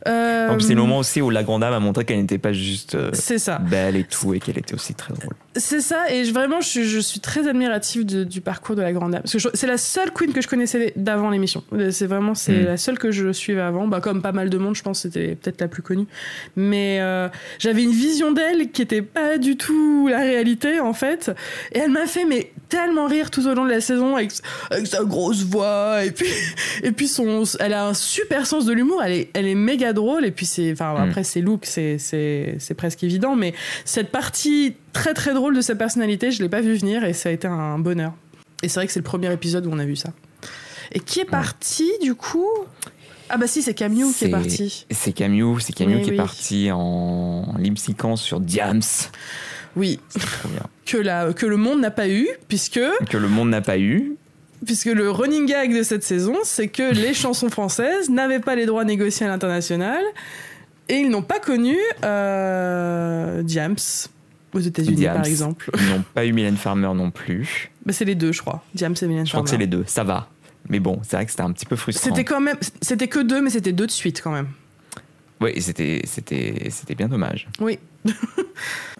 Euh, 0.05 0.59
c'est 0.59 0.73
le 0.73 0.81
moment 0.81 0.97
aussi 0.97 1.21
où 1.21 1.29
la 1.29 1.43
grande 1.43 1.61
dame 1.61 1.71
a 1.71 1.79
montré 1.79 2.03
qu'elle 2.03 2.19
n'était 2.19 2.37
pas 2.37 2.51
juste 2.51 2.95
euh, 2.95 3.13
ça. 3.13 3.57
belle 3.59 3.95
et 3.95 4.03
tout, 4.03 4.33
et 4.33 4.41
qu'elle 4.41 4.57
était 4.57 4.73
aussi 4.73 4.93
très 4.93 5.13
drôle. 5.13 5.33
C'est 5.55 5.81
ça, 5.81 6.11
et 6.11 6.25
je- 6.25 6.33
vraiment, 6.33 6.61
je, 6.61 6.67
suis- 6.67 6.83
je 6.85 6.99
suis 6.99 7.19
très 7.19 7.47
admirative 7.47 8.05
de- 8.05 8.23
du 8.23 8.41
parcours 8.41 8.75
de 8.75 8.81
la 8.81 8.91
grande 8.91 9.11
dame. 9.11 9.21
Parce 9.21 9.33
que 9.43 9.49
c'est 9.53 9.67
la 9.67 9.77
seule 9.77 10.11
queen 10.11 10.33
que 10.33 10.41
je 10.41 10.47
connaissais 10.47 10.93
d'avant 10.95 11.29
l'émission. 11.29 11.63
C'est 11.91 12.07
vraiment, 12.07 12.33
c'est 12.33 12.53
Mm. 12.61 12.65
la 12.65 12.77
seule 12.77 12.97
que 12.97 13.11
je 13.11 13.31
suivais 13.31 13.61
avant. 13.61 13.87
Bah, 13.87 14.01
comme 14.01 14.21
pas 14.21 14.31
mal 14.31 14.49
de 14.49 14.57
monde, 14.57 14.75
je 14.75 14.81
pense 14.81 15.03
que 15.03 15.09
c'était 15.09 15.35
peut-être 15.35 15.61
la 15.61 15.67
plus 15.67 15.83
connue. 15.83 16.07
Mais 16.55 16.97
euh, 17.01 17.27
j'avais 17.59 17.83
une 17.83 17.91
vision 17.91 18.31
d'elle 18.31 18.71
qui 18.71 18.81
était 18.81 19.01
pas 19.03 19.37
du 19.37 19.55
tout 19.55 20.07
la 20.09 20.19
réalité, 20.19 20.79
en 20.79 20.93
fait. 20.93 21.31
Et 21.71 21.79
elle 21.79 21.91
m'a 21.91 22.07
fait, 22.07 22.25
mais 22.25 22.51
tellement 22.69 23.05
rire 23.05 23.29
tout 23.29 23.45
au 23.47 23.53
long 23.53 23.65
de 23.65 23.69
la 23.69 23.81
saison 23.81 24.15
avec, 24.15 24.31
avec 24.71 24.87
sa 24.87 25.03
grosse 25.03 25.43
voix. 25.43 26.03
Et 26.03 26.09
puis, 26.11 26.25
et 26.83 26.91
puis 26.91 27.07
son, 27.07 27.43
elle 27.59 27.73
a 27.73 27.87
un 27.87 27.93
super 27.93 28.47
sens 28.47 28.65
de 28.65 28.73
l'humour. 28.73 29.03
Elle 29.03 29.11
est, 29.13 29.29
elle 29.35 29.45
est 29.47 29.53
méga 29.55 29.93
drôle. 29.93 30.25
Et 30.25 30.31
puis, 30.31 30.47
c'est, 30.47 30.71
enfin, 30.71 30.93
Mm. 30.93 31.09
après, 31.09 31.23
ses 31.23 31.41
looks, 31.41 31.65
c'est, 31.67 31.97
c'est, 31.99 32.55
c'est 32.57 32.73
presque 32.73 33.03
évident. 33.03 33.35
Mais 33.35 33.53
cette 33.85 34.09
partie 34.09 34.73
très 34.93 35.13
très 35.13 35.33
drôle 35.33 35.55
de 35.55 35.61
sa 35.61 35.75
personnalité, 35.75 36.31
je 36.31 36.41
l'ai 36.41 36.49
pas 36.49 36.61
vu 36.61 36.75
venir 36.75 37.03
et 37.03 37.13
ça 37.13 37.29
a 37.29 37.31
été 37.31 37.47
un 37.47 37.77
bonheur. 37.79 38.13
Et 38.61 38.69
c'est 38.69 38.79
vrai 38.79 38.87
que 38.87 38.93
c'est 38.93 38.99
le 38.99 39.03
premier 39.03 39.31
épisode 39.33 39.65
où 39.65 39.71
on 39.71 39.79
a 39.79 39.85
vu 39.85 39.95
ça. 39.95 40.09
Et 40.93 40.99
qui 40.99 41.19
est 41.19 41.25
parti 41.25 41.91
du 42.01 42.15
coup? 42.15 42.47
Ah 43.29 43.37
bah 43.37 43.47
si, 43.47 43.61
c'est 43.61 43.73
Camille 43.73 44.13
qui 44.13 44.25
est 44.25 44.29
parti. 44.29 44.85
C'est 44.91 45.11
Camille, 45.13 45.43
c'est 45.59 45.73
Camille 45.73 45.95
Oui, 45.97 46.01
qui 46.03 46.09
oui. 46.09 46.15
est 46.15 46.17
parti 46.17 46.69
en 46.71 47.55
lip-syncant 47.57 48.15
sur 48.15 48.39
Diams. 48.39 48.81
Oui, 49.75 49.99
C'est 50.09 50.19
trop 50.19 50.49
bien. 50.49 50.61
que, 50.85 50.97
la, 50.97 51.33
que 51.33 51.45
le 51.47 51.57
monde 51.57 51.81
n'a 51.81 51.89
pas 51.91 52.07
eu, 52.07 52.27
puisque, 52.47 52.79
Que 53.09 53.17
le 53.17 53.27
monde 53.27 53.49
n'a 53.49 53.61
pas 53.61 53.79
eu. 53.79 54.15
puisque 54.65 54.85
le 54.85 55.09
running 55.09 55.47
gag 55.47 55.75
de 55.75 55.81
cette 55.81 56.03
saison, 56.03 56.35
c'est 56.43 56.67
que 56.67 56.93
les 56.93 57.13
chansons 57.15 57.49
françaises 57.49 58.09
n'avaient 58.09 58.39
pas 58.41 58.55
les 58.55 58.65
droits 58.67 58.83
négociés 58.85 59.25
à 59.25 59.29
l'international 59.29 60.03
et 60.89 60.97
ils 60.97 61.09
n'ont 61.09 61.23
pas 61.23 61.39
connu 61.39 61.77
euh, 62.03 63.41
Diams 63.41 63.75
aux 64.53 64.59
États-Unis 64.59 65.05
par 65.05 65.25
exemple. 65.25 65.69
Ils 65.79 65.89
n'ont 65.89 66.03
pas 66.13 66.25
eu 66.25 66.33
Mylène 66.33 66.57
Farmer 66.57 66.91
non 66.95 67.11
plus. 67.11 67.71
Mais 67.85 67.93
c'est 67.93 68.05
les 68.05 68.15
deux, 68.15 68.31
je 68.31 68.41
crois. 68.41 68.63
Diams 68.73 68.95
et 69.01 69.05
Mylène 69.05 69.25
Je 69.25 69.31
crois 69.31 69.43
que 69.43 69.49
c'est 69.49 69.55
Farmer. 69.55 69.65
les 69.65 69.77
deux, 69.77 69.83
ça 69.87 70.03
va. 70.03 70.29
Mais 70.69 70.79
bon, 70.79 70.99
c'est 71.03 71.17
vrai 71.17 71.25
que 71.25 71.31
c'était 71.31 71.43
un 71.43 71.51
petit 71.51 71.65
peu 71.65 71.75
frustrant. 71.75 72.09
C'était 72.09 72.23
quand 72.23 72.39
même, 72.39 72.57
c'était 72.81 73.07
que 73.07 73.19
deux, 73.19 73.41
mais 73.41 73.49
c'était 73.49 73.73
deux 73.73 73.87
de 73.87 73.91
suite 73.91 74.21
quand 74.21 74.31
même. 74.31 74.47
Oui, 75.41 75.59
c'était, 75.61 76.01
c'était, 76.05 76.67
c'était 76.69 76.95
bien 76.95 77.09
dommage. 77.09 77.49
Oui. 77.59 77.79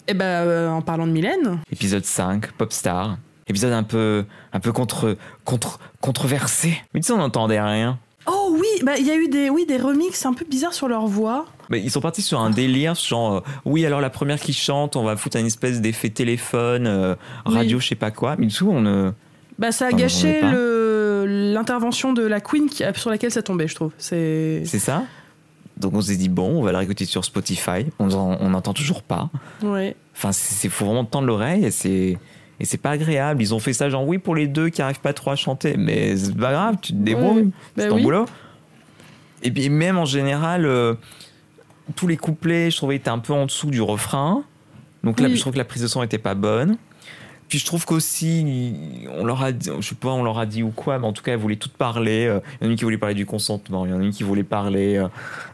et 0.06 0.12
ben, 0.14 0.24
euh, 0.24 0.68
en 0.68 0.82
parlant 0.82 1.06
de 1.06 1.12
Mylène, 1.12 1.60
Épisode 1.72 2.04
5, 2.04 2.52
Popstar. 2.52 3.16
Épisode 3.46 3.72
un 3.72 3.82
peu, 3.82 4.24
un 4.52 4.60
peu 4.60 4.72
contre, 4.72 5.16
contre, 5.44 5.78
controversé. 6.00 6.76
Mais 6.92 7.00
tu 7.00 7.06
sais, 7.06 7.12
on 7.12 7.18
n'entendait 7.18 7.60
rien. 7.60 7.98
Oh 8.26 8.56
oui, 8.58 8.82
bah 8.82 8.96
il 8.98 9.06
y 9.06 9.10
a 9.10 9.16
eu 9.16 9.28
des 9.28 9.50
oui 9.50 9.66
des 9.66 9.76
remixes 9.76 10.24
un 10.24 10.32
peu 10.32 10.44
bizarres 10.48 10.72
sur 10.74 10.88
leur 10.88 11.06
voix. 11.06 11.46
Mais 11.70 11.80
ils 11.80 11.90
sont 11.90 12.00
partis 12.00 12.22
sur 12.22 12.40
un 12.40 12.50
délire, 12.50 12.94
genre, 12.94 13.36
euh, 13.36 13.40
oui, 13.64 13.84
alors 13.86 14.00
la 14.00 14.10
première 14.10 14.38
qui 14.40 14.52
chante, 14.52 14.96
on 14.96 15.02
va 15.04 15.16
foutre 15.16 15.36
un 15.38 15.44
espèce 15.44 15.80
d'effet 15.80 16.10
téléphone, 16.10 16.86
euh, 16.86 17.14
radio, 17.44 17.80
je 17.80 17.88
sais 17.88 17.94
pas 17.94 18.10
quoi. 18.10 18.36
Mais 18.38 18.46
du 18.46 18.54
tout, 18.54 18.68
on 18.70 18.80
ne. 18.80 19.12
Bah 19.58 19.72
ça 19.72 19.86
a 19.86 19.88
Enfin, 19.88 19.96
gâché 19.98 20.40
l'intervention 21.26 22.12
de 22.12 22.22
la 22.22 22.40
Queen 22.40 22.68
qui, 22.68 22.82
sur 22.96 23.10
laquelle 23.10 23.30
ça 23.30 23.42
tombait, 23.42 23.68
je 23.68 23.74
trouve. 23.74 23.92
C'est 23.98 24.62
C'est 24.66 24.78
ça? 24.78 25.04
Donc 25.76 25.94
on 25.94 26.00
s'est 26.00 26.16
dit, 26.16 26.28
bon, 26.28 26.58
on 26.58 26.62
va 26.62 26.72
la 26.72 26.78
réécouter 26.78 27.04
sur 27.04 27.24
Spotify. 27.24 27.86
On 27.98 28.10
en- 28.12 28.36
on 28.40 28.50
n'entend 28.50 28.72
toujours 28.74 29.02
pas. 29.02 29.30
ouais. 29.62 29.96
Enfin, 30.16 30.30
c'est 30.32 30.68
faut 30.68 30.84
vraiment 30.86 31.04
tendre 31.04 31.26
l'oreille 31.26 31.70
c'est. 31.72 32.16
Et 32.60 32.64
c'est 32.64 32.78
pas 32.78 32.90
agréable. 32.90 33.42
Ils 33.42 33.52
ont 33.54 33.58
fait 33.58 33.72
ça, 33.72 33.88
genre, 33.90 34.06
oui, 34.06 34.18
pour 34.18 34.34
les 34.34 34.46
deux 34.46 34.68
qui 34.68 34.80
arrivent 34.82 35.00
pas 35.00 35.12
trop 35.12 35.32
à 35.32 35.36
chanter. 35.36 35.76
Mais 35.76 36.16
c'est 36.16 36.36
pas 36.36 36.52
grave, 36.52 36.76
tu 36.80 36.92
te 36.92 36.98
débrouilles. 36.98 37.50
C'est 37.76 37.82
Bah 37.84 37.88
ton 37.88 37.96
oui. 37.96 38.02
boulot. 38.02 38.26
Et 39.42 39.50
puis, 39.50 39.68
même 39.68 39.98
en 39.98 40.04
général, 40.04 40.64
euh, 40.64 40.94
tous 41.96 42.06
les 42.06 42.16
couplets, 42.16 42.70
je 42.70 42.76
trouvais, 42.76 42.96
étaient 42.96 43.10
un 43.10 43.18
peu 43.18 43.32
en 43.32 43.46
dessous 43.46 43.70
du 43.70 43.82
refrain. 43.82 44.44
Donc 45.02 45.20
là, 45.20 45.28
je 45.28 45.38
trouve 45.40 45.52
que 45.52 45.58
la 45.58 45.64
prise 45.66 45.82
de 45.82 45.86
son 45.88 46.02
était 46.02 46.16
pas 46.18 46.34
bonne. 46.34 46.76
Puis 47.48 47.58
je 47.58 47.66
trouve 47.66 47.84
qu'aussi, 47.84 48.74
on 49.16 49.24
leur 49.24 49.42
a 49.42 49.52
dit, 49.52 49.70
je 49.80 49.88
sais 49.88 49.94
pas, 49.94 50.08
on 50.08 50.22
leur 50.24 50.38
a 50.38 50.46
dit 50.46 50.62
ou 50.62 50.70
quoi, 50.70 50.98
mais 50.98 51.06
en 51.06 51.12
tout 51.12 51.22
cas, 51.22 51.32
elles 51.32 51.38
voulaient 51.38 51.56
toutes 51.56 51.72
parler. 51.74 52.26
Euh, 52.26 52.40
Il 52.60 52.64
y 52.64 52.66
en 52.66 52.68
a 52.68 52.70
une 52.72 52.76
qui 52.78 52.84
voulait 52.84 52.98
parler 52.98 53.14
du 53.14 53.26
consentement, 53.26 53.84
il 53.86 53.92
y 53.92 53.94
en 53.94 54.00
a 54.00 54.02
une 54.02 54.12
qui 54.12 54.22
voulait 54.24 54.42
parler 54.42 54.96
euh, 54.96 55.08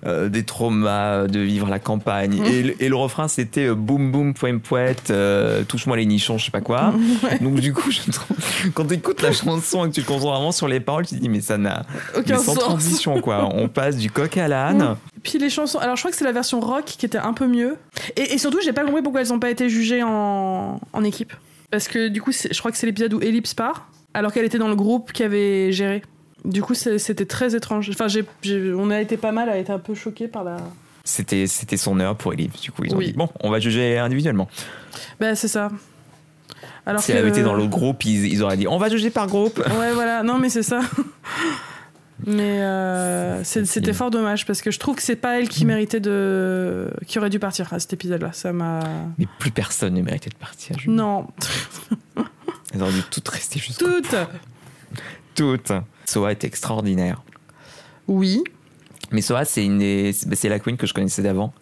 euh, 0.06 0.28
des 0.28 0.44
traumas 0.44 1.26
de 1.26 1.40
vivre 1.40 1.68
la 1.68 1.78
campagne. 1.78 2.40
Et, 2.46 2.62
le- 2.62 2.82
et 2.82 2.88
le 2.88 2.96
refrain, 2.96 3.28
c'était 3.28 3.66
euh, 3.66 3.74
boum 3.74 4.10
boum, 4.12 4.32
poème 4.34 4.60
poète, 4.60 5.10
euh, 5.10 5.62
touche-moi 5.64 5.96
les 5.96 6.06
nichons, 6.06 6.38
je 6.38 6.46
sais 6.46 6.50
pas 6.50 6.60
quoi. 6.62 6.94
Donc 7.40 7.56
du 7.60 7.72
coup, 7.74 7.90
je 7.90 8.10
trouve, 8.10 8.36
quand 8.72 8.86
tu 8.86 8.94
écoutes 8.94 9.20
la 9.22 9.32
chanson 9.32 9.84
et 9.84 9.88
que 9.90 9.94
tu 9.94 10.02
te 10.02 10.06
concentres 10.06 10.32
vraiment 10.32 10.52
sur 10.52 10.68
les 10.68 10.80
paroles, 10.80 11.06
tu 11.06 11.16
te 11.16 11.20
dis, 11.20 11.28
mais 11.28 11.40
ça 11.40 11.58
n'a 11.58 11.84
Aucun 12.16 12.36
mais 12.38 12.42
sans 12.42 12.54
sens. 12.54 12.58
transition, 12.60 13.20
quoi. 13.20 13.48
On 13.52 13.68
passe 13.68 13.96
du 13.96 14.10
coq 14.10 14.36
à 14.38 14.48
l'âne. 14.48 14.96
Puis 15.22 15.38
les 15.38 15.50
chansons, 15.50 15.78
alors 15.78 15.96
je 15.96 16.00
crois 16.02 16.10
que 16.10 16.16
c'est 16.16 16.24
la 16.24 16.32
version 16.32 16.60
rock 16.60 16.84
qui 16.86 17.04
était 17.04 17.18
un 17.18 17.34
peu 17.34 17.46
mieux. 17.46 17.76
Et, 18.16 18.34
et 18.34 18.38
surtout, 18.38 18.58
j'ai 18.64 18.72
pas 18.72 18.84
compris 18.84 19.02
pourquoi 19.02 19.20
elles 19.20 19.32
ont 19.34 19.38
pas 19.38 19.50
été 19.50 19.68
jugées 19.68 20.02
en, 20.02 20.80
en 20.92 21.04
équipe. 21.04 21.34
Parce 21.70 21.88
que 21.88 22.08
du 22.08 22.20
coup, 22.20 22.32
je 22.32 22.58
crois 22.58 22.70
que 22.70 22.76
c'est 22.76 22.86
l'épisode 22.86 23.14
où 23.14 23.20
Ellipse 23.20 23.54
part, 23.54 23.88
alors 24.14 24.32
qu'elle 24.32 24.44
était 24.44 24.58
dans 24.58 24.68
le 24.68 24.76
groupe 24.76 25.12
qui 25.12 25.22
avait 25.22 25.72
géré. 25.72 26.02
Du 26.44 26.62
coup, 26.62 26.74
c'était 26.74 27.26
très 27.26 27.54
étrange. 27.54 27.90
Enfin, 27.90 28.06
on 28.76 28.90
a 28.90 29.00
été 29.00 29.16
pas 29.16 29.30
mal 29.32 29.48
à 29.48 29.58
être 29.58 29.70
un 29.70 29.78
peu 29.78 29.94
choqués 29.94 30.26
par 30.28 30.42
la. 30.44 30.56
C'était, 31.04 31.46
c'était 31.46 31.76
son 31.76 31.98
heure 32.00 32.16
pour 32.16 32.32
Elif. 32.32 32.60
Du 32.60 32.72
coup, 32.72 32.84
ils 32.84 32.94
ont 32.94 32.98
Oui. 32.98 33.06
dit, 33.08 33.12
bon, 33.12 33.28
on 33.40 33.50
va 33.50 33.58
juger 33.60 33.98
individuellement. 33.98 34.48
Bah, 35.18 35.34
c'est 35.34 35.48
ça. 35.48 35.68
Alors 36.86 37.02
si 37.02 37.12
elle 37.12 37.18
avait 37.18 37.28
été 37.28 37.42
dans 37.42 37.54
l'autre 37.54 37.70
groupe, 37.70 38.04
ils, 38.04 38.26
ils 38.32 38.42
auraient 38.42 38.56
dit, 38.56 38.66
on 38.66 38.78
va 38.78 38.88
juger 38.88 39.10
par 39.10 39.26
groupe. 39.26 39.58
Ouais, 39.58 39.92
voilà. 39.92 40.22
Non, 40.22 40.38
mais 40.38 40.48
c'est 40.48 40.62
ça. 40.62 40.80
Mais 42.26 42.62
euh, 42.62 43.42
c'était 43.44 43.92
fort 43.92 44.10
dommage 44.10 44.46
parce 44.46 44.62
que 44.62 44.70
je 44.70 44.78
trouve 44.78 44.96
que 44.96 45.02
c'est 45.02 45.16
pas 45.16 45.38
elle 45.38 45.48
qui 45.48 45.64
méritait 45.64 46.00
de. 46.00 46.90
qui 47.06 47.18
aurait 47.18 47.30
dû 47.30 47.38
partir 47.38 47.72
à 47.72 47.78
cet 47.80 47.92
épisode-là. 47.92 48.32
Ça 48.32 48.52
m'a. 48.52 48.80
Mais 49.18 49.26
plus 49.38 49.50
personne 49.50 49.94
ne 49.94 50.02
méritait 50.02 50.30
de 50.30 50.34
partir. 50.36 50.76
Non. 50.86 51.26
Elles 52.72 52.82
auraient 52.82 52.92
dû 52.92 53.02
toutes 53.10 53.28
rester 53.28 53.58
jusqu'au 53.58 53.86
Toutes 53.86 54.14
Toutes. 55.34 55.72
Soa 56.04 56.30
est 56.32 56.44
extraordinaire. 56.44 57.22
Oui. 58.06 58.42
Mais 59.12 59.22
Soa, 59.22 59.44
c'est 59.44 59.64
une 59.64 59.78
des- 59.78 60.12
c'est 60.12 60.48
la 60.48 60.58
queen 60.60 60.76
que 60.76 60.86
je 60.86 60.94
connaissais 60.94 61.22
d'avant. 61.22 61.52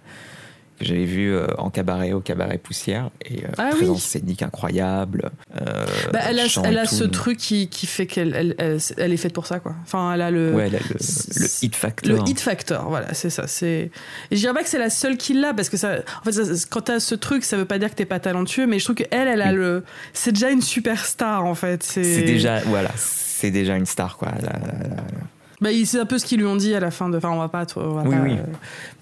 Que 0.79 0.85
j'avais 0.85 1.05
vue 1.07 1.35
euh, 1.35 1.47
en 1.59 1.71
cabaret, 1.71 2.13
au 2.13 2.21
cabaret 2.21 2.57
Poussière. 2.59 3.11
Et 3.25 3.45
euh, 3.45 3.49
Ah 3.59 3.71
présence 3.73 3.97
oui. 3.97 4.03
scénique 4.11 4.43
incroyable. 4.43 5.31
euh, 5.61 5.85
Bah, 6.13 6.21
elle 6.29 6.39
a, 6.39 6.45
elle 6.65 6.79
a 6.79 6.87
tout. 6.87 6.95
ce 6.95 7.03
truc 7.05 7.37
qui, 7.39 7.69
qui 7.69 7.87
fait 7.87 8.07
qu'elle 8.07 8.33
elle, 8.37 8.55
elle- 8.59 8.79
elle 8.97 9.13
est 9.13 9.17
faite 9.17 9.33
pour 9.33 9.47
ça, 9.47 9.59
quoi. 9.59 9.75
Enfin, 9.83 10.13
elle 10.15 10.23
a 10.23 10.31
le. 10.31 10.53
Ouais, 10.55 10.69
elle 10.69 10.77
a 10.77 10.79
le, 10.79 11.47
hit 11.63 11.75
factor. 11.75 12.17
Le 12.17 12.29
hit 12.29 12.39
factor, 12.41 12.89
voilà, 12.89 13.13
c'est 13.13 13.31
ça. 13.31 13.49
C'est. 13.49 13.91
Je 14.31 14.37
dirais 14.37 14.55
pas 14.55 14.63
que 14.63 14.69
c'est 14.69 14.79
la 14.79 14.91
seule 14.91 15.17
qui 15.17 15.35
l'a, 15.35 15.53
parce 15.53 15.69
que 15.69 15.77
ça. 15.77 15.97
En 16.21 16.25
fait, 16.25 16.33
ça- 16.33 16.67
quand 16.71 16.83
t'as 16.83 17.01
ce 17.01 17.17
truc, 17.17 17.43
ça 17.43 17.57
veut 17.57 17.65
pas 17.65 17.79
dire 17.79 17.91
que 17.91 17.97
t'es 17.97 18.05
pas 18.05 18.21
talentueux, 18.21 18.67
mais 18.69 18.79
je 18.79 18.85
trouve 18.85 18.97
qu'elle, 18.97 19.27
elle 19.29 19.43
a 19.43 19.49
Oui. 19.51 19.57
le. 19.57 19.85
C'est 20.13 20.33
déjà 20.33 20.51
une 20.51 20.63
superstar, 20.63 21.45
en 21.45 21.55
fait. 21.57 21.83
C'est 21.83 22.05
C'est 22.05 22.23
déjà, 22.23 22.61
voilà, 22.61 22.91
c'est 22.97 23.51
déjà 23.51 23.75
une 23.77 23.87
star, 23.87 24.17
quoi. 24.17 24.29
La- 24.41 24.49
la- 24.53 24.89
la- 24.89 24.97
Bah, 25.61 25.71
c'est 25.85 25.99
un 25.99 26.07
peu 26.07 26.19
ce 26.19 26.25
qu'ils 26.25 26.39
lui 26.39 26.47
ont 26.47 26.55
dit 26.57 26.75
à 26.75 26.81
la 26.81 26.91
fin 26.93 27.09
de. 27.09 27.17
Enfin, 27.17 27.31
on 27.31 27.39
va 27.39 27.49
pas, 27.49 27.67
on 27.77 27.89
va 27.95 28.03
Oui, 28.05 28.11
pas 28.17 28.23
oui. 28.23 28.33
euh, 28.35 28.43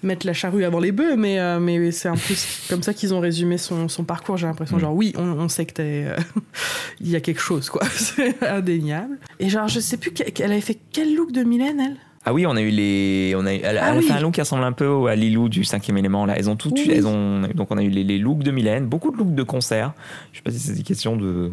mettre 0.03 0.25
la 0.25 0.33
charrue 0.33 0.63
avant 0.63 0.79
les 0.79 0.91
bœufs, 0.91 1.15
mais, 1.15 1.39
euh, 1.39 1.59
mais 1.59 1.91
c'est 1.91 2.09
un 2.09 2.15
peu 2.15 2.33
comme 2.69 2.81
ça 2.81 2.93
qu'ils 2.93 3.13
ont 3.13 3.19
résumé 3.19 3.57
son, 3.59 3.87
son 3.87 4.03
parcours. 4.03 4.37
J'ai 4.37 4.47
l'impression, 4.47 4.77
Mm. 4.77 4.79
genre, 4.79 4.93
oui, 4.95 5.13
on, 5.17 5.23
on 5.23 5.49
sait 5.49 5.65
que 5.65 5.73
t'es. 5.73 6.05
euh, 6.07 6.15
Il 7.01 7.09
y 7.09 7.15
a 7.15 7.19
quelque 7.19 7.41
chose, 7.41 7.69
quoi. 7.69 7.83
c'est 7.91 8.41
indéniable. 8.43 9.17
Et 9.39 9.49
genre, 9.49 9.67
je 9.67 9.79
sais 9.79 9.97
plus, 9.97 10.11
elle 10.39 10.51
avait 10.51 10.61
fait 10.61 10.79
quel 10.91 11.13
look 11.15 11.31
de 11.31 11.43
Mylène, 11.43 11.79
elle? 11.79 11.95
Ah 12.25 12.33
oui, 12.33 12.45
on 12.45 12.55
a 12.57 12.61
eu 12.61 12.71
les, 12.71 13.35
on 13.37 13.45
a, 13.45 13.53
eu- 13.53 13.59
elle, 13.63 13.77
Ah 13.77 13.89
elle 13.91 13.95
a 13.95 13.99
oui. 13.99 14.05
fait 14.07 14.13
un 14.13 14.19
look 14.19 14.33
qui 14.33 14.41
ressemble 14.41 14.63
un 14.63 14.73
peu 14.73 15.05
à 15.07 15.15
Lilou 15.15 15.47
du 15.47 15.63
cinquième 15.63 15.97
élément. 15.97 16.25
Là, 16.25 16.33
elles 16.37 16.49
ont 16.49 16.57
toutes, 16.57 16.77
elles 16.89 17.07
ont, 17.07 17.43
donc 17.55 17.71
on 17.71 17.77
a 17.77 17.83
eu 17.83 17.89
les, 17.89 18.03
les 18.03 18.17
looks 18.17 18.43
de 18.43 18.51
Mylène, 18.51 18.85
beaucoup 18.87 19.11
de 19.11 19.17
looks 19.17 19.33
de 19.33 19.43
concert. 19.43 19.93
Je 20.33 20.37
sais 20.39 20.43
pas 20.43 20.51
si 20.51 20.59
c'est 20.59 20.75
une 20.75 20.83
question 20.83 21.15
de 21.15 21.51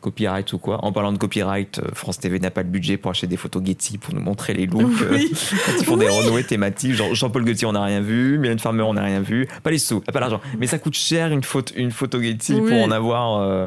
copyright 0.00 0.52
ou 0.52 0.58
quoi. 0.58 0.84
En 0.84 0.92
parlant 0.92 1.12
de 1.12 1.18
copyright, 1.18 1.78
euh, 1.78 1.88
France 1.94 2.18
TV 2.18 2.38
n'a 2.40 2.50
pas 2.50 2.62
le 2.62 2.68
budget 2.68 2.96
pour 2.96 3.10
acheter 3.10 3.26
des 3.26 3.36
photos 3.36 3.62
Getty 3.64 3.98
pour 3.98 4.14
nous 4.14 4.20
montrer 4.20 4.54
les 4.54 4.66
looks. 4.66 5.02
euh, 5.02 5.08
Oui. 5.12 5.30
quand 5.66 5.72
ils 5.78 5.84
font 5.84 5.96
des 5.96 6.08
renouées 6.08 6.44
thématiques, 6.44 6.94
genre 6.94 7.14
Jean-Paul 7.14 7.44
Gaultier, 7.44 7.66
on 7.66 7.72
n'a 7.72 7.82
rien 7.84 8.00
vu, 8.00 8.38
Mylène 8.38 8.58
Farmer, 8.58 8.82
on 8.82 8.94
n'a 8.94 9.02
rien 9.04 9.20
vu. 9.20 9.46
Pas 9.62 9.70
les 9.70 9.78
sous, 9.78 10.00
pas 10.00 10.20
l'argent. 10.20 10.40
Mais 10.58 10.66
ça 10.66 10.78
coûte 10.78 10.94
cher 10.94 11.30
une 11.32 11.42
photo, 11.44 11.72
une 11.76 11.90
photo 11.90 12.20
Getty 12.20 12.54
Oui. 12.54 12.70
pour 12.70 12.82
en 12.82 12.90
avoir. 12.90 13.40
euh, 13.40 13.66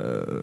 euh, 0.00 0.42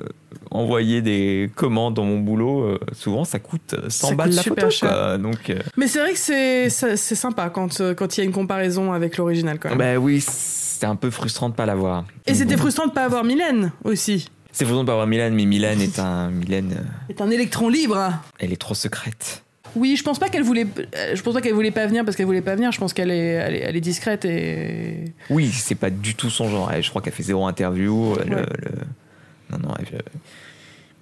envoyé 0.51 1.01
des 1.03 1.51
commandes 1.55 1.93
dans 1.93 2.03
mon 2.03 2.19
boulot, 2.19 2.63
euh, 2.63 2.79
souvent 2.93 3.23
ça 3.25 3.37
coûte 3.39 3.75
100 3.87 4.07
Ça 4.09 4.15
balles 4.15 4.29
coûte 4.29 4.35
la 4.37 4.41
super 4.43 4.63
photo. 4.65 4.75
cher. 4.75 4.89
Quoi. 4.89 5.17
Donc, 5.19 5.49
euh, 5.49 5.59
Mais 5.77 5.87
c'est 5.87 5.99
vrai 5.99 6.13
que 6.13 6.17
c'est 6.17 6.95
sympa 7.15 7.49
quand 7.49 7.79
euh, 7.79 7.93
quand 7.93 8.17
il 8.17 8.21
y 8.21 8.23
a 8.23 8.25
une 8.25 8.31
comparaison 8.33 8.91
avec 8.91 9.17
l'original 9.17 9.59
quand 9.59 9.69
même. 9.69 9.77
bah 9.77 9.97
oui, 9.97 10.19
c'est 10.25 10.85
un 10.85 10.95
peu 10.95 11.11
frustrant 11.11 11.49
de 11.49 11.53
pas 11.53 11.65
l'avoir. 11.67 12.05
Et 12.25 12.33
c'était 12.33 12.57
frustrant 12.57 12.87
de 12.87 12.91
pas 12.91 13.03
avoir 13.05 13.23
Mylène 13.23 13.71
aussi. 13.83 14.29
C'est 14.57 14.63
de 14.65 14.83
pas 14.83 14.93
avoir 14.93 15.05
Mylène, 15.05 15.35
mais 15.35 15.45
Mylène 15.45 15.81
est 15.81 15.99
un. 15.99 16.29
Mylène, 16.31 16.75
euh, 16.79 16.83
C'est 17.09 17.19
un 17.21 17.29
électron 17.29 17.67
libre. 17.67 18.11
elle 18.39 18.53
est 18.53 18.61
trop 18.61 18.73
secrète. 18.73 19.43
Oui, 19.75 19.97
je 19.97 20.03
pense 20.03 20.17
pas 20.17 20.29
qu'elle 20.29 20.43
voulait. 20.43 20.65
euh, 20.95 21.13
Je 21.15 21.21
pense 21.21 21.33
pas 21.33 21.41
qu'elle 21.41 21.53
voulait 21.53 21.71
pas 21.71 21.85
venir 21.87 22.05
parce 22.05 22.15
qu'elle 22.15 22.25
voulait 22.25 22.41
pas 22.41 22.55
venir. 22.55 22.71
Je 22.71 22.79
pense 22.79 22.93
qu'elle 22.93 23.11
est, 23.11 23.17
elle 23.33 23.55
est, 23.55 23.59
elle 23.59 23.75
est 23.75 23.81
discrète 23.81 24.23
et. 24.23 25.11
Oui, 25.29 25.51
c'est 25.51 25.75
pas 25.75 25.89
du 25.89 26.15
tout 26.15 26.29
son 26.29 26.47
genre. 26.49 26.71
Elle, 26.71 26.81
je 26.81 26.89
crois 26.89 27.01
qu'elle 27.01 27.11
fait 27.11 27.23
zéro 27.23 27.45
interview. 27.45 28.15
le- 28.15 28.35
Ouais. 28.35 28.41
le- 28.43 29.51
Non, 29.51 29.57
non, 29.67 29.73
elle, 29.79 30.01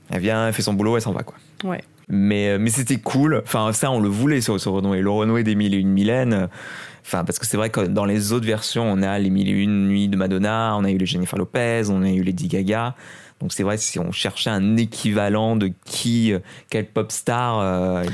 elle 0.10 0.20
vient, 0.22 0.47
elle 0.47 0.54
fait 0.54 0.64
son 0.64 0.74
boulot, 0.74 0.95
elle 0.95 1.04
s'en 1.04 1.14
va, 1.14 1.22
quoi. 1.22 1.36
Ouais. 1.64 1.84
Mais, 2.10 2.49
euh, 2.49 2.58
mais 2.60 2.72
c'était 2.72 2.97
cool. 2.97 3.41
Enfin, 3.45 3.72
ça, 3.72 3.91
on 3.91 3.99
le 3.99 4.10
voulait 4.10 4.41
sur 4.41 4.60
ce 4.60 4.68
renoué. 4.68 5.01
Le 5.01 5.10
renoué 5.12 5.43
des 5.43 5.54
mille 5.54 5.76
et 5.76 5.78
une 5.78 5.89
Mylène. 5.91 6.34
euh, 6.34 6.47
Enfin, 7.06 7.26
parce 7.26 7.38
que 7.38 7.45
c'est 7.45 7.58
vrai 7.58 7.70
que 7.70 7.82
dans 7.82 8.06
les 8.06 8.32
autres 8.32 8.45
versions, 8.47 8.84
on 8.89 9.01
a 9.04 9.20
les 9.20 9.30
mille 9.30 9.49
et 9.49 9.51
une 9.51 9.88
nuits 9.89 10.08
de 10.08 10.16
Madonna, 10.16 10.74
on 10.78 10.86
a 10.86 10.89
eu 10.89 10.97
les 10.97 11.06
Jennifer 11.06 11.38
Lopez, 11.38 11.84
on 11.89 12.01
a 12.01 12.10
eu 12.10 12.24
Lady 12.24 12.47
Gaga. 12.47 12.95
Donc 13.44 13.52
c'est 13.52 13.64
vrai, 13.64 13.78
si 13.78 14.00
on 14.00 14.14
cherchait 14.14 14.50
un 14.50 14.78
équivalent 14.78 15.58
de 15.58 15.70
qui, 15.84 16.32
euh, 16.32 16.39
quel 16.70 16.86
pop 16.88 17.12
star 17.12 17.60
euh, 17.60 18.06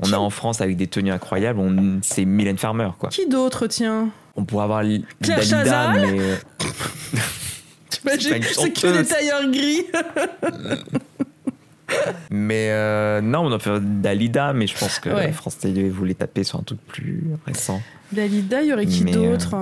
on 0.00 0.06
Qui- 0.08 0.14
a 0.14 0.20
en 0.20 0.28
France 0.28 0.60
avec 0.60 0.76
des 0.76 0.88
tenues 0.88 1.12
incroyables, 1.12 1.60
on- 1.60 2.00
c'est 2.02 2.24
Mylène 2.24 2.58
Farmer, 2.58 2.88
quoi. 2.98 3.08
Qui 3.10 3.28
d'autre, 3.28 3.68
tiens? 3.68 4.08
On 4.34 4.44
pourrait 4.44 4.64
avoir 4.64 4.80
L- 4.80 5.04
Claire 5.22 5.36
Dalida, 5.38 5.64
Chazal 5.64 6.00
mais 6.00 6.18
euh, 6.20 6.36
T'imagines 7.90 8.34
une 8.38 8.42
C'est 8.42 8.72
que 8.72 9.02
des 9.02 9.06
tailleurs 9.06 9.48
gris. 9.52 9.84
mais 12.30 12.70
euh, 12.70 13.20
non, 13.20 13.46
on 13.46 13.52
a 13.52 13.60
fait 13.60 13.78
Dalida, 14.00 14.52
mais 14.52 14.66
je 14.66 14.76
pense 14.76 14.98
que 14.98 15.10
Ouais. 15.10 15.30
France 15.30 15.58
Télé 15.58 15.88
voulait 15.90 16.14
taper 16.14 16.42
sur 16.42 16.58
un 16.58 16.62
truc 16.64 16.80
plus 16.88 17.22
récent. 17.46 17.80
Dalida, 18.10 18.62
il 18.62 18.68
y 18.68 18.72
aurait 18.72 18.86
qui 18.86 19.04
Mais, 19.04 19.16
euh, 19.16 19.30
d'autre? 19.36 19.54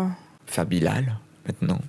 Faire 0.47 0.65
Bilal, 0.65 1.15
maintenant, 1.47 1.81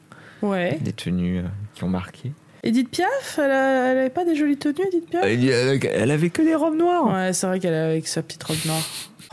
Ouais. 0.42 0.80
des 0.82 0.92
tenues 0.92 1.40
euh, 1.40 1.44
qui 1.76 1.86
ont 1.86 1.90
marqué. 1.90 2.34
Edith 2.64 2.90
Piaf, 2.90 3.40
elle, 3.40 3.52
a- 3.52 3.92
elle 3.92 3.98
avait 3.98 4.10
pas 4.10 4.24
des 4.26 4.36
jolies 4.36 4.58
tenues, 4.58 4.86
Edith 4.88 5.10
Piaf 5.10 5.24
Elle, 5.26 6.12
avait 6.12 6.30
que 6.30 6.42
des 6.42 6.56
robes 6.56 6.78
noires. 6.78 7.08
Ouais, 7.12 7.34
c'est 7.34 7.48
vrai 7.48 7.60
qu'elle 7.60 7.74
est 7.74 7.78
avec 7.78 8.08
sa 8.08 8.22
petite 8.22 8.44
robe 8.44 8.58
noire. 8.66 8.82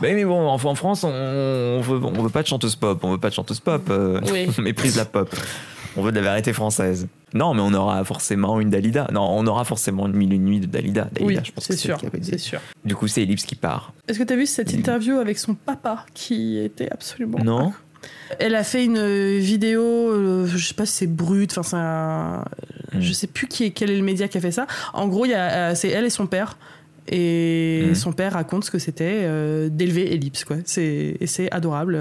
Oui, 0.01 0.13
mais 0.13 0.23
bon, 0.25 0.47
en, 0.47 0.53
en 0.55 0.75
France, 0.75 1.03
on, 1.03 1.09
on 1.09 1.81
veut, 1.81 1.99
on 2.03 2.21
veut 2.23 2.29
pas 2.29 2.41
de 2.41 2.47
chanteuse 2.47 2.75
pop, 2.75 3.03
on 3.03 3.11
veut 3.11 3.17
pas 3.19 3.29
de 3.29 3.35
chanteuse 3.35 3.59
pop, 3.59 3.83
euh, 3.89 4.19
Oui. 4.31 4.47
on 4.57 4.61
méprise 4.61 4.95
la 4.95 5.05
pop. 5.05 5.29
On 5.97 6.01
veut 6.03 6.11
de 6.11 6.17
la 6.19 6.21
vérité 6.21 6.53
française. 6.53 7.07
Non, 7.33 7.53
mais 7.53 7.61
on 7.61 7.73
aura 7.73 8.03
forcément 8.05 8.59
une 8.61 8.69
Dalida. 8.69 9.07
Non, 9.11 9.27
on 9.29 9.45
aura 9.47 9.65
forcément 9.65 10.07
une 10.07 10.13
mille 10.13 10.31
et 10.31 10.35
une 10.37 10.45
nuits 10.45 10.59
de 10.59 10.67
Dalida. 10.67 11.09
Dalida 11.11 11.25
Oui, 11.25 11.39
je 11.43 11.51
pense 11.51 11.65
c'est 11.65 11.73
que 11.73 11.79
sûr, 11.79 11.95
avait 11.95 12.23
c'est 12.23 12.37
sûr. 12.37 12.59
Du 12.85 12.95
coup, 12.95 13.07
c'est 13.07 13.23
Ellipse 13.23 13.43
qui 13.43 13.55
part. 13.55 13.91
Est-ce 14.07 14.17
que 14.19 14.23
t'as 14.23 14.35
vu 14.35 14.45
cette 14.45 14.71
interview 14.73 15.17
avec 15.17 15.37
son 15.37 15.53
papa 15.55 16.05
qui 16.13 16.57
était 16.59 16.89
absolument 16.91 17.39
Non 17.43 17.73
Elle 18.39 18.55
a 18.55 18.63
fait 18.63 18.85
une 18.85 19.37
vidéo, 19.39 19.81
euh, 19.83 20.47
je 20.47 20.57
sais 20.65 20.73
pas 20.73 20.85
si 20.85 20.93
c'est 20.93 21.07
brut, 21.07 21.57
enfin 21.57 21.63
c'est 21.63 21.75
un- 21.77 22.45
Mm. 22.97 23.01
je 23.01 23.13
sais 23.13 23.27
plus 23.27 23.47
qui 23.47 23.65
est, 23.65 23.69
quel 23.71 23.91
est 23.91 23.97
le 23.97 24.03
média 24.03 24.27
qui 24.27 24.37
a 24.37 24.41
fait 24.41 24.51
ça. 24.51 24.65
En 24.93 25.07
gros, 25.07 25.25
il 25.25 25.29
y 25.31 25.33
a, 25.35 25.69
euh, 25.71 25.75
c'est 25.75 25.89
elle 25.89 26.05
et 26.05 26.09
son 26.09 26.25
père. 26.27 26.57
et 27.11 27.85
Mhm. 27.87 27.95
son 27.95 28.11
père 28.13 28.33
raconte 28.33 28.65
ce 28.65 28.69
que 28.71 28.77
c'était 28.77 29.21
euh, 29.23 29.67
d'élever 29.69 30.13
Ellipse 30.13 30.43
quoi. 30.43 30.57
C'est 30.65 31.17
et 31.19 31.25
c'est 31.27 31.51
adorable. 31.51 31.95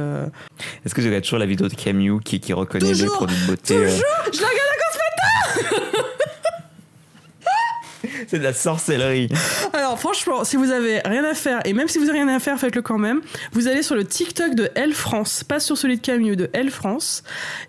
Est-ce 0.85 0.95
que 0.95 1.01
je 1.01 1.07
regarde 1.07 1.25
toujours 1.25 1.39
la 1.39 1.47
vidéo 1.47 1.67
de 1.69 1.75
Camus 1.75 2.21
qui, 2.23 2.41
qui 2.41 2.53
reconnaît 2.53 2.89
Toujours, 2.91 3.15
produits 3.15 3.37
de 3.41 3.47
beauté 3.47 3.75
Je 3.75 4.41
la 4.43 4.49
regarde 4.49 4.69
C'est 8.31 8.39
de 8.39 8.45
la 8.45 8.53
sorcellerie. 8.53 9.29
Alors 9.73 9.99
franchement, 9.99 10.45
si 10.45 10.57
vous 10.57 10.71
avez 10.71 11.01
rien 11.05 11.25
à 11.25 11.33
faire, 11.33 11.61
et 11.65 11.73
même 11.73 11.89
si 11.89 11.99
vous 11.99 12.11
avez 12.11 12.19
rien 12.19 12.29
à 12.29 12.39
faire, 12.39 12.59
faites-le 12.59 12.83
quand 12.83 12.99
même, 12.99 13.23
vous 13.53 13.69
allez 13.69 13.83
sur 13.83 13.95
le 13.95 14.05
TikTok 14.05 14.55
de 14.55 14.69
Elle 14.75 14.93
France, 14.93 15.45
pas 15.45 15.61
sur 15.61 15.79
celui 15.79 15.97
de 15.97 16.03
Camus, 16.03 16.37
de 16.37 16.51
Elle 16.53 16.71
France, 16.71 17.23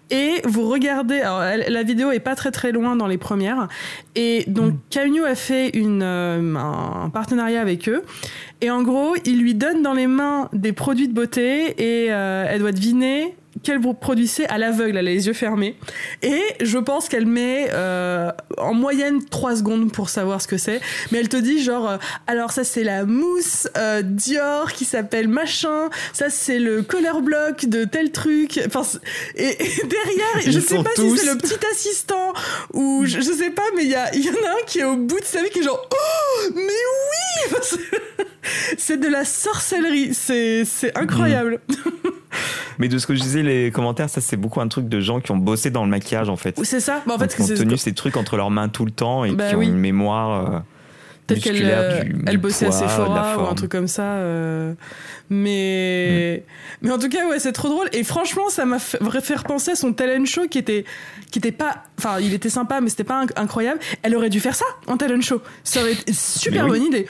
et 0.10 0.42
vous 0.44 0.70
regardez, 0.70 1.22
alors 1.22 1.40
la 1.40 1.84
vidéo 1.84 2.12
est 2.12 2.20
pas 2.20 2.36
très 2.36 2.52
très 2.52 2.74
loin 2.74 2.98
dans 2.98 3.08
les 3.08 3.18
premières, 3.18 3.70
et 4.16 4.44
donc 4.48 4.74
Camus 4.90 5.24
a 5.24 5.36
fait 5.36 5.70
une, 5.70 6.04
euh, 6.04 6.56
un, 6.56 7.06
un 7.06 7.10
partenariat 7.10 7.62
avec 7.62 7.88
eux, 7.88 8.04
et 8.60 8.70
en 8.70 8.84
gros, 8.84 9.16
il 9.24 9.40
lui 9.42 9.56
donne 9.56 9.82
dans 9.82 9.94
les 9.94 10.08
mains 10.08 10.50
des 10.52 10.74
produits 10.74 11.08
de 11.08 11.14
beauté, 11.14 11.76
et 11.78 12.12
euh, 12.12 12.46
elle 12.50 12.60
doit 12.60 12.74
deviner 12.74 13.34
quel 13.64 13.80
produit 13.82 14.28
c'est 14.28 14.48
à 14.48 14.58
l'aveugle, 14.58 14.98
elle 14.98 15.08
a 15.08 15.12
les 15.12 15.28
yeux 15.28 15.34
fermés. 15.34 15.76
Et 16.22 16.42
je 16.62 16.78
pense 16.78 17.10
qu'elle 17.10 17.26
met 17.26 17.68
euh, 17.72 18.32
en 18.58 18.74
moyenne 18.74 19.24
3 19.26 19.58
secondes 19.58 19.92
pour 19.92 20.10
savoir 20.10 20.42
ce 20.42 20.48
que 20.48 20.58
c'est. 20.58 20.82
Mais 21.12 21.20
elle 21.20 21.30
te 21.30 21.38
dit 21.38 21.62
genre, 21.64 21.90
euh, 21.90 21.98
alors 22.28 22.52
ça 22.52 22.64
c'est 22.64 22.84
la 22.84 23.06
mousse 23.06 23.68
euh, 23.78 24.02
Dior 24.04 24.72
qui 24.74 24.86
s'appelle 24.86 25.28
machin, 25.28 25.90
ça 26.14 26.30
c'est 26.30 26.60
le 26.60 26.82
color 26.84 27.22
block 27.22 27.66
de 27.66 27.84
tel 27.86 28.12
truc. 28.12 28.60
Enfin, 28.68 28.84
et, 29.36 29.48
et 29.50 29.56
derrière, 29.88 30.46
Ils 30.46 30.52
je 30.52 30.60
sais 30.60 30.76
pas 30.84 30.90
tous- 30.96 31.18
si 31.18 31.26
c'est 31.26 31.32
le 31.34 31.38
petit 31.38 31.60
assistant 31.72 32.34
ou 32.74 33.04
je, 33.06 33.20
je 33.22 33.32
sais 33.32 33.50
pas, 33.52 33.64
mais 33.76 33.84
il 33.84 33.90
y, 33.90 33.92
y 34.26 34.30
en 34.30 34.34
a 34.48 34.52
un 34.52 34.66
qui 34.68 34.80
est 34.80 34.84
au 34.86 34.96
bout 34.96 35.20
de 35.20 35.26
sa 35.26 35.42
vie 35.44 35.50
qui 35.50 35.60
est 35.60 35.64
genre, 35.64 35.88
oh, 35.92 36.50
mais 36.56 36.62
oui 36.62 37.58
C'est 38.78 38.98
de 39.00 39.08
la 39.08 39.26
sorcellerie, 39.26 40.14
c'est 40.14 40.64
c'est 40.66 40.98
incroyable. 40.98 41.60
Mais 42.78 42.88
de 42.88 42.98
ce 42.98 43.06
que 43.08 43.16
je 43.16 43.22
disais, 43.22 43.44
les 43.44 43.72
commentaires, 43.72 44.10
ça 44.10 44.22
c'est 44.22 44.38
beaucoup 44.38 44.62
un 44.62 44.68
truc 44.68 44.88
de 44.88 45.00
gens 45.00 45.20
qui 45.20 45.32
ont 45.32 45.38
bossé 45.38 45.72
dans 45.72 45.84
le 45.84 45.90
maquillage 45.90 46.30
en 46.30 46.38
fait. 46.38 46.58
C'est 46.64 46.80
ça 46.80 47.02
bah, 47.06 47.16
En 47.16 47.20
fait, 47.20 47.36
qui 47.36 47.42
ont 47.42 47.48
tenu 47.48 47.78
ces 47.78 47.94
trucs 47.94 48.16
entre 48.18 48.38
leurs 48.38 48.52
mains 48.52 48.70
tout 48.70 48.86
le 48.86 48.92
temps 48.92 49.26
et 49.26 49.32
Bah 49.34 49.50
qui 49.50 49.56
ont 49.56 49.60
oui. 49.60 49.68
une 49.68 49.78
mémoire 49.78 50.54
euh, 50.56 50.60
Peut-être 51.30 51.44
qu'elle 51.44 51.62
euh, 51.64 52.04
elle 52.28 52.38
bossait 52.38 52.66
à 52.66 52.70
poids, 52.70 52.82
la 52.82 52.88
Sephora 52.90 53.38
ou 53.44 53.48
un 53.48 53.56
truc 53.56 53.72
comme 53.72 53.88
ça. 53.88 54.04
euh, 54.04 54.74
mais, 55.32 56.44
mais 56.82 56.92
en 56.92 56.98
tout 56.98 57.10
cas, 57.10 57.28
ouais, 57.28 57.40
c'est 57.40 57.52
trop 57.52 57.70
drôle. 57.70 57.88
Et 57.94 58.04
franchement, 58.04 58.50
ça 58.50 58.66
m'a 58.66 58.80
fait 58.80 58.98
fait 59.22 59.36
repenser 59.36 59.72
à 59.72 59.76
son 59.76 59.94
talent 59.94 60.26
show 60.26 60.48
qui 60.50 60.58
était, 60.58 60.86
qui 61.32 61.40
était 61.40 61.52
pas. 61.52 61.84
Enfin, 62.00 62.18
il 62.20 62.34
était 62.34 62.50
sympa, 62.50 62.82
mais 62.82 62.90
c'était 62.90 63.04
pas 63.04 63.26
inc- 63.26 63.32
incroyable. 63.36 63.80
Elle 64.02 64.16
aurait 64.16 64.30
dû 64.30 64.40
faire 64.40 64.56
ça 64.56 64.66
en 64.88 64.98
talent 64.98 65.22
show. 65.22 65.42
Ça 65.64 65.82
aurait 65.82 65.94
été 65.94 66.14
super 66.14 66.66
oui. 66.66 66.72
bonne 66.72 66.84
idée. 66.84 67.06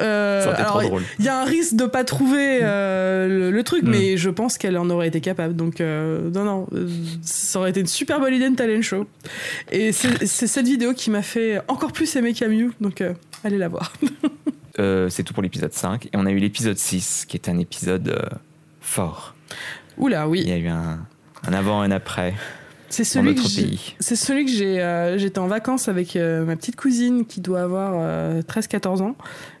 Euh, 0.00 0.42
Ça 0.42 0.48
aurait 0.72 0.84
été 0.86 0.92
alors, 0.94 1.00
il 1.20 1.24
y 1.24 1.28
a 1.28 1.40
un 1.40 1.44
risque 1.44 1.74
de 1.76 1.84
pas 1.86 2.02
trouver 2.04 2.58
euh, 2.62 3.28
le, 3.28 3.50
le 3.50 3.62
truc, 3.62 3.84
Mm. 3.84 3.90
mais 3.90 4.16
je 4.16 4.30
pense 4.30 4.58
qu'elle 4.58 4.76
en 4.76 4.90
aurait 4.90 5.08
été 5.08 5.20
capable. 5.20 5.54
Donc, 5.56 5.80
euh, 5.80 6.28
non, 6.34 6.44
non, 6.44 6.66
ça 7.22 7.60
aurait 7.60 7.70
été 7.70 7.80
une 7.80 7.86
super 7.86 8.18
bonne 8.20 8.34
idée 8.34 8.50
de 8.50 8.56
talent 8.56 8.82
show. 8.82 9.06
Et 9.70 9.92
c'est 9.92 10.26
c'est 10.26 10.46
cette 10.48 10.66
vidéo 10.66 10.92
qui 10.92 11.10
m'a 11.10 11.22
fait 11.22 11.60
encore 11.68 11.92
plus 11.92 12.14
aimer 12.16 12.34
Camus. 12.34 12.72
Donc, 12.80 13.00
euh, 13.00 13.12
allez 13.44 13.58
la 13.58 13.68
voir. 13.68 13.92
Euh, 14.78 15.10
c'est 15.10 15.24
tout 15.24 15.34
pour 15.34 15.42
l'épisode 15.42 15.74
5. 15.74 16.06
Et 16.06 16.10
on 16.14 16.24
a 16.24 16.30
eu 16.30 16.38
l'épisode 16.38 16.78
6, 16.78 17.26
qui 17.26 17.36
est 17.36 17.50
un 17.50 17.58
épisode 17.58 18.08
euh, 18.08 18.22
fort. 18.80 19.34
Oula, 19.98 20.26
oui. 20.26 20.40
Il 20.42 20.48
y 20.48 20.52
a 20.52 20.56
eu 20.56 20.68
un, 20.68 21.00
un 21.46 21.52
avant 21.52 21.82
et 21.82 21.86
un 21.86 21.90
après 21.90 22.34
C'est 22.92 23.04
celui, 23.04 23.34
que 23.34 23.40
notre 23.40 23.48
j'ai- 23.50 23.62
pays. 23.62 23.94
c'est 24.00 24.16
celui 24.16 24.44
que 24.44 24.50
j'ai. 24.50 24.80
euh, 24.82 25.16
J'étais 25.16 25.38
en 25.38 25.46
vacances 25.46 25.88
avec 25.88 26.16
euh, 26.16 26.44
ma 26.44 26.56
petite 26.56 26.76
cousine 26.76 27.24
qui 27.24 27.40
doit 27.40 27.60
avoir 27.62 27.92
euh, 27.96 28.42
13-14 28.42 29.00
ans 29.02 29.16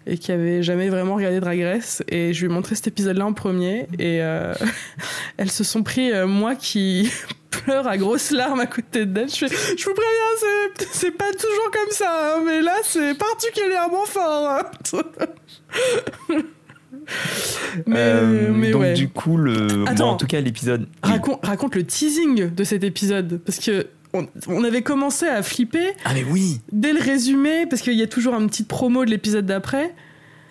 et 0.06 0.18
qui 0.18 0.32
avait 0.32 0.62
jamais 0.62 0.88
vraiment 0.88 1.14
regardé 1.14 1.38
Drag 1.40 1.62
Race. 1.62 2.02
Et 2.08 2.32
je 2.34 2.40
lui 2.44 2.50
ai 2.50 2.54
montré 2.54 2.74
cet 2.74 2.88
épisode-là 2.88 3.24
en 3.26 3.32
premier. 3.32 3.86
Et 3.98 4.20
euh, 4.20 4.52
elles 5.36 5.50
se 5.50 5.62
sont 5.64 5.82
pris, 5.84 6.10
euh, 6.12 6.26
moi 6.26 6.54
qui 6.56 7.10
pleure 7.50 7.86
à 7.86 7.96
grosses 7.98 8.30
larmes 8.32 8.60
à 8.60 8.66
côté 8.66 9.06
d'elle. 9.06 9.28
Je, 9.28 9.46
fais, 9.46 9.76
je 9.76 9.84
vous 9.84 9.94
préviens, 9.94 10.74
c'est- 10.76 10.88
c'est 10.92 11.10
pas 11.12 11.30
toujours 11.32 11.70
comme 11.72 11.92
ça, 11.92 12.34
hein, 12.36 12.42
mais 12.44 12.60
là 12.62 12.74
c'est 12.84 13.14
particulièrement 13.16 14.06
fort. 14.06 14.50
hein. 14.50 15.02
mais, 17.86 17.96
Euh, 17.98 18.50
mais 18.52 18.70
donc 18.70 18.82
ouais. 18.82 18.94
du 18.94 19.08
coup, 19.08 19.36
le, 19.36 19.66
bon, 19.66 19.86
Attends. 19.86 20.10
en 20.12 20.16
tout 20.16 20.26
cas 20.26 20.40
l'épisode... 20.40 20.86
Raconte, 21.02 21.44
raconte 21.44 21.74
le 21.74 21.84
teasing 21.84 22.54
de 22.54 22.64
cet 22.64 22.84
épisode. 22.84 23.40
Parce 23.44 23.58
que 23.58 23.86
on, 24.12 24.26
on 24.48 24.64
avait 24.64 24.82
commencé 24.82 25.26
à 25.26 25.42
flipper 25.42 25.92
Ah 26.04 26.10
mais 26.14 26.24
oui 26.24 26.60
dès 26.72 26.92
le 26.92 27.00
résumé, 27.00 27.66
parce 27.66 27.80
qu'il 27.82 27.94
y 27.94 28.02
a 28.02 28.08
toujours 28.08 28.34
une 28.34 28.48
petite 28.48 28.66
promo 28.68 29.04
de 29.04 29.10
l'épisode 29.10 29.46
d'après. 29.46 29.94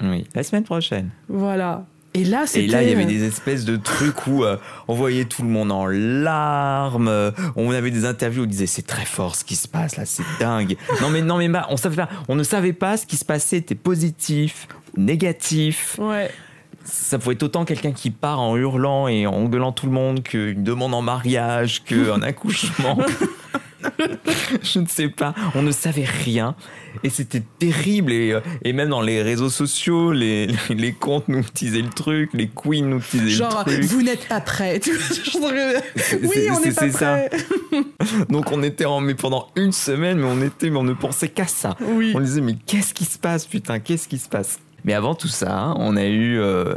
Oui, 0.02 0.26
la 0.34 0.44
semaine 0.44 0.64
prochaine. 0.64 1.10
Voilà. 1.28 1.86
Et 2.16 2.24
là, 2.24 2.48
c'était. 2.48 2.64
Et 2.66 2.68
là, 2.68 2.82
il 2.84 2.90
y 2.90 2.92
avait 2.94 3.06
des 3.06 3.24
espèces 3.26 3.66
de 3.66 3.76
trucs 3.76 4.26
où 4.26 4.44
euh, 4.44 4.56
on 4.88 4.96
voyait 4.96 5.26
tout 5.26 5.44
le 5.44 5.50
monde 5.50 5.72
en 5.72 5.86
larmes. 5.88 7.08
euh, 7.08 7.32
On 7.56 7.70
avait 7.72 7.92
des 7.92 8.06
interviews 8.06 8.42
où 8.42 8.46
on 8.46 8.50
disait 8.50 8.66
c'est 8.66 8.88
très 8.88 9.06
fort 9.06 9.36
ce 9.36 9.44
qui 9.44 9.56
se 9.56 9.68
passe 9.68 9.96
là, 9.98 10.06
c'est 10.06 10.24
dingue. 10.40 10.76
Non 11.02 11.10
mais 11.10 11.22
non 11.22 11.38
mais 11.38 11.50
bah, 11.50 11.68
on 11.70 11.78
savait 11.78 11.98
pas, 11.98 12.10
on 12.28 12.36
ne 12.36 12.44
savait 12.44 12.74
pas 12.74 12.98
ce 12.98 13.06
qui 13.06 13.16
se 13.18 13.26
passait 13.26 13.58
était 13.58 13.76
positif, 13.76 14.68
négatif. 14.98 15.98
Ouais. 16.00 16.32
Ça 16.84 17.20
pouvait 17.20 17.34
être 17.34 17.44
autant 17.44 17.66
quelqu'un 17.66 17.92
qui 17.92 18.10
part 18.12 18.40
en 18.40 18.56
hurlant 18.56 19.08
et 19.08 19.28
en 19.28 19.46
gueulant 19.46 19.72
tout 19.72 19.86
le 19.86 19.92
monde 19.92 20.24
qu'une 20.24 20.64
demande 20.64 20.94
en 20.94 21.02
mariage, 21.02 21.84
qu'un 21.86 22.22
accouchement. 22.22 22.98
Je 24.62 24.80
ne 24.80 24.88
sais 24.88 25.08
pas, 25.10 25.34
on 25.56 25.62
ne 25.62 25.72
savait 25.72 26.06
rien 26.06 26.56
et 27.04 27.10
c'était 27.10 27.44
terrible 27.60 28.12
et, 28.12 28.34
euh, 28.34 28.42
et 28.64 28.74
même 28.74 28.90
dans 28.90 29.02
les 29.02 29.22
réseaux 29.22 29.50
sociaux, 29.50 30.12
les, 30.12 30.48
les, 30.70 30.76
les 30.76 30.94
comptes 30.94 31.30
nous 31.30 31.44
disaient 31.54 31.82
le 31.82 31.90
truc, 31.90 32.32
les 32.34 32.50
queens 32.50 32.86
nous 32.86 33.02
disaient 33.12 33.30
Genre, 33.30 33.64
le 33.68 33.74
truc. 33.74 33.86
vous 33.86 34.02
n'êtes 34.02 34.28
pas 34.28 34.42
prêts. 34.42 34.82
Genre, 34.82 35.52
oui, 36.24 36.48
on 36.52 36.60
n'est 36.60 36.72
pas 36.74 36.88
prêts. 36.90 37.30
Donc 38.30 38.52
on 38.52 38.64
était 38.64 38.86
en 38.86 39.00
mais 39.00 39.16
pendant 39.16 39.48
une 39.56 39.72
semaine, 39.72 40.18
mais 40.18 40.28
on 40.28 40.42
était, 40.42 40.70
mais 40.70 40.78
on 40.78 40.84
ne 40.84 40.94
pensait 40.94 41.30
qu'à 41.30 41.48
ça. 41.48 41.78
Oui. 41.82 42.12
On 42.16 42.20
disait 42.20 42.42
mais 42.42 42.56
qu'est-ce 42.66 42.94
qui 42.94 43.06
se 43.06 43.18
passe, 43.18 43.46
putain, 43.46 43.80
qu'est-ce 43.80 44.08
qui 44.08 44.18
se 44.18 44.28
passe? 44.28 44.60
Mais 44.86 44.94
avant 44.94 45.16
tout 45.16 45.28
ça, 45.28 45.74
on 45.78 45.96
a 45.98 46.06
eu 46.06 46.40
euh, 46.40 46.74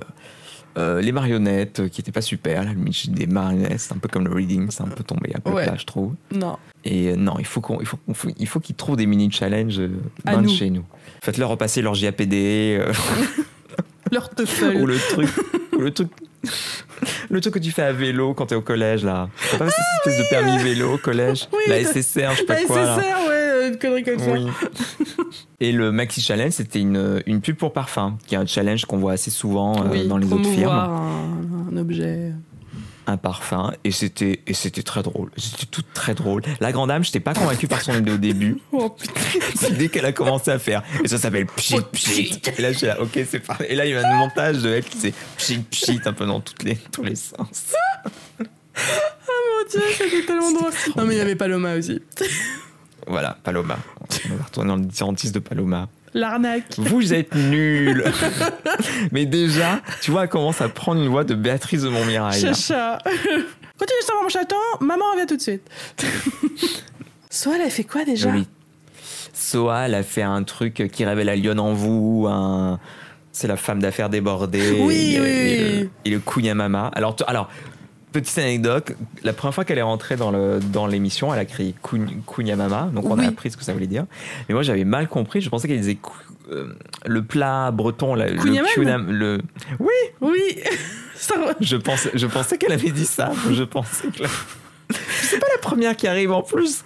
euh, 0.78 1.00
les 1.00 1.12
marionnettes 1.12 1.80
euh, 1.80 1.88
qui 1.88 2.00
étaient 2.00 2.12
pas 2.12 2.20
super. 2.22 2.64
Michi 2.74 3.10
des 3.10 3.26
marionnettes, 3.26 3.80
c'est 3.80 3.92
un 3.94 3.98
peu 3.98 4.08
comme 4.08 4.26
le 4.26 4.34
reading, 4.34 4.68
c'est 4.70 4.82
un 4.82 4.88
peu 4.88 5.04
tombé 5.04 5.32
un 5.34 5.40
peu 5.40 5.50
Ouais. 5.50 5.66
là, 5.66 5.74
je 5.78 5.84
trouve. 5.84 6.14
Non. 6.34 6.56
Et 6.84 7.14
non, 7.16 7.34
il 7.38 7.44
faut 7.46 7.60
qu'on, 7.60 7.80
il 7.80 7.86
faut, 7.86 7.98
il 8.38 8.46
faut 8.48 8.60
qu'ils 8.60 8.74
trouvent 8.76 8.96
des 8.96 9.06
mini 9.06 9.30
challenges 9.30 9.80
À 10.26 10.36
nous. 10.36 10.48
chez 10.48 10.70
nous. 10.70 10.84
Faites-leur 11.22 11.48
repasser 11.50 11.82
leur 11.82 11.94
JAPD 11.94 12.80
Leur 14.10 14.28
teufel. 14.30 14.76
ou 14.82 14.86
le 14.86 14.96
truc, 14.98 15.30
ou 15.72 15.78
le 15.80 15.90
truc. 15.90 16.10
Le 17.30 17.40
truc 17.40 17.54
que 17.54 17.58
tu 17.58 17.70
fais 17.70 17.82
à 17.82 17.92
vélo 17.92 18.34
quand 18.34 18.46
t'es 18.46 18.54
au 18.56 18.60
collège 18.62 19.04
là. 19.04 19.28
T'as 19.52 19.58
pas 19.58 19.64
passé 19.66 19.76
cette 20.04 20.12
espèce 20.12 20.24
de 20.26 20.28
permis 20.30 20.62
vélo 20.62 20.94
au 20.94 20.98
collège 20.98 21.48
Oui, 21.52 21.60
La 21.68 21.82
SSR, 21.82 22.32
je 22.32 22.36
sais 22.38 22.44
La 22.48 22.54
pas 22.56 22.64
quoi. 22.66 22.82
là. 22.82 22.98
SSR, 23.00 23.28
ouais, 23.28 23.41
une 23.68 23.78
connerie 23.78 24.02
comme 24.04 24.18
ça. 24.18 24.32
Oui. 24.32 24.46
Et 25.60 25.72
le 25.72 25.92
Maxi 25.92 26.20
Challenge, 26.20 26.52
c'était 26.52 26.80
une, 26.80 27.22
une 27.26 27.40
pub 27.40 27.56
pour 27.56 27.72
parfum, 27.72 28.18
qui 28.26 28.34
est 28.34 28.38
un 28.38 28.46
challenge 28.46 28.84
qu'on 28.84 28.98
voit 28.98 29.12
assez 29.12 29.30
souvent 29.30 29.74
euh, 29.86 30.04
dans 30.06 30.18
les 30.18 30.32
autres 30.32 30.48
firmes. 30.48 30.72
Un, 30.72 31.72
un 31.72 31.76
objet. 31.76 32.32
Un 33.06 33.16
parfum, 33.16 33.72
et 33.82 33.90
c'était 33.90 34.42
et 34.46 34.54
c'était 34.54 34.82
très 34.84 35.02
drôle. 35.02 35.30
C'était 35.36 35.66
tout 35.66 35.82
très 35.92 36.14
drôle. 36.14 36.42
La 36.60 36.70
grande 36.70 36.88
dame, 36.88 37.02
je 37.02 37.08
n'étais 37.08 37.18
pas 37.18 37.34
convaincu 37.34 37.66
par 37.66 37.80
son 37.80 37.94
idée 37.94 38.12
au 38.12 38.16
début. 38.16 38.58
Oh 38.72 38.90
putain. 38.90 39.20
C'est 39.56 39.76
dès 39.76 39.88
qu'elle 39.88 40.04
a 40.06 40.12
commencé 40.12 40.52
à 40.52 40.58
faire. 40.60 40.84
Et 41.02 41.08
ça 41.08 41.18
s'appelle 41.18 41.46
pchit 41.46 41.80
pchit. 41.92 42.40
Et 42.56 42.62
là, 42.62 42.72
j'ai 42.72 42.86
là, 42.86 43.00
ok, 43.02 43.18
c'est 43.28 43.40
parfait. 43.40 43.66
Et 43.70 43.74
là, 43.74 43.86
il 43.86 43.90
y 43.90 43.94
a 43.96 44.08
un 44.08 44.16
montage 44.18 44.58
de 44.62 44.68
elle 44.70 44.84
qui 44.84 44.98
c'est 44.98 45.14
pchit 45.36 45.58
pchit 45.68 46.00
un 46.04 46.12
peu 46.12 46.26
dans 46.26 46.40
toutes 46.40 46.62
les, 46.62 46.76
tous 46.92 47.02
les 47.02 47.16
sens. 47.16 47.72
Mon 48.38 49.68
dieu, 49.68 49.80
c'était 49.98 50.24
tellement 50.24 50.52
drôle. 50.52 50.72
Non, 50.96 51.04
mais 51.04 51.14
il 51.14 51.18
y 51.18 51.20
avait 51.20 51.34
Paloma 51.36 51.74
aussi. 51.74 52.00
Voilà, 53.06 53.36
Paloma. 53.42 53.78
On 54.30 54.36
va 54.36 54.44
retourner 54.44 54.68
dans 54.68 54.76
le 54.76 54.84
différentisme 54.84 55.34
de 55.34 55.38
Paloma. 55.38 55.88
L'arnaque. 56.14 56.74
Vous 56.78 57.14
êtes 57.14 57.34
nuls. 57.34 58.04
Mais 59.12 59.24
déjà, 59.24 59.80
tu 60.02 60.10
vois, 60.10 60.24
elle 60.24 60.28
commence 60.28 60.60
à 60.60 60.68
prendre 60.68 61.00
une 61.00 61.08
voix 61.08 61.24
de 61.24 61.34
Béatrice 61.34 61.82
de 61.82 61.88
Montmirail. 61.88 62.40
Chacha. 62.40 62.98
Continue 63.78 64.02
sur 64.04 64.22
mon 64.22 64.28
chaton, 64.28 64.56
maman 64.80 65.04
revient 65.12 65.26
tout 65.26 65.36
de 65.36 65.42
suite. 65.42 65.68
Soit 67.30 67.56
elle 67.56 67.62
a 67.62 67.70
fait 67.70 67.84
quoi 67.84 68.04
déjà? 68.04 68.30
Oui. 68.30 68.46
Elle 69.54 69.94
a 69.94 70.02
fait 70.02 70.22
un 70.22 70.42
truc 70.44 70.88
qui 70.92 71.04
révèle 71.04 71.26
la 71.26 71.36
lionne 71.36 71.60
en 71.60 71.74
vous, 71.74 72.26
un... 72.28 72.78
c'est 73.32 73.48
la 73.48 73.56
femme 73.56 73.80
d'affaires 73.80 74.08
débordée. 74.08 74.70
Oui, 74.80 75.16
et, 75.16 75.20
oui, 75.20 75.20
et 75.20 75.20
oui. 75.20 75.80
le, 75.80 75.90
et 76.06 76.10
le 76.10 76.18
Kunyamama. 76.20 76.90
Alors, 76.94 77.16
alors, 77.26 77.50
petite 78.12 78.38
anecdote, 78.38 78.92
la 79.22 79.32
première 79.32 79.54
fois 79.54 79.64
qu'elle 79.64 79.78
est 79.78 79.82
rentrée 79.82 80.16
dans 80.16 80.30
le 80.30 80.60
dans 80.60 80.86
l'émission, 80.86 81.32
elle 81.32 81.40
a 81.40 81.44
crié 81.44 81.74
Kun- 81.82 82.06
Kunyamama, 82.26 82.90
donc 82.94 83.06
on 83.06 83.18
Oui. 83.18 83.24
a 83.24 83.28
appris 83.28 83.50
ce 83.50 83.56
que 83.56 83.64
ça 83.64 83.72
voulait 83.72 83.86
dire. 83.86 84.04
Mais 84.48 84.54
moi, 84.54 84.62
j'avais 84.62 84.84
mal 84.84 85.08
compris, 85.08 85.40
je 85.40 85.48
pensais 85.48 85.66
qu'elle 85.68 85.80
disait 85.80 85.98
euh, 86.50 86.74
le 87.06 87.22
plat 87.22 87.70
breton, 87.70 88.14
la- 88.14 88.28
le 88.30 88.36
kunam- 88.38 89.06
le 89.10 89.40
Oui, 89.78 89.88
Oui. 90.20 90.58
Je 91.60 91.76
pensais, 91.76 92.10
je 92.14 92.26
pensais 92.26 92.58
qu'elle 92.58 92.72
avait 92.72 92.90
dit 92.90 93.06
ça. 93.06 93.32
Je 93.50 93.62
pensais 93.62 94.08
que. 94.08 94.24
la- 94.24 94.28
C'est 95.22 95.38
pas 95.38 95.46
la 95.52 95.58
première 95.58 95.96
qui 95.96 96.06
arrive 96.08 96.32
en 96.32 96.42
plus. 96.42 96.84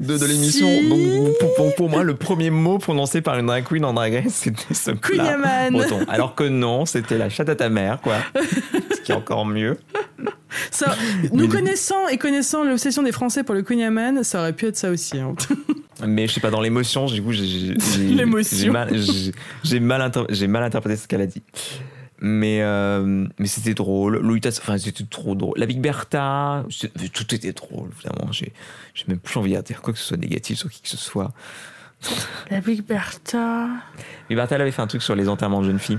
De, 0.00 0.18
de 0.18 0.24
l'émission. 0.26 0.66
Si. 0.68 0.88
Donc 0.88 1.38
pour, 1.38 1.54
pour- 1.54 1.74
pour 1.76 1.88
moi, 1.90 2.02
le 2.02 2.14
premier 2.14 2.50
mot 2.50 2.78
prononcé 2.78 3.20
par 3.20 3.38
une 3.38 3.46
drag 3.46 3.64
queen 3.64 3.84
en 3.84 3.92
drag 3.92 4.14
race, 4.24 4.32
c'était 4.34 4.74
ce 4.74 4.90
plat 4.92 5.36
breton. 5.70 5.98
Alors 6.08 6.34
que 6.34 6.44
non, 6.44 6.86
c'était 6.86 7.18
la 7.18 7.28
chatte 7.28 7.48
à 7.50 7.54
ta 7.56 7.68
mère, 7.68 8.00
quoi. 8.00 8.14
ce 8.34 9.00
qui 9.02 9.12
est 9.12 9.14
encore 9.14 9.46
mieux. 9.46 9.76
Ça, 10.70 10.94
nous 11.32 11.48
connaissant 11.48 12.08
et 12.08 12.18
connaissant 12.18 12.64
l'obsession 12.64 13.02
des 13.02 13.12
Français 13.12 13.44
pour 13.44 13.54
le 13.54 13.62
Queen 13.62 13.78
Yaman, 13.78 14.24
ça 14.24 14.40
aurait 14.40 14.52
pu 14.52 14.66
être 14.66 14.76
ça 14.76 14.90
aussi. 14.90 15.18
hein. 15.18 15.34
Mais 16.06 16.26
je 16.26 16.32
sais 16.32 16.40
pas, 16.40 16.50
dans 16.50 16.60
l'émotion, 16.62 17.06
du 17.06 17.22
coup, 17.22 17.32
j'ai- 17.32 17.74
mal, 18.70 18.90
mal, 19.80 20.10
mal 20.48 20.62
interprété 20.62 20.96
ce 20.96 21.06
qu'elle 21.06 21.20
a 21.20 21.26
dit. 21.26 21.42
Mais, 22.20 22.60
euh, 22.60 23.26
mais 23.38 23.46
c'était 23.46 23.72
drôle. 23.74 24.18
Lolita, 24.18 24.50
enfin, 24.50 24.76
c'était 24.76 25.04
trop 25.04 25.34
drôle. 25.34 25.58
La 25.58 25.66
Big 25.66 25.80
Bertha, 25.80 26.64
tout 27.14 27.34
était 27.34 27.52
drôle, 27.52 27.90
évidemment. 27.98 28.30
J'ai 28.30 28.52
j'ai 28.94 29.04
même 29.08 29.18
plus 29.18 29.38
envie 29.38 29.54
de 29.54 29.60
dire 29.62 29.80
quoi 29.80 29.92
que 29.94 29.98
ce 29.98 30.04
soit 30.04 30.16
négatif 30.18 30.58
sur 30.58 30.70
qui 30.70 30.82
que 30.82 30.88
ce 30.88 30.98
soit. 30.98 31.32
La 32.50 32.60
Big 32.60 32.84
Bertha. 32.84 33.68
Big 34.28 34.36
Bertha, 34.36 34.54
elle 34.56 34.62
avait 34.62 34.70
fait 34.70 34.82
un 34.82 34.86
truc 34.86 35.02
sur 35.02 35.14
les 35.14 35.28
enterrements 35.28 35.60
de 35.60 35.66
jeunes 35.66 35.78
filles. 35.78 35.98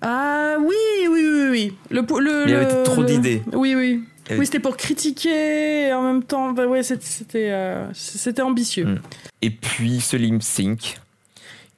Ah 0.00 0.56
oui, 0.60 0.74
oui, 1.10 1.20
oui, 1.24 1.48
oui. 1.50 1.76
Le, 1.90 2.44
Il 2.46 2.50
y 2.50 2.54
avait 2.54 2.82
trop 2.84 3.02
d'idées. 3.02 3.42
Oui, 3.52 3.74
oui. 3.74 4.04
Oui, 4.30 4.44
c'était 4.44 4.60
pour 4.60 4.76
critiquer 4.76 5.88
et 5.88 5.92
en 5.92 6.02
même 6.02 6.22
temps. 6.22 6.52
Bah 6.52 6.66
ouais, 6.66 6.82
c'était- 6.82 7.50
euh, 7.50 7.90
ambitieux. 8.42 8.84
Mm. 8.84 9.00
Et 9.42 9.50
puis 9.50 10.00
ce 10.00 10.16
lip 10.16 10.42
sync 10.42 11.00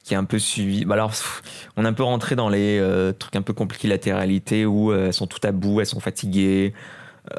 qui 0.03 0.13
est 0.13 0.17
un 0.17 0.23
peu 0.23 0.39
suivi. 0.39 0.85
Bah 0.85 0.95
alors, 0.95 1.13
on 1.77 1.85
est 1.85 1.87
un 1.87 1.93
peu 1.93 2.03
rentré 2.03 2.35
dans 2.35 2.49
les 2.49 2.79
euh, 2.79 3.11
trucs 3.11 3.35
un 3.35 3.41
peu 3.41 3.53
compliqués 3.53 3.87
de 3.87 3.93
latéralité 3.93 4.65
où 4.65 4.91
euh, 4.91 5.07
elles 5.07 5.13
sont 5.13 5.27
toutes 5.27 5.45
à 5.45 5.51
bout, 5.51 5.79
elles 5.79 5.85
sont 5.85 5.99
fatiguées, 5.99 6.73
euh, 7.31 7.35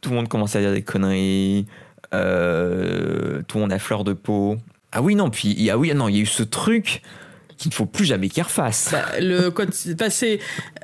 tout 0.00 0.10
le 0.10 0.16
monde 0.16 0.28
commence 0.28 0.54
à 0.56 0.60
dire 0.60 0.72
des 0.72 0.82
conneries, 0.82 1.66
tout 2.10 2.18
le 2.18 3.60
monde 3.60 3.72
a 3.72 3.78
fleur 3.78 4.04
de 4.04 4.12
peau. 4.12 4.56
Ah 4.92 5.02
oui, 5.02 5.14
non, 5.16 5.30
puis 5.30 5.48
il 5.56 5.62
y 5.62 5.70
a, 5.70 5.78
oui, 5.78 5.92
non, 5.94 6.08
il 6.08 6.16
y 6.16 6.18
a 6.18 6.22
eu 6.22 6.26
ce 6.26 6.42
truc 6.42 7.02
qu'il 7.56 7.70
ne 7.70 7.74
faut 7.74 7.86
plus 7.86 8.04
jamais 8.04 8.28
qu'elles 8.28 8.44
refassent. 8.44 8.90
Bah, 8.92 9.04
le 9.20 9.48
code. 9.50 9.70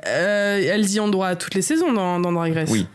Euh, 0.07 0.61
elles 0.73 0.91
y 0.91 0.99
ont 0.99 1.07
droit 1.07 1.27
à 1.27 1.35
toutes 1.35 1.53
les 1.55 1.61
saisons 1.61 1.93
dans, 1.93 2.19
dans 2.19 2.31
Drag 2.31 2.53
Race. 2.53 2.69
Oui. 2.71 2.87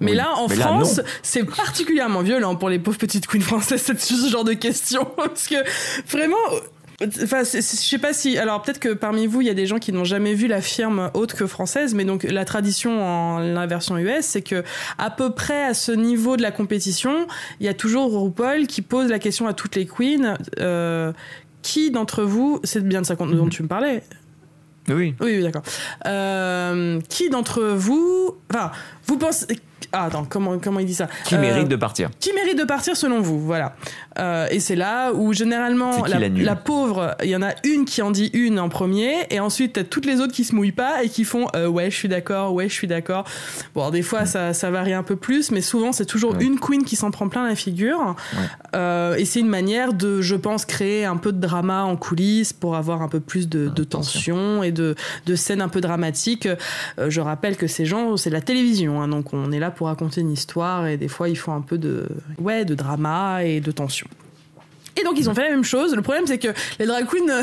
Mais 0.00 0.10
Oui. 0.10 0.16
là, 0.18 0.34
en 0.36 0.46
Mais 0.48 0.56
France, 0.56 1.00
c'est 1.22 1.44
particulièrement 1.44 2.20
violent 2.20 2.54
pour 2.56 2.68
les 2.68 2.78
pauvres 2.78 2.98
petites 2.98 3.26
queens 3.26 3.40
françaises, 3.40 3.90
ce 3.98 4.28
genre 4.28 4.44
de 4.44 4.52
questions. 4.52 5.06
Parce 5.16 5.48
que 5.48 5.56
vraiment. 6.10 6.36
Enfin, 7.22 7.42
je 7.44 7.60
sais 7.60 7.98
pas 7.98 8.12
si. 8.12 8.38
Alors, 8.38 8.62
peut-être 8.62 8.78
que 8.78 8.94
parmi 8.94 9.26
vous, 9.26 9.42
il 9.42 9.46
y 9.46 9.50
a 9.50 9.54
des 9.54 9.66
gens 9.66 9.78
qui 9.78 9.92
n'ont 9.92 10.04
jamais 10.04 10.32
vu 10.34 10.46
la 10.46 10.60
firme 10.62 11.10
autre 11.14 11.36
que 11.36 11.46
française, 11.46 11.92
mais 11.94 12.04
donc 12.04 12.22
la 12.24 12.44
tradition 12.44 13.02
en 13.02 13.38
la 13.38 13.66
version 13.66 13.98
US, 13.98 14.24
c'est 14.24 14.42
que 14.42 14.64
à 14.96 15.10
peu 15.10 15.30
près 15.32 15.64
à 15.64 15.74
ce 15.74 15.92
niveau 15.92 16.36
de 16.36 16.42
la 16.42 16.50
compétition, 16.52 17.26
il 17.60 17.66
y 17.66 17.68
a 17.68 17.74
toujours 17.74 18.10
RuPaul 18.18 18.66
qui 18.66 18.80
pose 18.82 19.10
la 19.10 19.18
question 19.18 19.46
à 19.46 19.52
toutes 19.52 19.76
les 19.76 19.86
queens. 19.86 20.38
euh, 20.58 21.12
qui 21.62 21.90
d'entre 21.90 22.22
vous, 22.22 22.60
c'est 22.62 22.80
bien 22.86 23.00
de 23.02 23.06
ça 23.06 23.16
dont 23.16 23.48
tu 23.48 23.62
me 23.64 23.66
parlais, 23.68 24.04
Oui. 24.88 25.16
oui, 25.20 25.36
oui, 25.36 25.42
d'accord. 25.42 25.64
Euh, 26.06 27.00
qui 27.08 27.28
d'entre 27.28 27.62
vous, 27.64 28.36
enfin, 28.52 28.70
vous 29.06 29.18
pensez, 29.18 29.46
ah, 29.92 30.04
attends, 30.04 30.24
comment 30.28 30.58
comment 30.58 30.80
il 30.80 30.86
dit 30.86 30.94
ça 30.94 31.08
Qui 31.24 31.34
Euh, 31.36 31.40
mérite 31.40 31.68
de 31.68 31.76
partir 31.76 32.10
qui 32.20 32.32
mérite 32.32 32.58
de 32.58 32.64
partir 32.64 32.96
selon 32.96 33.20
vous 33.20 33.40
Voilà. 33.40 33.74
Euh, 34.18 34.46
et 34.50 34.60
c'est 34.60 34.76
là 34.76 35.12
où 35.12 35.32
généralement 35.32 36.04
la, 36.06 36.18
la 36.18 36.28
nulle 36.28 36.44
la 36.44 36.56
pauvre, 36.56 37.14
il 37.22 37.28
y 37.30 37.36
en 37.36 37.42
a 37.42 37.50
une 37.64 37.84
qui 37.84 38.00
en 38.02 38.10
dit 38.10 38.30
une 38.32 38.58
en 38.58 38.68
premier, 38.68 39.26
et 39.30 39.40
ensuite 39.40 39.74
t'as 39.74 39.84
toutes 39.84 40.06
les 40.06 40.20
autres 40.20 40.32
qui 40.32 40.44
se 40.44 40.54
mouillent 40.54 40.72
pas 40.72 41.02
et 41.04 41.08
qui 41.08 41.24
font 41.24 41.46
euh, 41.54 41.66
ouais 41.68 41.90
je 41.90 41.96
suis 41.96 42.08
d'accord, 42.08 42.52
ouais 42.54 42.68
je 42.68 42.74
suis 42.74 42.86
d'accord. 42.86 43.24
Bon, 43.74 43.82
alors, 43.82 43.92
des 43.92 44.02
fois 44.02 44.24
ça, 44.26 44.52
ça 44.52 44.70
varie 44.70 44.94
un 44.94 45.02
peu 45.02 45.16
plus, 45.16 45.50
mais 45.50 45.60
souvent 45.60 45.92
c'est 45.92 46.06
toujours 46.06 46.26
Ouais. 46.36 46.42
une 46.44 46.58
queen 46.58 46.82
qui 46.84 46.96
s'en 46.96 47.10
prend 47.10 47.28
plein 47.28 47.46
la 47.46 47.54
figure. 47.54 48.16
Ouais. 48.34 48.38
Euh, 48.74 49.14
et 49.16 49.24
c'est 49.24 49.40
une 49.40 49.48
manière 49.48 49.92
de, 49.92 50.20
je 50.22 50.34
pense, 50.34 50.64
créer 50.64 51.04
un 51.04 51.16
peu 51.16 51.30
de 51.32 51.38
drama 51.40 51.84
en 51.84 51.96
coulisses 51.96 52.52
pour 52.52 52.74
avoir 52.76 53.00
un 53.02 53.08
peu 53.08 53.20
plus 53.20 53.48
de, 53.48 53.68
de 53.68 53.84
tension 53.84 54.62
et 54.62 54.72
de, 54.72 54.94
de 55.26 55.34
scènes 55.36 55.60
un 55.62 55.68
peu 55.68 55.80
dramatiques. 55.80 56.46
Euh, 56.98 57.08
je 57.08 57.20
rappelle 57.20 57.56
que 57.56 57.66
ces 57.68 57.84
gens, 57.86 58.16
c'est 58.16 58.30
de 58.30 58.34
la 58.34 58.40
télévision, 58.40 59.00
hein, 59.00 59.08
donc 59.08 59.32
on 59.32 59.52
est 59.52 59.58
là 59.60 59.70
pour 59.76 59.86
raconter 59.86 60.20
une 60.22 60.32
histoire 60.32 60.86
et 60.88 60.96
des 60.96 61.08
fois 61.08 61.28
il 61.28 61.36
faut 61.36 61.52
un 61.52 61.60
peu 61.60 61.78
de, 61.78 62.08
ouais, 62.38 62.64
de 62.64 62.74
drama 62.74 63.44
et 63.44 63.60
de 63.60 63.70
tension. 63.70 64.08
Et 64.98 65.04
donc 65.04 65.18
ils 65.18 65.28
ont 65.28 65.34
fait 65.34 65.42
la 65.42 65.50
même 65.50 65.62
chose. 65.64 65.94
Le 65.94 66.00
problème 66.00 66.26
c'est 66.26 66.38
que 66.38 66.48
les 66.78 66.86
drag 66.86 67.04
queens 67.06 67.28
euh, 67.28 67.42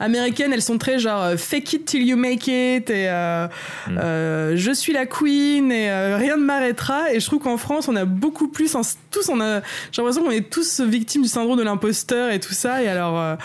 américaines, 0.00 0.50
elles 0.54 0.62
sont 0.62 0.78
très 0.78 0.98
genre 0.98 1.22
euh, 1.22 1.36
fake 1.36 1.74
it 1.74 1.84
till 1.84 2.02
you 2.02 2.16
make 2.16 2.46
it 2.48 2.88
et 2.88 3.08
euh, 3.10 3.46
Mm. 3.88 3.98
euh, 3.98 4.56
je 4.56 4.72
suis 4.72 4.92
la 4.94 5.04
queen 5.04 5.70
et 5.70 5.90
euh, 5.90 6.16
rien 6.16 6.36
ne 6.38 6.42
m'arrêtera. 6.42 7.12
Et 7.12 7.20
je 7.20 7.26
trouve 7.26 7.40
qu'en 7.40 7.58
France 7.58 7.86
on 7.88 7.96
a 7.96 8.06
beaucoup 8.06 8.48
plus, 8.48 8.74
en- 8.74 8.80
tous 9.10 9.28
on 9.28 9.40
a, 9.42 9.60
j'ai 9.92 10.00
l'impression 10.02 10.24
qu'on 10.24 10.30
est 10.30 10.48
tous 10.50 10.80
victimes 10.80 11.20
du 11.22 11.28
syndrome 11.28 11.58
de 11.58 11.62
l'imposteur 11.64 12.30
et 12.30 12.40
tout 12.40 12.54
ça. 12.54 12.82
Et 12.82 12.88
alors 12.88 13.20
euh, 13.20 13.36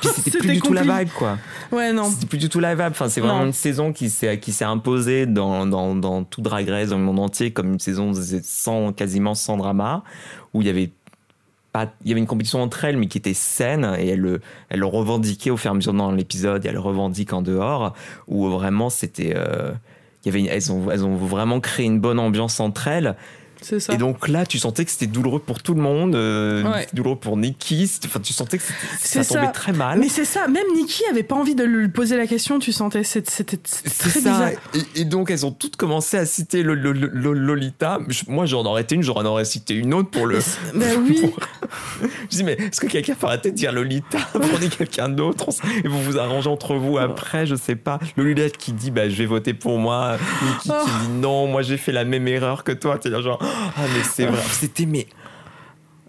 Puis 0.00 0.10
c'était- 0.14 0.38
plus 0.38 0.52
du 0.52 0.60
tout 0.60 0.72
la 0.72 0.82
vibe, 0.82 1.10
quoi. 1.16 1.38
ouais 1.72 1.92
non. 1.92 2.04
C'était 2.10 2.26
plus 2.26 2.38
du 2.38 2.48
tout 2.48 2.60
la 2.60 2.74
vibe. 2.74 2.88
Enfin, 2.90 3.08
c'est 3.08 3.20
vraiment 3.20 3.40
Non. 3.40 3.46
une 3.46 3.52
saison 3.52 3.92
qui 3.92 4.10
s'est 4.10 4.38
qui 4.38 4.52
s'est 4.52 4.64
imposée 4.64 5.26
dans, 5.26 5.66
dans, 5.66 5.94
dans 5.94 6.24
tout 6.24 6.40
Drag 6.40 6.68
Race 6.68 6.88
dans 6.90 6.98
le 6.98 7.04
monde 7.04 7.18
entier 7.18 7.50
comme 7.52 7.72
une 7.72 7.78
saison 7.80 8.12
sans 8.42 8.92
quasiment 8.92 9.34
sans 9.34 9.56
drama 9.56 10.02
où 10.54 10.60
il 10.62 10.66
y 10.66 10.70
avait 10.70 10.90
pas 11.72 11.86
il 12.04 12.08
y 12.08 12.12
avait 12.12 12.20
une 12.20 12.26
compétition 12.26 12.62
entre 12.62 12.84
elles 12.84 12.96
mais 12.96 13.06
qui 13.08 13.18
était 13.18 13.34
saine 13.34 13.94
et 13.98 14.08
elles 14.08 14.20
le 14.20 14.40
elles 14.70 14.80
le 14.80 14.86
revendiquaient 14.86 15.50
au 15.50 15.56
fur 15.58 15.70
et 15.70 15.72
à 15.72 15.74
mesure 15.74 15.92
dans 15.92 16.10
l'épisode 16.12 16.64
et 16.64 16.68
elles 16.68 16.74
le 16.74 16.80
revendiquent 16.80 17.32
en 17.34 17.42
dehors 17.42 17.94
où 18.26 18.48
vraiment 18.48 18.88
c'était 18.90 19.34
euh, 19.36 19.72
il 20.24 20.28
y 20.28 20.30
avait 20.30 20.40
une- 20.40 20.46
elles 20.48 20.72
ont 20.72 20.90
elles 20.90 21.04
ont 21.04 21.14
vraiment 21.16 21.60
créé 21.60 21.84
une 21.86 22.00
bonne 22.00 22.18
ambiance 22.18 22.58
entre 22.60 22.88
elles 22.88 23.16
ça. 23.62 23.92
et 23.92 23.96
donc 23.96 24.28
là 24.28 24.46
tu 24.46 24.58
sentais 24.58 24.84
que 24.84 24.90
c'était 24.90 25.06
douloureux 25.06 25.40
pour 25.40 25.62
tout 25.62 25.74
le 25.74 25.80
monde 25.80 26.14
euh, 26.14 26.62
Ouais. 26.62 26.86
douloureux 26.92 27.16
pour 27.18 27.36
Nikki 27.36 27.90
enfin 28.06 28.20
tu 28.20 28.32
sentais 28.32 28.58
que 28.58 28.64
ça 29.00 29.24
tombait 29.24 29.40
ça. 29.46 29.52
très 29.52 29.72
mal 29.72 29.98
Mais 29.98 30.08
c'est 30.08 30.24
ça, 30.24 30.48
même 30.48 30.66
Nikki 30.74 31.02
avait 31.10 31.22
pas 31.22 31.34
envie 31.36 31.54
de 31.54 31.64
lui 31.64 31.88
poser 31.88 32.16
la 32.16 32.26
question, 32.26 32.58
tu 32.58 32.72
sentais, 32.72 33.04
c'était 33.04 33.56
très 33.56 33.88
ça. 34.10 34.18
bizarre. 34.18 34.48
Et, 34.74 35.00
et 35.00 35.04
donc, 35.04 35.30
elles 35.30 35.44
ont 35.46 35.50
toutes 35.52 35.76
commencé 35.76 36.16
à 36.16 36.26
citer 36.26 36.62
le, 36.62 36.74
le- 36.74 36.92
le- 36.92 37.10
le- 37.12 37.32
Lolita. 37.32 37.98
Moi, 38.26 38.46
j'en 38.46 38.64
aurais 38.64 38.82
été 38.82 38.94
une, 38.94 39.02
j'en 39.02 39.14
aurais 39.24 39.44
cité 39.44 39.74
une 39.74 39.94
autre 39.94 40.10
pour 40.10 40.26
le. 40.26 40.38
Bah 40.74 40.86
oui. 41.06 41.20
pour- 41.20 41.38
Je 42.30 42.36
dis, 42.36 42.44
mais 42.44 42.52
est-ce 42.54 42.80
que 42.80 42.86
quelqu'un 42.86 43.14
peut 43.14 43.26
arrêter 43.26 43.50
de 43.50 43.56
dire 43.56 43.72
Lolita 43.72 44.18
Prenez 44.32 44.68
quelqu'un 44.68 45.08
d'autre? 45.08 45.48
Et 45.84 45.88
vous 45.88 46.02
vous 46.02 46.18
arrangez 46.18 46.48
entre 46.48 46.74
vous 46.74 46.98
après, 46.98 47.46
je 47.46 47.54
sais 47.54 47.76
pas. 47.76 47.98
Lolita 48.16 48.48
qui 48.50 48.72
dit, 48.72 48.90
bah, 48.90 49.08
je 49.08 49.14
vais 49.16 49.26
voter 49.26 49.54
pour 49.54 49.78
moi. 49.78 50.16
Nikki 50.46 50.70
Oh. 50.70 50.84
qui 50.84 51.06
dit, 51.06 51.12
non, 51.20 51.46
moi, 51.46 51.62
j'ai 51.62 51.76
fait 51.78 51.92
la 51.92 52.04
même 52.04 52.28
erreur 52.28 52.64
que 52.64 52.72
toi. 52.72 52.98
T'es 52.98 53.10
genre, 53.22 53.42
ah, 53.76 53.82
mais 53.94 54.02
c'est 54.04 54.26
vrai. 54.26 54.42
C'était, 54.52 54.86
mais. 54.86 55.06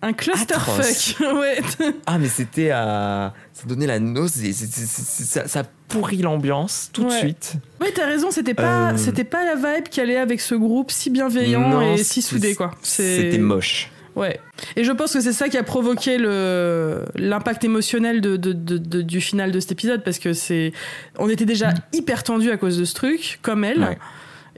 Un 0.01 0.13
clusterfuck. 0.13 1.17
Ouais. 1.35 1.59
Ah, 2.05 2.17
mais 2.17 2.29
c'était 2.29 2.69
à. 2.71 3.33
Ça 3.53 3.63
donnait 3.67 3.87
la 3.87 3.99
nausée. 3.99 4.53
Ça, 4.53 5.47
ça 5.47 5.63
pourrit 5.89 6.17
l'ambiance 6.21 6.89
tout 6.93 7.03
de 7.03 7.09
suite. 7.11 7.53
Ouais, 7.81 7.91
t'as 7.93 8.05
raison, 8.05 8.31
c'était 8.31 8.53
pas, 8.53 8.91
Euh. 8.91 8.97
c'était 8.97 9.23
pas 9.25 9.43
la 9.43 9.55
vibe 9.55 9.89
qui 9.89 9.99
allait 9.99 10.17
avec 10.17 10.39
ce 10.39 10.55
groupe 10.55 10.91
si 10.91 11.09
bienveillant 11.09 11.67
Non, 11.67 11.95
et 11.95 12.03
si 12.03 12.21
soudé, 12.21 12.55
quoi. 12.55 12.71
C'était 12.81 13.37
moche. 13.39 13.91
Ouais. 14.15 14.39
Et 14.75 14.83
je 14.83 14.91
pense 14.91 15.13
que 15.13 15.21
c'est 15.21 15.33
ça 15.33 15.49
qui 15.49 15.57
a 15.57 15.63
provoqué 15.63 16.17
le 16.17 17.05
l'impact 17.15 17.63
émotionnel 17.63 18.21
de, 18.21 18.37
de- 18.37 18.53
de- 18.53 18.77
de- 18.77 19.01
du 19.01 19.21
final 19.21 19.51
de 19.51 19.59
cet 19.59 19.71
épisode 19.73 20.03
parce 20.03 20.19
que 20.19 20.33
c'est, 20.33 20.73
on 21.17 21.29
était 21.29 21.45
déjà 21.45 21.73
hyper 21.93 22.23
tendu 22.23 22.51
à 22.51 22.57
cause 22.57 22.77
de 22.77 22.85
ce 22.85 22.93
truc, 22.95 23.39
comme 23.41 23.63
elle, 23.63 23.79
Ouais. 23.81 23.97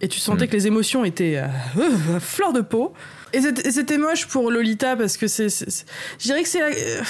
Et 0.02 0.08
tu 0.08 0.20
sentais 0.20 0.48
que 0.48 0.54
les 0.54 0.68
émotions 0.68 1.06
étaient 1.06 1.38
euh, 1.38 2.16
à 2.16 2.20
fleur 2.20 2.54
de 2.54 2.62
peau. 2.62 2.94
Et 3.34 3.40
c'était 3.40 3.98
moche 3.98 4.28
pour 4.28 4.52
Lolita 4.52 4.98
parce 4.98 5.16
que 5.16 5.28
c'est, 5.28 5.48
je 5.48 6.24
dirais 6.24 6.44
que 6.44 6.50
c'est, 6.50 6.62
euh, 6.62 7.04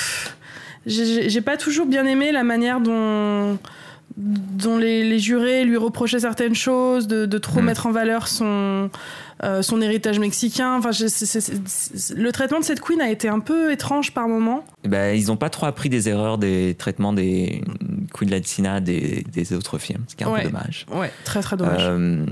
j'ai 0.86 1.42
pas 1.42 1.58
toujours 1.58 1.86
bien 1.88 2.06
aimé 2.06 2.32
la 2.32 2.44
manière 2.44 2.80
dont 2.80 3.58
dont 4.18 4.78
les, 4.78 5.04
les 5.08 5.20
jurés 5.20 5.64
lui 5.64 5.78
reprochaient 5.78 6.20
certaines 6.20 6.56
choses, 6.56 7.08
de, 7.08 7.26
de 7.26 7.38
trop 7.38 7.62
Mm. 7.62 7.66
mettre 7.66 7.86
en 7.88 7.92
valeur 7.92 8.28
son, 8.28 8.90
euh, 9.44 9.62
son 9.62 9.82
héritage 9.82 10.20
mexicain. 10.20 10.76
Enfin, 10.78 10.92
je- 10.92 12.14
le 12.16 12.32
traitement 12.32 12.60
de 12.60 12.66
cette 12.66 12.82
queen 12.82 13.02
a 13.02 13.10
été 13.10 13.30
un 13.30 13.40
peu 13.40 13.72
étrange 13.72 14.14
par 14.14 14.28
moment. 14.28 14.64
Eh 14.84 14.88
ben, 14.90 15.16
ils 15.18 15.28
n'ont 15.28 15.38
pas 15.38 15.50
trop 15.50 15.66
appris 15.66 15.90
des 15.90 16.10
erreurs 16.10 16.38
des 16.38 16.76
traitements 16.78 17.14
des 17.14 17.64
Queen 18.14 18.30
Latina 18.30 18.80
des, 18.82 19.24
des 19.32 19.54
autres 19.54 19.78
films, 19.78 20.04
ce 20.08 20.16
qui 20.16 20.24
est 20.24 20.28
un 20.28 20.32
Ouais. 20.32 20.44
peu 20.44 20.50
dommage. 20.50 20.86
Ouais, 20.94 21.12
très 21.24 21.42
très 21.42 21.56
dommage. 21.58 21.84
Euh, 21.86 22.26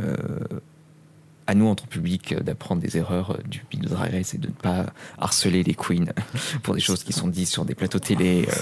euh, 0.00 0.16
à 1.46 1.54
nous, 1.54 1.66
en 1.68 1.74
tant 1.74 1.84
que 1.84 1.90
public, 1.90 2.32
euh, 2.32 2.40
d'apprendre 2.40 2.80
des 2.82 2.96
erreurs 2.96 3.32
euh, 3.32 3.42
du 3.48 3.62
de 3.78 3.88
Drag 3.88 4.10
Race 4.12 4.34
et 4.34 4.38
de 4.38 4.46
ne 4.48 4.52
pas 4.52 4.86
harceler 5.18 5.62
les 5.62 5.74
queens 5.74 6.06
pour 6.62 6.74
des 6.74 6.80
choses 6.80 7.04
qui 7.04 7.12
sont 7.12 7.28
dites 7.28 7.48
sur 7.48 7.64
des 7.64 7.74
plateaux 7.74 7.98
télé, 7.98 8.46
euh, 8.48 8.52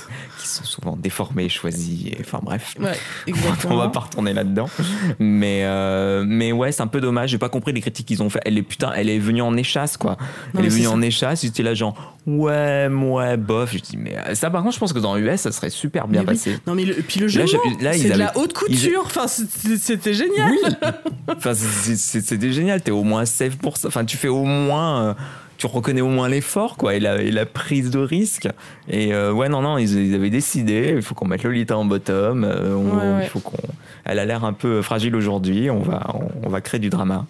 qui 0.41 0.49
sont 0.49 0.65
souvent 0.65 0.97
déformées, 0.97 1.49
choisies, 1.49 2.09
et, 2.09 2.19
enfin 2.21 2.41
bref. 2.43 2.75
ouais, 2.81 3.33
On 3.69 3.77
va 3.77 3.89
pas 3.89 4.01
retourner 4.01 4.33
là-dedans. 4.33 4.69
Mais, 5.19 5.61
euh, 5.65 6.25
mais 6.27 6.53
ouais, 6.53 6.73
c'est 6.73 6.83
un 6.83 6.87
peu 6.87 7.01
dommage. 7.01 7.31
J'ai 7.31 7.39
pas 7.39 7.49
compris 7.49 7.73
les 7.73 7.81
critiques 7.81 8.07
qu'ils 8.07 8.23
ont 8.23 8.31
fait. 8.31 8.41
Elle 8.45 8.59
est 8.59 8.63
putain, 8.63 8.93
elle 8.95 9.09
est 9.09 9.19
venue 9.19 9.43
en 9.43 9.57
échasse, 9.57 9.97
quoi. 9.97 10.17
Non, 10.53 10.61
elle 10.61 10.67
est 10.67 10.69
venue 10.71 10.87
en 10.89 11.01
échasse. 11.01 11.43
J'étais 11.43 11.63
là, 11.63 11.75
genre, 11.75 12.15
ouais, 12.27 12.89
ouais, 12.91 13.37
bof. 13.37 13.73
Je 13.73 13.79
dis, 13.79 13.97
mais 13.97 14.17
ça, 14.35 14.51
par 14.51 14.63
contre, 14.63 14.75
je 14.75 14.81
pense 14.81 14.93
que 14.93 14.99
dans 14.99 15.17
US, 15.17 15.41
ça 15.41 15.53
serait 15.53 15.71
super 15.71 16.07
bien 16.09 16.23
Mais 16.23 16.29
oui. 16.31 16.35
passé. 16.35 16.59
Non 16.67 16.75
mais 16.75 16.85
le, 16.85 16.95
puis 16.95 17.21
le 17.21 17.29
jeu, 17.29 17.45
c'est 17.47 17.57
de 17.79 17.87
avaient- 17.87 18.17
la 18.17 18.37
haute 18.37 18.53
ils- 18.69 18.75
couture. 18.77 19.03
Enfin, 19.07 19.27
c'était 19.29 19.77
c'était 19.77 20.15
génial. 20.15 20.51
Oui. 20.51 20.59
enfin, 21.29 21.55
c'est- 21.55 21.97
c'est- 21.97 22.21
génial. 22.75 22.83
T'es 22.83 22.91
au 22.91 23.03
moins 23.05 23.25
safe 23.25 23.57
pour 23.57 23.77
ça. 23.77 23.89
Enfin, 23.89 24.05
tu 24.05 24.17
fais 24.17 24.29
au 24.29 24.45
moins. 24.45 25.03
euh, 25.11 25.15
tu 25.57 25.67
reconnais 25.69 26.01
au 26.01 26.09
moins 26.09 26.29
l'effort, 26.29 26.77
quoi, 26.77 26.95
et 26.97 27.01
la, 27.01 27.23
et 27.23 27.31
la 27.31 27.47
prise 27.47 27.91
de 27.91 28.01
risque. 28.01 28.49
Et 28.89 29.15
euh, 29.15 29.33
ouais, 29.33 29.49
non, 29.49 29.63
non, 29.63 29.79
ils, 29.79 30.09
ils 30.09 30.15
avaient 30.15 30.29
décidé. 30.31 30.95
Il 30.97 31.03
faut 31.03 31.15
qu'on 31.15 31.27
mette 31.29 31.45
Lolita 31.45 31.79
en 31.79 31.85
bottom. 31.85 32.43
euh, 32.45 32.75
on- 32.75 32.91
Ouais, 32.97 33.17
ouais. 33.19 33.21
Il 33.25 33.29
faut 33.29 33.39
qu'on. 33.41 33.57
Elle 34.05 34.19
a 34.19 34.25
l'air 34.27 34.45
un 34.45 34.53
peu 34.53 34.83
fragile 34.83 35.15
aujourd'hui. 35.15 35.71
On 35.71 35.79
va, 35.81 36.07
on, 36.15 36.47
on 36.47 36.49
va 36.51 36.61
créer 36.61 36.81
du 36.81 36.91
drama. 36.91 37.25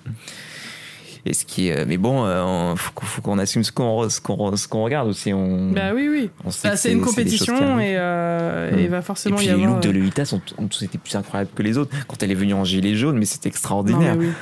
Et 1.26 1.32
ce 1.32 1.46
qui 1.46 1.68
est, 1.68 1.86
mais 1.86 1.96
bon, 1.96 2.24
euh, 2.26 2.74
faut, 2.76 2.92
qu'on- 2.92 3.06
faut 3.06 3.22
qu'on 3.22 3.38
assume 3.38 3.62
ce 3.64 3.72
qu'on, 3.72 4.08
ce 4.10 4.20
qu'on, 4.20 4.56
ce 4.56 4.68
qu'on 4.68 4.84
regarde 4.84 5.08
aussi. 5.08 5.32
On, 5.32 5.70
Bah 5.72 5.92
oui, 5.94 6.08
oui. 6.10 6.30
Bah, 6.64 6.76
c'est 6.76 6.92
une 6.92 7.00
compétition 7.02 7.78
et 7.80 7.92
et 7.92 8.82
il 8.82 8.88
va 8.90 8.98
Et 8.98 9.02
forcément 9.02 9.36
puis 9.36 9.46
y 9.46 9.48
les 9.48 9.54
avoir. 9.54 9.70
looks 9.74 9.82
de 9.82 9.90
Lolita 9.90 10.24
sont, 10.26 10.40
ont 10.58 10.66
tous 10.66 10.82
été 10.82 10.98
plus 10.98 11.14
incroyables 11.14 11.50
que 11.54 11.62
les 11.62 11.78
autres. 11.78 11.94
Quand 12.08 12.22
elle 12.22 12.30
est 12.30 12.34
venue 12.34 12.52
en 12.54 12.64
gilet 12.64 12.94
jaune, 12.94 13.16
mais 13.18 13.24
c'était 13.26 13.48
non, 13.48 13.52
extraordinaire. 13.52 14.16
mais 14.16 14.26
oui. 14.26 14.32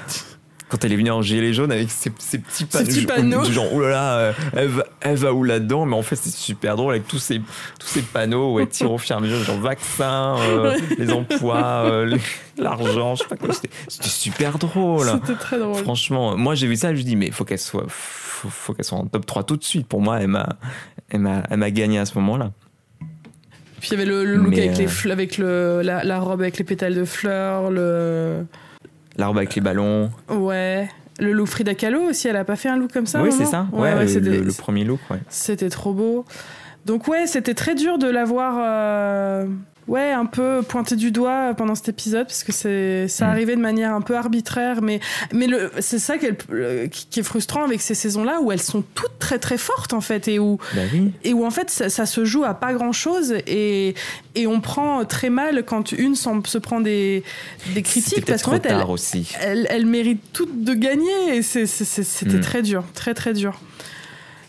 Quand 0.73 0.83
elle 0.87 0.93
est 0.95 0.97
venue 0.97 1.11
en 1.11 1.21
gilet 1.21 1.53
jaune 1.53 1.71
avec 1.71 1.91
ses, 1.91 2.11
ses 2.19 2.39
petits 2.39 2.65
panneaux, 2.65 2.87
petits 2.87 3.05
panneaux. 3.05 3.45
genre 3.45 3.67
oh 3.75 3.81
là 3.83 3.91
là, 3.91 4.17
euh, 4.17 4.33
elle 4.55 4.69
va, 4.69 4.85
elle 5.03 5.17
va 5.17 5.33
où 5.35 5.45
là-dedans? 5.45 5.85
Mais 5.85 5.95
en 5.97 6.01
fait, 6.01 6.17
c'est 6.17 6.33
super 6.35 6.77
drôle 6.77 6.95
avec 6.95 7.07
tous 7.07 7.19
ces, 7.19 7.41
tous 7.79 7.87
ces 7.87 8.01
panneaux 8.01 8.55
où 8.55 8.59
elle 8.59 8.69
tire 8.69 8.91
au 8.91 8.97
fur 8.97 9.15
et 9.15 9.19
à 9.19 9.21
mesure, 9.21 9.37
genre 9.45 9.59
vaccin, 9.61 10.37
euh, 10.41 10.79
les 10.99 11.13
emplois, 11.13 11.85
euh, 11.85 12.07
les- 12.07 12.63
l'argent, 12.63 13.17
je 13.17 13.23
sais 13.23 13.29
pas 13.29 13.37
quoi. 13.37 13.53
C'était 13.53 13.69
c'était 13.87 14.09
super 14.09 14.57
drôle. 14.57 15.07
C'était 15.27 15.35
très 15.39 15.59
drôle. 15.59 15.75
Franchement, 15.83 16.39
moi 16.39 16.55
j'ai 16.55 16.67
vu 16.67 16.77
ça, 16.77 16.95
je 16.95 16.99
me 17.01 17.05
dis 17.05 17.17
mais 17.17 17.31
faut 17.31 17.45
qu'elle 17.45 17.59
soit, 17.59 17.85
faut, 17.89 18.49
faut 18.49 18.73
qu'elle 18.73 18.87
soit 18.87 18.97
en 18.97 19.05
top 19.05 19.27
3 19.27 19.45
tout 19.45 19.59
de 19.59 19.65
suite. 19.65 19.87
Pour 19.87 20.01
moi, 20.01 20.21
elle 20.21 20.29
m'a, 20.29 20.49
elle 21.11 21.21
m'a, 21.21 21.43
elle 21.51 21.59
m'a 21.59 21.71
gagné 21.71 21.99
à 21.99 22.07
ce 22.07 22.15
moment-là. 22.19 22.51
Puis 23.81 23.91
il 23.91 23.99
y 23.99 24.01
avait 24.01 24.07
le, 24.09 24.25
le 24.25 24.37
look 24.37 24.49
Mais, 24.49 24.69
avec, 24.71 24.81
euh, 25.07 25.11
avec 25.13 25.37
le, 25.39 25.83
la, 25.83 26.03
la 26.03 26.19
robe 26.21 26.41
avec 26.41 26.57
les 26.57 26.65
pétales 26.65 26.95
de 26.95 27.05
fleurs, 27.05 27.71
le. 27.71 28.47
La 29.17 29.27
robe 29.27 29.37
avec 29.39 29.55
les 29.55 29.61
ballons. 29.61 30.11
Ouais. 30.31 30.89
Le 31.21 31.33
look 31.33 31.47
Frida 31.49 31.75
Kahlo 31.75 32.01
aussi, 32.09 32.29
elle 32.29 32.37
a 32.37 32.45
pas 32.45 32.57
fait 32.57 32.69
un 32.71 32.77
look 32.77 32.93
comme 32.93 33.07
ça 33.07 33.23
oui, 33.23 33.31
c'est 33.33 33.45
ça. 33.45 33.67
Ouais, 33.73 33.95
le, 34.01 34.09
c'était- 34.09 34.31
le- 34.31 34.41
le 34.43 34.53
premier 34.53 34.85
look. 34.85 34.99
Ouais. 35.11 35.19
C'était 35.29 35.69
trop 35.69 35.93
beau. 35.93 36.25
Donc 36.87 37.07
ouais, 37.07 37.27
c'était 37.27 37.55
très 37.55 37.75
dur 37.75 37.99
de 37.99 38.09
l'avoir 38.09 38.55
euh, 38.59 39.47
ouais, 39.89 40.13
un 40.13 40.27
peu 40.27 40.63
pointé 40.67 40.97
du 40.97 41.11
doigt 41.11 41.55
pendant 41.57 41.75
cet 41.75 41.89
épisode 41.89 42.27
parce 42.27 42.45
que 42.45 42.53
c'est 42.53 43.09
ça 43.09 43.27
Mm. 43.27 43.31
arrivait 43.31 43.57
de 43.57 43.61
manière 43.61 43.95
un 43.95 44.01
peu 44.01 44.17
arbitraire 44.17 44.81
mais 44.83 45.01
mais 45.33 45.47
le 45.47 45.71
c'est 45.81 45.99
ça 45.99 46.19
qui 46.19 46.27
est, 46.27 46.39
le- 46.51 46.87
qui 46.87 47.07
qui 47.11 47.21
est 47.21 47.23
frustrant 47.23 47.65
avec 47.65 47.81
ces 47.81 47.95
saisons-là 47.95 48.41
où 48.41 48.53
elles 48.53 48.63
sont 48.63 48.83
toutes 48.95 49.19
très 49.19 49.39
très 49.39 49.59
fortes 49.59 49.93
en 49.93 50.01
fait 50.01 50.29
et 50.29 50.39
où 50.39 50.59
Bah 50.75 50.83
oui. 50.93 51.13
et 51.25 51.33
où 51.35 51.45
en 51.45 51.51
fait 51.51 51.69
ça, 51.71 51.89
ça 51.89 52.07
se 52.07 52.25
joue 52.25 52.45
à 52.45 52.55
pas 52.55 52.73
grand 52.75 52.93
chose 52.93 53.35
et, 53.47 53.95
et 54.35 54.47
on 54.47 54.61
prend 54.61 55.05
très 55.05 55.31
mal 55.31 55.65
quand 55.65 55.93
une 55.93 56.15
se 56.15 56.59
prend 56.59 56.81
des, 56.81 57.23
des 57.75 57.83
critiques 57.83 58.25
parce 58.27 58.43
qu'en 58.43 58.53
fait 58.53 58.67
elle, 58.67 58.79
tard 58.79 58.91
aussi. 58.91 59.33
elle, 59.41 59.67
elle 59.71 59.87
mérite 59.87 60.21
toutes 60.33 60.63
de 60.65 60.75
gagner 60.75 61.37
et 61.37 61.43
c'était 61.43 62.39
Mm. 62.39 62.41
très 62.41 62.63
dur 62.63 62.85
très 62.95 63.15
très 63.15 63.33
dur 63.35 63.61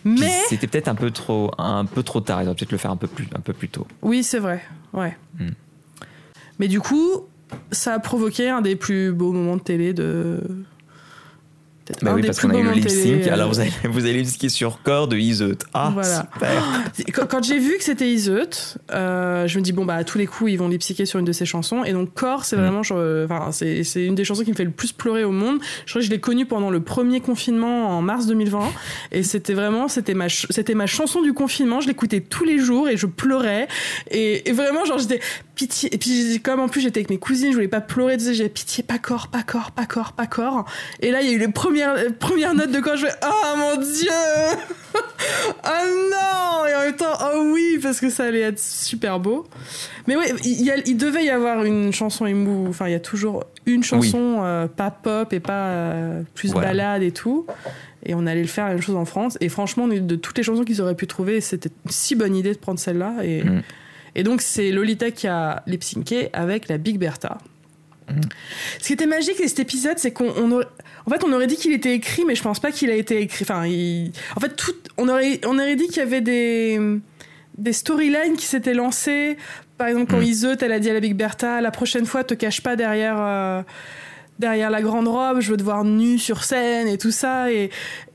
mais 0.05 0.31
C'était 0.49 0.67
peut-être 0.67 0.87
un 0.87 0.95
peu 0.95 1.11
trop, 1.11 1.51
un 1.57 1.85
peu 1.85 2.03
trop 2.03 2.21
tard. 2.21 2.41
Ils 2.41 2.45
auraient 2.45 2.55
peut-être 2.55 2.71
le 2.71 2.77
faire 2.77 2.91
un 2.91 2.97
peu 2.97 3.07
plus, 3.07 3.27
un 3.35 3.39
peu 3.39 3.53
plus 3.53 3.69
tôt. 3.69 3.87
Oui, 4.01 4.23
c'est 4.23 4.39
vrai. 4.39 4.61
Ouais. 4.93 5.17
Mm. 5.39 5.49
Mais 6.59 6.67
du 6.67 6.79
coup, 6.79 7.25
ça 7.71 7.93
a 7.93 7.99
provoqué 7.99 8.49
un 8.49 8.61
des 8.61 8.75
plus 8.75 9.11
beaux 9.11 9.31
moments 9.31 9.57
de 9.57 9.61
télé 9.61 9.93
de. 9.93 10.41
Peut-être 11.93 12.03
Bah 12.03 12.11
un 12.11 12.15
oui, 12.15 12.21
des 12.21 12.27
parce 12.27 12.39
qu'on 12.39 12.49
a 12.49 12.57
eu 12.57 12.63
le 12.63 12.71
lip 12.71 12.89
sync. 12.89 13.27
euh, 13.27 13.33
Alors 13.33 13.49
vous 13.49 13.59
allez, 13.59 13.71
vous 13.89 14.05
allez 14.05 14.23
sur 14.49 14.81
corps 14.83 15.07
de 15.07 15.17
Iseut. 15.17 15.57
Ah, 15.73 15.91
Voilà. 15.93 16.27
super. 16.33 16.83
Quand, 17.13 17.27
quand 17.27 17.43
j'ai 17.43 17.59
vu 17.59 17.77
que 17.77 17.83
c'était 17.83 18.09
Iseut, 18.09 18.49
euh, 18.91 19.47
je 19.47 19.57
me 19.59 19.63
dis 19.63 19.71
bon 19.73 19.85
bah 19.85 19.95
à 19.95 20.03
tous 20.03 20.17
les 20.17 20.25
coups 20.27 20.51
ils 20.51 20.57
vont 20.57 20.67
lip 20.67 20.81
sur 20.83 21.19
une 21.19 21.25
de 21.25 21.31
ses 21.31 21.45
chansons 21.45 21.83
et 21.83 21.93
donc 21.93 22.13
Corps 22.13 22.45
c'est 22.45 22.55
Mm. 22.57 22.59
vraiment 22.59 22.83
je- 22.83 23.25
enfin 23.25 23.51
c'est 23.51 23.83
c'est 23.83 24.05
une 24.05 24.15
des 24.15 24.23
chansons 24.25 24.43
qui 24.43 24.51
me 24.51 24.55
fait 24.55 24.63
le 24.65 24.71
plus 24.71 24.91
pleurer 24.91 25.23
au 25.23 25.31
monde. 25.31 25.59
Je 25.85 25.91
crois 25.91 26.01
que 26.01 26.05
je 26.05 26.11
l'ai 26.11 26.19
connue 26.19 26.45
pendant 26.45 26.69
le 26.69 26.81
premier 26.81 27.19
confinement 27.21 27.89
en 27.97 28.01
mars 28.01 28.25
2020 28.27 28.59
et 29.11 29.23
c'était 29.23 29.53
vraiment 29.53 29.87
c'était 29.87 30.13
ma 30.13 30.29
ch- 30.29 30.47
c'était 30.49 30.73
ma 30.75 30.85
chanson 30.87 31.21
du 31.21 31.33
confinement. 31.33 31.81
Je 31.81 31.87
l'écoutais 31.87 32.21
tous 32.21 32.43
les 32.43 32.59
jours 32.59 32.89
et 32.89 32.97
je 32.97 33.05
pleurais 33.05 33.67
et, 34.11 34.49
et 34.49 34.51
vraiment 34.53 34.85
genre 34.85 34.97
j'étais 34.99 35.19
pitié 35.55 35.93
et 35.93 35.97
puis 35.97 36.39
comme 36.43 36.59
en 36.59 36.67
plus 36.67 36.81
j'étais 36.81 36.99
avec 36.99 37.09
mes 37.09 37.17
cousines 37.19 37.49
je 37.51 37.55
voulais 37.55 37.67
pas 37.67 37.81
pleurer 37.81 38.17
tu 38.17 38.23
sais 38.25 38.33
j'ai 38.33 38.49
pitié 38.49 38.83
pas 38.83 38.97
corps 38.97 39.27
pas 39.27 39.43
corps 39.43 39.71
pas 39.71 39.85
corps 39.85 40.13
pas 40.13 40.25
corps 40.27 40.65
et 40.99 41.11
là 41.11 41.21
il 41.21 41.27
y 41.27 41.29
a 41.31 41.33
eu 41.33 41.37
les 41.39 41.47
premières 41.83 42.03
les 42.03 42.09
premières 42.13 42.53
notes 42.55 42.71
de 42.71 42.79
corps 42.79 42.95
je 42.97 43.05
fais 43.07 43.13
oh 43.25 43.57
mon 43.57 43.75
dieu 43.77 44.09
ah 45.63 45.83
non 45.85 46.65
Et 46.67 46.75
en 46.75 46.79
même 46.81 46.95
temps, 46.95 47.13
oh 47.33 47.49
oui, 47.53 47.79
parce 47.81 47.99
que 47.99 48.09
ça 48.09 48.25
allait 48.25 48.41
être 48.41 48.59
super 48.59 49.19
beau. 49.19 49.47
Mais 50.07 50.15
ouais, 50.15 50.33
il, 50.43 50.61
y 50.63 50.71
a- 50.71 50.77
il 50.85 50.97
devait 50.97 51.25
y 51.25 51.29
avoir 51.29 51.63
une 51.63 51.91
chanson 51.93 52.25
émou. 52.25 52.67
Enfin, 52.69 52.87
il 52.87 52.91
y 52.91 52.95
a 52.95 52.99
toujours 52.99 53.43
une 53.65 53.83
chanson 53.83 54.41
euh, 54.43 54.67
pas 54.67 54.91
pop 54.91 55.31
et 55.33 55.39
pas 55.39 55.67
euh, 55.69 56.21
plus 56.35 56.51
Voilà. 56.51 56.69
balade 56.69 57.03
et 57.03 57.11
tout. 57.11 57.45
Et 58.05 58.13
on 58.15 58.27
allait 58.27 58.41
le 58.41 58.47
faire 58.47 58.65
la 58.65 58.71
même 58.73 58.81
chose 58.81 58.95
en 58.95 59.05
France. 59.05 59.37
Et 59.41 59.49
franchement, 59.49 59.87
de, 59.87 60.15
toutes 60.15 60.37
les 60.37 60.43
chansons 60.43 60.63
qu'ils 60.63 60.81
auraient 60.81 60.95
pu 60.95 61.07
trouver, 61.07 61.41
c'était 61.41 61.69
une 61.85 61.91
si 61.91 62.15
bonne 62.15 62.35
idée 62.35 62.53
de 62.53 62.59
prendre 62.59 62.79
celle-là. 62.79 63.15
Et, 63.23 63.43
Mm. 63.43 63.61
et 64.15 64.23
donc, 64.23 64.41
c'est 64.41 64.71
Lolita 64.71 65.11
qui 65.11 65.27
a 65.27 65.63
lip 65.67 65.83
avec 66.33 66.67
la 66.67 66.77
Big 66.77 66.97
Bertha. 66.99 67.37
Mm. 68.09 68.19
Ce 68.81 68.87
qui 68.87 68.93
était 68.93 69.05
magique 69.07 69.41
de 69.41 69.47
cet 69.47 69.59
épisode, 69.59 69.97
c'est 69.97 70.11
qu'on 70.11 70.31
on 70.37 70.51
aurait- 70.51 70.67
en 71.05 71.09
fait, 71.11 71.23
on 71.25 71.33
aurait 71.33 71.47
dit 71.47 71.55
qu'il 71.57 71.73
était 71.73 71.93
écrit, 71.93 72.23
mais 72.25 72.35
je 72.35 72.41
pense 72.43 72.59
pas 72.59 72.71
qu'il 72.71 72.89
a 72.89 72.95
été 72.95 73.19
écrit. 73.21 73.43
Enfin, 73.43 73.65
il- 73.65 74.11
en 74.35 74.39
fait, 74.39 74.55
tout, 74.55 74.73
on 74.97 75.09
aurait, 75.09 75.39
on 75.45 75.57
aurait 75.59 75.75
dit 75.75 75.87
qu'il 75.87 75.97
y 75.97 76.01
avait 76.01 76.21
des, 76.21 76.79
des 77.57 77.73
storylines 77.73 78.35
qui 78.37 78.45
s'étaient 78.45 78.73
lancées. 78.73 79.37
Par 79.77 79.87
exemple, 79.87 80.11
quand 80.11 80.19
Mm. 80.19 80.23
Iseut, 80.23 80.57
elle 80.61 80.71
a 80.71 80.79
dit 80.79 80.89
à 80.89 80.93
la 80.93 80.99
Big 80.99 81.15
Bertha, 81.15 81.59
la 81.61 81.71
prochaine 81.71 82.05
fois, 82.05 82.23
te 82.23 82.33
cache 82.35 82.61
pas 82.61 82.75
derrière, 82.75 83.17
euh, 83.19 83.61
derrière 84.39 84.69
la 84.69 84.81
grande 84.81 85.07
robe, 85.07 85.39
je 85.39 85.51
veux 85.51 85.57
te 85.57 85.63
voir 85.63 85.83
nue 85.83 86.17
sur 86.17 86.43
scène 86.43 86.87
et 86.87 86.97
tout 86.97 87.11
ça. 87.11 87.51
Et, 87.51 87.69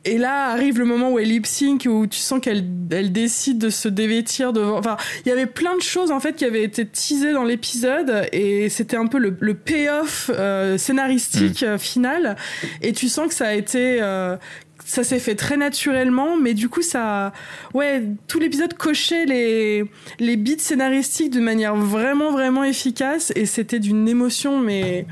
et 0.05 0.19
là 0.19 0.47
arrive 0.51 0.79
le 0.79 0.85
moment 0.85 1.11
où 1.13 1.19
elle 1.19 1.29
lip 1.29 1.47
sync, 1.47 1.87
où 1.89 2.07
tu 2.07 2.19
sens 2.19 2.41
qu'elle 2.41 2.65
elle 2.91 3.13
décide 3.13 3.59
de 3.59 3.71
se 3.71 3.89
dévêtir 3.89 4.53
devant. 4.53 4.79
Enfin, 4.79 4.97
il 5.25 5.29
y 5.29 5.33
avait 5.33 5.47
plein 5.47 5.77
de 5.77 5.83
choses 5.83 6.11
en 6.11 6.21
fait 6.21 6.35
qui 6.35 6.45
avaient 6.45 6.65
été 6.65 6.87
teasées 6.87 7.33
dans 7.33 7.45
l'épisode 7.45 8.27
et 8.33 8.69
c'était 8.69 8.97
un 8.97 9.07
peu 9.07 9.19
le, 9.19 9.37
le 9.39 9.55
payoff 9.55 10.31
euh, 10.35 10.79
scénaristique 10.79 11.63
euh, 11.63 11.79
final. 11.79 12.37
Et 12.83 12.93
tu 12.93 13.09
sens 13.09 13.29
que 13.29 13.35
ça 13.35 13.49
a 13.49 13.55
été. 13.55 13.99
euh, 14.01 14.37
ça 14.85 15.05
s'est 15.05 15.19
fait 15.19 15.35
très 15.35 15.59
naturellement, 15.59 16.37
mais 16.41 16.55
du 16.55 16.71
coup, 16.71 16.81
ça. 16.81 17.33
Ouais, 17.75 18.03
tout 18.27 18.39
l'épisode 18.39 18.73
cochait 18.73 19.27
les, 19.27 19.85
les 20.19 20.37
beats 20.37 20.59
scénaristiques 20.59 21.31
de 21.31 21.41
manière 21.41 21.77
vraiment, 21.77 22.31
vraiment 22.33 22.65
efficace 22.65 23.33
et 23.37 23.45
c'était 23.45 23.81
d'une 23.81 24.09
émotion, 24.09 24.61
mais. 24.61 25.07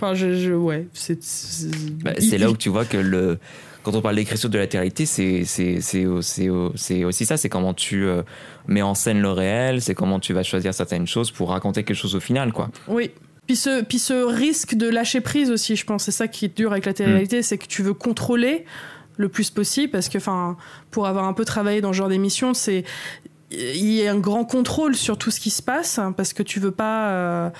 Enfin, 0.00 0.14
je. 0.14 0.34
je- 0.34 0.52
ouais, 0.52 0.86
c'est. 0.92 1.22
C'est 1.22 1.68
Bah, 2.02 2.12
c'est 2.18 2.38
là 2.38 2.50
où 2.50 2.56
tu 2.56 2.68
vois 2.70 2.84
que 2.84 2.96
le, 2.96 3.38
quand 3.82 3.94
on 3.94 4.00
parle 4.00 4.16
d'écriture 4.16 4.48
de 4.50 4.58
la 4.58 4.66
télé, 4.66 4.90
c'est 5.06 6.04
aussi 7.04 7.24
ça, 7.26 7.36
c'est 7.36 7.48
comment 7.48 7.74
tu 7.74 8.04
euh, 8.04 8.22
mets 8.66 8.82
en 8.82 8.94
scène 8.94 9.20
le 9.20 9.30
réel, 9.30 9.82
c'est 9.82 9.94
comment 9.94 10.20
tu 10.20 10.32
vas 10.32 10.42
choisir 10.42 10.74
certaines 10.74 11.06
choses 11.06 11.30
pour 11.30 11.50
raconter 11.50 11.84
quelque 11.84 11.96
chose 11.96 12.14
au 12.14 12.20
final, 12.20 12.52
quoi. 12.52 12.70
Oui. 12.88 13.10
Puis 13.46 13.56
ce, 13.56 13.82
puis 13.82 13.98
ce 13.98 14.12
risque 14.14 14.74
de 14.74 14.88
lâcher 14.88 15.20
prise 15.20 15.50
aussi, 15.50 15.74
je 15.76 15.84
pense, 15.84 16.04
c'est 16.04 16.12
ça 16.12 16.28
qui 16.28 16.44
est 16.44 16.56
dur 16.56 16.70
avec 16.72 16.86
la 16.86 16.92
télé-réalité, 16.94 17.42
c'est 17.42 17.58
que 17.58 17.66
tu 17.66 17.82
veux 17.82 17.94
contrôler 17.94 18.64
le 19.16 19.28
plus 19.28 19.50
possible, 19.50 19.90
parce 19.90 20.08
que, 20.08 20.18
enfin, 20.18 20.56
pour 20.90 21.06
avoir 21.06 21.24
un 21.24 21.32
peu 21.32 21.44
travaillé 21.44 21.80
dans 21.80 21.92
ce 21.92 21.98
genre 21.98 22.08
d'émission, 22.08 22.54
c'est 22.54 22.84
il 23.52 23.84
y 23.92 24.06
a 24.06 24.12
un 24.12 24.18
grand 24.18 24.44
contrôle 24.44 24.94
sur 24.94 25.18
tout 25.18 25.32
ce 25.32 25.40
qui 25.40 25.50
se 25.50 25.62
passe, 25.62 25.98
hein, 25.98 26.12
parce 26.12 26.32
que 26.32 26.44
tu 26.44 26.60
veux 26.60 26.70
pas 26.70 27.08
euh, 27.10 27.50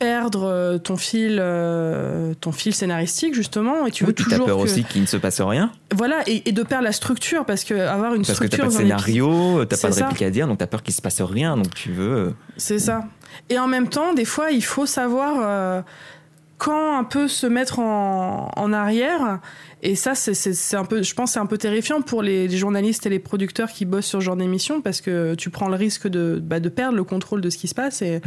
perdre 0.00 0.44
euh, 0.48 0.78
ton 0.78 0.96
fil, 0.96 1.38
euh, 1.40 2.34
ton 2.40 2.50
fil 2.50 2.74
scénaristique 2.74 3.34
justement, 3.34 3.86
et 3.86 3.90
tu 3.92 4.02
veux 4.04 4.08
Oui, 4.08 4.14
t'as 4.16 4.24
toujours 4.24 4.46
peur 4.46 4.56
que- 4.56 4.62
aussi 4.62 4.82
qu'il 4.82 5.02
ne 5.02 5.06
se 5.06 5.16
passe 5.18 5.40
rien, 5.40 5.70
voilà, 5.94 6.22
et, 6.26 6.48
et 6.48 6.52
de 6.52 6.62
perdre 6.64 6.84
la 6.84 6.92
structure, 6.92 7.44
parce 7.44 7.62
que 7.62 7.74
avoir 7.74 8.14
une 8.14 8.24
parce 8.24 8.40
que 8.40 8.46
t'as 8.46 8.56
structure 8.56 8.64
pas 8.64 8.70
de 8.72 8.88
scénario, 8.88 9.64
t'as 9.66 9.76
pas 9.76 9.88
de 9.90 9.94
ça. 9.94 10.06
réplique 10.06 10.22
à 10.22 10.30
dire, 10.30 10.48
donc 10.48 10.58
t'as 10.58 10.66
peur 10.66 10.82
qu'il 10.82 10.94
se 10.94 11.02
passe 11.02 11.20
rien, 11.20 11.56
donc 11.56 11.72
tu 11.74 11.92
veux. 11.92 12.12
euh, 12.16 12.30
C'est 12.56 12.78
ça. 12.80 13.04
Et 13.50 13.58
en 13.58 13.68
même 13.68 13.88
temps, 13.88 14.12
des 14.14 14.24
fois, 14.24 14.50
il 14.50 14.64
faut 14.64 14.86
savoir 14.86 15.34
euh, 15.38 15.82
quand 16.58 16.98
un 16.98 17.04
peu 17.04 17.28
se 17.28 17.46
mettre 17.46 17.78
en, 17.78 18.50
en 18.56 18.72
arrière. 18.72 19.38
Et 19.82 19.94
ça, 19.94 20.14
c'est- 20.14 20.34
c'est 20.34 20.52
c'est 20.52 20.76
un 20.76 20.84
peu, 20.84 21.02
je 21.02 21.14
pense, 21.14 21.30
que 21.30 21.34
c'est 21.34 21.40
un 21.40 21.46
peu 21.46 21.56
terrifiant 21.58 22.02
pour 22.02 22.22
les, 22.22 22.48
les 22.48 22.56
journalistes 22.58 23.06
et 23.06 23.08
les 23.08 23.18
producteurs 23.18 23.70
qui 23.70 23.84
bossent 23.86 24.06
sur 24.06 24.20
ce 24.20 24.24
genre 24.24 24.36
d'émission 24.36 24.80
parce 24.82 25.00
que 25.00 25.34
tu 25.34 25.48
prends 25.50 25.68
le 25.68 25.76
risque 25.76 26.06
de, 26.06 26.38
bah, 26.42 26.60
de 26.60 26.68
perdre 26.68 26.96
le 26.96 27.04
contrôle 27.04 27.40
de 27.40 27.48
ce 27.48 27.56
qui 27.56 27.66
se 27.68 27.74
passe. 27.74 28.02
Et, 28.02 28.20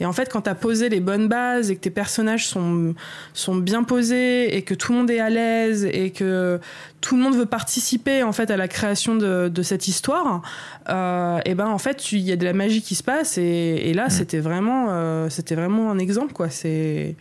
et 0.00 0.06
en 0.06 0.12
fait, 0.12 0.28
quand 0.30 0.42
tu 0.42 0.50
as 0.50 0.54
posé 0.54 0.88
les 0.88 1.00
bonnes 1.00 1.26
bases 1.28 1.70
et 1.70 1.76
que 1.76 1.80
tes 1.80 1.90
personnages 1.90 2.46
sont, 2.46 2.94
sont 3.34 3.56
bien 3.56 3.82
posés 3.82 4.56
et 4.56 4.62
que 4.62 4.74
tout 4.74 4.92
le 4.92 4.98
monde 4.98 5.10
est 5.10 5.18
à 5.20 5.28
l'aise 5.30 5.84
et 5.84 6.10
que 6.10 6.60
tout 7.00 7.16
le 7.16 7.22
monde 7.22 7.34
veut 7.34 7.46
participer 7.46 8.22
en 8.22 8.32
fait 8.32 8.50
à 8.52 8.56
la 8.56 8.68
création 8.68 9.16
de, 9.16 9.48
de 9.48 9.62
cette 9.64 9.88
histoire, 9.88 10.40
euh, 10.88 11.40
et 11.44 11.56
ben 11.56 11.66
en 11.66 11.78
fait 11.78 12.12
il 12.12 12.20
y 12.20 12.30
a 12.30 12.36
de 12.36 12.44
la 12.44 12.52
magie 12.52 12.80
qui 12.80 12.94
se 12.94 13.02
passe 13.02 13.38
et, 13.38 13.42
et 13.42 13.92
là 13.92 14.08
c'était 14.08 14.38
vraiment 14.38 14.86
euh, 14.90 15.28
c'était 15.28 15.56
vraiment 15.56 15.90
un 15.90 15.98
exemple 15.98 16.32
quoi. 16.32 16.48
C'est 16.48 17.16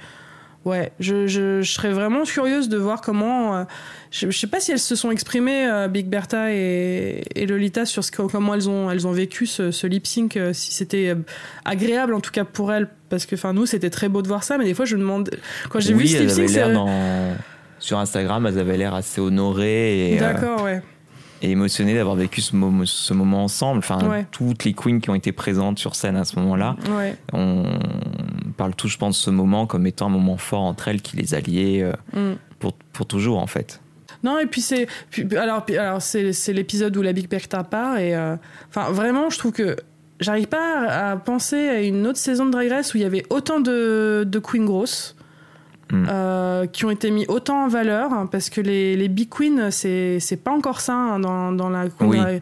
Ouais, 0.63 0.91
je, 0.99 1.25
je, 1.25 1.61
je, 1.63 1.71
serais 1.71 1.91
vraiment 1.91 2.23
curieuse 2.23 2.69
de 2.69 2.77
voir 2.77 3.01
comment. 3.01 3.55
Euh, 3.55 3.63
je, 4.11 4.29
je, 4.29 4.37
sais 4.37 4.45
pas 4.45 4.59
si 4.59 4.71
elles 4.71 4.79
se 4.79 4.95
sont 4.95 5.09
exprimées, 5.09 5.67
euh, 5.67 5.87
Big 5.87 6.07
Bertha 6.07 6.53
et, 6.53 7.23
et, 7.33 7.47
Lolita, 7.47 7.85
sur 7.85 8.03
ce 8.03 8.11
que, 8.11 8.21
comment 8.21 8.53
elles 8.53 8.69
ont, 8.69 8.91
elles 8.91 9.07
ont 9.07 9.11
vécu 9.11 9.47
ce, 9.47 9.71
ce 9.71 9.87
lip 9.87 10.05
sync, 10.05 10.37
euh, 10.37 10.53
si 10.53 10.71
c'était 10.71 11.15
agréable 11.65 12.13
en 12.13 12.19
tout 12.19 12.29
cas 12.29 12.43
pour 12.43 12.71
elles, 12.71 12.87
parce 13.09 13.25
que 13.25 13.33
enfin 13.33 13.53
nous 13.53 13.65
c'était 13.65 13.89
très 13.89 14.07
beau 14.07 14.21
de 14.21 14.27
voir 14.27 14.43
ça, 14.43 14.59
mais 14.59 14.65
des 14.65 14.75
fois 14.75 14.85
je 14.85 14.95
me 14.95 15.01
demande 15.01 15.31
quand 15.69 15.79
j'ai 15.79 15.95
oui, 15.95 16.03
vu 16.03 16.29
ce 16.29 16.41
lip 16.41 16.49
sync, 16.49 16.73
dans... 16.73 16.87
sur 17.79 17.97
Instagram, 17.97 18.45
elles 18.45 18.59
avaient 18.59 18.77
l'air 18.77 18.93
assez 18.93 19.19
honorées. 19.19 20.17
D'accord, 20.19 20.61
ouais 20.61 20.83
et 21.41 21.51
émotionné 21.51 21.95
d'avoir 21.95 22.15
vécu 22.15 22.41
ce, 22.41 22.55
moment, 22.55 22.85
ce 22.85 23.13
moment 23.13 23.43
ensemble. 23.43 23.79
Enfin, 23.79 24.07
ouais. 24.07 24.25
toutes 24.31 24.63
les 24.63 24.73
queens 24.73 24.99
qui 24.99 25.09
ont 25.09 25.15
été 25.15 25.31
présentes 25.31 25.79
sur 25.79 25.95
scène 25.95 26.15
à 26.15 26.25
ce 26.25 26.37
moment-là, 26.39 26.75
ouais. 26.97 27.15
on 27.33 27.63
parle 28.57 28.75
tous, 28.75 28.87
je 28.87 28.97
pense, 28.97 29.17
ce 29.17 29.29
moment 29.29 29.65
comme 29.65 29.87
étant 29.87 30.07
un 30.07 30.09
moment 30.09 30.37
fort 30.37 30.61
entre 30.61 30.87
elles 30.87 31.01
qui 31.01 31.17
les 31.17 31.33
alliait 31.33 31.81
euh, 31.81 31.93
mm. 32.13 32.35
pour, 32.59 32.73
pour 32.73 33.05
toujours, 33.05 33.39
en 33.39 33.47
fait. 33.47 33.81
Non, 34.23 34.37
et 34.39 34.45
puis 34.45 34.61
c'est. 34.61 34.87
Alors, 35.35 35.65
alors 35.69 36.01
c'est 36.01 36.53
l'épisode 36.53 36.95
où 36.95 37.01
la 37.01 37.13
Big 37.13 37.29
Bertha 37.29 37.63
part, 37.63 37.97
et. 37.97 38.15
Euh, 38.15 38.35
enfin, 38.69 38.91
vraiment, 38.91 39.29
je 39.29 39.37
trouve 39.37 39.51
que. 39.51 39.75
J'arrive 40.19 40.45
pas 40.45 40.87
à 40.87 41.17
penser 41.17 41.67
à 41.67 41.81
une 41.81 42.05
autre 42.05 42.19
saison 42.19 42.45
de 42.45 42.51
Drag 42.51 42.69
Race 42.69 42.93
où 42.93 42.97
il 42.97 43.01
y 43.01 43.07
avait 43.07 43.25
autant 43.31 43.59
de, 43.59 44.23
de 44.23 44.37
queens 44.37 44.65
grosses. 44.65 45.15
Mm. 45.91 46.07
Euh, 46.09 46.65
qui 46.67 46.85
ont 46.85 46.89
été 46.89 47.11
mis 47.11 47.25
autant 47.27 47.65
en 47.65 47.67
valeur 47.67 48.13
hein, 48.13 48.25
parce 48.31 48.49
que 48.49 48.61
les, 48.61 48.95
les 48.95 49.09
big 49.09 49.27
queens 49.29 49.71
c'est 49.71 50.21
c'est 50.21 50.37
pas 50.37 50.51
encore 50.51 50.79
ça 50.79 50.93
hein, 50.93 51.19
dans, 51.19 51.51
dans 51.51 51.69
la 51.69 51.85
oui. 51.99 52.17
euh, 52.17 52.39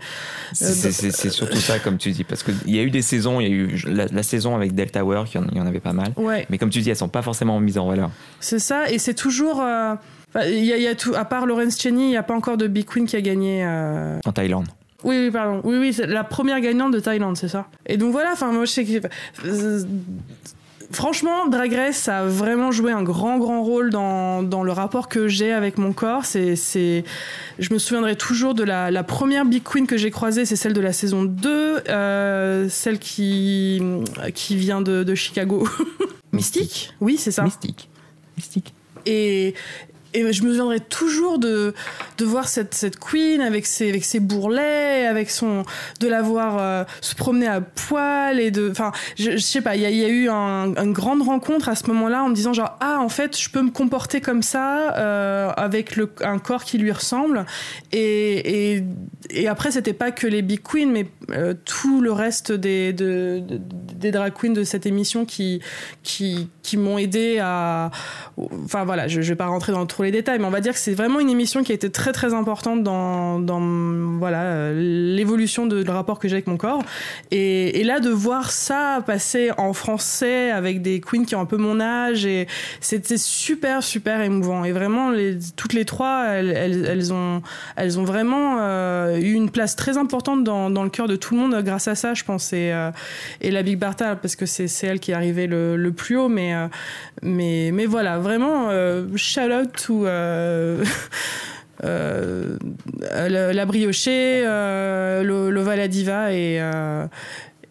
c'est 0.53 1.31
surtout 1.31 1.57
ça 1.57 1.79
comme 1.79 1.97
tu 1.97 2.11
dis 2.11 2.23
parce 2.23 2.43
qu'il 2.43 2.53
y 2.67 2.77
a 2.77 2.83
eu 2.83 2.91
des 2.91 3.01
saisons 3.01 3.39
il 3.39 3.47
y 3.47 3.49
a 3.49 3.53
eu 3.53 3.81
la, 3.87 4.05
la 4.05 4.21
saison 4.23 4.55
avec 4.55 4.75
Delta 4.75 4.99
Tower 4.99 5.23
il 5.33 5.41
y, 5.53 5.57
y 5.57 5.61
en 5.61 5.65
avait 5.65 5.79
pas 5.79 5.93
mal 5.93 6.13
ouais. 6.17 6.45
mais 6.51 6.59
comme 6.59 6.69
tu 6.69 6.81
dis 6.81 6.91
elles 6.91 6.95
sont 6.95 7.09
pas 7.09 7.23
forcément 7.23 7.59
mises 7.59 7.79
en 7.79 7.87
valeur 7.87 8.11
c'est 8.39 8.59
ça 8.59 8.87
et 8.91 8.99
c'est 8.99 9.15
toujours 9.15 9.61
euh, 9.63 9.95
il 10.45 10.65
y, 10.65 10.73
a, 10.73 10.77
y 10.77 10.87
a 10.87 10.93
tout 10.93 11.15
à 11.15 11.25
part 11.25 11.47
Lawrence 11.47 11.79
Cheney 11.81 12.09
il 12.09 12.11
y 12.11 12.17
a 12.17 12.23
pas 12.23 12.35
encore 12.35 12.57
de 12.57 12.67
big 12.67 12.85
queen 12.85 13.07
qui 13.07 13.15
a 13.15 13.21
gagné 13.21 13.65
euh, 13.65 14.19
en 14.25 14.31
Thaïlande 14.31 14.67
oui, 15.05 15.15
oui, 15.17 15.31
pardon. 15.31 15.61
Oui, 15.63 15.77
oui, 15.77 15.93
c'est 15.93 16.07
la 16.07 16.25
première 16.25 16.59
gagnante 16.59 16.91
de 16.91 16.99
Thaïlande, 16.99 17.37
c'est 17.37 17.47
ça. 17.47 17.67
Et 17.85 17.95
donc 17.95 18.11
voilà, 18.11 18.31
enfin, 18.33 18.51
moi, 18.51 18.65
je 18.65 18.71
sais 18.71 18.83
que 18.83 19.07
franchement, 20.91 21.47
Drag 21.47 21.73
Race 21.73 22.07
a 22.07 22.25
vraiment 22.25 22.71
joué 22.71 22.91
un 22.91 23.03
grand, 23.03 23.37
grand 23.37 23.63
rôle 23.63 23.89
dans, 23.89 24.43
dans 24.43 24.63
le 24.63 24.71
rapport 24.71 25.07
que 25.07 25.27
j'ai 25.27 25.51
avec 25.53 25.77
mon 25.77 25.93
corps. 25.93 26.25
C'est, 26.25 26.55
c'est, 26.55 27.03
je 27.57 27.73
me 27.73 27.79
souviendrai 27.79 28.15
toujours 28.15 28.53
de 28.53 28.63
la, 28.63 28.91
la 28.91 29.03
première 29.03 29.45
Big 29.45 29.63
Queen 29.63 29.87
que 29.87 29.97
j'ai 29.97 30.11
croisée, 30.11 30.45
c'est 30.45 30.55
celle 30.55 30.73
de 30.73 30.81
la 30.81 30.93
saison 30.93 31.23
2, 31.23 31.83
euh, 31.89 32.69
celle 32.69 32.99
qui, 32.99 33.81
qui 34.33 34.55
vient 34.55 34.81
de, 34.81 35.03
de 35.03 35.15
Chicago. 35.15 35.67
Mystique. 36.33 36.93
Oui, 37.01 37.17
c'est 37.17 37.31
ça. 37.31 37.43
Mystique. 37.43 37.89
Mystique. 38.37 38.73
Et, 39.05 39.55
et 40.13 40.33
je 40.33 40.43
me 40.43 40.49
souviendrai 40.49 40.79
toujours 40.79 41.39
de, 41.39 41.73
de 42.17 42.25
voir 42.25 42.47
cette, 42.47 42.73
cette 42.73 42.99
queen 42.99 43.41
avec 43.41 43.65
ses, 43.65 43.89
avec 43.89 44.03
ses 44.03 44.19
bourrelets, 44.19 45.05
avec 45.05 45.29
son, 45.29 45.63
de 45.99 46.07
la 46.07 46.21
voir 46.21 46.57
euh, 46.57 46.83
se 47.01 47.15
promener 47.15 47.47
à 47.47 47.61
poil 47.61 48.39
et 48.39 48.51
de, 48.51 48.69
enfin, 48.69 48.91
je, 49.17 49.31
je 49.31 49.37
sais 49.37 49.61
pas, 49.61 49.75
il 49.75 49.81
y 49.81 49.85
a, 49.85 49.89
y 49.89 50.03
a, 50.03 50.09
eu 50.09 50.29
un, 50.29 50.75
une 50.75 50.93
grande 50.93 51.21
rencontre 51.21 51.69
à 51.69 51.75
ce 51.75 51.87
moment-là 51.87 52.23
en 52.23 52.29
me 52.29 52.35
disant 52.35 52.53
genre, 52.53 52.77
ah, 52.79 52.99
en 52.99 53.09
fait, 53.09 53.37
je 53.37 53.49
peux 53.49 53.61
me 53.61 53.71
comporter 53.71 54.21
comme 54.21 54.41
ça, 54.41 54.95
euh, 54.97 55.51
avec 55.55 55.95
le, 55.95 56.11
un 56.21 56.39
corps 56.39 56.63
qui 56.63 56.77
lui 56.77 56.91
ressemble. 56.91 57.45
Et, 57.91 58.75
et, 58.75 58.83
et 59.29 59.47
après, 59.47 59.71
c'était 59.71 59.93
pas 59.93 60.11
que 60.11 60.27
les 60.27 60.41
big 60.41 60.61
queens, 60.61 60.91
mais 60.91 61.07
euh, 61.31 61.53
tout 61.65 62.01
le 62.01 62.11
reste 62.11 62.51
des, 62.51 62.93
de, 62.93 63.41
de, 63.47 63.59
des 63.95 64.11
drag 64.11 64.33
queens 64.33 64.53
de 64.53 64.63
cette 64.63 64.85
émission 64.85 65.25
qui, 65.25 65.61
qui, 66.03 66.49
qui 66.69 66.77
m'ont 66.77 66.99
aidé 66.99 67.39
à, 67.41 67.89
enfin 68.63 68.85
voilà, 68.85 69.07
je, 69.07 69.21
je 69.21 69.29
vais 69.29 69.35
pas 69.35 69.47
rentrer 69.47 69.71
dans 69.71 69.85
trop 69.87 70.03
les 70.03 70.11
détails, 70.11 70.37
mais 70.37 70.45
on 70.45 70.51
va 70.51 70.61
dire 70.61 70.73
que 70.73 70.79
c'est 70.79 70.93
vraiment 70.93 71.19
une 71.19 71.29
émission 71.29 71.63
qui 71.63 71.71
a 71.71 71.75
été 71.75 71.89
très 71.89 72.11
très 72.11 72.33
importante 72.33 72.83
dans, 72.83 73.39
dans 73.39 73.59
voilà 74.19 74.71
l'évolution 74.71 75.65
de, 75.65 75.81
de 75.81 75.91
rapport 75.91 76.19
que 76.19 76.27
j'ai 76.27 76.35
avec 76.35 76.47
mon 76.47 76.57
corps. 76.57 76.83
Et, 77.31 77.83
là, 77.83 77.99
de 77.99 78.09
voir 78.09 78.51
ça 78.51 79.03
passer 79.05 79.49
en 79.57 79.73
français 79.73 80.51
avec 80.51 80.83
des 80.83 81.01
queens 81.01 81.25
qui 81.25 81.35
ont 81.35 81.41
un 81.41 81.45
peu 81.45 81.57
mon 81.57 81.79
âge, 81.79 82.25
et 82.25 82.47
c'était 82.81 83.17
super 83.17 83.81
super 83.81 84.21
émouvant. 84.21 84.63
Et 84.63 84.71
vraiment, 84.71 85.11
toutes 85.55 85.73
les 85.73 85.85
trois, 85.85 86.25
elles, 86.27 86.85
elles, 86.87 87.13
ont 87.13 87.41
elles 87.77 87.97
ont 87.99 88.03
vraiment 88.03 88.57
euh, 88.59 89.17
eu 89.17 89.33
une 89.33 89.49
place 89.49 89.75
très 89.75 89.97
importante 89.97 90.43
dans, 90.43 90.69
dans 90.69 90.83
le 90.83 90.91
cœur 90.91 91.07
de 91.07 91.15
tout 91.15 91.33
le 91.33 91.41
monde 91.41 91.63
grâce 91.63 91.87
à 91.87 91.95
ça, 91.95 92.13
je 92.13 92.23
pense. 92.23 92.53
Et, 92.53 92.71
euh, 92.71 92.91
et 93.41 93.49
la 93.49 93.63
Big 93.63 93.79
Bertha, 93.79 94.15
parce 94.15 94.35
que 94.35 94.45
c'est 94.45 94.69
elle 94.83 94.99
qui 94.99 95.11
est 95.11 95.15
arrivée 95.15 95.47
le, 95.47 95.75
le 95.75 95.91
plus 95.91 96.17
haut, 96.17 96.29
mais 96.29 96.53
euh, 96.53 96.58
mais 97.21 97.71
mais 97.73 97.85
voilà, 97.85 98.19
vraiment 98.19 98.69
euh, 98.69 99.07
shout 99.15 99.51
out 99.51 99.71
to 99.85 100.05
euh, 100.05 100.83
euh, 101.83 102.57
la, 103.29 103.53
la 103.53 103.65
briochée, 103.65 104.43
euh, 104.45 105.23
l'Ova 105.23 105.75
la 105.75 105.87
diva 105.87 106.33
et, 106.33 106.61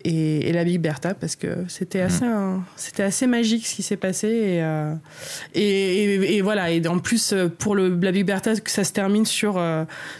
et, 0.04 0.48
et, 0.48 0.52
la 0.52 0.64
Big 0.64 0.80
Bertha 0.80 1.14
parce 1.14 1.36
que 1.36 1.48
c'était 1.68 2.00
assez, 2.00 2.24
mmh. 2.24 2.64
c'était 2.76 3.02
assez 3.02 3.26
magique 3.26 3.66
ce 3.66 3.74
qui 3.74 3.82
s'est 3.82 3.96
passé 3.96 4.28
et, 4.28 5.60
et, 5.60 6.14
et, 6.14 6.36
et, 6.36 6.40
voilà 6.40 6.70
et 6.70 6.86
en 6.86 7.00
plus 7.00 7.34
pour 7.58 7.74
le 7.74 7.98
la 8.00 8.12
Big 8.12 8.24
Bertha 8.24 8.54
que 8.56 8.70
ça 8.70 8.84
se 8.84 8.92
termine 8.92 9.26
sur 9.26 9.60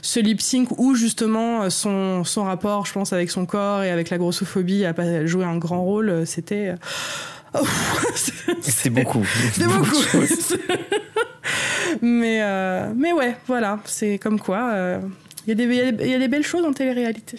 ce 0.03 0.21
lip 0.21 0.41
sync 0.41 0.79
où 0.79 0.95
justement 0.95 1.71
son, 1.71 2.25
son 2.25 2.45
rapport 2.45 2.85
je 2.87 2.93
pense 2.93 3.13
avec 3.13 3.31
son 3.31 3.47
corps 3.47 3.83
et 3.83 3.91
avec 3.91 4.11
la 4.11 4.19
grossophobie 4.19 4.85
a 4.85 5.27
joué 5.27 5.45
un 5.45 5.57
grand 5.57 5.83
rôle 5.83 6.27
c'était 6.27 6.75
Oh, 7.61 8.61
c'est 8.63 8.91
beaucoup. 8.91 9.25
C'est 9.53 9.67
beaucoup. 9.67 9.97
mais, 12.03 12.43
euh, 12.43 12.93
mais 12.95 13.13
ouais, 13.13 13.37
voilà, 13.47 13.81
c'est 13.85 14.19
comme 14.19 14.39
quoi. 14.39 14.71
Il 15.47 15.53
euh, 15.53 15.61
y, 15.65 16.05
y, 16.05 16.09
y, 16.09 16.15
a 16.15 16.19
des 16.19 16.29
belles 16.29 16.45
choses 16.45 16.65
en 16.65 16.73
télé-réalité. 16.73 17.39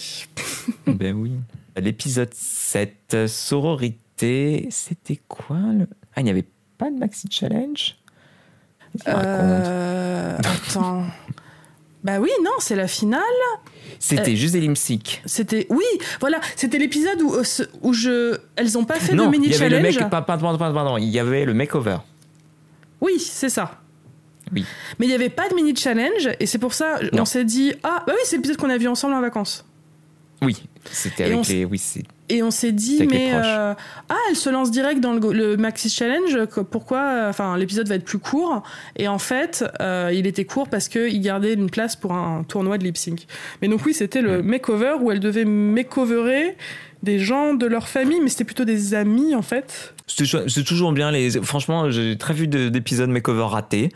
ben 0.88 1.16
oui. 1.16 1.34
L'épisode 1.76 2.34
7, 2.34 3.28
sororité, 3.28 4.68
c'était 4.72 5.20
quoi 5.28 5.60
le... 5.78 5.88
Ah, 6.16 6.22
il 6.22 6.24
n'y 6.24 6.30
avait 6.30 6.48
pas 6.78 6.90
de 6.90 6.98
Maxi 6.98 7.28
Challenge? 7.30 7.96
Euh, 9.08 10.38
Attends. 10.38 11.06
Bah 12.04 12.20
oui, 12.20 12.30
non, 12.44 12.52
c'est 12.60 12.76
la 12.76 12.88
finale. 12.88 13.22
C'était 14.00 14.32
euh, 14.32 14.36
juste 14.36 14.54
des 14.54 14.62
limsic. 14.62 15.22
C'était 15.26 15.68
oui, 15.70 15.84
voilà, 16.22 16.40
c'était 16.56 16.78
l'épisode 16.78 17.22
où 17.22 17.36
où 17.82 17.94
je 17.94 18.38
elles 18.56 18.78
ont 18.78 18.86
pas 18.86 19.00
fait 19.00 19.14
non, 19.14 19.26
de 19.26 19.32
mini 19.32 19.52
challenge. 19.52 19.60
Non, 19.60 19.68
il 19.68 19.72
y 19.72 19.76
avait 19.76 20.00
le 20.00 20.02
make 20.02 20.10
pardon, 20.10 20.58
pardon, 20.58 20.74
pardon, 20.74 20.98
il 20.98 21.10
y 21.10 21.20
avait 21.20 21.44
le 21.44 21.54
makeover. 21.54 21.98
Oui, 23.02 23.20
c'est 23.20 23.50
ça. 23.50 23.82
Oui. 24.54 24.66
Mais 24.98 25.06
il 25.06 25.10
n'y 25.10 25.16
avait 25.16 25.30
pas 25.30 25.50
de 25.50 25.56
mini 25.56 25.76
challenge 25.76 26.30
et 26.40 26.46
c'est 26.46 26.58
pour 26.58 26.74
ça 26.74 27.00
non. 27.14 27.22
on 27.22 27.26
s'est 27.26 27.46
dit 27.46 27.74
ah 27.84 28.04
bah 28.08 28.14
oui 28.16 28.22
c'est 28.26 28.38
l'épisode 28.38 28.58
qu'on 28.58 28.70
a 28.70 28.78
vu 28.78 28.88
ensemble 28.88 29.14
en 29.14 29.22
vacances. 29.22 29.66
Oui, 30.42 30.64
c'était 30.90 31.26
avec 31.26 31.48
les 31.50 31.66
oui 31.66 31.78
c'est 31.78 32.04
et 32.30 32.44
on 32.44 32.52
s'est 32.52 32.72
dit 32.72 33.06
mais 33.10 33.32
euh, 33.34 33.74
ah 34.10 34.16
elle 34.30 34.36
se 34.36 34.50
lance 34.50 34.72
direct 34.72 35.02
dans 35.02 35.14
le, 35.14 35.34
le 35.34 35.58
maxi 35.58 35.90
challenge 35.90 36.46
pourquoi 36.72 37.26
enfin 37.28 37.58
l'épisode 37.58 37.88
va 37.88 37.96
être 37.96 38.06
plus 38.06 38.20
court 38.20 38.64
et 38.96 39.08
en 39.08 39.20
fait 39.20 39.66
euh, 39.82 40.12
il 40.14 40.28
était 40.28 40.46
court 40.46 40.70
parce 40.70 40.88
que 40.88 41.10
il 41.10 41.20
gardait 41.22 41.54
une 41.54 41.70
place 41.70 41.96
pour 41.96 42.14
un, 42.14 42.40
un 42.40 42.44
tournoi 42.44 42.78
de 42.78 42.84
lip 42.84 42.98
sync 42.98 43.26
mais 43.62 43.68
donc 43.68 43.86
oui 43.86 43.94
c'était 43.94 44.22
le 44.22 44.42
makeover 44.44 44.96
où 45.02 45.12
elle 45.12 45.20
devait 45.20 45.46
makeoverer 45.46 46.56
des 47.04 47.20
gens 47.20 47.54
de 47.54 47.66
leur 47.66 47.88
famille 47.88 48.20
mais 48.22 48.30
c'était 48.30 48.44
plutôt 48.44 48.66
des 48.66 48.94
amis 48.94 49.36
en 49.36 49.42
fait 49.42 49.94
c'est 50.08 50.64
toujours 50.64 50.92
bien 50.92 51.12
les 51.12 51.32
franchement 51.42 51.90
j'ai 51.90 52.18
très 52.18 52.34
vu 52.34 52.48
d'épisodes 52.48 53.10
makeover 53.10 53.48
ratés 53.50 53.90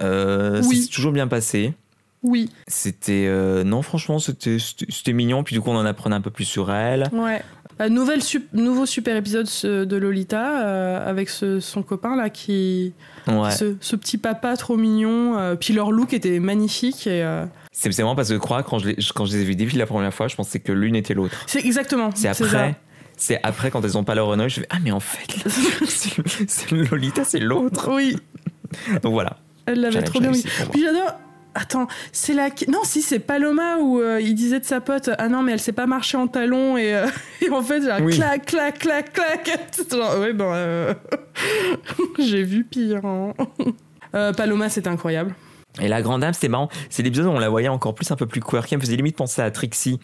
euh, 0.00 0.62
oui. 0.66 0.82
c'est 0.82 0.90
toujours 0.90 1.12
bien 1.12 1.28
passé 1.28 1.74
oui. 2.22 2.50
C'était 2.66 3.26
euh, 3.28 3.62
non 3.62 3.82
franchement 3.82 4.18
c'était 4.18 5.12
mignon 5.12 5.44
puis 5.44 5.54
du 5.54 5.60
coup 5.60 5.70
on 5.70 5.76
en 5.76 5.86
apprenait 5.86 6.16
un 6.16 6.20
peu 6.20 6.30
plus 6.30 6.44
sur 6.44 6.72
elle. 6.72 7.08
Ouais. 7.12 7.42
Euh, 7.80 7.88
nouvelle 7.88 8.22
sup 8.22 8.48
nouveau 8.52 8.86
super 8.86 9.16
épisode 9.16 9.48
de 9.62 9.96
Lolita 9.96 10.66
euh, 10.66 11.08
avec 11.08 11.28
ce, 11.28 11.60
son 11.60 11.82
copain 11.82 12.16
là 12.16 12.28
qui 12.28 12.92
ouais. 13.28 13.52
ce, 13.52 13.76
ce, 13.80 13.94
petit 13.94 14.18
papa 14.18 14.56
trop 14.56 14.76
mignon 14.76 15.38
euh, 15.38 15.54
puis 15.54 15.74
leur 15.74 15.92
look 15.92 16.12
était 16.12 16.40
magnifique 16.40 17.06
et 17.06 17.22
euh, 17.22 17.46
c'est 17.70 17.90
vraiment 17.90 18.16
parce 18.16 18.28
que 18.28 18.34
je 18.34 18.40
crois 18.40 18.64
quand 18.64 18.80
je 18.80 18.88
les, 18.88 18.96
quand 19.14 19.26
je 19.26 19.36
les 19.36 19.42
ai 19.42 19.44
vus 19.44 19.54
défiler 19.54 19.78
la 19.78 19.86
première 19.86 20.12
fois 20.12 20.26
je 20.26 20.34
pensais 20.34 20.58
que 20.58 20.72
l'une 20.72 20.96
était 20.96 21.14
l'autre. 21.14 21.36
C'est 21.46 21.64
exactement. 21.64 22.10
C'est 22.14 22.28
après 22.28 22.76
c'est 23.16 23.40
après 23.44 23.70
quand 23.70 23.84
elles 23.84 23.96
ont 23.96 24.04
pas 24.04 24.16
leur 24.16 24.26
honneur 24.26 24.48
je 24.48 24.60
fais 24.60 24.66
ah 24.70 24.78
mais 24.82 24.90
en 24.90 25.00
fait 25.00 25.48
c'est 25.86 26.72
Lolita 26.72 27.22
c'est 27.22 27.38
l'autre. 27.40 27.90
Oui. 27.92 28.16
Donc 29.02 29.12
voilà. 29.12 29.36
Elle 29.66 29.80
l'avait 29.82 30.02
trop 30.02 30.18
bien. 30.18 30.32
Puis 30.32 30.82
j'adore 30.82 31.14
Attends, 31.54 31.88
c'est 32.12 32.34
la. 32.34 32.50
Non, 32.68 32.80
si, 32.84 33.02
c'est 33.02 33.18
Paloma 33.18 33.78
où 33.78 34.00
euh, 34.00 34.20
il 34.20 34.34
disait 34.34 34.60
de 34.60 34.64
sa 34.64 34.80
pote 34.80 35.10
Ah 35.18 35.28
non, 35.28 35.42
mais 35.42 35.52
elle 35.52 35.60
sait 35.60 35.72
pas 35.72 35.86
marcher 35.86 36.16
en 36.16 36.28
talons 36.28 36.76
et, 36.76 36.94
euh, 36.94 37.06
et 37.40 37.50
en 37.50 37.62
fait, 37.62 37.82
genre, 37.82 38.00
oui. 38.00 38.14
clac, 38.14 38.46
clac, 38.46 38.78
clac, 38.78 39.12
clac. 39.12 39.50
Genre, 39.90 40.20
ouais, 40.20 40.32
ben. 40.32 40.52
Euh... 40.52 40.94
J'ai 42.18 42.42
vu 42.42 42.64
pire. 42.64 43.04
Hein. 43.04 43.32
Euh, 44.14 44.32
Paloma, 44.32 44.68
c'était 44.68 44.88
incroyable. 44.88 45.34
Et 45.80 45.88
la 45.88 46.02
grande 46.02 46.20
dame, 46.20 46.32
c'était 46.32 46.48
marrant. 46.48 46.68
C'est 46.90 47.02
l'épisode 47.02 47.26
où 47.26 47.30
on 47.30 47.38
la 47.38 47.48
voyait 47.48 47.68
encore 47.68 47.94
plus 47.94 48.10
un 48.10 48.16
peu 48.16 48.26
plus 48.26 48.40
quirky. 48.40 48.74
Elle 48.74 48.78
me 48.78 48.84
faisait 48.84 48.96
limite 48.96 49.16
penser 49.16 49.42
à 49.42 49.50
Trixie. 49.50 50.00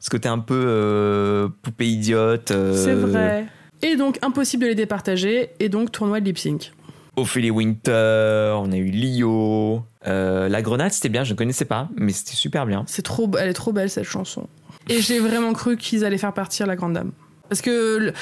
Ce 0.00 0.10
côté 0.10 0.28
un 0.28 0.38
peu 0.38 0.64
euh, 0.66 1.48
poupée 1.62 1.88
idiote. 1.88 2.52
C'est 2.74 2.94
vrai. 2.94 3.46
Et 3.82 3.96
donc, 3.96 4.18
impossible 4.22 4.64
de 4.64 4.68
les 4.68 4.74
départager. 4.74 5.50
Et 5.60 5.68
donc, 5.68 5.92
tournoi 5.92 6.20
de 6.20 6.26
lip 6.26 6.38
sync. 6.38 6.72
Ophélie 7.20 7.50
Winter, 7.50 8.54
on 8.56 8.70
a 8.72 8.76
eu 8.76 8.90
Lio. 8.90 9.82
Euh, 10.06 10.48
la 10.48 10.62
grenade, 10.62 10.92
c'était 10.92 11.08
bien, 11.08 11.24
je 11.24 11.32
ne 11.32 11.38
connaissais 11.38 11.64
pas, 11.64 11.88
mais 11.96 12.12
c'était 12.12 12.34
super 12.36 12.66
bien. 12.66 12.84
C'est 12.86 13.02
trop, 13.02 13.30
elle 13.38 13.48
est 13.50 13.54
trop 13.54 13.72
belle 13.72 13.90
cette 13.90 14.04
chanson. 14.04 14.48
Et 14.88 15.00
j'ai 15.00 15.18
vraiment 15.20 15.52
cru 15.52 15.76
qu'ils 15.76 16.04
allaient 16.04 16.18
faire 16.18 16.32
partir 16.32 16.66
la 16.66 16.76
grande 16.76 16.94
dame. 16.94 17.12
Parce 17.50 17.62
que 17.62 18.12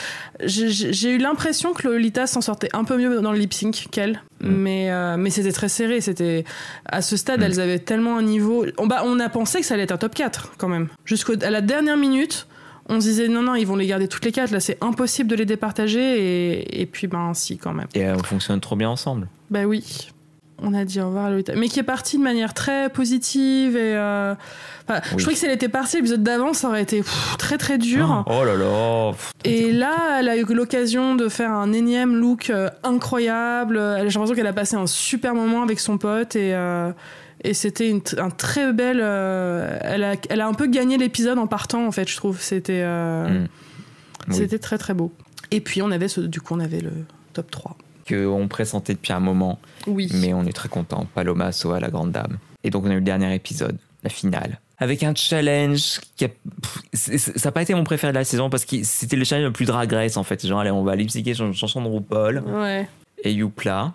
j'ai 0.42 0.70
j'ai 0.70 1.10
eu 1.10 1.18
l'impression 1.18 1.74
que 1.74 1.86
Lolita 1.86 2.26
s'en 2.26 2.40
sortait 2.40 2.70
un 2.72 2.84
peu 2.84 2.96
mieux 2.96 3.20
dans 3.20 3.30
le 3.32 3.38
lip 3.38 3.52
sync 3.52 3.88
qu'elle, 3.90 4.22
Mm. 4.40 4.48
mais 4.50 4.90
euh, 4.90 5.16
mais 5.18 5.28
c'était 5.30 5.52
très 5.52 5.68
serré. 5.68 6.00
C'était 6.00 6.44
à 6.86 7.02
ce 7.02 7.16
stade, 7.18 7.40
Mm. 7.40 7.42
elles 7.42 7.60
avaient 7.60 7.78
tellement 7.78 8.16
un 8.16 8.22
niveau. 8.22 8.64
On, 8.78 8.86
bah, 8.86 9.02
on 9.04 9.20
a 9.20 9.28
pensé 9.28 9.60
que 9.60 9.66
ça 9.66 9.74
allait 9.74 9.82
être 9.82 9.92
un 9.92 9.98
top 9.98 10.14
4 10.14 10.52
quand 10.56 10.68
même. 10.68 10.88
Jusqu'à 11.04 11.34
la 11.50 11.60
dernière 11.60 11.96
minute, 11.98 12.46
on 12.88 13.00
se 13.00 13.06
disait 13.06 13.28
non 13.28 13.42
non, 13.42 13.54
ils 13.54 13.66
vont 13.66 13.76
les 13.76 13.86
garder 13.86 14.08
toutes 14.08 14.24
les 14.24 14.32
quatre. 14.32 14.50
Là, 14.50 14.60
c'est 14.60 14.78
impossible 14.82 15.28
de 15.30 15.34
les 15.36 15.46
départager. 15.46 16.00
Et, 16.58 16.80
et 16.82 16.86
puis 16.86 17.06
ben 17.06 17.34
si 17.34 17.58
quand 17.58 17.72
même. 17.74 17.86
Et 17.94 18.04
euh, 18.06 18.14
on 18.16 18.22
fonctionne 18.22 18.60
trop 18.60 18.76
bien 18.76 18.90
ensemble. 18.90 19.28
Bah 19.50 19.64
oui. 19.64 20.08
On 20.60 20.74
a 20.74 20.84
dit 20.84 21.00
au 21.00 21.06
revoir 21.06 21.26
à 21.26 21.30
Lolita. 21.30 21.52
Mais 21.54 21.68
qui 21.68 21.78
est 21.78 21.84
partie 21.84 22.18
de 22.18 22.22
manière 22.24 22.52
très 22.52 22.88
positive 22.88 23.76
et. 23.76 23.94
euh, 23.94 24.34
enfin, 24.88 25.00
Oui. 25.12 25.18
Je 25.18 25.22
crois 25.22 25.32
que 25.32 25.38
si 25.38 25.46
elle 25.46 25.52
était 25.52 25.68
partie, 25.68 25.98
l'épisode 25.98 26.24
d'avant, 26.24 26.52
ça 26.52 26.66
aurait 26.68 26.82
été 26.82 26.96
pff, 26.98 27.36
très 27.38 27.58
très 27.58 27.78
dur. 27.78 28.24
Oh 28.26 28.44
là 28.44 28.56
là. 28.56 29.12
pff, 29.12 29.30
Et 29.44 29.70
là, 29.70 30.18
elle 30.18 30.28
a 30.28 30.36
eu 30.36 30.42
l'occasion 30.52 31.14
de 31.14 31.28
faire 31.28 31.52
un 31.52 31.72
énième 31.72 32.16
look 32.16 32.50
euh, 32.50 32.70
incroyable. 32.82 33.76
J'ai 33.98 34.04
l'impression 34.18 34.34
qu'elle 34.34 34.46
a 34.48 34.52
passé 34.52 34.74
un 34.74 34.88
super 34.88 35.32
moment 35.34 35.62
avec 35.62 35.78
son 35.78 35.96
pote 35.96 36.34
et, 36.34 36.52
euh, 36.54 36.90
et 37.44 37.54
c'était 37.54 37.94
un 38.18 38.30
très 38.30 38.72
belle. 38.72 39.00
euh, 39.02 39.78
elle, 39.82 40.04
a, 40.04 40.14
elle 40.30 40.40
a 40.40 40.46
un 40.46 40.54
peu 40.54 40.66
gagné 40.66 40.96
l'épisode 40.98 41.38
en 41.38 41.46
partant, 41.46 41.86
en 41.86 41.92
fait, 41.92 42.08
je 42.08 42.16
trouve. 42.16 42.40
C'était 42.40 42.82
euh, 42.84 43.28
Mm. 43.28 43.48
Oui. 44.28 44.34
c'était 44.34 44.58
très 44.58 44.76
très 44.78 44.92
beau. 44.94 45.12
Et 45.50 45.60
puis, 45.60 45.80
on 45.80 45.90
avait 45.90 46.08
ce, 46.08 46.20
du 46.20 46.40
coup, 46.40 46.54
on 46.54 46.60
avait 46.60 46.80
le 46.80 46.92
top 47.32 47.50
3. 47.50 47.76
qu'on 48.08 48.46
pressentait 48.48 48.92
depuis 48.94 49.12
un 49.12 49.20
moment, 49.20 49.58
Oui. 49.86 50.10
mais 50.14 50.34
on 50.34 50.44
est 50.44 50.52
très 50.52 50.68
content. 50.68 51.06
Paloma, 51.14 51.52
Soa, 51.52 51.80
la 51.80 51.88
grande 51.88 52.12
dame. 52.12 52.38
Et 52.64 52.70
donc 52.70 52.84
on 52.84 52.90
a 52.90 52.94
eu 52.94 52.96
le 52.96 53.00
dernier 53.02 53.34
épisode, 53.34 53.76
la 54.02 54.10
finale. 54.10 54.60
Avec 54.78 55.02
un 55.02 55.14
challenge 55.14 56.00
qui 56.16 56.24
a... 56.24 56.28
pff, 56.28 57.10
ça 57.36 57.48
n'a 57.48 57.52
pas 57.52 57.62
été 57.62 57.74
mon 57.74 57.84
préféré 57.84 58.12
de 58.12 58.18
la 58.18 58.24
saison 58.24 58.48
parce 58.50 58.64
que 58.64 58.76
c'était 58.82 59.16
le 59.16 59.24
challenge 59.24 59.46
le 59.46 59.52
plus 59.52 59.64
drag 59.64 59.90
race 59.92 60.16
en 60.16 60.22
fait. 60.24 60.46
Genre, 60.46 60.60
allez, 60.60 60.70
on 60.70 60.84
va 60.84 60.94
lip-syncer 60.96 61.34
sur 61.34 61.46
une 61.46 61.54
chanson 61.54 61.82
de 61.82 61.88
RuPaul 61.88 62.38
Ouais. 62.46 62.88
et 63.24 63.32
Youpla. 63.32 63.92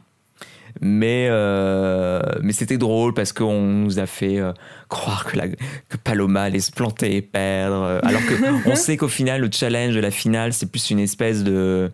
Mais, 0.82 1.28
euh, 1.30 2.22
mais 2.42 2.52
c'était 2.54 2.78
drôle 2.78 3.14
parce 3.14 3.32
qu'on 3.32 3.62
nous 3.62 4.00
a 4.00 4.06
fait 4.06 4.40
euh, 4.40 4.52
croire 4.90 5.26
que, 5.26 5.38
la, 5.38 5.48
que 5.48 5.98
Paloma 6.04 6.44
allait 6.44 6.60
se 6.60 6.72
planter 6.72 7.16
et 7.16 7.22
perdre. 7.22 7.84
euh, 7.84 8.00
Alors 8.04 8.22
qu'on 8.66 8.76
sait 8.76 8.98
qu'au 8.98 9.08
final, 9.08 9.42
le 9.42 9.50
challenge 9.52 9.94
de 9.96 10.00
la 10.00 10.12
finale, 10.12 10.54
c'est 10.54 10.70
plus 10.70 10.90
une 10.90 11.00
espèce 11.00 11.44
de. 11.44 11.92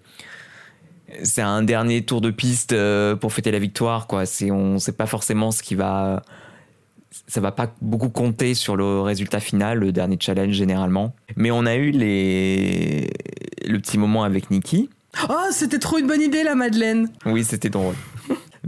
C'est 1.24 1.42
un 1.42 1.64
dernier 1.64 2.04
tour 2.04 2.22
de 2.22 2.30
piste 2.30 2.76
pour 3.20 3.34
fêter 3.34 3.52
la 3.52 3.60
victoire. 3.60 4.06
Quoi. 4.08 4.26
C'est, 4.26 4.52
on 4.52 4.74
ne 4.74 4.78
sait 4.78 4.92
pas 4.92 5.08
forcément 5.08 5.52
ce 5.52 5.64
qui 5.64 5.76
va. 5.76 6.22
Ça 7.28 7.42
va 7.42 7.52
pas 7.52 7.74
beaucoup 7.82 8.10
compter 8.10 8.54
sur 8.54 8.76
le 8.76 9.02
résultat 9.02 9.40
final, 9.40 9.80
le 9.80 9.92
dernier 9.92 10.18
challenge 10.20 10.54
généralement. 10.54 11.14
Mais 11.36 11.50
on 11.50 11.66
a 11.66 11.76
eu 11.76 11.90
les... 11.90 13.10
le 13.68 13.80
petit 13.80 13.98
moment 13.98 14.24
avec 14.24 14.52
Nikki. 14.52 14.90
Oh, 15.28 15.34
c'était 15.52 15.80
trop 15.80 15.98
une 15.98 16.06
bonne 16.08 16.22
idée, 16.22 16.44
la 16.44 16.54
Madeleine. 16.54 17.10
Oui, 17.26 17.44
c'était 17.44 17.70
drôle. 17.70 17.96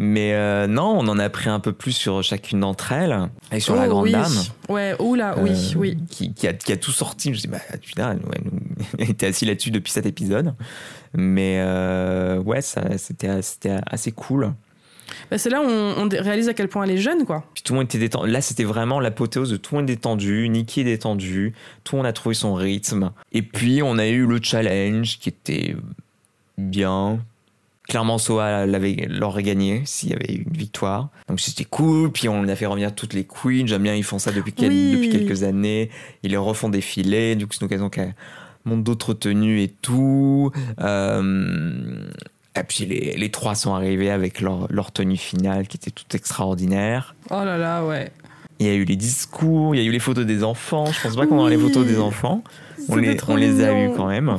Mais 0.03 0.33
euh, 0.33 0.65
non, 0.65 0.97
on 0.97 1.07
en 1.09 1.19
a 1.19 1.25
appris 1.25 1.47
un 1.47 1.59
peu 1.59 1.73
plus 1.73 1.91
sur 1.91 2.23
chacune 2.23 2.61
d'entre 2.61 2.91
elles 2.91 3.29
et 3.51 3.59
sur 3.59 3.75
la 3.75 3.85
Oh, 3.85 3.89
grande 3.89 4.05
oui. 4.05 4.11
dame. 4.13 4.33
Ouais, 4.67 4.95
oula, 4.99 5.35
oui, 5.37 5.51
euh, 5.51 5.77
oui. 5.77 5.97
Qui, 6.09 6.33
qui 6.33 6.47
a, 6.47 6.53
qui 6.53 6.71
a 6.71 6.77
tout 6.77 6.91
sorti. 6.91 7.27
Je 7.27 7.37
me 7.37 7.41
dis, 7.41 7.47
bah, 7.47 7.59
putain, 7.79 8.17
elle 8.97 9.09
était 9.11 9.27
assis 9.27 9.45
là-dessus 9.45 9.69
depuis 9.69 9.91
cet 9.91 10.07
épisode. 10.07 10.55
Mais 11.13 11.57
euh, 11.59 12.39
ouais, 12.39 12.61
c'était, 12.63 13.43
c'était 13.43 13.77
assez 13.85 14.11
cool. 14.11 14.53
Bah, 15.29 15.37
c'est 15.37 15.51
là 15.51 15.61
où 15.61 15.65
on, 15.65 15.93
on 16.05 16.09
réalise 16.09 16.49
à 16.49 16.55
quel 16.55 16.67
point 16.67 16.83
elle 16.85 16.91
est 16.91 16.97
jeune, 16.97 17.23
quoi. 17.23 17.43
Puis 17.53 17.61
tout 17.61 17.73
le 17.73 17.77
monde 17.79 17.85
était 17.85 17.99
détendu. 17.99 18.31
Là, 18.31 18.41
c'était 18.41 18.63
vraiment 18.63 18.99
l'apothéose 18.99 19.51
de 19.51 19.57
tout 19.57 19.75
le 19.75 19.81
monde 19.81 19.85
détendu. 19.87 20.49
Nikki 20.49 20.81
est 20.81 20.85
détendu. 20.85 21.53
Tout 21.83 21.95
le 21.95 21.99
monde 21.99 22.07
a 22.07 22.13
trouvé 22.13 22.33
son 22.33 22.55
rythme. 22.55 23.11
Et 23.33 23.43
puis, 23.43 23.83
on 23.83 23.99
a 23.99 24.07
eu 24.07 24.25
le 24.25 24.39
challenge 24.41 25.19
qui 25.19 25.29
était 25.29 25.75
bien. 26.57 27.19
Clairement, 27.91 28.17
Soa 28.17 28.65
l'avait, 28.65 29.05
l'aurait 29.09 29.43
gagné 29.43 29.81
s'il 29.83 30.11
y 30.11 30.13
avait 30.13 30.33
eu 30.33 30.43
une 30.47 30.57
victoire. 30.57 31.09
Donc 31.27 31.41
c'était 31.41 31.65
cool. 31.65 32.09
Puis 32.09 32.29
on 32.29 32.47
a 32.47 32.55
fait 32.55 32.65
revenir 32.65 32.95
toutes 32.95 33.13
les 33.13 33.25
queens. 33.25 33.65
J'aime 33.67 33.83
bien, 33.83 33.95
ils 33.95 34.03
font 34.05 34.17
ça 34.17 34.31
depuis, 34.31 34.53
quel- 34.53 34.69
Oui. 34.71 34.91
depuis 34.93 35.09
quelques 35.09 35.43
années. 35.43 35.89
Ils 36.23 36.31
les 36.31 36.37
refont 36.37 36.69
défiler. 36.69 37.35
Du 37.35 37.45
coup, 37.47 37.51
c'est 37.53 37.59
une 37.59 37.65
occasion 37.65 37.89
qu'elle 37.89 38.15
monte 38.63 38.85
d'autres 38.85 39.13
tenues 39.13 39.61
et 39.61 39.67
tout. 39.67 40.51
Euh, 40.79 42.07
et 42.57 42.63
puis 42.63 42.85
les, 42.85 43.17
les 43.17 43.29
trois 43.29 43.55
sont 43.55 43.73
arrivés 43.73 44.09
avec 44.09 44.39
leur, 44.39 44.71
leur 44.71 44.93
tenue 44.93 45.17
finale 45.17 45.67
qui 45.67 45.75
était 45.75 45.91
toute 45.91 46.15
extraordinaire. 46.15 47.13
Oh 47.29 47.43
là 47.43 47.57
là, 47.57 47.85
ouais. 47.85 48.09
Il 48.59 48.67
y 48.67 48.69
a 48.69 48.73
eu 48.73 48.85
les 48.85 48.95
discours, 48.95 49.75
il 49.75 49.81
y 49.81 49.81
a 49.81 49.85
eu 49.85 49.91
les 49.91 49.99
photos 49.99 50.25
des 50.25 50.45
enfants. 50.45 50.85
Je 50.85 51.01
pense 51.01 51.17
pas 51.17 51.27
qu'on 51.27 51.39
aura 51.39 51.49
les 51.49 51.57
Oui. 51.57 51.63
photos 51.63 51.85
des 51.85 51.99
enfants. 51.99 52.41
On 52.87 52.95
les, 52.95 53.17
on 53.27 53.35
les 53.35 53.61
a 53.63 53.83
eu 53.85 53.89
quand 53.97 54.07
même. 54.07 54.37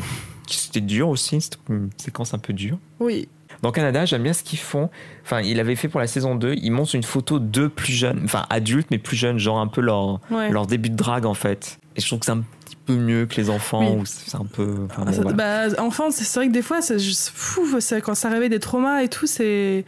C'était 0.49 0.81
dur 0.81 1.09
aussi, 1.11 1.39
c'était 1.41 1.59
une 1.69 1.91
séquence 1.99 2.33
un 2.35 2.39
peu 2.39 2.53
dure. 2.55 2.79
Oui. 3.01 3.29
Dans 3.63 3.71
Canada, 3.73 4.05
j'aime 4.05 4.23
bien 4.25 4.33
ce 4.33 4.43
qu'ils 4.43 4.59
font. 4.59 4.91
Enfin, 5.25 5.41
il 5.41 5.61
avait 5.61 5.77
fait 5.77 5.89
pour 5.89 6.01
la 6.01 6.07
saison 6.09 6.35
2, 6.35 6.55
ils 6.61 6.71
montrent 6.73 6.95
une 6.97 7.03
photo 7.05 7.39
de 7.39 7.69
plus 7.69 7.93
jeunes, 7.93 8.21
enfin 8.25 8.45
adultes 8.51 8.89
mais 8.91 8.99
plus 8.99 9.17
jeunes, 9.17 9.39
genre 9.39 9.59
un 9.59 9.69
peu 9.69 9.81
leur, 9.81 10.19
Ouais. 10.31 10.51
leur 10.51 10.67
début 10.67 10.91
de 10.91 10.97
drague 10.97 11.27
en 11.27 11.35
fait. 11.35 11.79
Et 11.95 12.01
je 12.01 12.07
trouve 12.07 12.19
que 12.21 12.25
c'est 12.27 12.33
un 12.33 12.43
petit 12.65 12.75
peu 12.87 12.95
mieux 12.95 13.27
que 13.27 13.37
les 13.37 13.51
enfants, 13.51 13.83
Oui. 13.95 14.01
ou 14.01 14.05
c'est 14.07 14.35
un 14.35 14.45
peu. 14.47 14.75
enfin, 14.87 15.03
Ah, 15.03 15.11
bon, 15.11 15.13
ça- 15.13 15.23
voilà. 15.23 15.37
bah, 15.69 15.75
enfin, 15.79 16.11
c'est 16.11 16.35
vrai 16.35 16.49
que 16.49 16.53
des 16.53 16.63
fois, 16.63 16.81
c'est 16.83 16.97
fou. 17.35 17.63
Quand 18.03 18.15
ça 18.17 18.31
réveille 18.31 18.49
des 18.49 18.59
traumas 18.61 19.03
et 19.03 19.09
tout, 19.09 19.27
c'est. 19.27 19.85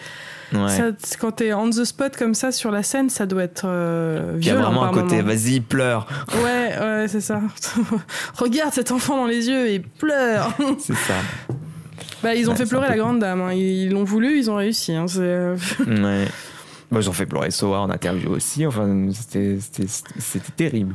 Ouais. 0.52 0.68
ça- 0.68 0.90
c'est- 1.02 1.16
Quand 1.16 1.32
t'es 1.32 1.52
on 1.54 1.70
the 1.70 1.82
spot 1.84 2.16
comme 2.16 2.34
ça 2.34 2.52
sur 2.52 2.70
la 2.70 2.82
scène, 2.84 3.08
ça 3.10 3.26
doit 3.26 3.42
être 3.42 3.64
euh, 3.66 4.36
Il 4.38 4.46
y 4.46 4.50
a 4.50 4.52
violent 4.54 4.66
vraiment 4.70 4.84
un 4.84 4.92
côté, 4.92 5.20
vas-y, 5.22 5.58
pleure. 5.60 6.06
Ouais, 6.44 6.74
ouais, 6.78 7.06
c'est 7.08 7.22
ça. 7.22 7.40
Regarde 8.36 8.72
cet 8.72 8.92
enfant 8.92 9.16
dans 9.16 9.26
les 9.26 9.48
yeux 9.48 9.66
et 9.68 9.80
pleure. 9.80 10.52
C'est 10.78 10.94
ça. 10.94 11.14
Bah, 12.24 12.34
ils 12.34 12.48
ont 12.48 12.52
Ouais, 12.52 12.58
fait 12.58 12.66
pleurer 12.66 12.86
peu 12.88 12.92
la 12.92 12.98
grande 12.98 13.18
dame. 13.20 13.40
hein. 13.42 13.52
Ils 13.52 13.90
l'ont 13.90 14.04
voulu, 14.04 14.36
ils 14.38 14.50
ont 14.50 14.56
réussi. 14.56 14.92
hein. 14.94 15.06
Euh, 15.18 15.56
Ouais. 15.86 16.26
Moi, 16.90 17.00
ils 17.00 17.08
ont 17.08 17.12
fait 17.12 17.26
pleurer 17.26 17.50
Soa 17.50 17.80
en 17.80 17.90
interview 17.90 18.30
aussi. 18.30 18.66
Enfin, 18.66 19.08
c'était- 19.12 19.58
terrible. 20.56 20.94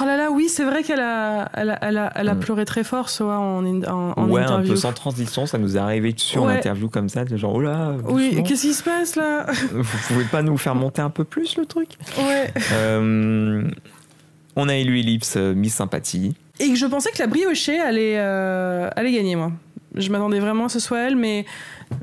Oh 0.00 0.04
là 0.06 0.16
là, 0.16 0.30
oui, 0.30 0.48
c'est 0.48 0.64
vrai 0.64 0.82
qu'elle 0.82 1.00
a, 1.00 1.50
elle 1.54 1.70
a, 1.70 1.78
elle 1.82 1.98
a, 1.98 2.12
elle 2.14 2.28
a 2.30 2.34
Mm. 2.34 2.40
pleuré 2.40 2.64
très 2.64 2.84
fort, 2.84 3.10
Soa, 3.10 3.38
en, 3.38 3.64
en, 3.66 4.12
en 4.16 4.28
ouais, 4.30 4.40
interview. 4.42 4.64
un 4.70 4.74
peu 4.74 4.76
sans 4.76 4.92
transition, 4.94 5.44
ça 5.44 5.58
nous 5.58 5.76
est 5.76 5.80
arrivé 5.80 6.12
dessus 6.14 6.38
en 6.38 6.46
Ouais. 6.46 6.54
interview 6.56 6.88
comme 6.88 7.08
ça, 7.10 7.24
de 7.26 7.36
genre, 7.36 7.54
oh 7.54 7.60
là, 7.60 7.92
Oui, 8.08 8.42
qu'est-ce 8.46 8.62
qui 8.62 8.72
se 8.74 8.82
passe 8.82 9.14
là? 9.16 9.44
Vous 9.72 9.98
pouvez 10.08 10.24
pas 10.24 10.40
nous 10.42 10.56
faire 10.56 10.74
monter 10.74 11.02
un 11.02 11.10
peu 11.10 11.24
plus 11.24 11.56
le 11.58 11.66
truc? 11.66 11.90
Ouais. 12.18 12.50
Euh, 12.72 13.68
On 14.56 14.68
a 14.68 14.74
élu 14.76 15.00
Ellipse 15.00 15.34
euh, 15.36 15.52
Miss 15.54 15.74
Sympathie. 15.74 16.34
Et 16.60 16.76
je 16.76 16.86
pensais 16.86 17.10
que 17.10 17.18
la 17.18 17.26
briochée 17.26 17.78
allait, 17.80 18.14
euh, 18.16 18.88
allait 18.96 19.12
gagner, 19.12 19.34
moi. 19.36 19.50
Je 19.94 20.10
m'attendais 20.10 20.40
vraiment 20.40 20.64
à 20.66 20.68
ce 20.68 20.80
soit 20.80 20.98
elle, 21.00 21.16
mais, 21.16 21.44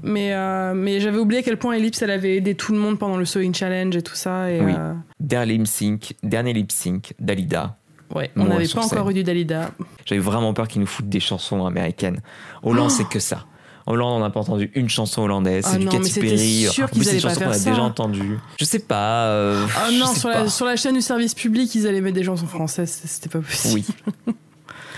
mais, 0.01 0.33
euh, 0.33 0.73
mais 0.73 0.99
j'avais 0.99 1.17
oublié 1.17 1.41
à 1.41 1.43
quel 1.43 1.57
point 1.57 1.73
Ellipse, 1.73 2.01
elle 2.01 2.11
avait 2.11 2.37
aidé 2.37 2.55
tout 2.55 2.71
le 2.71 2.77
monde 2.79 2.97
pendant 2.97 3.17
le 3.17 3.25
Sewing 3.25 3.53
Challenge 3.53 3.95
et 3.95 4.01
tout 4.01 4.15
ça. 4.15 4.49
Et, 4.49 4.61
Oui. 4.61 4.73
euh, 4.77 4.93
Dernier 5.19 5.53
lip 5.57 5.67
sync, 5.67 6.15
dernier 6.23 6.53
lip 6.53 6.71
sync, 6.71 7.13
Dalida. 7.19 7.77
ouais, 8.15 8.31
on 8.37 8.45
n'avait 8.45 8.67
pas 8.67 8.85
encore 8.85 9.09
eu 9.09 9.13
du 9.13 9.23
Dalida. 9.23 9.71
J'avais 10.05 10.21
vraiment 10.21 10.53
peur 10.53 10.67
qu'ils 10.67 10.81
nous 10.81 10.87
foutent 10.87 11.09
des 11.09 11.19
chansons 11.19 11.65
américaines. 11.65 12.21
Hollande, 12.63 12.87
Oh 12.91 12.95
c'est 12.95 13.07
que 13.09 13.19
ça. 13.19 13.45
Hollande, 13.87 14.17
on 14.17 14.19
n'a 14.19 14.29
pas 14.29 14.39
entendu 14.39 14.71
une 14.75 14.87
chanson 14.87 15.23
hollandaise. 15.23 15.65
Ah 15.67 15.71
C'est 15.73 15.79
du 15.79 15.87
Katy 15.87 16.19
Perry. 16.19 16.67
sûr 16.71 16.89
qu'ils 16.91 17.09
allaient 17.09 17.19
pas 17.19 17.29
chansons 17.29 17.39
qu'on 17.41 17.49
a 17.49 17.53
faire 17.53 17.61
ça. 17.61 17.69
déjà 17.71 17.81
entendues. 17.81 18.37
Je 18.59 18.63
sais 18.65 18.79
pas. 18.79 19.25
euh, 19.25 19.65
Ah 19.75 19.89
non, 19.91 20.05
sur 20.13 20.29
pas. 20.31 20.43
la, 20.43 20.49
sur 20.49 20.65
la 20.67 20.75
chaîne 20.75 20.93
du 20.93 21.01
service 21.01 21.33
public, 21.33 21.73
ils 21.75 21.87
allaient 21.87 21.99
mettre 21.99 22.15
des 22.15 22.23
chansons 22.23 22.45
françaises. 22.47 23.01
C'était 23.05 23.27
pas 23.29 23.39
possible. 23.39 23.81
Oui. 24.27 24.33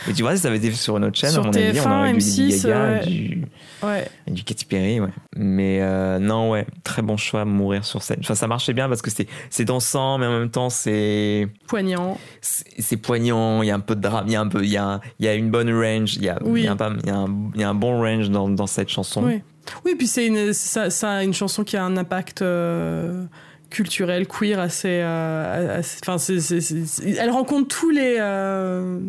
Et 0.10 0.14
tu 0.14 0.22
vois, 0.22 0.36
si 0.36 0.42
ça 0.42 0.48
avait 0.50 0.58
été 0.58 0.72
sur 0.72 0.98
une 0.98 1.06
autre 1.06 1.18
chaîne, 1.18 1.32
Sur 1.32 1.42
à 1.44 1.46
mon 1.48 1.54
avis, 1.54 1.80
on 1.80 1.84
TF1, 1.84 1.98
aurait 2.00 2.14
du 2.14 2.20
Lady 2.20 2.52
M6, 2.58 2.64
Gaga 2.68 2.84
ouais. 2.92 3.02
et 3.04 3.06
du, 3.10 3.46
Ouais. 3.84 4.08
et 4.28 4.32
du 4.32 4.44
Katy 4.44 4.66
Perry, 4.66 5.00
ouais. 5.00 5.10
Mais 5.36 5.80
euh, 5.82 6.20
non, 6.20 6.52
ouais, 6.52 6.66
très 6.84 7.02
bon 7.02 7.18
choix, 7.18 7.46
mourir 7.46 7.84
sur 7.86 8.02
scène. 8.02 8.20
Enfin, 8.22 8.36
ça 8.36 8.48
marchait 8.48 8.74
bien 8.74 8.88
parce 8.90 9.02
que 9.02 9.10
c'est 9.12 9.28
c'est 9.50 9.66
dansant, 9.66 10.18
mais 10.18 10.26
en 10.26 10.40
même 10.40 10.50
temps, 10.50 10.70
c'est 10.70 11.48
Poignant. 11.68 12.18
c'est 12.42 12.98
poignant. 12.98 13.62
Il 13.62 13.68
y 13.68 13.72
a 13.72 13.76
un 13.76 13.80
peu 13.80 13.96
de 13.96 14.02
drame, 14.02 14.26
il 14.28 14.34
y 14.34 14.36
a 14.36 14.42
un 14.42 14.48
peu, 14.48 14.64
il 14.64 14.70
y 14.72 14.78
a, 14.78 15.00
il 15.20 15.26
y 15.26 15.28
a 15.30 15.34
une 15.36 15.50
bonne 15.52 15.70
range, 15.74 16.16
il 16.16 16.24
y 16.24 16.30
a, 16.30 16.38
Oui. 16.44 16.62
il 16.62 16.66
y 16.66 16.68
a, 16.68 16.72
un, 16.74 16.98
il 17.04 17.08
y 17.08 17.12
a 17.12 17.16
un, 17.18 17.28
il 17.56 17.62
y 17.62 17.64
a 17.64 17.70
un 17.70 17.76
bon 17.76 18.00
range 18.02 18.30
dans, 18.30 18.50
dans 18.50 18.68
cette 18.68 18.90
chanson. 18.90 19.24
Oui. 19.24 19.42
Oui, 19.86 19.96
puis 19.98 20.08
c'est 20.08 20.26
une, 20.28 20.52
ça, 20.54 21.24
une 21.24 21.34
chanson 21.34 21.64
qui 21.64 21.78
a 21.78 21.84
un 21.86 21.96
impact 21.96 22.42
euh, 22.42 23.24
culturel, 23.70 24.28
queer, 24.28 24.60
assez. 24.60 25.00
euh, 25.02 25.80
assez- 25.80 26.00
Enfin, 26.06 26.18
c'est- 26.18 27.10
elle 27.18 27.30
rencontre 27.32 27.68
tous 27.80 27.90
les. 27.90 28.18
euh, 28.20 29.00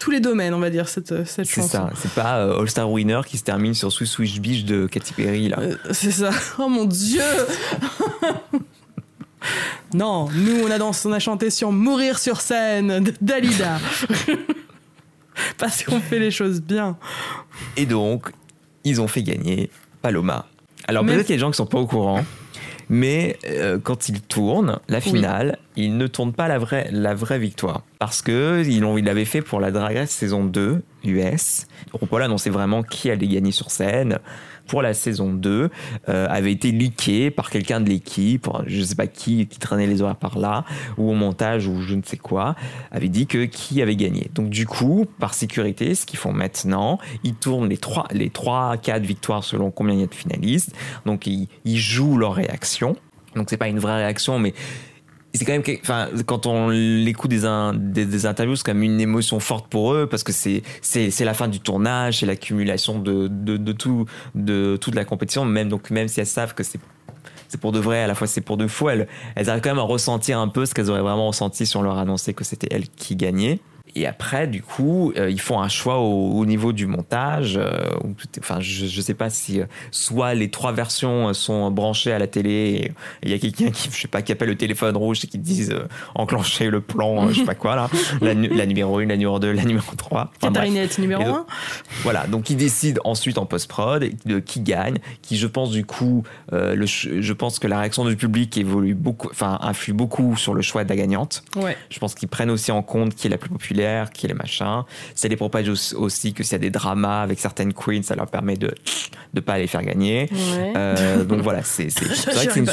tous 0.00 0.10
les 0.10 0.18
domaines, 0.18 0.54
on 0.54 0.58
va 0.58 0.70
dire, 0.70 0.88
cette, 0.88 1.24
cette 1.26 1.46
C'est 1.46 1.60
chanson. 1.60 1.68
ça, 1.68 1.90
c'est 1.94 2.10
pas 2.12 2.38
euh, 2.38 2.58
All 2.58 2.68
Star 2.68 2.90
Winner 2.90 3.20
qui 3.26 3.38
se 3.38 3.44
termine 3.44 3.74
sur 3.74 3.92
Swiss 3.92 4.10
Swish 4.10 4.40
Beach 4.40 4.64
de 4.64 4.86
Katy 4.86 5.12
Perry 5.12 5.48
là. 5.50 5.58
Euh, 5.60 5.76
c'est 5.92 6.10
ça. 6.10 6.30
Oh 6.58 6.68
mon 6.68 6.86
dieu 6.86 7.20
Non, 9.94 10.28
nous 10.34 10.64
on 10.64 10.70
a, 10.70 10.78
dansé, 10.78 11.08
on 11.08 11.12
a 11.12 11.18
chanté 11.18 11.50
sur 11.50 11.70
Mourir 11.70 12.18
sur 12.18 12.40
scène 12.40 13.04
de 13.04 13.12
Dalida. 13.20 13.78
Parce 15.58 15.82
qu'on 15.82 16.00
fait 16.00 16.18
les 16.18 16.30
choses 16.30 16.60
bien. 16.60 16.96
Et 17.76 17.86
donc, 17.86 18.30
ils 18.84 19.00
ont 19.00 19.08
fait 19.08 19.22
gagner 19.22 19.70
Paloma. 20.02 20.46
Alors 20.86 21.04
peut-être 21.04 21.22
qu'il 21.22 21.30
y 21.30 21.34
a 21.34 21.36
des 21.36 21.40
gens 21.40 21.50
qui 21.50 21.56
sont 21.56 21.66
pas 21.66 21.78
au 21.78 21.86
courant, 21.86 22.24
mais 22.88 23.38
euh, 23.46 23.78
quand 23.82 24.08
ils 24.08 24.20
tournent 24.22 24.78
la 24.88 25.00
finale, 25.00 25.58
ils 25.80 25.96
ne 25.96 26.06
tournent 26.06 26.32
pas 26.32 26.48
la 26.48 26.58
vraie, 26.58 26.88
la 26.92 27.14
vraie 27.14 27.38
victoire. 27.38 27.82
Parce 27.98 28.22
que 28.22 28.62
ils 28.66 29.04
l'avaient 29.04 29.24
fait 29.24 29.42
pour 29.42 29.60
la 29.60 29.70
Drag 29.70 29.96
Race 29.96 30.10
saison 30.10 30.44
2 30.44 30.82
US. 31.04 31.66
RuPaul 31.92 32.22
annonçait 32.22 32.50
vraiment 32.50 32.82
qui 32.82 33.10
allait 33.10 33.28
gagner 33.28 33.52
sur 33.52 33.70
scène. 33.70 34.18
Pour 34.66 34.82
la 34.82 34.94
saison 34.94 35.32
2, 35.32 35.68
euh, 36.08 36.26
avait 36.30 36.52
été 36.52 36.70
leaké 36.70 37.32
par 37.32 37.50
quelqu'un 37.50 37.80
de 37.80 37.88
l'équipe, 37.88 38.46
je 38.66 38.82
sais 38.82 38.94
pas 38.94 39.08
qui, 39.08 39.48
qui 39.48 39.58
traînait 39.58 39.88
les 39.88 40.00
horaires 40.00 40.14
par 40.14 40.38
là, 40.38 40.64
ou 40.96 41.10
au 41.10 41.14
montage, 41.14 41.66
ou 41.66 41.80
je 41.82 41.96
ne 41.96 42.02
sais 42.04 42.18
quoi, 42.18 42.54
avait 42.92 43.08
dit 43.08 43.26
que 43.26 43.46
qui 43.46 43.82
avait 43.82 43.96
gagné. 43.96 44.30
Donc 44.32 44.48
du 44.48 44.66
coup, 44.66 45.06
par 45.18 45.34
sécurité, 45.34 45.96
ce 45.96 46.06
qu'ils 46.06 46.20
font 46.20 46.32
maintenant, 46.32 46.98
ils 47.24 47.34
tournent 47.34 47.68
les 47.68 47.78
3, 47.78 48.08
les 48.12 48.30
3 48.30 48.76
4 48.76 49.02
victoires 49.02 49.42
selon 49.42 49.72
combien 49.72 49.94
il 49.94 50.00
y 50.00 50.04
a 50.04 50.06
de 50.06 50.14
finalistes. 50.14 50.72
Donc 51.04 51.26
ils, 51.26 51.48
ils 51.64 51.78
jouent 51.78 52.16
leur 52.16 52.34
réaction. 52.34 52.94
Donc 53.34 53.48
c'est 53.50 53.56
pas 53.56 53.68
une 53.68 53.78
vraie 53.78 53.96
réaction, 53.96 54.38
mais 54.38 54.54
c'est 55.32 55.44
quand 55.44 55.52
même 55.52 55.62
enfin 55.82 56.08
quand 56.26 56.46
on 56.46 56.70
l'écoute 56.70 57.30
des, 57.30 57.42
des, 57.74 58.04
des 58.04 58.26
interviews 58.26 58.56
c'est 58.56 58.64
quand 58.64 58.74
même 58.74 58.82
une 58.82 59.00
émotion 59.00 59.38
forte 59.40 59.68
pour 59.68 59.94
eux 59.94 60.06
parce 60.06 60.22
que 60.22 60.32
c'est 60.32 60.62
c'est 60.82 61.10
c'est 61.10 61.24
la 61.24 61.34
fin 61.34 61.48
du 61.48 61.60
tournage 61.60 62.20
c'est 62.20 62.26
l'accumulation 62.26 62.98
de, 62.98 63.28
de 63.28 63.56
de 63.56 63.72
tout 63.72 64.06
de 64.34 64.76
toute 64.80 64.94
la 64.94 65.04
compétition 65.04 65.44
même 65.44 65.68
donc 65.68 65.90
même 65.90 66.08
si 66.08 66.20
elles 66.20 66.26
savent 66.26 66.54
que 66.54 66.62
c'est 66.62 66.80
c'est 67.50 67.60
pour 67.60 67.72
de 67.72 67.80
vrai, 67.80 68.00
à 68.00 68.06
la 68.06 68.14
fois 68.14 68.28
c'est 68.28 68.40
pour 68.40 68.56
de 68.56 68.68
faux. 68.68 68.90
Elles, 68.90 69.08
elles 69.34 69.50
arrivent 69.50 69.62
quand 69.62 69.70
même 69.70 69.80
à 69.80 69.82
ressentir 69.82 70.38
un 70.38 70.46
peu 70.46 70.66
ce 70.66 70.72
qu'elles 70.72 70.88
auraient 70.88 71.00
vraiment 71.00 71.26
ressenti 71.26 71.66
si 71.66 71.76
on 71.76 71.82
leur 71.82 71.98
annonçait 71.98 72.32
que 72.32 72.44
c'était 72.44 72.68
elles 72.70 72.88
qui 72.88 73.16
gagnaient. 73.16 73.58
Et 73.96 74.06
après, 74.06 74.46
du 74.46 74.62
coup, 74.62 75.12
euh, 75.16 75.30
ils 75.30 75.40
font 75.40 75.60
un 75.60 75.68
choix 75.68 75.98
au, 75.98 76.30
au 76.38 76.46
niveau 76.46 76.72
du 76.72 76.86
montage. 76.86 77.56
euh, 77.56 77.80
où 78.04 78.14
enfin, 78.38 78.60
je, 78.60 78.86
je 78.86 79.00
sais 79.00 79.14
pas 79.14 79.30
si 79.30 79.60
euh, 79.60 79.64
soit 79.90 80.34
les 80.34 80.50
trois 80.50 80.72
versions 80.72 81.32
sont 81.34 81.70
branchées 81.70 82.12
à 82.12 82.18
la 82.18 82.26
télé 82.26 82.92
il 83.22 83.30
y 83.30 83.34
a 83.34 83.38
quelqu'un 83.38 83.70
qui, 83.70 83.90
je 83.92 84.00
sais 84.00 84.08
pas, 84.08 84.22
qui 84.22 84.32
appelle 84.32 84.48
le 84.48 84.56
téléphone 84.56 84.96
rouge 84.96 85.24
et 85.24 85.26
qui 85.26 85.38
disent 85.38 85.74
enclencher 86.14 86.70
le 86.70 86.80
plan, 86.80 87.28
je 87.30 87.40
sais 87.40 87.44
pas 87.44 87.54
quoi 87.54 87.76
là, 87.76 87.90
la, 88.20 88.34
nu- 88.34 88.48
la 88.48 88.66
numéro 88.66 88.98
1, 88.98 89.06
la 89.06 89.16
numéro 89.16 89.38
2, 89.38 89.52
la 89.52 89.64
numéro 89.64 89.94
3. 89.96 90.30
Enfin, 90.42 90.50
bref. 90.52 90.98
Numéro 90.98 91.22
Et 91.22 91.24
donc- 91.24 91.36
1. 91.36 91.46
Voilà, 92.02 92.26
donc 92.26 92.50
ils 92.50 92.56
décident 92.56 93.00
ensuite 93.04 93.38
en 93.38 93.46
post-prod 93.46 94.08
de 94.24 94.38
qui 94.38 94.60
gagne, 94.60 94.96
qui 95.22 95.36
je 95.36 95.46
pense 95.46 95.70
du 95.70 95.84
coup, 95.84 96.22
le 96.52 96.86
je 96.86 97.32
pense 97.32 97.58
que 97.58 97.66
la 97.66 97.78
réaction 97.78 98.04
du 98.04 98.16
public 98.16 98.56
évolue 98.56 98.94
beaucoup, 98.94 99.28
enfin 99.30 99.58
influe 99.62 99.92
beaucoup 99.92 100.36
sur 100.36 100.54
le 100.54 100.62
choix 100.62 100.84
de 100.84 100.88
la 100.88 100.96
gagnante. 100.96 101.42
Ouais. 101.56 101.76
Je 101.90 101.98
pense 101.98 102.14
qu'ils 102.14 102.28
prennent 102.28 102.50
aussi 102.50 102.72
en 102.72 102.82
compte 102.82 103.14
qui 103.14 103.26
est 103.26 103.30
la 103.30 103.38
plus 103.38 103.50
populaire, 103.50 103.79
qui 104.12 104.26
est 104.26 104.28
le 104.28 104.34
machin. 104.34 104.84
Ça 105.14 105.28
les 105.28 105.36
propage 105.36 105.68
aussi- 105.68 106.32
que 106.34 106.42
s'il 106.42 106.52
y 106.52 106.54
a 106.56 106.58
des 106.58 106.70
dramas 106.70 107.22
avec 107.22 107.38
certaines 107.38 107.72
queens, 107.72 108.02
ça 108.02 108.14
leur 108.16 108.26
permet 108.28 108.56
de 108.56 108.74
ne 109.34 109.40
pas 109.40 109.58
les 109.58 109.66
faire 109.66 109.82
gagner. 109.82 110.28
Ouais. 110.30 110.72
Euh, 110.76 111.24
donc 111.24 111.40
voilà, 111.40 111.62
c'est 111.62 111.88
vrai 112.00 112.46
que 112.46 112.52
c'est 112.52 112.60
une 112.60 112.66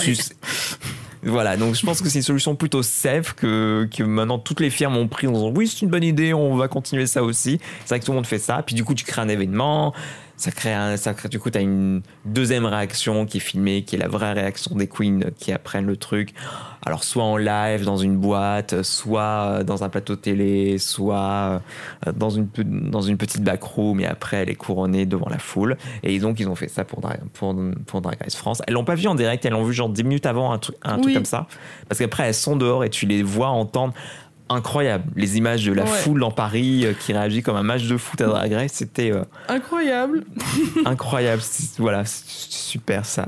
Voilà, 1.24 1.58
donc 1.58 1.76
je 1.76 1.86
pense 1.86 2.02
que 2.02 2.10
c'est 2.10 2.20
une 2.20 2.24
solution 2.24 2.56
plutôt 2.56 2.84
safe 2.84 3.34
que, 3.34 3.88
que 3.96 4.04
maintenant 4.04 4.40
toutes 4.40 4.60
les 4.60 4.70
firmes 4.70 4.96
ont 4.98 5.08
pris 5.08 5.28
en 5.28 5.32
disant 5.32 5.52
oui, 5.56 5.68
c'est 5.68 5.82
une 5.82 5.90
bonne 5.90 6.04
idée, 6.04 6.34
on 6.34 6.56
va 6.56 6.68
continuer 6.68 7.08
ça 7.08 7.24
aussi. 7.24 7.60
C'est 7.82 7.90
vrai 7.90 8.00
que 8.00 8.06
tout 8.06 8.12
le 8.12 8.18
monde 8.18 8.28
fait 8.28 8.40
ça. 8.40 8.62
Puis 8.66 8.76
du 8.76 8.84
coup, 8.84 8.94
tu 8.94 9.04
crées 9.04 9.22
un 9.22 9.28
événement, 9.30 9.94
ça 10.38 10.52
crée 10.52 10.72
un, 10.72 10.98
ça 10.98 11.16
crée, 11.16 11.30
du 11.30 11.40
coup, 11.40 11.50
tu 11.50 11.58
as 11.58 11.62
une 11.62 12.04
deuxième 12.24 12.66
réaction 12.66 13.26
qui 13.26 13.38
est 13.38 13.42
filmée, 13.42 13.82
qui 13.82 13.96
est 13.96 14.00
la 14.00 14.08
vraie 14.08 14.34
réaction 14.34 14.76
des 14.76 14.88
queens 14.88 15.32
qui 15.36 15.52
apprennent 15.52 15.88
le 15.88 15.98
truc. 15.98 16.36
Alors, 16.86 17.04
soit 17.04 17.24
en 17.24 17.38
live 17.38 17.84
dans 17.84 17.98
une 17.98 18.18
boîte, 18.18 18.84
soit 18.84 19.64
dans 19.64 19.84
un 19.84 19.90
plateau 19.90 20.16
télé, 20.16 20.78
soit 20.78 21.60
euh, 22.08 22.12
dans 22.16 22.30
une, 22.30 22.48
dans 22.64 23.02
une 23.02 23.18
petite 23.18 23.42
backroom 23.42 24.00
et 24.00 24.06
après 24.06 24.38
elle 24.38 24.50
est 24.50 24.56
couronnée 24.56 25.08
devant 25.08 25.28
la 25.28 25.40
foule. 25.40 25.76
Et 26.04 26.20
donc, 26.20 26.40
ils 26.40 26.48
ont 26.48 26.56
fait 26.56 26.70
ça 26.70 26.86
pour, 26.86 27.02
pour, 27.34 27.56
pour 27.88 28.02
Drag 28.02 28.18
Race 28.22 28.36
France. 28.36 28.62
Elles 28.68 28.76
l'ont 28.76 28.86
pas 28.86 28.96
vu 28.96 29.08
en 29.08 29.16
direct, 29.16 29.44
elles 29.44 29.54
l'ont 29.54 29.64
vu 29.64 29.74
genre 29.74 29.90
10 29.90 30.04
minutes 30.04 30.28
avant, 30.28 30.52
un 30.52 30.60
truc, 30.60 30.76
un 30.84 31.00
truc 31.00 31.16
comme 31.16 31.26
ça. 31.26 31.48
Parce 31.90 31.98
qu'après, 31.98 32.28
elles 32.28 32.36
sont 32.36 32.56
dehors 32.56 32.84
et 32.84 32.90
tu 32.90 33.08
les 33.08 33.24
vois 33.24 33.50
entendre. 33.50 33.96
Incroyable. 34.50 35.06
Les 35.16 35.38
images 35.38 35.66
de 35.66 35.74
la 35.74 35.84
Ouais. 35.84 35.90
foule 35.90 36.20
dans 36.22 36.32
Paris 36.32 36.86
euh, 36.86 36.94
qui 36.94 37.12
réagit 37.14 37.42
comme 37.42 37.56
un 37.58 37.64
match 37.64 37.84
de 37.88 37.98
foot 37.98 38.22
à 38.22 38.26
Drag 38.28 38.52
Race, 38.54 38.72
c'était 38.74 39.12
euh, 39.12 39.24
Incroyable. 39.50 40.24
incroyable. 40.86 41.42
Voilà, 41.78 42.04
super. 42.06 43.06
Ça, 43.06 43.26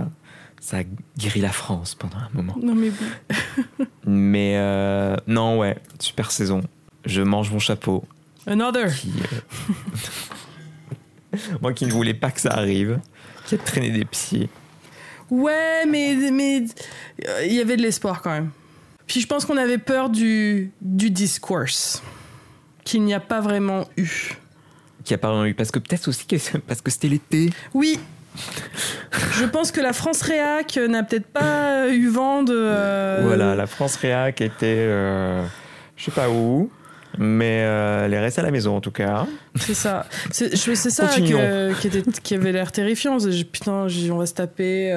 ça 0.62 0.78
a 0.78 0.84
guéri 1.18 1.42
la 1.42 1.52
France 1.52 1.96
pendant 1.96 2.18
un 2.18 2.30
moment. 2.34 2.56
Non 2.62 2.74
mais. 2.76 2.92
Mais 4.08 4.54
euh, 4.58 5.16
non, 5.28 5.60
ouais, 5.60 5.78
super 6.00 6.32
saison. 6.32 6.62
Je 7.06 7.22
mange 7.22 7.52
mon 7.52 7.60
chapeau. 7.60 8.04
Another. 8.48 8.94
Qui, 8.94 9.12
Moi 11.62 11.74
qui 11.74 11.86
ne 11.86 11.92
voulais 11.92 12.14
pas 12.14 12.32
que 12.32 12.42
ça 12.42 12.52
arrive, 12.52 13.00
qui 13.46 13.56
a 13.56 13.58
traîné 13.58 13.92
des 13.92 14.06
pieds. 14.06 14.50
Ouais, 15.30 15.86
mais 15.88 16.16
mais 16.32 16.64
il 17.46 17.54
y 17.54 17.60
avait 17.60 17.78
de 17.78 17.82
l'espoir 17.84 18.22
quand 18.22 18.32
même. 18.32 18.50
Puis 19.10 19.20
je 19.22 19.28
pense 19.28 19.44
qu'on 19.44 19.58
avait 19.58 19.78
peur 19.80 20.10
du 20.10 20.72
du 20.82 21.10
discourse 21.12 22.02
qu'il 22.86 23.04
n'y 23.04 23.14
a 23.14 23.20
pas 23.20 23.42
vraiment 23.42 23.86
eu. 23.98 24.38
Qui 25.04 25.14
a 25.14 25.18
pas 25.18 25.30
vraiment 25.30 25.46
eu. 25.46 25.54
Parce 25.56 25.72
que 25.72 25.80
peut-être 25.80 26.08
aussi 26.08 26.26
que- 26.26 26.58
parce 26.60 26.82
que 26.82 26.92
c'était 26.92 27.08
l'été. 27.10 27.50
Oui. 27.74 28.00
Je 29.34 29.46
pense 29.46 29.72
que 29.72 29.82
la 29.82 29.92
France 29.94 30.22
Réac 30.22 30.78
n'a 30.78 31.04
peut-être 31.04 31.26
pas 31.28 31.90
eu 31.90 32.08
vent 32.08 32.44
de. 32.44 32.54
euh, 32.56 33.20
Voilà, 33.24 33.56
la 33.56 33.66
France 33.68 33.96
Réac 33.98 34.40
était. 34.42 34.68
euh, 34.88 35.44
je 35.98 36.06
sais 36.06 36.12
pas 36.12 36.30
où. 36.30 36.70
Mais 37.18 37.64
euh, 37.66 38.06
elle 38.06 38.14
est 38.14 38.20
restée 38.20 38.42
à 38.42 38.44
la 38.44 38.52
maison 38.52 38.78
en 38.78 38.82
tout 38.82 38.92
cas. 38.92 39.26
C'est 39.56 39.74
ça. 39.74 40.06
C'est 40.32 40.56
je- 40.56 40.76
c'est 40.76 40.92
ça 40.92 41.08
que- 41.08 41.74
qui, 41.82 41.88
était, 41.88 42.04
qui 42.22 42.36
avait 42.36 42.52
l'air 42.52 42.72
terrifiant. 42.72 43.18
Putain, 43.52 43.88
on 44.12 44.18
va 44.18 44.26
se 44.28 44.34
taper. 44.36 44.92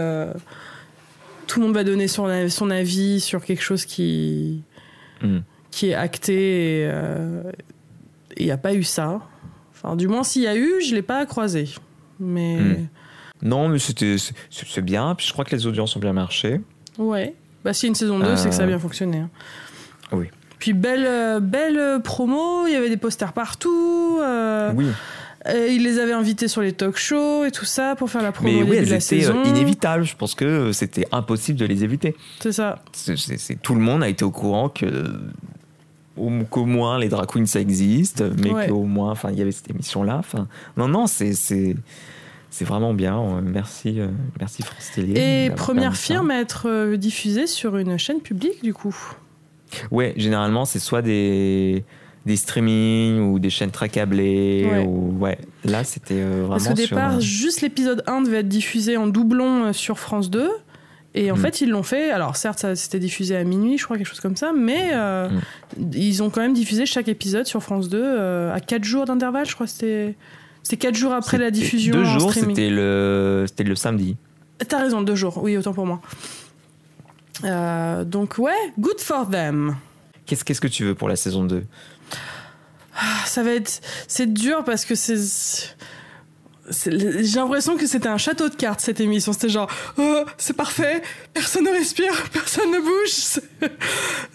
Euh, 1.43 1.47
tout 1.47 1.61
le 1.61 1.67
monde 1.67 1.75
va 1.75 1.85
donner 1.85 2.09
son, 2.09 2.49
son 2.49 2.71
avis 2.71 3.21
sur 3.21 3.45
quelque 3.45 3.63
chose 3.63 3.85
qui, 3.85 4.63
Hmm. 5.23 5.39
qui 5.71 5.91
est 5.91 5.95
acté. 5.95 6.81
et 6.81 6.87
euh, 6.87 7.43
Il 8.37 8.47
n'y 8.47 8.51
a 8.53 8.57
pas 8.57 8.75
eu 8.75 8.83
ça. 8.83 9.21
Enfin, 9.73 9.95
du 9.97 10.09
moins, 10.09 10.23
s'il 10.25 10.43
y 10.43 10.47
a 10.47 10.57
eu, 10.57 10.81
je 10.85 10.91
ne 10.91 10.97
l'ai 10.97 11.03
pas 11.03 11.25
croisé. 11.27 11.69
Mais 12.19 12.57
Hmm. 12.57 12.87
Non, 13.43 13.69
mais 13.69 13.79
c'était 13.81 14.17
c'est- 14.19 14.81
bien. 14.81 15.15
Puis 15.17 15.27
je 15.27 15.33
crois 15.33 15.45
que 15.45 15.55
les 15.55 15.67
audiences 15.67 15.97
ont 15.97 16.01
bien 16.01 16.13
marché. 16.13 16.61
ouais. 16.99 17.35
Bah, 17.65 17.73
s'il 17.73 17.87
y 17.87 17.89
a 17.89 17.91
une 17.91 17.95
saison 17.95 18.19
2, 18.19 18.35
c'est 18.37 18.49
que 18.49 18.55
ça 18.57 18.63
a 18.63 18.65
Euh, 18.65 18.69
bien 18.69 18.79
fonctionné. 18.81 19.19
hein. 19.19 19.31
oui. 20.13 20.27
Puis 20.59 20.73
belle, 20.73 21.05
euh, 21.07 21.39
belle 21.41 21.79
euh, 21.79 21.99
promo, 22.01 22.67
il 22.67 22.73
y 22.73 22.77
avait 22.77 22.89
des 22.89 22.97
posters 22.97 23.33
partout. 23.33 24.19
euh, 24.21 24.73
Oui. 24.75 24.87
Euh, 25.49 25.69
ils 25.69 25.83
les 25.83 25.99
avaient 25.99 26.13
invités 26.13 26.47
sur 26.49 26.61
les 26.63 26.73
talk 26.73 26.97
shows 26.97 27.45
et 27.45 27.51
tout 27.51 27.65
ça 27.65 27.97
pour 27.97 28.09
faire 28.11 28.23
la 28.23 28.33
promo 28.33 28.49
Mais 28.51 28.63
oui, 28.63 28.77
elles 28.77 28.85
de 28.87 28.91
la 28.91 28.97
étaient 28.97 29.01
saison. 29.21 29.43
euh, 29.45 29.49
inévitables. 29.49 30.05
Je 30.05 30.15
pense 30.17 30.35
que 30.35 30.73
c'était 30.73 31.07
impossible 31.13 31.59
de 31.59 31.65
les 31.67 31.83
éviter. 31.85 32.15
C'est 32.41 32.53
ça. 32.53 32.81
C'est- 32.93 33.61
tout 33.61 33.75
le 33.75 33.81
monde 33.81 34.03
a 34.03 34.09
été 34.09 34.25
au 34.25 34.31
courant 34.31 34.69
que 34.69 34.87
au- 36.17 36.31
qu'au 36.51 36.67
moins 36.67 36.99
les 36.99 37.09
drag 37.09 37.27
queens 37.27 37.47
ça 37.47 37.61
existe, 37.61 38.23
mais 38.43 38.51
Ouais. 38.53 38.69
qu'au 38.69 38.83
moins, 38.85 39.11
enfin, 39.11 39.31
il 39.33 39.39
y 39.39 39.43
avait 39.43 39.53
cette 39.53 39.71
émission 39.71 40.03
là. 40.03 40.17
Enfin, 40.19 40.47
non, 40.77 40.87
non, 40.89 41.07
c'est 41.07 41.33
c'est 41.35 41.75
c'est 42.51 42.67
vraiment 42.67 42.93
bien. 42.93 43.19
Euh, 43.19 43.41
Merci, 43.43 43.99
merci 44.39 44.63
France 44.63 44.91
Télé. 44.95 45.19
Et 45.47 45.51
première 45.51 45.97
firme 45.97 46.31
à 46.31 46.39
être 46.39 46.95
diffusée 46.97 47.47
sur 47.47 47.79
une 47.79 47.97
chaîne 47.99 48.21
publique, 48.21 48.63
du 48.63 48.75
coup. 48.75 48.95
Ouais, 49.91 50.13
généralement 50.19 50.67
c'est 50.67 50.79
soit 50.79 51.01
des 51.01 51.83
des 52.27 52.37
streamings 52.37 53.19
ou 53.21 53.39
des 53.39 53.51
chaînes 53.51 53.71
très 53.71 53.89
câblées 53.89 54.67
Ouais. 54.71 54.85
ou 54.87 55.17
ouais. 55.19 55.39
Là, 55.65 55.83
c'était 55.85 56.15
euh, 56.15 56.45
vraiment 56.47 56.51
Parce 56.51 56.69
qu'au 56.69 56.75
départ, 56.75 57.15
euh, 57.17 57.21
juste 57.21 57.61
l'épisode 57.63 58.03
1 58.07 58.23
devait 58.23 58.39
être 58.39 58.49
diffusé 58.49 58.97
en 58.97 59.07
doublon 59.07 59.65
euh, 59.67 59.73
sur 59.73 59.99
France 59.99 60.31
2. 60.31 60.49
Et 61.15 61.31
en 61.31 61.37
Mm. 61.37 61.41
fait, 61.41 61.61
ils 61.61 61.69
l'ont 61.69 61.83
fait. 61.83 62.11
Alors, 62.11 62.37
certes, 62.37 62.59
ça 62.61 62.75
c'était 62.77 62.99
diffusé 62.99 63.37
à 63.37 63.45
minuit, 63.45 63.77
je 63.77 63.85
crois, 63.85 63.99
quelque 63.99 64.07
chose 64.09 64.21
comme 64.21 64.37
ça. 64.37 64.53
Mais 64.57 64.91
euh, 64.95 65.29
Mm. 65.77 65.91
ils 65.95 66.23
ont 66.23 66.31
quand 66.31 66.41
même 66.41 66.55
diffusé 66.55 66.87
chaque 66.87 67.09
épisode 67.09 67.47
sur 67.47 67.63
France 67.63 67.89
2 67.89 68.01
euh, 68.03 68.55
à 68.55 68.61
4 68.61 68.85
jours 68.85 69.05
d'intervalle, 69.05 69.47
je 69.47 69.55
crois. 69.55 69.67
C'était 69.67 70.15
c'était 70.63 70.77
4 70.77 70.95
jours 70.95 71.13
après 71.13 71.39
la 71.39 71.51
diffusion. 71.51 71.93
Deux 71.97 72.03
en 72.05 72.19
jours, 72.19 72.31
streaming. 72.31 72.55
c'était 72.57 72.71
le 72.71 73.45
c'était 73.49 73.65
le 73.65 73.75
samedi. 73.75 74.17
T'as 74.69 74.79
raison, 74.81 75.03
deux 75.03 75.17
jours. 75.17 75.41
Oui, 75.43 75.57
autant 75.57 75.73
pour 75.75 75.87
moi. 75.87 76.01
Euh, 77.45 78.05
donc, 78.05 78.37
ouais, 78.39 78.53
good 78.79 79.01
for 79.01 79.29
them. 79.29 79.77
Qu'est-ce 80.27 80.45
qu'est-ce 80.45 80.61
que 80.61 80.69
tu 80.69 80.85
veux 80.85 80.95
pour 80.95 81.09
la 81.09 81.17
saison 81.17 81.45
2 81.45 81.65
Ah, 81.65 81.92
Ça 83.27 83.43
va 83.43 83.53
être. 83.53 83.81
C'est 84.09 84.33
dur 84.33 84.65
parce 84.65 84.85
que 84.85 84.95
c'est. 84.95 85.17
J'ai 86.71 86.91
l'impression 87.37 87.77
que 87.77 87.87
c'était 87.87 88.09
un 88.09 88.19
château 88.19 88.49
de 88.49 88.55
cartes 88.55 88.81
cette 88.81 89.01
émission. 89.01 89.33
C'était 89.33 89.49
genre, 89.49 89.69
oh, 89.99 90.21
c'est 90.39 90.57
parfait, 90.57 91.03
personne 91.35 91.65
ne 91.65 91.71
respire, 91.71 92.13
personne 92.33 92.71
ne 92.71 92.79
bouge. 92.79 93.43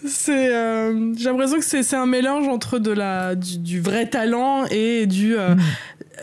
C'est, 0.06 0.54
euh, 0.54 1.14
j'ai 1.16 1.24
l'impression 1.30 1.58
que 1.58 1.64
c'est, 1.64 1.82
c'est 1.82 1.96
un 1.96 2.06
mélange 2.06 2.46
entre 2.48 2.78
de 2.78 2.90
la 2.90 3.34
du, 3.34 3.58
du 3.58 3.80
vrai 3.80 4.08
talent 4.08 4.64
et 4.70 5.06
du. 5.06 5.36
euh, 5.38 5.54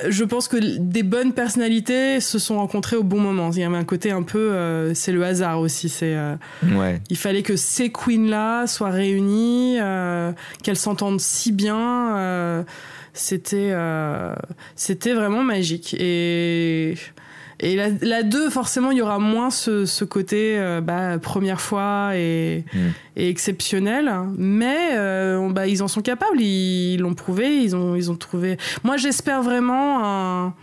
Je 0.10 0.24
pense 0.24 0.48
que 0.48 0.58
des 0.58 1.04
bonnes 1.04 1.34
personnalités 1.34 2.20
se 2.20 2.38
sont 2.38 2.58
rencontrées 2.58 2.98
au 2.98 3.04
bon 3.04 3.20
moment. 3.20 3.50
Il 3.52 3.60
y 3.60 3.64
avait 3.64 3.76
un 3.78 3.84
côté 3.84 4.12
un 4.12 4.24
peu, 4.24 4.52
euh, 4.52 4.94
c'est 4.94 5.12
le 5.12 5.24
hasard 5.24 5.60
aussi. 5.60 5.90
C'est, 5.90 6.16
euh, 6.16 6.36
Ouais. 6.76 7.02
il 7.10 7.18
fallait 7.18 7.44
que 7.44 7.56
ces 7.56 7.92
queens-là 7.92 8.68
soient 8.68 8.90
réunies, 8.92 9.78
euh, 9.82 10.32
qu'elles 10.64 10.78
s'entendent 10.78 11.20
si 11.22 11.52
bien. 11.52 12.64
C'était, 13.16 13.70
euh, 13.72 14.36
c'était 14.76 15.14
vraiment 15.14 15.44
magique. 15.44 15.96
Et, 16.00 16.96
Et 17.62 17.78
la, 17.78 17.88
la 18.02 18.22
2, 18.24 18.50
forcément, 18.50 18.92
il 18.92 18.98
y 18.98 19.02
aura 19.02 19.18
moins 19.18 19.50
ce, 19.50 19.86
ce 19.86 20.04
côté 20.04 20.58
euh, 20.60 20.82
bah, 20.82 21.18
première 21.20 21.62
fois 21.62 22.12
et, 22.14 22.66
Mm. 22.74 22.78
et 23.16 23.30
exceptionnel. 23.30 24.12
Mais 24.38 24.90
euh, 24.92 25.50
bah, 25.52 25.66
ils 25.66 25.82
en 25.82 25.88
sont 25.88 26.02
capables, 26.02 26.42
ils 26.42 26.98
l'ont 26.98 27.14
prouvé, 27.14 27.64
ils 27.64 27.74
ont, 27.74 27.96
ils 27.96 28.12
ont 28.12 28.18
trouvé. 28.18 28.58
Moi, 28.84 28.98
j'espère 28.98 29.42
vraiment 29.42 30.04
un. 30.04 30.54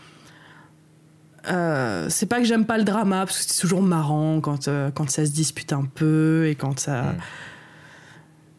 Euh, 1.51 2.07
c'est 2.09 2.27
pas 2.27 2.39
que 2.39 2.45
j'aime 2.45 2.67
pas 2.67 2.79
le 2.79 2.85
drama, 2.85 3.25
parce 3.27 3.39
que 3.39 3.53
c'est 3.53 3.61
toujours 3.61 3.83
marrant 3.83 4.41
quand, 4.41 4.69
quand 4.95 5.11
ça 5.11 5.25
se 5.27 5.33
dispute 5.33 5.73
un 5.73 5.85
peu 5.95 6.47
et 6.47 6.55
quand 6.55 6.79
ça. 6.79 7.03
Mm. 7.03 7.17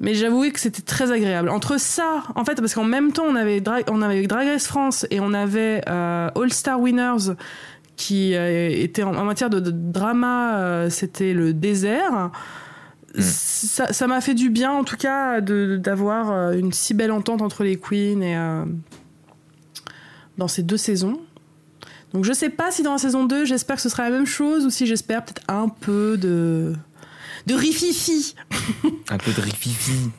Mais 0.03 0.13
j'avoue 0.15 0.47
que 0.51 0.59
c'était 0.59 0.81
très 0.81 1.11
agréable. 1.11 1.47
Entre 1.49 1.79
ça, 1.79 2.23
en 2.35 2.43
fait, 2.43 2.55
parce 2.55 2.73
qu'en 2.75 2.83
même 2.83 3.13
temps, 3.13 3.23
on 3.25 3.35
avait, 3.35 3.61
Dra- 3.61 3.81
on 3.89 4.01
avait 4.01 4.27
Drag 4.27 4.45
Race 4.47 4.67
France 4.67 5.07
et 5.09 5.19
on 5.21 5.33
avait 5.33 5.81
euh, 5.87 6.29
All 6.35 6.51
Star 6.51 6.79
Winners 6.79 7.33
qui 7.95 8.35
euh, 8.35 8.69
était 8.69 9.03
en, 9.03 9.15
en 9.15 9.23
matière 9.23 9.49
de, 9.49 9.59
de 9.61 9.71
drama, 9.71 10.57
euh, 10.57 10.89
c'était 10.89 11.33
le 11.33 11.53
désert. 11.53 12.31
Ça 13.17 13.93
ça 13.93 14.07
m'a 14.07 14.19
fait 14.19 14.33
du 14.33 14.49
bien, 14.49 14.71
en 14.71 14.83
tout 14.83 14.97
cas, 14.97 15.39
d'avoir 15.39 16.51
une 16.51 16.73
si 16.73 16.93
belle 16.93 17.11
entente 17.11 17.41
entre 17.41 17.63
les 17.63 17.77
queens 17.77 18.21
et, 18.21 18.35
dans 20.37 20.47
ces 20.47 20.63
deux 20.63 20.77
saisons. 20.77 21.21
Donc 22.13 22.25
je 22.25 22.33
sais 22.33 22.49
pas 22.49 22.71
si 22.71 22.83
dans 22.83 22.91
la 22.93 22.97
saison 22.97 23.25
2, 23.25 23.45
j'espère 23.45 23.77
que 23.77 23.81
ce 23.83 23.89
sera 23.89 24.03
la 24.03 24.09
même 24.09 24.25
chose 24.25 24.65
ou 24.65 24.69
si 24.69 24.85
j'espère 24.85 25.23
peut-être 25.23 25.43
un 25.47 25.69
peu 25.69 26.17
de 26.17 26.73
de 27.47 27.55
rififi. 27.55 28.35
Un 29.09 29.17
peu 29.17 29.31
de 29.31 29.41
rififi. 29.41 30.09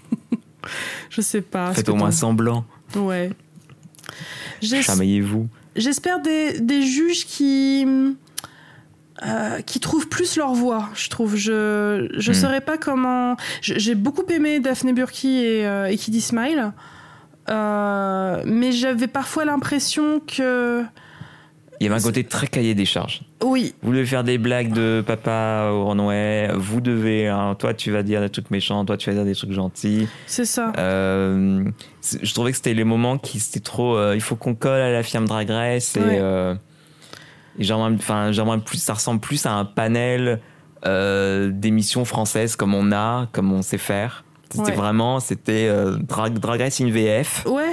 Je 1.10 1.20
sais 1.20 1.40
pas. 1.42 1.72
Faites 1.74 1.88
au 1.88 1.94
moins 1.94 2.10
semblant. 2.10 2.64
Ouais. 2.96 3.30
Chamaillez-vous. 4.62 5.48
J'espère 5.76 6.20
des, 6.20 6.60
des 6.60 6.82
juges 6.82 7.26
qui 7.26 7.86
euh, 9.26 9.60
qui 9.62 9.80
trouvent 9.80 10.08
plus 10.08 10.36
leur 10.36 10.54
voix. 10.54 10.88
Je 10.94 11.08
trouve. 11.08 11.36
Je 11.36 12.08
je 12.16 12.30
Mm. 12.30 12.34
saurais 12.34 12.60
pas 12.60 12.78
comment. 12.78 13.36
J'ai 13.60 13.94
beaucoup 13.94 14.24
aimé 14.30 14.60
Daphne 14.60 14.92
Burki 14.92 15.38
et, 15.44 15.66
euh, 15.66 15.86
et 15.86 15.96
Kiddy 15.96 16.20
Smile, 16.20 16.72
Euh, 17.50 18.42
mais 18.46 18.72
j'avais 18.72 19.06
parfois 19.06 19.44
l'impression 19.44 20.20
que 20.20 20.82
Il 21.80 21.84
y 21.84 21.90
avait 21.90 21.98
un 21.98 22.02
côté 22.02 22.22
très 22.24 22.46
cahier 22.46 22.74
des 22.74 22.84
charges. 22.84 23.22
oui, 23.42 23.74
Vous 23.82 23.92
devez 23.92 24.06
faire 24.06 24.22
des 24.24 24.38
blagues 24.38 24.72
de 24.72 25.02
papa 25.06 25.70
au 25.72 25.86
Renouet. 25.86 26.50
Vous 26.54 26.80
devez. 26.80 27.28
hein, 27.28 27.56
toi, 27.58 27.74
tu 27.74 27.90
vas 27.90 28.02
dire 28.02 28.20
des 28.20 28.30
trucs 28.30 28.50
méchants. 28.50 28.84
Toi, 28.84 28.96
tu 28.96 29.10
vas 29.10 29.16
dire 29.16 29.24
des 29.24 29.34
trucs 29.34 29.52
gentils. 29.52 30.06
c'est 30.26 30.44
ça. 30.44 30.72
Euh, 30.78 31.64
je 32.22 32.32
trouvais 32.34 32.52
que 32.52 32.56
c'était 32.56 32.74
les 32.74 32.84
moments 32.84 33.18
qui 33.18 33.40
c'était 33.40 33.60
trop. 33.60 33.96
euh, 33.96 34.14
il 34.14 34.20
faut 34.20 34.36
qu'on 34.36 34.54
colle 34.54 34.80
à 34.80 34.92
la 34.92 35.02
firme 35.02 35.26
Drag 35.26 35.50
Race 35.50 35.96
et, 35.96 36.00
Ouais. 36.00 36.18
euh, 36.20 36.54
et 37.58 37.64
j'aimerais, 37.64 37.92
enfin, 37.94 38.30
j'aimerais 38.32 38.58
plus. 38.60 38.78
Ça 38.78 38.94
ressemble 38.94 39.20
plus 39.20 39.44
à 39.46 39.52
un 39.52 39.64
panel 39.64 40.40
euh, 40.86 41.50
d'émissions 41.52 42.04
françaises 42.04 42.56
comme 42.56 42.74
on 42.74 42.92
a, 42.92 43.28
comme 43.32 43.52
on 43.52 43.62
sait 43.62 43.78
faire. 43.78 44.24
C'était 44.50 44.70
Ouais. 44.70 44.76
vraiment, 44.76 45.18
c'était 45.18 45.68
drag, 46.02 46.38
drag 46.38 46.60
Race 46.60 46.80
in 46.80 46.88
VF 46.90 47.44
Ouais. 47.46 47.72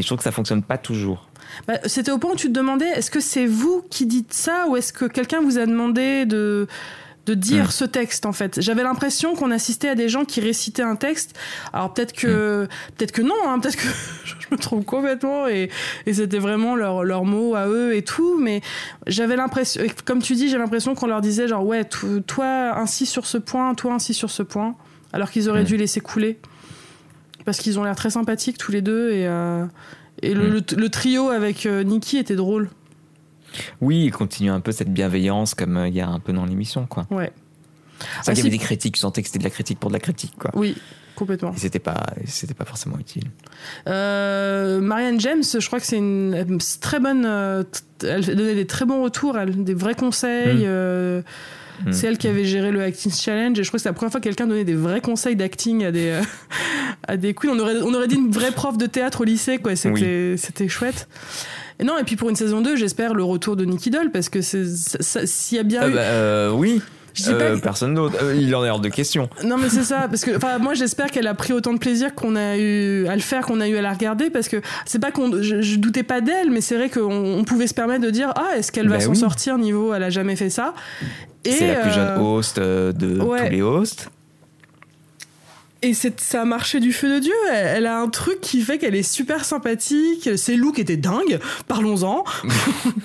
Et 0.00 0.02
je 0.02 0.06
trouve 0.06 0.18
que 0.18 0.24
ça 0.24 0.32
fonctionne 0.32 0.62
pas 0.62 0.78
toujours. 0.78 1.28
Bah, 1.68 1.74
C'était 1.84 2.10
au 2.10 2.16
point 2.18 2.32
où 2.32 2.36
tu 2.36 2.48
te 2.48 2.52
demandais 2.52 2.86
est-ce 2.88 3.10
que 3.10 3.20
c'est 3.20 3.44
vous 3.46 3.84
qui 3.90 4.06
dites 4.06 4.32
ça 4.32 4.66
ou 4.68 4.76
est-ce 4.76 4.92
que 4.92 5.04
quelqu'un 5.04 5.40
vous 5.42 5.58
a 5.58 5.66
demandé 5.66 6.24
de 6.24 6.66
de 7.26 7.34
dire 7.34 7.64
Mm. 7.66 7.70
ce 7.70 7.84
texte 7.84 8.24
en 8.24 8.32
fait? 8.32 8.60
J'avais 8.62 8.82
l'impression 8.82 9.34
qu'on 9.34 9.50
assistait 9.50 9.90
à 9.90 9.94
des 9.94 10.08
gens 10.08 10.24
qui 10.24 10.40
récitaient 10.40 10.82
un 10.82 10.96
texte. 10.96 11.38
Alors 11.74 11.92
peut-être 11.92 12.14
que 12.14 12.66
peut-être 12.96 13.12
que 13.12 13.20
non, 13.20 13.34
hein, 13.46 13.58
peut-être 13.60 13.76
que 13.76 13.86
je 14.24 14.34
me 14.50 14.56
trompe 14.56 14.86
complètement 14.86 15.46
et, 15.46 15.68
et 16.06 16.14
c'était 16.14 16.38
vraiment 16.38 16.76
leur 16.76 17.04
leurs 17.04 17.24
mots 17.26 17.54
à 17.54 17.66
eux 17.68 17.94
et 17.94 18.02
tout. 18.02 18.38
Mais 18.40 18.62
j'avais 19.06 19.36
l'impression, 19.36 19.82
comme 20.06 20.22
tu 20.22 20.34
dis, 20.34 20.48
j'ai 20.48 20.56
l'impression 20.58 20.94
qu'on 20.94 21.08
leur 21.08 21.20
disait 21.20 21.46
genre 21.46 21.64
ouais, 21.66 21.84
to- 21.84 22.20
toi 22.20 22.72
ainsi 22.78 23.04
sur 23.04 23.26
ce 23.26 23.36
point, 23.38 23.74
toi 23.74 23.92
ainsi 23.92 24.14
sur 24.14 24.30
ce 24.30 24.42
point, 24.42 24.74
alors 25.12 25.30
qu'ils 25.30 25.50
auraient 25.50 25.62
Mm. 25.62 25.66
dû 25.66 25.76
laisser 25.76 26.00
couler 26.00 26.38
parce 27.44 27.58
qu'ils 27.58 27.78
ont 27.78 27.84
l'air 27.84 27.96
très 27.96 28.10
sympathiques 28.10 28.58
tous 28.58 28.72
les 28.72 28.82
deux 28.82 29.10
et 29.12 29.26
euh, 29.26 29.64
et 30.22 30.34
le, 30.34 30.48
Mm. 30.48 30.52
le- 30.52 30.76
le 30.76 30.88
trio 30.90 31.28
avec 31.30 31.64
euh, 31.66 31.82
Nikki 31.82 32.18
était 32.18 32.36
drôle. 32.36 32.68
Oui, 33.80 34.04
il 34.04 34.10
continue 34.12 34.50
un 34.50 34.60
peu 34.60 34.70
cette 34.72 34.92
bienveillance 34.92 35.54
comme 35.54 35.76
euh, 35.76 35.88
il 35.88 35.94
y 35.94 36.00
a 36.00 36.08
un 36.08 36.20
peu 36.20 36.32
dans 36.32 36.44
l'émission, 36.44 36.86
quoi. 36.86 37.06
Ouais. 37.10 37.32
C'est 37.98 38.06
Ah, 38.06 38.20
vrai 38.24 38.34
qu'il 38.34 38.44
y 38.44 38.48
avait 38.48 38.50
des 38.56 38.62
critiques, 38.62 38.94
tu 38.94 39.00
sentais 39.00 39.22
que 39.22 39.28
c'était 39.28 39.38
de 39.40 39.44
la 39.44 39.50
critique 39.50 39.78
pour 39.80 39.90
de 39.90 39.94
la 39.94 40.00
critique, 40.00 40.32
quoi. 40.38 40.50
Oui, 40.54 40.76
complètement. 41.16 41.52
C'était 41.56 41.78
pas, 41.80 42.06
c'était 42.26 42.54
pas 42.54 42.64
forcément 42.64 42.98
utile. 42.98 43.24
Euh, 43.88 44.80
Marianne 44.80 45.20
James, 45.20 45.42
je 45.42 45.66
crois 45.66 45.80
que 45.80 45.86
c'est 45.86 45.98
une 45.98 46.58
très 46.80 47.00
bonne. 47.00 47.24
elle 48.02 48.24
donnait 48.24 48.54
des 48.54 48.66
très 48.66 48.84
bons 48.84 49.02
retours, 49.02 49.36
elle, 49.38 49.64
des 49.64 49.74
vrais 49.74 49.94
conseils. 49.94 50.66
Mm. 50.66 51.22
Mm. 51.86 51.92
C'est 51.92 52.06
elle 52.08 52.18
qui 52.18 52.28
avait 52.28 52.44
géré 52.44 52.70
le 52.70 52.82
Acting 52.82 53.12
Challenge 53.12 53.58
et 53.58 53.62
je 53.62 53.68
crois 53.68 53.78
que 53.78 53.82
c'est 53.82 53.88
la 53.88 53.92
première 53.94 54.10
fois 54.12 54.20
que 54.20 54.24
quelqu'un 54.24 54.46
donnait 54.46 54.64
des 54.64 54.74
vrais 54.74 55.00
conseils 55.00 55.36
d'acting 55.36 55.84
à 55.84 55.90
des, 55.92 56.08
euh, 56.10 56.20
à 57.08 57.16
des 57.16 57.34
queens. 57.34 57.50
On 57.54 57.58
aurait, 57.58 57.80
on 57.82 57.94
aurait 57.94 58.08
dit 58.08 58.16
une 58.16 58.30
vraie 58.30 58.52
prof 58.52 58.76
de 58.78 58.86
théâtre 58.86 59.22
au 59.22 59.24
lycée, 59.24 59.58
quoi. 59.58 59.74
C'était 59.76 60.34
c'était 60.36 60.68
chouette. 60.68 61.08
Et 61.78 61.84
non, 61.84 61.96
et 61.98 62.04
puis 62.04 62.16
pour 62.16 62.28
une 62.28 62.36
saison 62.36 62.60
2, 62.60 62.76
j'espère 62.76 63.14
le 63.14 63.24
retour 63.24 63.56
de 63.56 63.64
Nicky 63.64 63.90
Doll 63.90 64.10
parce 64.10 64.28
que 64.28 64.42
c'est- 64.42 64.66
s'il 65.26 65.56
y 65.56 65.60
a 65.60 65.64
bien 65.64 65.80
Ah 65.84 65.88
eu. 65.88 65.92
bah, 65.94 66.00
euh, 66.00 66.50
oui, 66.52 66.82
Euh, 67.26 67.56
que- 67.56 67.60
personne 67.60 67.94
d'autre. 67.94 68.16
Euh, 68.22 68.36
il 68.38 68.54
en 68.54 68.64
est 68.64 68.70
hors 68.70 68.78
de 68.80 68.88
question. 68.88 69.28
Non 69.44 69.56
mais 69.58 69.68
c'est 69.68 69.82
ça 69.82 70.06
parce 70.08 70.24
que 70.24 70.36
enfin 70.36 70.58
moi 70.58 70.74
j'espère 70.74 71.08
qu'elle 71.10 71.26
a 71.26 71.34
pris 71.34 71.52
autant 71.52 71.72
de 71.74 71.78
plaisir 71.78 72.14
qu'on 72.14 72.36
a 72.36 72.56
eu 72.56 73.06
à 73.08 73.14
le 73.16 73.20
faire 73.20 73.44
qu'on 73.44 73.60
a 73.60 73.68
eu 73.68 73.76
à 73.76 73.82
la 73.82 73.92
regarder 73.92 74.30
parce 74.30 74.48
que 74.48 74.58
c'est 74.86 75.00
pas 75.00 75.10
qu'on 75.10 75.42
je, 75.42 75.60
je 75.60 75.76
doutais 75.76 76.04
pas 76.04 76.20
d'elle 76.20 76.50
mais 76.50 76.60
c'est 76.60 76.76
vrai 76.76 76.88
qu'on 76.88 77.10
on 77.12 77.42
pouvait 77.44 77.66
se 77.66 77.74
permettre 77.74 78.02
de 78.04 78.10
dire 78.10 78.32
ah 78.36 78.50
est-ce 78.56 78.70
qu'elle 78.70 78.88
va 78.88 78.98
Bah 78.98 79.02
s'en 79.04 79.10
oui. 79.10 79.16
sortir 79.16 79.58
niveau 79.58 79.92
elle 79.92 80.04
a 80.04 80.10
jamais 80.10 80.36
fait 80.36 80.50
ça? 80.50 80.72
C'est 81.44 81.72
la 81.72 81.80
plus 81.80 81.92
jeune 81.92 82.08
euh, 82.08 82.18
host 82.18 82.58
euh, 82.58 82.92
de 82.92 83.18
ouais. 83.20 83.46
tous 83.46 83.52
les 83.52 83.62
hosts. 83.62 84.10
et 85.82 85.94
c'est 85.94 86.20
ça 86.20 86.42
a 86.42 86.44
marché 86.44 86.80
du 86.80 86.92
feu 86.92 87.14
de 87.14 87.20
dieu 87.20 87.34
elle, 87.50 87.66
elle 87.78 87.86
a 87.86 87.98
un 87.98 88.08
truc 88.08 88.40
qui 88.40 88.60
fait 88.60 88.78
qu'elle 88.78 88.94
est 88.94 89.02
super 89.02 89.44
sympathique 89.44 90.28
ses 90.36 90.56
looks 90.56 90.78
étaient 90.78 90.98
dingues 90.98 91.40
parlons-en 91.66 92.24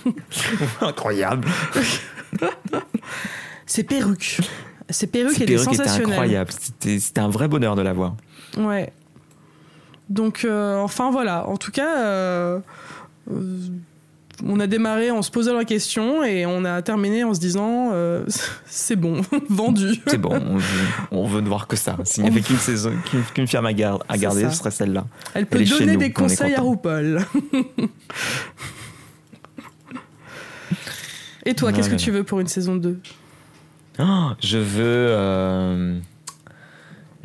Incroyable. 0.82 1.48
ses 3.66 3.84
perruques 3.84 4.40
ses 4.90 5.08
perruques 5.08 5.34
Cette 5.34 5.44
étaient 5.44 5.54
perruque 5.54 5.74
était 5.74 5.78
sensationnelles 5.78 6.14
incroyable. 6.14 6.52
C'était 6.60 7.00
c'était 7.00 7.22
un 7.22 7.30
vrai 7.30 7.48
bonheur 7.48 7.76
de 7.76 7.82
la 7.82 7.94
voir. 7.94 8.16
Ouais. 8.58 8.94
Donc, 10.10 10.46
euh, 10.46 10.78
enfin 10.78 11.12
voilà. 11.12 11.48
En 11.48 11.58
tout 11.58 11.72
cas, 11.72 12.00
euh, 12.00 12.60
euh, 13.32 13.58
on 14.44 14.60
a 14.60 14.68
démarré 14.68 15.12
en 15.12 15.22
se 15.22 15.32
posant 15.32 15.54
la 15.56 15.66
question 15.66 16.24
et 16.24 16.46
on 16.46 16.66
a 16.66 16.82
terminé 16.82 17.24
en 17.24 17.34
se 17.34 17.40
disant 17.40 17.92
euh, 17.94 18.26
c'est 18.66 18.96
bon, 18.96 19.22
vendu. 19.50 20.02
C'est 20.08 20.18
bon, 20.18 20.34
on 20.34 20.58
veut, 20.58 20.86
on 21.12 21.28
veut 21.28 21.42
ne 21.42 21.48
voir 21.48 21.68
que 21.68 21.76
ça. 21.76 21.98
S'il 22.04 22.24
n'y 22.24 22.30
avait 22.30 22.42
qu'une 22.42 22.58
saison, 22.58 22.92
qu'une 23.10 23.24
qu'une 23.34 23.48
firme 23.48 23.66
à, 23.66 23.70
à 23.70 24.18
garder, 24.18 24.42
ça. 24.44 24.52
ce 24.52 24.58
serait 24.58 24.72
celle-là. 24.72 25.06
Elle 25.34 25.46
peut 25.46 25.60
Elle 25.62 25.70
donner 25.70 25.94
nous, 25.94 26.00
des 26.00 26.12
conseils 26.12 26.54
à. 26.56 26.62
RuPaul. 26.62 27.26
et 31.46 31.54
toi, 31.54 31.72
qu'est-ce 31.72 31.90
que 31.90 31.96
tu 31.96 32.12
veux 32.12 32.24
pour 32.24 32.40
une 32.40 32.48
saison 32.48 32.76
2 32.76 33.00
Oh, 34.00 34.30
je 34.44 34.58
veux. 34.58 34.84
euh, 34.84 35.98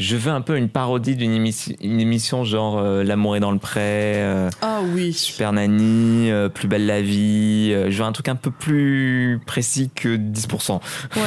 je 0.00 0.16
veux 0.16 0.30
un 0.32 0.40
peu 0.40 0.56
une 0.56 0.70
parodie 0.70 1.14
d'une 1.14 1.32
émission, 1.32 1.74
une 1.82 2.00
émission 2.00 2.42
genre 2.42 2.78
euh, 2.78 3.04
L'amour 3.04 3.36
est 3.36 3.40
dans 3.40 3.50
le 3.52 3.58
pré, 3.58 3.80
euh, 4.16 4.48
Ah 4.62 4.80
oui. 4.94 5.12
Super 5.12 5.52
Nanny, 5.52 6.30
euh, 6.30 6.48
Plus 6.48 6.68
belle 6.68 6.86
la 6.86 7.02
vie. 7.02 7.70
euh, 7.74 7.90
je 7.90 7.98
veux 7.98 8.04
un 8.08 8.12
truc 8.12 8.28
un 8.28 8.34
peu 8.34 8.50
plus 8.50 9.38
précis 9.44 9.90
que 9.94 10.16
10%. 10.16 10.80
Ouais. 11.16 11.22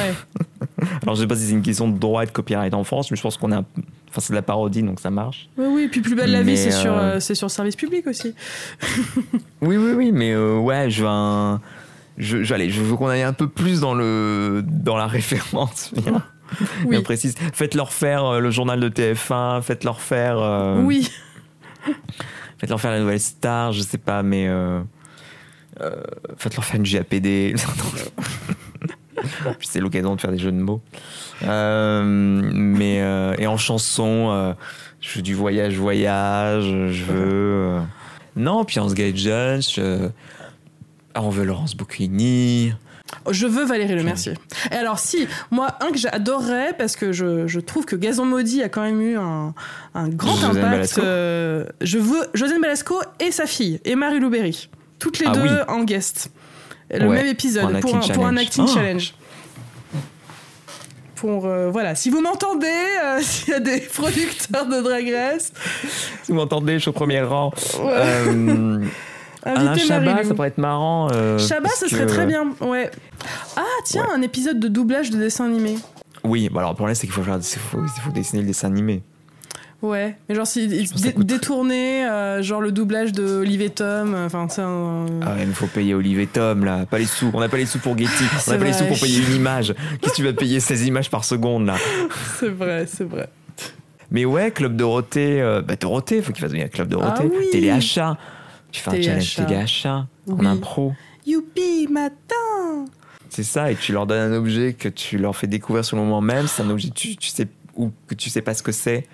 Alors 1.02 1.14
je 1.14 1.20
sais 1.20 1.26
pas 1.28 1.36
si 1.36 1.44
c'est 1.46 1.52
une 1.52 1.62
question 1.62 1.88
de 1.88 1.96
droit 1.96 2.24
et 2.24 2.26
de 2.26 2.32
copyright 2.32 2.74
en 2.74 2.82
France, 2.82 3.10
mais 3.12 3.16
je 3.16 3.22
pense 3.22 3.36
qu'on 3.36 3.52
a. 3.52 3.58
Enfin, 4.10 4.20
c'est 4.20 4.32
de 4.32 4.36
la 4.36 4.42
parodie, 4.42 4.82
donc 4.82 4.98
ça 4.98 5.10
marche. 5.10 5.48
Oui, 5.56 5.66
oui. 5.70 5.88
Puis 5.88 6.00
plus 6.00 6.16
belle 6.16 6.32
la 6.32 6.42
vie, 6.42 6.56
c'est 6.56 6.72
sur, 6.72 6.94
c'est 7.20 7.34
sur 7.36 7.50
service 7.50 7.76
public 7.76 8.06
aussi. 8.08 8.34
Oui, 9.62 9.76
oui, 9.78 9.92
oui, 9.96 10.12
mais 10.12 10.36
ouais, 10.36 10.90
je 10.90 11.02
veux 11.02 11.08
un. 11.08 11.60
Je, 12.18 12.42
je, 12.42 12.54
allez, 12.54 12.70
je 12.70 12.80
veux 12.82 12.96
qu'on 12.96 13.08
aille 13.08 13.22
un 13.22 13.32
peu 13.32 13.48
plus 13.48 13.80
dans, 13.80 13.94
le, 13.94 14.62
dans 14.66 14.96
la 14.96 15.06
référence. 15.06 15.92
bien, 15.96 16.22
Oui. 16.86 17.00
précise. 17.02 17.34
Faites-leur 17.52 17.92
faire 17.92 18.24
euh, 18.24 18.40
le 18.40 18.50
journal 18.50 18.80
de 18.80 18.88
TF1, 18.88 19.62
faites-leur 19.62 20.00
faire. 20.00 20.38
euh, 20.38 20.80
Oui. 20.82 21.10
Faites-leur 22.58 22.80
faire 22.80 22.92
la 22.92 23.00
nouvelle 23.00 23.20
star, 23.20 23.72
je 23.72 23.82
sais 23.82 23.98
pas, 23.98 24.22
mais. 24.22 24.46
euh, 24.48 24.80
euh, 25.80 25.90
faites-leur 26.38 26.64
faire 26.64 26.76
une 26.76 26.86
JAPD. 26.86 27.54
Puis 29.58 29.68
c'est 29.68 29.80
l'occasion 29.80 30.14
de 30.14 30.20
faire 30.20 30.30
des 30.30 30.38
jeux 30.38 30.52
de 30.52 30.60
mots. 30.60 30.80
Mais. 31.42 32.96
et 33.38 33.46
en 33.46 33.56
chanson, 33.56 34.54
je 35.00 35.16
veux 35.16 35.22
du 35.22 35.34
voyage-voyage, 35.34 36.64
je 36.64 37.04
veux. 37.04 37.80
non, 38.36 38.64
puis 38.64 38.78
en 38.80 38.88
Sky 38.88 39.14
Jones, 39.16 39.60
je- 39.62 40.08
ah, 41.16 41.22
on 41.22 41.28
veut 41.30 41.44
Laurence 41.44 41.76
Bocchini. 41.76 42.72
Je 43.30 43.46
veux 43.46 43.64
Valérie 43.64 43.94
Le 43.94 44.02
Mercier. 44.02 44.34
Et 44.72 44.74
alors 44.76 44.98
si, 44.98 45.26
moi, 45.50 45.76
un 45.80 45.90
que 45.92 45.98
j'adorerais, 45.98 46.74
parce 46.76 46.96
que 46.96 47.12
je, 47.12 47.46
je 47.46 47.60
trouve 47.60 47.84
que 47.84 47.96
Gazon 47.96 48.24
Maudit 48.24 48.62
a 48.62 48.68
quand 48.68 48.82
même 48.82 49.00
eu 49.00 49.16
un, 49.16 49.54
un 49.94 50.08
grand 50.08 50.42
impact. 50.44 50.98
Euh, 50.98 51.64
je 51.80 51.98
veux 51.98 52.26
Josiane 52.34 52.60
Balasco 52.60 53.00
et 53.20 53.30
sa 53.30 53.46
fille, 53.46 53.80
et 53.84 53.94
Marie 53.96 54.20
Louberry. 54.20 54.68
Toutes 54.98 55.18
les 55.18 55.26
Ah 55.28 55.32
deux 55.32 55.42
oui. 55.42 55.48
en 55.68 55.84
guest. 55.84 56.30
Le 56.90 57.08
Ouais, 57.08 57.16
même 57.16 57.26
épisode 57.26 57.80
pour 57.80 57.96
un 57.96 57.98
pour 57.98 57.98
un, 57.98 57.98
acting 58.00 58.14
pour 58.14 58.26
un 58.26 58.34
challenge. 58.34 58.40
acting 58.46 58.64
Ah. 58.68 58.74
challenge. 58.74 59.14
Pour, 61.16 61.46
euh, 61.46 61.70
voilà, 61.70 61.94
si 61.94 62.10
vous 62.10 62.20
m'entendez, 62.20 62.66
euh, 63.02 63.18
s'il 63.22 63.50
y 63.50 63.56
a 63.56 63.60
des 63.60 63.80
producteurs 63.80 64.66
de 64.66 64.80
Drag 64.82 65.10
Race, 65.10 65.52
Si 66.22 66.32
vous 66.32 66.34
m'entendez, 66.34 66.74
je 66.74 66.78
suis 66.80 66.88
au 66.90 66.92
premier 66.92 67.22
rang. 67.22 67.52
ouais, 67.82 68.86
Euh, 69.46 69.50
Alain 69.56 69.70
invitez 69.72 69.86
Chabat, 69.88 70.04
Marie-Lou. 70.06 70.28
ça 70.28 70.34
pourrait 70.34 70.48
être 70.48 70.58
marrant. 70.58 71.08
euh, 71.12 71.38
Chabat, 71.38 71.68
ce 71.76 71.84
que- 71.84 71.90
serait 71.90 72.06
très 72.06 72.26
bien. 72.26 72.44
Ouais. 72.60 72.90
Ah, 73.56 73.62
tiens, 73.84 74.06
un 74.14 74.22
épisode 74.22 74.58
de 74.60 74.68
doublage 74.68 75.10
de 75.10 75.18
dessin 75.18 75.44
animé. 75.46 75.76
Oui, 76.24 76.48
bah 76.50 76.60
alors 76.60 76.70
le 76.72 76.76
problème 76.76 76.94
c'est 76.94 77.06
qu'il 77.06 77.12
faut, 77.14 77.22
faire- 77.22 77.38
faut, 77.42 77.82
il 77.84 78.00
faut 78.02 78.10
dessiner 78.10 78.40
le 78.42 78.48
dessin 78.48 78.68
animé. 78.68 79.02
Ouais, 79.82 80.16
mais 80.26 80.34
genre 80.34 80.46
si 80.46 80.86
ça 80.86 81.10
détourner, 81.18 82.06
euh, 82.06 82.42
genre 82.42 82.62
le 82.62 82.72
doublage 82.72 83.12
de 83.12 83.22
Olivier 83.40 83.68
Tom, 83.68 84.14
euh, 84.14 84.24
enfin 84.24 84.46
c'est 84.48 84.62
un. 84.62 85.04
Ah 85.20 85.34
ouais, 85.34 85.44
mais 85.44 85.52
faut 85.52 85.66
payer 85.66 85.92
Olivier 85.94 86.26
Tom 86.26 86.64
là, 86.64 86.86
pas 86.86 86.96
les 86.96 87.04
sous. 87.04 87.30
On 87.34 87.40
n'a 87.40 87.50
pas 87.50 87.58
les 87.58 87.66
sous 87.66 87.78
pour 87.80 87.98
Getty, 87.98 88.08
on 88.46 88.50
n'a 88.52 88.56
pas 88.56 88.64
les 88.64 88.72
sous 88.72 88.86
pour 88.86 88.98
payer 88.98 89.18
une 89.28 89.34
image. 89.36 89.74
Qu'est-ce 90.00 90.12
que 90.12 90.16
tu 90.16 90.24
vas 90.24 90.32
payer 90.32 90.58
16 90.60 90.86
images 90.86 91.10
par 91.10 91.24
seconde 91.26 91.66
là? 91.66 91.74
C'est 92.40 92.48
vrai, 92.48 92.86
c'est 92.88 93.04
vrai. 93.04 93.28
Mais 94.10 94.24
ouais, 94.24 94.50
Club 94.52 94.76
Dorothée, 94.76 95.42
euh, 95.42 95.60
bah 95.60 95.74
Dorothée, 95.76 96.22
faut 96.22 96.32
qu'il 96.32 96.40
fasse 96.42 96.52
venir 96.52 96.70
Club 96.70 96.88
Dorothée. 96.88 97.24
Ah 97.26 97.36
oui. 97.38 97.50
Téléachat. 97.52 98.16
Tu 98.74 98.80
fais 98.82 98.90
un 98.90 99.02
challenge 99.02 99.34
Téléachat. 99.36 99.44
téléachat 99.44 100.06
en 100.28 100.38
Oui. 100.40 100.46
impro. 100.46 100.92
Youpi, 101.26 101.86
matin 101.88 102.84
C'est 103.28 103.44
ça, 103.44 103.70
et 103.70 103.76
tu 103.76 103.92
leur 103.92 104.06
donnes 104.06 104.32
un 104.32 104.36
objet 104.36 104.72
que 104.74 104.88
tu 104.88 105.16
leur 105.16 105.36
fais 105.36 105.46
découvrir 105.46 105.84
sur 105.84 105.96
le 105.96 106.02
moment 106.02 106.20
même. 106.20 106.48
C'est 106.48 106.62
un 106.62 106.70
objet 106.70 106.88
que 106.88 106.94
tu, 106.94 107.16
tu 107.16 107.28
sais, 107.28 107.46
ou 107.76 107.90
que 108.08 108.14
tu 108.14 108.30
sais 108.30 108.42
pas 108.42 108.52
ce 108.52 108.62
que 108.64 108.72
c'est. 108.72 109.06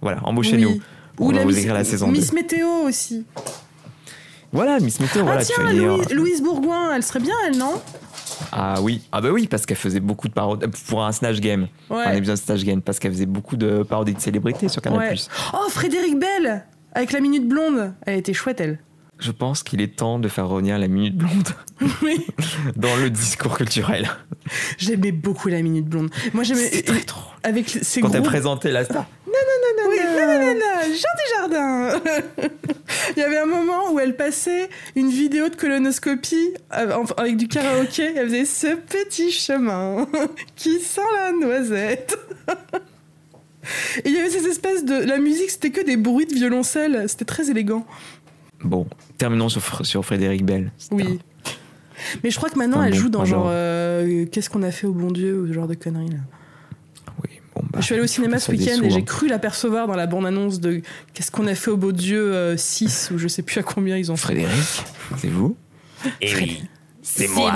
Voilà, 0.00 0.20
embauchez-nous. 0.24 0.68
Oui. 0.70 0.82
On 1.18 1.24
Ou 1.24 1.28
va 1.30 1.34
la 1.38 1.42
vous 1.42 1.48
Miss, 1.48 1.58
écrire 1.58 1.74
la 1.74 1.82
saison 1.84 2.06
Miss 2.08 2.30
2. 2.30 2.34
Météo 2.36 2.68
aussi. 2.84 3.26
Voilà, 4.52 4.78
Miss 4.78 5.00
Météo, 5.00 5.22
ah 5.22 5.24
voilà, 5.24 5.44
tu 5.44 5.52
tiens, 5.52 5.72
dire. 5.72 5.96
Louise, 6.14 6.40
Bourgoin, 6.40 6.94
elle 6.94 7.02
serait 7.02 7.18
bien, 7.20 7.34
elle, 7.48 7.58
non? 7.58 7.82
Ah 8.52 8.80
oui, 8.80 9.02
ah 9.10 9.20
bah 9.20 9.30
oui, 9.32 9.48
parce 9.48 9.66
qu'elle 9.66 9.76
faisait 9.76 9.98
beaucoup 10.00 10.28
de 10.28 10.32
parodies 10.32 10.66
pour 10.88 11.04
un 11.04 11.10
Snatch 11.10 11.40
Game. 11.40 11.66
Un 11.90 12.12
épisode 12.12 12.36
Snatch 12.36 12.62
Game, 12.62 12.80
parce 12.82 13.00
qu'elle 13.00 13.12
faisait 13.12 13.26
beaucoup 13.26 13.56
de 13.56 13.82
parodies 13.82 14.14
de 14.14 14.20
célébrités 14.20 14.68
sur 14.68 14.80
Canal+. 14.80 15.00
Ouais. 15.00 15.14
Oh, 15.54 15.68
Frédéric 15.68 16.18
Bell 16.18 16.64
Avec 16.94 17.10
la 17.12 17.20
minute 17.20 17.46
blonde. 17.48 17.92
Elle 18.06 18.18
était 18.18 18.32
chouette, 18.32 18.60
elle. 18.60 18.78
Je 19.18 19.32
pense 19.32 19.62
qu'il 19.62 19.80
est 19.80 19.96
temps 19.96 20.18
de 20.18 20.28
faire 20.28 20.48
revenir 20.48 20.78
la 20.78 20.88
minute 20.88 21.16
blonde 21.16 21.48
Oui. 22.02 22.26
dans 22.76 22.94
le 22.96 23.10
discours 23.10 23.56
culturel. 23.56 24.08
J'aimais 24.78 25.12
beaucoup 25.12 25.48
la 25.48 25.60
minute 25.62 25.86
blonde. 25.86 26.10
Moi, 26.32 26.44
j'aimais. 26.44 26.70
Très 26.82 27.00
drôle. 27.00 27.24
Avec 27.42 27.68
ces 27.68 28.00
Quand 28.00 28.14
elle 28.14 28.22
présentait 28.22 28.70
la 28.70 28.84
star. 28.84 29.06
Oui, 29.88 29.96
nanana, 29.96 30.82
Jean 30.82 31.48
Desjardins 31.48 32.00
Il 33.16 33.20
y 33.20 33.22
avait 33.22 33.38
un 33.38 33.46
moment 33.46 33.92
où 33.92 34.00
elle 34.00 34.16
passait 34.16 34.68
une 34.96 35.08
vidéo 35.08 35.48
de 35.48 35.54
colonoscopie 35.54 36.54
avec 36.70 37.36
du 37.36 37.48
karaoké. 37.48 38.12
Elle 38.16 38.26
faisait 38.28 38.44
ce 38.44 38.74
petit 38.74 39.30
chemin 39.30 40.06
qui 40.56 40.80
sent 40.80 41.00
la 41.14 41.32
noisette. 41.32 42.18
Et 44.04 44.08
il 44.08 44.14
y 44.14 44.18
avait 44.18 44.30
ces 44.30 44.46
espèces 44.46 44.84
de. 44.84 44.94
La 44.94 45.18
musique, 45.18 45.50
c'était 45.50 45.70
que 45.70 45.80
des 45.80 45.96
bruits 45.96 46.26
de 46.26 46.34
violoncelle. 46.34 47.04
C'était 47.08 47.24
très 47.24 47.50
élégant. 47.50 47.86
Bon, 48.64 48.86
terminons 49.18 49.48
sur, 49.48 49.60
Fr- 49.60 49.84
sur 49.84 50.04
Frédéric 50.04 50.44
Bell. 50.44 50.72
Oui. 50.92 51.18
Mais 52.22 52.30
je 52.30 52.36
crois 52.36 52.48
que 52.48 52.58
maintenant, 52.58 52.82
elle 52.82 52.92
bon 52.92 52.98
joue 52.98 53.08
dans 53.08 53.24
genre. 53.24 53.46
euh, 53.50 54.24
Qu'est-ce 54.26 54.48
qu'on 54.48 54.62
a 54.62 54.70
fait 54.70 54.86
au 54.86 54.92
bon 54.94 55.10
Dieu 55.10 55.40
ou 55.40 55.46
ce 55.48 55.52
genre 55.52 55.66
de 55.66 55.74
conneries 55.74 56.10
là. 56.10 56.18
Oui, 57.24 57.40
bon, 57.54 57.62
bah, 57.72 57.80
je 57.80 57.84
suis 57.86 57.94
allée 57.94 58.04
au 58.04 58.06
cinéma 58.06 58.36
que 58.36 58.42
ce 58.44 58.52
week-end 58.52 58.80
et 58.82 58.90
j'ai 58.90 59.04
cru 59.04 59.26
l'apercevoir 59.28 59.88
dans 59.88 59.96
la 59.96 60.06
bande-annonce 60.06 60.60
de 60.60 60.80
Qu'est-ce 61.12 61.30
qu'on 61.32 61.46
a 61.48 61.54
fait 61.56 61.70
au 61.72 61.76
beau 61.76 61.90
Dieu 61.92 62.54
6 62.56 63.10
ou 63.12 63.18
je 63.18 63.26
sais 63.28 63.42
plus 63.42 63.58
à 63.58 63.62
combien 63.64 63.96
ils 63.96 64.12
ont 64.12 64.16
fait. 64.16 64.26
Frédéric, 64.34 64.84
c'est 65.18 65.28
vous 65.28 65.56
Eh 66.20 66.34
oui, 66.36 66.62
c'est 67.02 67.26
moi. 67.28 67.52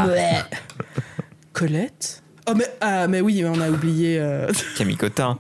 Colette 1.52 2.22
Oh 2.48 2.55
mais, 2.56 2.66
ah, 2.80 3.06
mais 3.06 3.20
oui, 3.20 3.44
on 3.47 3.60
a 3.60 3.70
oublié. 3.70 4.18
euh, 4.18 4.51
Camille 4.76 4.97
Cotin. 4.97 5.39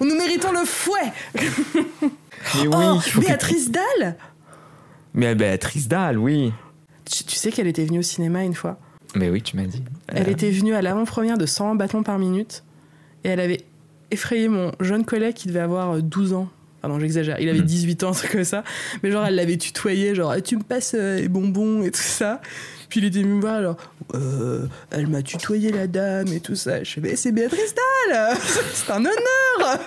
Nous 0.00 0.16
méritons 0.16 0.50
le 0.50 0.64
fouet 0.64 1.12
Mais 1.32 2.66
oui, 2.66 2.66
Oh, 2.72 2.98
que- 3.04 3.20
Béatrice 3.20 3.70
Dalle 3.70 4.16
Mais 5.16 5.34
Béatrice 5.34 5.88
Dalle, 5.88 6.18
oui. 6.18 6.52
tu, 7.10 7.24
tu 7.24 7.34
sais 7.36 7.50
qu'elle 7.50 7.66
était 7.66 7.84
venue 7.84 7.98
au 7.98 8.02
cinéma 8.02 8.44
une 8.44 8.54
fois? 8.54 8.78
Mais 9.14 9.30
oui, 9.30 9.42
tu 9.42 9.56
m'as 9.56 9.64
dit. 9.64 9.82
Elle 10.08 10.28
Euh, 10.28 10.30
était 10.32 10.50
venue 10.50 10.74
à 10.74 10.82
l'avant-première 10.82 11.38
de 11.38 11.46
100 11.46 11.74
battements 11.74 12.02
par 12.02 12.18
minute 12.18 12.62
et 13.24 13.28
elle 13.30 13.40
avait 13.40 13.62
effrayé 14.10 14.48
mon 14.48 14.72
jeune 14.80 15.04
collègue 15.04 15.34
qui 15.34 15.48
devait 15.48 15.60
avoir 15.60 15.92
euh, 15.96 16.00
12 16.02 16.34
ans. 16.34 16.48
Pardon, 16.82 17.00
j'exagère, 17.00 17.40
il 17.40 17.48
avait 17.48 17.60
Mm. 17.60 17.64
18 17.64 18.04
ans, 18.04 18.10
un 18.10 18.12
truc 18.12 18.30
comme 18.32 18.44
ça. 18.44 18.62
Mais 19.02 19.10
genre, 19.10 19.24
elle 19.24 19.34
l'avait 19.36 19.56
tutoyé, 19.56 20.14
genre, 20.14 20.30
Ah, 20.30 20.40
tu 20.40 20.56
me 20.58 20.62
passes 20.62 20.94
euh, 20.94 21.16
les 21.18 21.28
bonbons 21.28 21.82
et 21.82 21.90
tout 21.90 21.98
ça. 22.00 22.40
Puis 22.90 23.00
il 23.00 23.06
était 23.06 23.22
venu 23.22 23.34
me 23.34 23.40
voir, 23.40 23.54
alors, 23.54 23.76
Euh, 24.14 24.66
elle 24.92 25.06
m'a 25.08 25.22
tutoyé 25.22 25.72
la 25.72 25.86
dame 25.88 26.28
et 26.28 26.38
tout 26.40 26.54
ça. 26.54 26.84
Je 26.84 26.92
fais, 26.92 27.00
mais 27.00 27.16
c'est 27.16 27.32
Béatrice 27.32 27.74
Dalle 27.74 28.36
C'est 28.74 28.92
un 28.92 29.00
honneur 29.00 29.78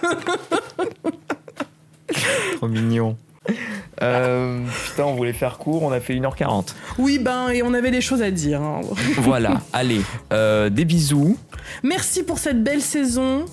Trop 2.58 2.68
mignon. 2.68 3.16
Euh, 4.02 4.62
putain, 4.86 5.04
on 5.04 5.16
voulait 5.16 5.34
faire 5.34 5.58
court, 5.58 5.84
on 5.84 5.92
a 5.92 6.00
fait 6.00 6.14
1h40. 6.16 6.74
Oui, 7.00 7.20
ben, 7.20 7.50
et 7.50 7.64
on 7.64 7.74
avait 7.74 7.92
des 7.92 8.00
choses 8.00 8.22
à 8.22 8.32
dire. 8.32 8.62
hein. 8.62 8.80
Voilà, 9.18 9.60
allez, 9.74 10.00
euh, 10.32 10.70
des 10.70 10.86
bisous. 10.86 11.38
Merci 11.84 12.24
pour 12.24 12.40
cette 12.40 12.64
belle 12.64 12.80
saison. 12.82 13.44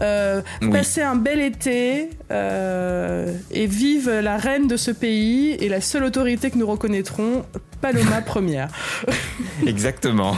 Euh, 0.00 0.40
Oui. 0.62 0.70
Passez 0.70 1.02
un 1.02 1.14
bel 1.16 1.40
été 1.42 2.08
euh, 2.30 3.30
et 3.50 3.66
vive 3.66 4.08
la 4.08 4.38
reine 4.38 4.66
de 4.66 4.78
ce 4.78 4.90
pays 4.90 5.50
et 5.60 5.68
la 5.68 5.82
seule 5.82 6.04
autorité 6.04 6.50
que 6.50 6.56
nous 6.56 6.66
reconnaîtrons, 6.66 7.44
Paloma 7.82 8.22
première. 8.24 8.68
Exactement. 9.66 10.34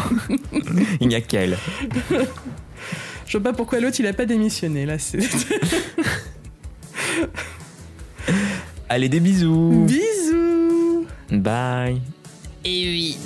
Il 1.00 1.06
n'y 1.06 1.14
a 1.14 1.20
qu'elle. 1.20 1.56
Je 3.26 3.38
vois 3.38 3.52
pas 3.52 3.56
pourquoi 3.56 3.78
l'autre 3.78 3.98
il 4.00 4.06
a 4.08 4.12
pas 4.12 4.26
démissionné 4.26 4.84
là. 4.84 4.98
c'est- 4.98 5.20
Allez, 8.88 9.08
des 9.08 9.20
bisous. 9.20 9.86
Bisous. 9.86 11.06
Bye. 11.30 12.00
Et 12.64 12.84
oui. 12.84 13.18